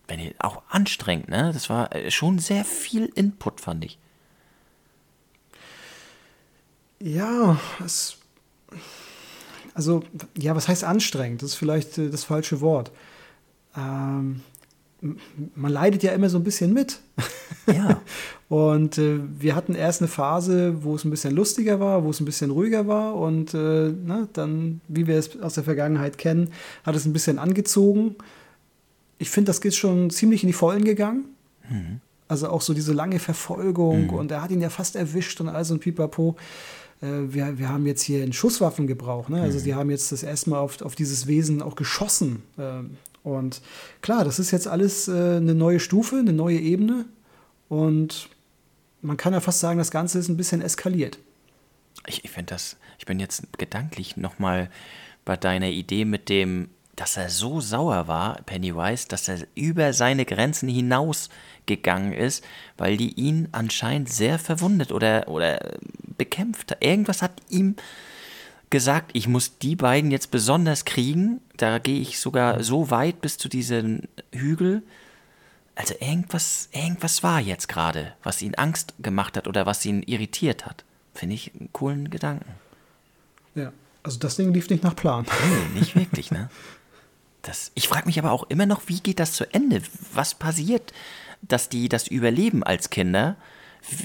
Wenn 0.06 0.20
ihr, 0.20 0.34
auch 0.38 0.62
anstrengend, 0.68 1.28
ne? 1.28 1.50
Das 1.52 1.68
war 1.68 1.94
äh, 1.94 2.10
schon 2.10 2.38
sehr 2.38 2.64
viel 2.64 3.06
Input, 3.14 3.60
fand 3.60 3.84
ich. 3.84 3.98
Ja, 7.00 7.60
es. 7.84 8.16
Also, 9.74 10.02
ja, 10.36 10.56
was 10.56 10.66
heißt 10.66 10.82
anstrengend? 10.82 11.42
Das 11.42 11.50
ist 11.50 11.56
vielleicht 11.56 11.98
äh, 11.98 12.10
das 12.10 12.24
falsche 12.24 12.60
Wort. 12.60 12.90
Ähm, 13.76 14.42
man 15.54 15.72
leidet 15.72 16.02
ja 16.02 16.12
immer 16.12 16.28
so 16.28 16.38
ein 16.38 16.44
bisschen 16.44 16.72
mit. 16.72 17.00
Ja. 17.66 18.00
und 18.48 18.98
äh, 18.98 19.20
wir 19.38 19.54
hatten 19.54 19.74
erst 19.74 20.00
eine 20.00 20.08
Phase, 20.08 20.82
wo 20.82 20.96
es 20.96 21.04
ein 21.04 21.10
bisschen 21.10 21.34
lustiger 21.34 21.80
war, 21.80 22.04
wo 22.04 22.10
es 22.10 22.20
ein 22.20 22.24
bisschen 22.24 22.50
ruhiger 22.50 22.86
war 22.86 23.14
und 23.14 23.54
äh, 23.54 23.92
na, 24.04 24.26
dann, 24.32 24.80
wie 24.88 25.06
wir 25.06 25.16
es 25.16 25.40
aus 25.40 25.54
der 25.54 25.64
Vergangenheit 25.64 26.18
kennen, 26.18 26.50
hat 26.84 26.96
es 26.96 27.04
ein 27.04 27.12
bisschen 27.12 27.38
angezogen. 27.38 28.16
Ich 29.18 29.30
finde, 29.30 29.50
das 29.50 29.60
geht 29.60 29.74
schon 29.74 30.10
ziemlich 30.10 30.42
in 30.42 30.48
die 30.48 30.52
Vollen 30.52 30.84
gegangen. 30.84 31.26
Mhm. 31.68 32.00
Also 32.26 32.48
auch 32.48 32.60
so 32.60 32.74
diese 32.74 32.92
lange 32.92 33.20
Verfolgung 33.20 34.08
mhm. 34.08 34.14
und 34.14 34.30
er 34.30 34.42
hat 34.42 34.50
ihn 34.50 34.60
ja 34.60 34.70
fast 34.70 34.96
erwischt 34.96 35.40
und 35.40 35.48
alles 35.48 35.70
und 35.70 35.80
pipapo. 35.80 36.36
Äh, 37.00 37.06
wir, 37.28 37.58
wir 37.58 37.68
haben 37.68 37.86
jetzt 37.86 38.02
hier 38.02 38.22
einen 38.22 38.32
Schusswaffengebrauch. 38.32 39.28
Ne? 39.28 39.40
Also 39.40 39.58
mhm. 39.58 39.62
sie 39.62 39.74
haben 39.74 39.90
jetzt 39.90 40.10
das 40.10 40.22
erste 40.22 40.50
Mal 40.50 40.58
auf, 40.58 40.82
auf 40.82 40.94
dieses 40.94 41.26
Wesen 41.26 41.62
auch 41.62 41.76
geschossen. 41.76 42.42
Ähm, 42.58 42.96
und 43.22 43.60
klar, 44.00 44.24
das 44.24 44.38
ist 44.38 44.50
jetzt 44.50 44.68
alles 44.68 45.08
äh, 45.08 45.36
eine 45.36 45.54
neue 45.54 45.80
Stufe, 45.80 46.16
eine 46.16 46.32
neue 46.32 46.58
Ebene. 46.58 47.06
Und 47.68 48.28
man 49.02 49.16
kann 49.16 49.32
ja 49.32 49.40
fast 49.40 49.60
sagen, 49.60 49.78
das 49.78 49.90
Ganze 49.90 50.18
ist 50.18 50.28
ein 50.28 50.36
bisschen 50.36 50.62
eskaliert. 50.62 51.18
Ich, 52.06 52.24
ich 52.24 52.30
finde 52.30 52.54
das, 52.54 52.76
ich 52.98 53.06
bin 53.06 53.20
jetzt 53.20 53.58
gedanklich 53.58 54.16
nochmal 54.16 54.70
bei 55.24 55.36
deiner 55.36 55.68
Idee 55.68 56.04
mit 56.04 56.28
dem, 56.28 56.70
dass 56.96 57.16
er 57.16 57.28
so 57.28 57.60
sauer 57.60 58.08
war, 58.08 58.42
Pennywise, 58.42 59.06
dass 59.08 59.28
er 59.28 59.46
über 59.54 59.92
seine 59.92 60.24
Grenzen 60.24 60.68
hinausgegangen 60.68 62.12
ist, 62.12 62.44
weil 62.76 62.96
die 62.96 63.12
ihn 63.12 63.48
anscheinend 63.52 64.08
sehr 64.08 64.38
verwundet 64.38 64.90
oder, 64.90 65.28
oder 65.28 65.60
bekämpft. 66.16 66.76
Irgendwas 66.80 67.22
hat 67.22 67.40
ihm 67.50 67.76
gesagt, 68.70 69.10
ich 69.14 69.28
muss 69.28 69.58
die 69.58 69.76
beiden 69.76 70.10
jetzt 70.10 70.30
besonders 70.30 70.84
kriegen. 70.84 71.40
Da 71.56 71.78
gehe 71.78 72.00
ich 72.00 72.20
sogar 72.20 72.62
so 72.62 72.90
weit 72.90 73.20
bis 73.20 73.38
zu 73.38 73.48
diesem 73.48 74.02
Hügel. 74.32 74.82
Also 75.74 75.94
irgendwas, 76.00 76.68
irgendwas 76.72 77.22
war 77.22 77.40
jetzt 77.40 77.68
gerade, 77.68 78.14
was 78.22 78.42
ihn 78.42 78.56
Angst 78.56 78.94
gemacht 78.98 79.36
hat 79.36 79.46
oder 79.46 79.64
was 79.64 79.84
ihn 79.86 80.02
irritiert 80.02 80.66
hat. 80.66 80.84
Finde 81.14 81.36
ich 81.36 81.52
einen 81.54 81.72
coolen 81.72 82.10
Gedanken. 82.10 82.52
Ja, 83.54 83.72
also 84.02 84.18
das 84.18 84.36
Ding 84.36 84.52
lief 84.52 84.68
nicht 84.70 84.84
nach 84.84 84.96
Plan. 84.96 85.24
Nee, 85.74 85.80
nicht 85.80 85.96
wirklich, 85.96 86.30
ne? 86.30 86.50
Das, 87.42 87.70
ich 87.74 87.88
frage 87.88 88.06
mich 88.06 88.18
aber 88.18 88.32
auch 88.32 88.44
immer 88.44 88.66
noch, 88.66 88.82
wie 88.86 89.00
geht 89.00 89.20
das 89.20 89.32
zu 89.32 89.52
Ende? 89.54 89.82
Was 90.12 90.34
passiert, 90.34 90.92
dass 91.42 91.68
die 91.68 91.88
das 91.88 92.08
überleben 92.08 92.62
als 92.62 92.90
Kinder? 92.90 93.36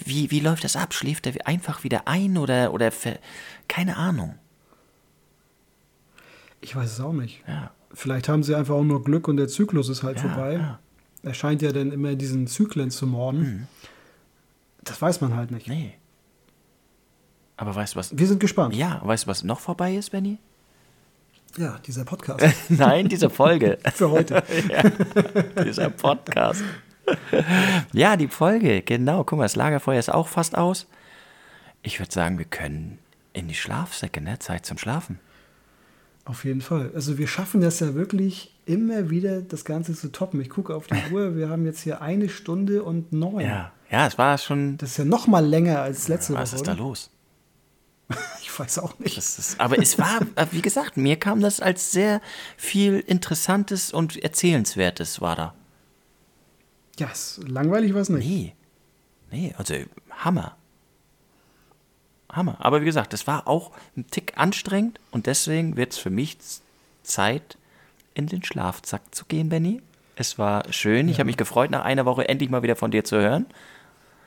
Wie, 0.05 0.29
wie 0.31 0.39
läuft 0.39 0.63
das 0.63 0.75
ab? 0.75 0.93
Schläft 0.93 1.25
er 1.25 1.47
einfach 1.47 1.83
wieder 1.83 2.07
ein 2.07 2.37
oder, 2.37 2.73
oder 2.73 2.91
keine 3.67 3.97
Ahnung. 3.97 4.37
Ich 6.63 6.75
weiß 6.75 6.93
es 6.93 6.99
auch 7.01 7.13
nicht. 7.13 7.43
Ja. 7.45 7.71
Vielleicht 7.93 8.29
haben 8.29 8.41
sie 8.41 8.55
einfach 8.55 8.73
auch 8.73 8.83
nur 8.83 9.03
Glück 9.03 9.27
und 9.27 9.37
der 9.37 9.49
Zyklus 9.49 9.89
ist 9.89 10.01
halt 10.01 10.17
ja, 10.17 10.29
vorbei. 10.29 10.53
Ja. 10.53 10.79
Er 11.21 11.33
scheint 11.33 11.61
ja 11.61 11.71
dann 11.71 11.91
immer 11.91 12.15
diesen 12.15 12.47
Zyklen 12.47 12.89
zu 12.89 13.05
morden. 13.05 13.39
Mhm. 13.39 13.67
Das 14.81 15.01
weiß 15.01 15.21
man 15.21 15.35
halt 15.35 15.51
nicht. 15.51 15.67
Nee. 15.67 15.95
Aber 17.57 17.75
weißt 17.75 17.93
du 17.93 17.99
was? 17.99 18.17
Wir 18.17 18.27
sind 18.27 18.39
gespannt. 18.39 18.75
Ja, 18.75 19.01
weißt 19.03 19.25
du, 19.25 19.27
was 19.27 19.43
noch 19.43 19.59
vorbei 19.59 19.95
ist, 19.95 20.11
Benny? 20.11 20.39
Ja, 21.57 21.79
dieser 21.85 22.05
Podcast. 22.05 22.45
Nein, 22.69 23.09
diese 23.09 23.29
Folge. 23.29 23.77
Für 23.93 24.09
heute. 24.09 24.43
ja, 24.69 25.63
dieser 25.63 25.89
Podcast. 25.89 26.63
ja, 27.91 28.15
die 28.15 28.29
Folge, 28.29 28.81
genau. 28.81 29.23
Guck 29.25 29.37
mal, 29.37 29.45
das 29.45 29.55
Lagerfeuer 29.55 29.99
ist 29.99 30.11
auch 30.11 30.29
fast 30.29 30.57
aus. 30.57 30.87
Ich 31.83 31.99
würde 31.99 32.11
sagen, 32.11 32.37
wir 32.37 32.45
können 32.45 32.99
in 33.33 33.49
die 33.49 33.53
Schlafsäcke, 33.53 34.21
ne? 34.21 34.39
Zeit 34.39 34.65
zum 34.65 34.77
Schlafen. 34.77 35.19
Auf 36.25 36.45
jeden 36.45 36.61
Fall. 36.61 36.91
Also 36.95 37.17
wir 37.17 37.27
schaffen 37.27 37.59
das 37.61 37.79
ja 37.81 37.95
wirklich 37.95 38.55
immer 38.65 39.09
wieder, 39.09 39.41
das 39.41 39.65
Ganze 39.65 39.93
zu 39.93 40.09
toppen. 40.11 40.39
Ich 40.41 40.49
gucke 40.49 40.73
auf 40.73 40.87
die 40.87 40.95
Uhr, 41.13 41.35
wir 41.35 41.49
haben 41.49 41.65
jetzt 41.65 41.81
hier 41.81 42.01
eine 42.01 42.29
Stunde 42.29 42.83
und 42.83 43.11
neun. 43.11 43.41
Ja, 43.45 43.71
ja, 43.91 44.07
es 44.07 44.17
war 44.17 44.37
schon. 44.37 44.77
Das 44.77 44.91
ist 44.91 44.97
ja 44.97 45.05
noch 45.05 45.27
mal 45.27 45.45
länger 45.45 45.81
als 45.81 46.07
letzte 46.07 46.33
Was 46.33 46.51
Woche. 46.51 46.55
ist 46.57 46.67
da 46.67 46.73
los? 46.73 47.09
Ich 48.41 48.59
weiß 48.59 48.79
auch 48.79 48.99
nicht. 48.99 49.17
Ist, 49.17 49.59
aber 49.59 49.79
es 49.79 49.97
war, 49.97 50.21
äh, 50.35 50.45
wie 50.51 50.61
gesagt, 50.61 50.95
mir 50.95 51.15
kam 51.15 51.41
das 51.41 51.59
als 51.59 51.91
sehr 51.91 52.21
viel 52.55 52.99
Interessantes 52.99 53.91
und 53.91 54.15
Erzählenswertes 54.21 55.21
war 55.21 55.35
da. 55.35 55.53
Ja, 56.99 57.09
es- 57.11 57.41
langweilig 57.47 57.95
war 57.95 58.01
es 58.01 58.09
nicht. 58.09 58.27
Nee. 58.27 58.53
Nee, 59.31 59.55
also 59.57 59.73
Hammer. 60.11 60.55
Hammer. 62.35 62.57
Aber 62.59 62.81
wie 62.81 62.85
gesagt, 62.85 63.13
es 63.13 63.27
war 63.27 63.47
auch 63.47 63.71
ein 63.95 64.07
Tick 64.07 64.33
anstrengend 64.35 64.99
und 65.11 65.27
deswegen 65.27 65.77
wird 65.77 65.93
es 65.93 65.97
für 65.97 66.09
mich 66.09 66.37
Zeit, 67.03 67.57
in 68.13 68.27
den 68.27 68.43
Schlafsack 68.43 69.01
zu 69.11 69.25
gehen, 69.25 69.49
Benny. 69.49 69.81
Es 70.15 70.37
war 70.37 70.71
schön. 70.71 71.09
Ich 71.09 71.19
habe 71.19 71.25
mich 71.25 71.37
gefreut, 71.37 71.71
nach 71.71 71.83
einer 71.83 72.05
Woche 72.05 72.27
endlich 72.29 72.49
mal 72.49 72.61
wieder 72.61 72.75
von 72.75 72.91
dir 72.91 73.03
zu 73.03 73.17
hören, 73.17 73.47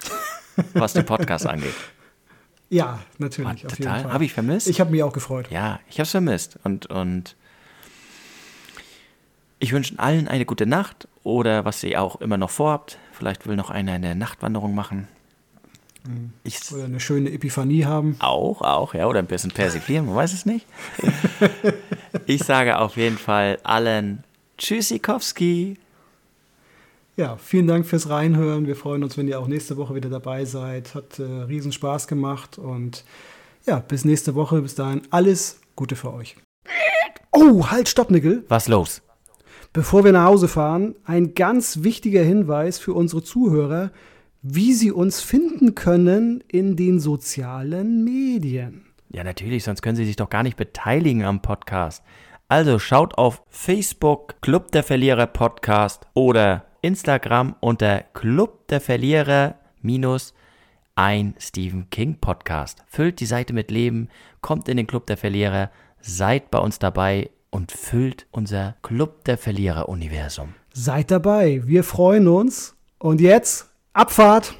was 0.74 0.92
den 0.92 1.06
Podcast 1.06 1.46
angeht. 1.46 1.74
Ja, 2.68 2.98
natürlich. 3.18 3.62
War 3.62 3.70
total. 3.70 4.12
Habe 4.12 4.24
ich 4.24 4.32
vermisst? 4.32 4.66
Ich 4.66 4.80
habe 4.80 4.90
mich 4.90 5.02
auch 5.02 5.12
gefreut. 5.12 5.46
Ja, 5.50 5.78
ich 5.88 5.96
habe 5.96 6.02
es 6.02 6.10
vermisst. 6.10 6.58
Und, 6.64 6.86
und 6.86 7.36
ich 9.60 9.72
wünsche 9.72 9.98
allen 9.98 10.26
eine 10.26 10.44
gute 10.44 10.66
Nacht 10.66 11.06
oder 11.22 11.64
was 11.64 11.82
ihr 11.84 12.02
auch 12.02 12.20
immer 12.20 12.36
noch 12.36 12.50
vorhabt. 12.50 12.98
Vielleicht 13.12 13.46
will 13.46 13.56
noch 13.56 13.70
einer 13.70 13.92
eine 13.92 14.16
Nachtwanderung 14.16 14.74
machen. 14.74 15.06
Ich 16.44 16.60
Oder 16.72 16.84
eine 16.84 17.00
schöne 17.00 17.32
Epiphanie 17.32 17.84
haben. 17.84 18.16
auch, 18.20 18.62
auch, 18.62 18.94
ja, 18.94 19.06
oder 19.06 19.18
ein 19.18 19.26
bisschen 19.26 19.50
persiflieren, 19.50 20.06
man 20.06 20.16
weiß 20.16 20.32
es 20.32 20.46
nicht. 20.46 20.66
ich 22.26 22.42
sage 22.44 22.78
auf 22.78 22.96
jeden 22.96 23.18
Fall 23.18 23.58
allen 23.62 24.24
Tschüssikowski. 24.58 25.78
Ja, 27.16 27.38
vielen 27.38 27.66
Dank 27.66 27.86
fürs 27.86 28.10
Reinhören. 28.10 28.66
Wir 28.66 28.76
freuen 28.76 29.02
uns, 29.02 29.16
wenn 29.16 29.26
ihr 29.26 29.40
auch 29.40 29.46
nächste 29.46 29.76
Woche 29.78 29.94
wieder 29.94 30.10
dabei 30.10 30.44
seid. 30.44 30.94
Hat 30.94 31.18
äh, 31.18 31.22
riesen 31.22 31.72
Spaß 31.72 32.08
gemacht 32.08 32.58
und 32.58 33.04
ja, 33.66 33.78
bis 33.78 34.04
nächste 34.04 34.34
Woche. 34.34 34.60
Bis 34.60 34.74
dahin 34.74 35.02
alles 35.10 35.60
Gute 35.76 35.96
für 35.96 36.12
euch. 36.12 36.36
Oh, 37.32 37.70
halt, 37.70 37.88
stopp, 37.88 38.10
Nickel. 38.10 38.44
Was 38.48 38.68
los? 38.68 39.02
Bevor 39.72 40.04
wir 40.04 40.12
nach 40.12 40.26
Hause 40.26 40.48
fahren, 40.48 40.94
ein 41.04 41.34
ganz 41.34 41.82
wichtiger 41.82 42.22
Hinweis 42.22 42.78
für 42.78 42.94
unsere 42.94 43.22
Zuhörer, 43.22 43.90
wie 44.48 44.74
sie 44.74 44.92
uns 44.92 45.20
finden 45.20 45.74
können 45.74 46.44
in 46.46 46.76
den 46.76 47.00
sozialen 47.00 48.04
Medien. 48.04 48.84
Ja, 49.08 49.24
natürlich, 49.24 49.64
sonst 49.64 49.82
können 49.82 49.96
Sie 49.96 50.04
sich 50.04 50.14
doch 50.14 50.30
gar 50.30 50.44
nicht 50.44 50.56
beteiligen 50.56 51.24
am 51.24 51.42
Podcast. 51.42 52.04
Also 52.48 52.78
schaut 52.78 53.18
auf 53.18 53.42
Facebook 53.48 54.40
Club 54.42 54.70
der 54.70 54.84
Verlierer 54.84 55.26
Podcast 55.26 56.06
oder 56.14 56.64
Instagram 56.80 57.56
unter 57.58 58.02
Club 58.14 58.68
der 58.68 58.80
Verlierer 58.80 59.56
minus 59.82 60.32
ein 60.94 61.34
Stephen 61.38 61.90
King 61.90 62.18
Podcast. 62.20 62.84
Füllt 62.86 63.18
die 63.18 63.26
Seite 63.26 63.52
mit 63.52 63.72
Leben, 63.72 64.08
kommt 64.42 64.68
in 64.68 64.76
den 64.76 64.86
Club 64.86 65.06
der 65.06 65.16
Verlierer, 65.16 65.72
seid 66.00 66.52
bei 66.52 66.58
uns 66.58 66.78
dabei 66.78 67.30
und 67.50 67.72
füllt 67.72 68.26
unser 68.30 68.76
Club 68.82 69.24
der 69.24 69.38
Verlierer 69.38 69.88
Universum. 69.88 70.54
Seid 70.72 71.10
dabei, 71.10 71.62
wir 71.66 71.82
freuen 71.82 72.28
uns. 72.28 72.76
Und 72.98 73.20
jetzt 73.20 73.70
Abfahrt! 73.96 74.54